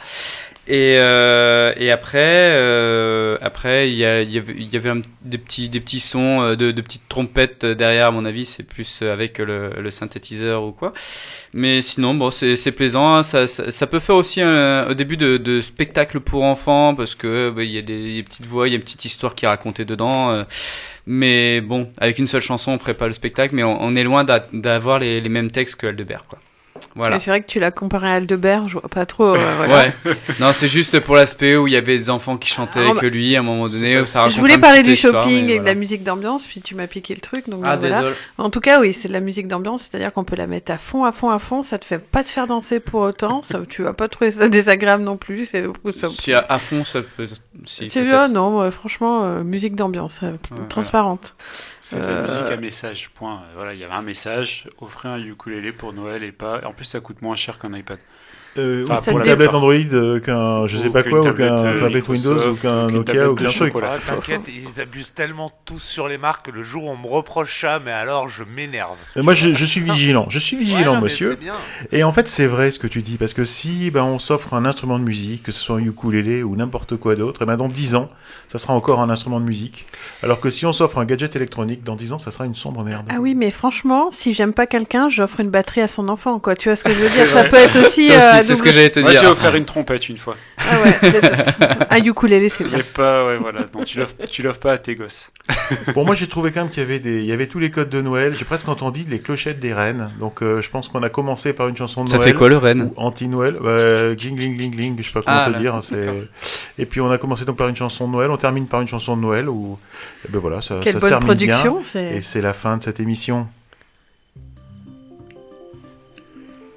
Et, 0.65 0.95
euh, 0.97 1.73
et 1.75 1.91
après, 1.91 2.19
euh, 2.53 3.37
après, 3.41 3.89
il 3.91 3.95
y, 3.95 3.99
y 3.99 4.05
avait, 4.05 4.53
y 4.55 4.77
avait 4.77 4.93
des 5.21 5.37
petits, 5.37 5.67
des 5.67 5.81
petits 5.81 5.99
sons 5.99 6.41
euh, 6.41 6.55
de, 6.55 6.71
de 6.71 6.81
petites 6.81 7.09
trompettes 7.09 7.65
derrière. 7.65 8.07
À 8.07 8.11
mon 8.11 8.23
avis, 8.23 8.45
c'est 8.45 8.63
plus 8.63 9.01
avec 9.01 9.39
le, 9.39 9.71
le 9.77 9.91
synthétiseur 9.91 10.63
ou 10.63 10.71
quoi. 10.71 10.93
Mais 11.53 11.81
sinon, 11.81 12.13
bon, 12.15 12.31
c'est 12.31 12.71
plaisant. 12.71 13.13
hein. 13.15 13.23
Ça, 13.23 13.45
ça, 13.47 13.71
ça 13.73 13.87
peut 13.87 13.99
faire 13.99 14.15
aussi 14.15 14.41
un, 14.41 14.87
au 14.89 14.93
début 14.93 15.17
de, 15.17 15.35
de 15.35 15.61
spectacle 15.61 16.21
pour 16.21 16.43
enfants 16.43 16.95
parce 16.95 17.13
que 17.15 17.49
bah, 17.49 17.63
il 17.63 17.71
y 17.71 17.77
a 17.77 17.81
des, 17.81 18.13
des 18.15 18.23
petites 18.23 18.45
voix, 18.45 18.69
il 18.69 18.71
y 18.71 18.73
a 18.73 18.77
une 18.77 18.83
petite 18.83 19.03
histoire 19.03 19.35
qui 19.35 19.43
est 19.43 19.49
racontée 19.49 19.83
dedans. 19.83 20.31
euh. 20.31 20.43
mais 21.05 21.59
bon, 21.61 21.91
avec 21.97 22.19
une 22.19 22.27
seule 22.27 22.41
chanson, 22.41 22.71
on 22.71 22.79
ferait 22.79 22.93
pas 22.93 23.07
le 23.07 23.13
spectacle. 23.13 23.53
Mais 23.53 23.63
on, 23.63 23.81
on 23.83 23.95
est 23.97 24.03
loin 24.03 24.23
d'a- 24.23 24.47
d'avoir 24.53 24.99
les, 24.99 25.19
les 25.19 25.29
mêmes 25.29 25.51
textes 25.51 25.75
que 25.75 25.87
Aldebert, 25.87 26.23
quoi. 26.27 26.39
Voilà. 26.95 27.19
C'est 27.19 27.29
vrai 27.31 27.41
que 27.41 27.47
tu 27.47 27.59
l'as 27.59 27.71
comparé 27.71 28.07
à 28.07 28.13
Aldebert, 28.13 28.67
je 28.67 28.73
vois 28.73 28.89
pas 28.89 29.05
trop. 29.05 29.35
euh, 29.35 29.53
voilà. 29.57 29.73
Ouais. 30.05 30.13
Non, 30.39 30.53
c'est 30.53 30.67
juste 30.67 30.99
pour 30.99 31.15
l'aspect 31.15 31.55
où 31.55 31.67
il 31.67 31.73
y 31.73 31.77
avait 31.77 31.97
des 31.97 32.09
enfants 32.09 32.37
qui 32.37 32.49
chantaient 32.49 32.79
Ah, 32.85 32.91
avec 32.91 33.01
bah, 33.03 33.09
lui 33.09 33.35
à 33.35 33.39
un 33.39 33.43
moment 33.43 33.67
donné. 33.67 33.99
où 33.99 34.05
ça 34.05 34.21
raconte 34.21 34.35
Je 34.35 34.39
voulais 34.41 34.57
parler 34.57 34.83
du 34.83 34.95
shopping 34.95 35.49
et 35.49 35.59
de 35.59 35.65
la 35.65 35.73
musique 35.73 36.03
d'ambiance, 36.03 36.45
puis 36.47 36.61
tu 36.61 36.75
m'as 36.75 36.87
piqué 36.87 37.13
le 37.15 37.21
truc. 37.21 37.49
Donc 37.49 37.61
Ah, 37.65 37.77
donc 37.77 37.91
voilà. 37.91 38.09
En 38.37 38.49
tout 38.49 38.59
cas, 38.61 38.79
oui, 38.79 38.93
c'est 38.93 39.07
de 39.07 39.13
la 39.13 39.19
musique 39.19 39.47
d'ambiance, 39.47 39.89
c'est-à-dire 39.89 40.13
qu'on 40.13 40.23
peut 40.23 40.35
la 40.35 40.47
mettre 40.47 40.71
à 40.71 40.77
fond, 40.77 41.03
à 41.03 41.11
fond, 41.11 41.29
à 41.29 41.39
fond. 41.39 41.63
Ça 41.63 41.77
te 41.77 41.85
fait 41.85 41.99
pas 41.99 42.23
te 42.23 42.29
faire 42.29 42.47
danser 42.47 42.79
pour 42.79 43.01
autant. 43.01 43.41
Ça, 43.43 43.59
tu 43.67 43.83
vas 43.83 43.93
pas 43.93 44.07
trouver 44.07 44.31
ça 44.31 44.47
désagréable 44.49 45.03
non 45.03 45.17
plus. 45.17 45.45
C'est 45.45 45.63
Si 46.19 46.33
à, 46.33 46.45
à 46.47 46.59
fond, 46.59 46.83
ça 46.85 46.99
peut. 47.01 47.27
Si, 47.65 47.87
Tu 47.87 48.09
vois, 48.09 48.27
non, 48.27 48.69
franchement, 48.71 49.23
euh, 49.23 49.43
musique 49.43 49.75
d'ambiance, 49.75 50.21
euh, 50.23 50.33
transparente. 50.69 51.35
C'est 51.79 51.97
de 51.97 52.01
la 52.01 52.07
Euh, 52.07 52.23
musique 52.23 52.51
à 52.51 52.57
message, 52.57 53.09
point. 53.11 53.43
Voilà, 53.55 53.73
il 53.73 53.79
y 53.79 53.83
avait 53.83 53.93
un 53.93 54.01
message, 54.01 54.67
offrez 54.79 55.07
un 55.09 55.19
ukulélé 55.19 55.71
pour 55.71 55.93
Noël 55.93 56.23
et 56.23 56.31
pas. 56.31 56.61
En 56.65 56.73
plus, 56.73 56.85
ça 56.85 56.99
coûte 56.99 57.21
moins 57.21 57.35
cher 57.35 57.59
qu'un 57.59 57.73
iPad. 57.73 57.99
Euh, 58.57 58.83
Enfin, 58.89 59.01
pour 59.01 59.13
une 59.13 59.19
la 59.19 59.31
tablette 59.31 59.49
plupart. 59.49 59.55
Android, 59.55 59.73
euh, 59.93 60.19
qu'un 60.19 60.67
je 60.67 60.77
sais 60.77 60.87
Ou 60.87 60.91
pas 60.91 61.01
qu'une 61.03 61.11
quoi, 61.11 61.21
ou 61.21 61.23
tablette, 61.23 61.47
qu'un 61.49 61.65
euh, 61.65 61.79
tablette 61.79 62.07
Windows, 62.07 62.31
ou 62.31 62.33
Microsoft, 62.35 62.61
qu'un 62.61 62.85
ou 62.87 62.91
Nokia, 62.91 63.29
ou 63.31 63.35
qu'un 63.35 63.45
truc. 63.47 63.73
T'inquiète, 64.07 64.41
ils 64.47 64.79
abusent 64.81 65.13
tellement 65.13 65.51
tous 65.65 65.79
sur 65.79 66.07
les 66.07 66.17
marques 66.17 66.45
que 66.45 66.51
le 66.51 66.61
jour 66.63 66.83
où 66.85 66.89
on 66.89 66.97
me 66.97 67.07
reproche 67.07 67.61
ça, 67.61 67.79
mais 67.83 67.91
alors 67.91 68.29
je 68.29 68.43
m'énerve. 68.43 68.95
Mais 69.15 69.21
moi, 69.23 69.33
je, 69.33 69.53
je 69.53 69.65
suis 69.65 69.81
vigilant. 69.81 70.27
Je 70.29 70.39
suis 70.39 70.55
vigilant, 70.57 70.95
Ouais, 70.95 71.01
monsieur. 71.01 71.31
c'est 71.31 71.39
bien. 71.39 71.53
Et 71.91 72.03
en 72.03 72.11
fait, 72.11 72.27
c'est 72.27 72.45
vrai 72.45 72.69
ce 72.71 72.79
que 72.79 72.87
tu 72.87 73.01
dis, 73.01 73.17
parce 73.17 73.33
que 73.33 73.45
si 73.45 73.89
ben, 73.91 74.03
on 74.03 74.19
s'offre 74.19 74.53
un 74.53 74.65
instrument 74.65 74.99
de 74.99 75.03
musique, 75.03 75.43
que 75.43 75.51
ce 75.51 75.59
soit 75.59 75.77
un 75.77 75.83
ukulélé 75.83 76.43
ou 76.43 76.55
n'importe 76.55 76.95
quoi 76.97 77.15
d'autre, 77.15 77.41
et 77.41 77.45
ben, 77.45 77.57
dans 77.57 77.67
10 77.67 77.95
ans, 77.95 78.09
ça 78.51 78.59
sera 78.59 78.73
encore 78.73 79.01
un 79.01 79.09
instrument 79.09 79.39
de 79.39 79.45
musique. 79.45 79.85
Alors 80.21 80.39
que 80.39 80.49
si 80.51 80.65
on 80.67 80.73
s'offre 80.73 80.99
un 80.99 81.05
gadget 81.05 81.35
électronique, 81.35 81.83
dans 81.83 81.95
10 81.95 82.13
ans, 82.13 82.19
ça 82.19 82.29
sera 82.29 82.45
une 82.45 82.55
sombre 82.55 82.83
merde. 82.83 83.05
Ah 83.09 83.15
oui, 83.19 83.33
mais 83.33 83.49
franchement, 83.49 84.09
si 84.11 84.33
j'aime 84.33 84.53
pas 84.53 84.67
quelqu'un, 84.67 85.09
j'offre 85.09 85.39
une 85.39 85.49
batterie 85.49 85.81
à 85.81 85.87
son 85.87 86.07
enfant, 86.07 86.37
quoi. 86.37 86.55
Tu 86.55 86.69
vois 86.69 86.75
ce 86.75 86.83
que 86.83 86.91
je 86.91 86.99
veux 86.99 87.09
dire? 87.15 87.25
Ça 87.25 87.45
peut 87.45 87.55
être 87.57 87.79
aussi. 87.79 88.11
Ça 88.43 88.49
c'est 88.49 88.55
ce 88.57 88.63
que 88.63 88.71
j'allais 88.71 88.89
te 88.89 88.99
Moi, 88.99 89.11
dire. 89.11 89.21
j'ai 89.21 89.27
offert 89.27 89.55
une 89.55 89.65
trompette 89.65 90.07
une 90.09 90.17
fois. 90.17 90.35
Ah 90.59 90.63
ouais, 90.83 91.21
un 91.89 91.97
ukulélé, 92.03 92.49
c'est 92.49 92.63
bien. 92.63 92.77
Pas, 92.93 93.25
ouais, 93.25 93.37
voilà. 93.37 93.61
Non, 93.73 93.83
tu 93.83 93.97
l'offres, 93.99 94.15
tu 94.29 94.41
l'offres 94.43 94.59
pas 94.59 94.73
à 94.73 94.77
tes 94.77 94.95
gosses. 94.95 95.31
Bon, 95.95 96.05
moi, 96.05 96.13
j'ai 96.15 96.27
trouvé 96.27 96.51
quand 96.51 96.61
même 96.61 96.69
qu'il 96.69 96.81
y 96.83 96.85
avait 96.85 96.99
des, 96.99 97.19
il 97.19 97.25
y 97.25 97.31
avait 97.31 97.47
tous 97.47 97.57
les 97.59 97.71
codes 97.71 97.89
de 97.89 98.01
Noël. 98.01 98.35
J'ai 98.37 98.45
presque 98.45 98.67
entendu 98.69 99.05
les 99.09 99.19
clochettes 99.19 99.59
des 99.59 99.73
reines. 99.73 100.09
Donc, 100.19 100.41
euh, 100.41 100.61
je 100.61 100.69
pense 100.69 100.87
qu'on 100.87 101.01
a 101.03 101.09
commencé 101.09 101.51
par 101.53 101.67
une 101.67 101.75
chanson 101.77 102.03
de 102.03 102.09
Ça 102.09 102.17
Noël. 102.17 102.29
fait 102.29 102.35
quoi, 102.35 102.47
le 102.49 102.57
renne 102.57 102.83
ou 102.83 102.93
Anti-Noël. 102.97 103.57
Euh, 103.63 104.13
gling, 104.15 104.35
gling, 104.35 104.55
gling, 104.57 104.71
gling. 104.75 104.95
Je 104.99 105.07
sais 105.07 105.13
pas 105.13 105.21
comment 105.21 105.37
Ah, 105.37 105.47
te 105.47 105.53
là, 105.53 105.59
dire. 105.59 105.75
hein. 105.75 105.81
Et 106.77 106.85
puis, 106.85 107.01
on 107.01 107.09
a 107.11 107.17
commencé 107.17 107.45
donc 107.45 107.57
par 107.57 107.67
une 107.69 107.75
chanson 107.75 108.07
de 108.07 108.13
Noël. 108.13 108.29
On 108.31 108.37
termine 108.37 108.67
par 108.67 108.81
une 108.81 108.87
chanson 108.87 109.15
de 109.17 109.21
Noël 109.21 109.49
où, 109.49 109.77
eh 110.27 110.31
ben 110.31 110.39
voilà, 110.39 110.61
ça, 110.61 110.75
Quelle 110.83 110.93
ça 110.93 110.99
bonne 110.99 111.09
termine 111.09 111.27
production, 111.27 111.73
bien. 111.75 111.83
c'est- 111.83 112.15
Et 112.17 112.21
c'est 112.21 112.41
la 112.41 112.53
fin 112.53 112.77
de 112.77 112.83
cette 112.83 112.99
émission. 112.99 113.47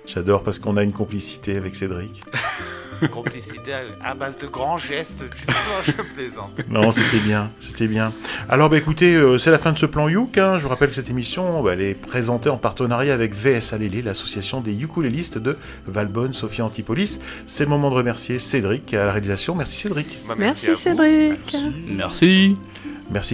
J'adore 0.07 0.43
parce 0.43 0.59
qu'on 0.59 0.77
a 0.77 0.83
une 0.83 0.93
complicité 0.93 1.57
avec 1.57 1.77
Cédric. 1.77 2.23
Complicité 3.13 3.73
à, 4.03 4.15
base 4.15 4.39
de 4.39 4.47
grands 4.47 4.79
gestes. 4.79 5.25
Tu 5.29 5.53
vois, 5.53 5.83
je 5.85 5.93
plaisante. 6.15 6.53
Non, 6.71 6.93
c'était 6.93 7.19
bien, 7.19 7.51
c'était 7.61 7.89
bien. 7.89 8.13
Alors, 8.49 8.71
bah, 8.71 8.79
écoutez, 8.79 9.15
euh, 9.15 9.37
c'est 9.39 9.51
la 9.51 9.59
fin 9.59 9.73
de 9.73 9.79
ce 9.79 9.85
plan 9.85 10.09
Youk. 10.09 10.39
hein. 10.39 10.57
Je 10.59 10.63
vous 10.63 10.71
rappelle 10.71 10.89
que 10.89 10.95
cette 10.95 11.11
émission, 11.11 11.63
bah, 11.63 11.75
elle 11.75 11.83
est 11.83 11.95
présentée 11.95 12.49
en 12.49 12.57
partenariat 12.57 13.13
avec 13.13 13.35
VS 13.35 13.75
Alélé, 13.75 14.01
l'association 14.01 14.63
des 14.63 14.73
ukulélistes 14.83 15.37
de 15.37 15.59
Valbonne, 15.87 16.33
Sophia 16.33 16.65
Antipolis. 16.65 17.21
C'est 17.47 17.65
le 17.65 17.71
moment 17.71 17.91
de 17.91 17.97
remercier 17.97 18.39
Cédric 18.39 18.95
à 18.95 19.05
la 19.05 19.13
réalisation. 19.13 19.55
Merci 19.55 19.77
Cédric. 19.79 20.19
Bah, 20.27 20.35
Merci, 20.39 20.69
vous. 20.69 20.77
Cédric. 20.77 21.55
Merci. 21.89 22.57
Merci 22.57 22.57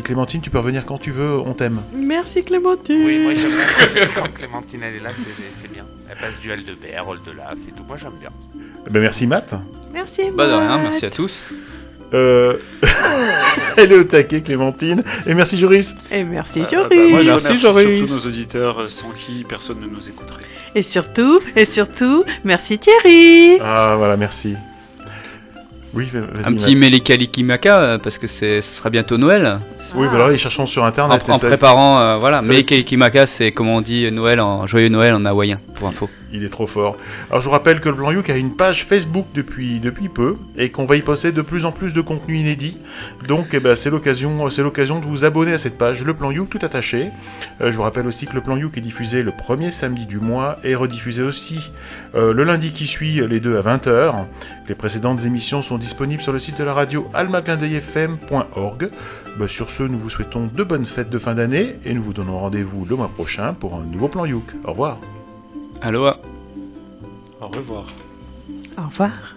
Clémentine, 0.02 0.40
tu 0.40 0.50
peux 0.50 0.58
revenir 0.58 0.84
quand 0.84 0.98
tu 0.98 1.10
veux, 1.10 1.38
on 1.38 1.54
t'aime. 1.54 1.82
Merci 1.94 2.42
Clémentine. 2.44 3.04
Oui, 3.04 3.18
moi 3.22 3.32
j'aime 3.34 3.50
bien. 3.50 4.06
Quand 4.14 4.32
Clémentine 4.32 4.80
elle 4.82 4.96
est 4.96 5.00
là, 5.00 5.10
c'est, 5.16 5.44
c'est 5.62 5.72
bien. 5.72 5.84
Elle 6.10 6.16
passe 6.18 6.38
du 6.40 6.52
Aldebert, 6.52 7.08
Oldelaf 7.08 7.54
et 7.68 7.72
tout. 7.72 7.82
Moi 7.88 7.96
j'aime 7.96 8.12
bien. 8.20 8.30
Eh 8.86 8.90
Ben, 8.90 9.00
merci 9.00 9.26
Matt. 9.26 9.50
Merci. 9.92 10.22
Bah, 10.34 10.46
de 10.46 10.52
rien, 10.52 10.68
Matt. 10.76 10.82
merci 10.84 11.06
à 11.06 11.10
tous. 11.10 11.44
Euh... 12.14 12.58
Elle 13.78 13.92
est 13.92 13.96
au 13.98 14.04
taquet 14.04 14.42
Clémentine. 14.42 15.02
Et 15.26 15.34
merci 15.34 15.58
Joris. 15.58 15.94
Et 16.10 16.24
merci 16.24 16.60
Ah, 16.62 16.68
bah, 16.70 16.76
Joris. 16.90 17.10
moi, 17.10 17.22
je 17.22 17.30
Merci, 17.30 17.46
remercie 17.46 17.58
Joris. 17.58 17.98
surtout 17.98 18.14
nos 18.14 18.26
auditeurs 18.26 18.80
euh, 18.82 18.88
sans 18.88 19.10
qui 19.10 19.44
personne 19.48 19.80
ne 19.80 19.86
nous 19.86 20.06
écouterait. 20.08 20.42
Et 20.74 20.82
surtout, 20.82 21.40
et 21.56 21.64
surtout, 21.64 22.24
merci 22.44 22.78
Thierry. 22.78 23.58
Ah 23.62 23.94
voilà, 23.96 24.16
merci. 24.18 24.54
Oui, 25.94 26.08
vas-y. 26.12 26.44
Un 26.44 26.54
petit 26.54 26.74
Matt. 26.74 26.90
Melikalikimaka, 26.90 27.78
euh, 27.80 27.98
parce 27.98 28.18
que 28.18 28.26
c'est, 28.26 28.62
ce 28.62 28.74
sera 28.74 28.90
bientôt 28.90 29.18
Noël. 29.18 29.58
Oui, 29.94 30.06
bah 30.08 30.14
alors, 30.14 30.28
les 30.28 30.38
cherchons 30.38 30.66
sur 30.66 30.84
internet. 30.84 31.22
en 31.28 31.38
préparant, 31.38 31.98
euh, 32.00 32.16
voilà. 32.16 32.40
Melikalikimaka, 32.42 33.26
c'est 33.26 33.52
comment 33.52 33.76
on 33.76 33.80
dit 33.80 34.10
Noël 34.10 34.40
en 34.40 34.66
joyeux 34.66 34.88
Noël 34.88 35.14
en 35.14 35.24
hawaïen, 35.24 35.60
pour 35.74 35.88
info. 35.88 36.08
Il 36.32 36.44
est 36.44 36.48
trop 36.48 36.66
fort. 36.66 36.96
Alors 37.30 37.40
je 37.40 37.46
vous 37.46 37.52
rappelle 37.52 37.80
que 37.80 37.88
le 37.88 37.94
Blanc 37.94 38.10
Youk 38.10 38.30
a 38.30 38.36
une 38.36 38.54
page 38.56 38.84
Facebook 38.84 39.26
depuis, 39.34 39.80
peu 40.14 40.36
et 40.56 40.70
qu'on 40.70 40.86
va 40.86 40.96
y 40.96 41.02
poster 41.02 41.32
de 41.32 41.42
plus 41.42 41.64
en 41.64 41.72
plus 41.72 41.92
de 41.92 42.00
contenu 42.00 42.36
inédit. 42.36 42.78
Donc 43.28 43.48
eh 43.52 43.60
ben, 43.60 43.76
c'est 43.76 43.90
l'occasion 43.90 44.48
c'est 44.50 44.62
l'occasion 44.62 45.00
de 45.00 45.06
vous 45.06 45.24
abonner 45.24 45.52
à 45.52 45.58
cette 45.58 45.78
page, 45.78 46.02
le 46.02 46.14
Plan 46.14 46.30
Youk 46.30 46.50
tout 46.50 46.58
attaché. 46.62 47.10
Euh, 47.60 47.70
je 47.70 47.76
vous 47.76 47.82
rappelle 47.82 48.06
aussi 48.06 48.26
que 48.26 48.34
le 48.34 48.40
Plan 48.40 48.56
Youk 48.56 48.76
est 48.78 48.82
diffusé 48.82 49.22
le 49.22 49.32
premier 49.32 49.70
samedi 49.70 50.06
du 50.06 50.18
mois 50.18 50.58
et 50.64 50.74
rediffusé 50.74 51.22
aussi 51.22 51.70
euh, 52.14 52.32
le 52.32 52.44
lundi 52.44 52.72
qui 52.72 52.86
suit 52.86 53.20
les 53.26 53.40
deux 53.40 53.56
à 53.56 53.62
20h. 53.62 54.24
Les 54.68 54.74
précédentes 54.74 55.24
émissions 55.24 55.62
sont 55.62 55.78
disponibles 55.78 56.22
sur 56.22 56.32
le 56.32 56.38
site 56.38 56.58
de 56.58 56.64
la 56.64 56.74
radio 56.74 57.06
almaclindeuilfm.org. 57.14 58.90
Ben, 59.38 59.48
sur 59.48 59.70
ce, 59.70 59.82
nous 59.82 59.98
vous 59.98 60.10
souhaitons 60.10 60.48
de 60.54 60.62
bonnes 60.62 60.86
fêtes 60.86 61.10
de 61.10 61.18
fin 61.18 61.34
d'année 61.34 61.76
et 61.84 61.94
nous 61.94 62.02
vous 62.02 62.12
donnons 62.12 62.38
rendez-vous 62.38 62.84
le 62.84 62.96
mois 62.96 63.08
prochain 63.08 63.54
pour 63.54 63.74
un 63.74 63.84
nouveau 63.84 64.08
Plan 64.08 64.24
Youk. 64.24 64.44
Au 64.64 64.70
revoir. 64.70 64.98
Aloha. 65.82 66.16
Au 67.40 67.48
revoir. 67.48 67.86
Au 68.78 68.86
revoir. 68.86 69.34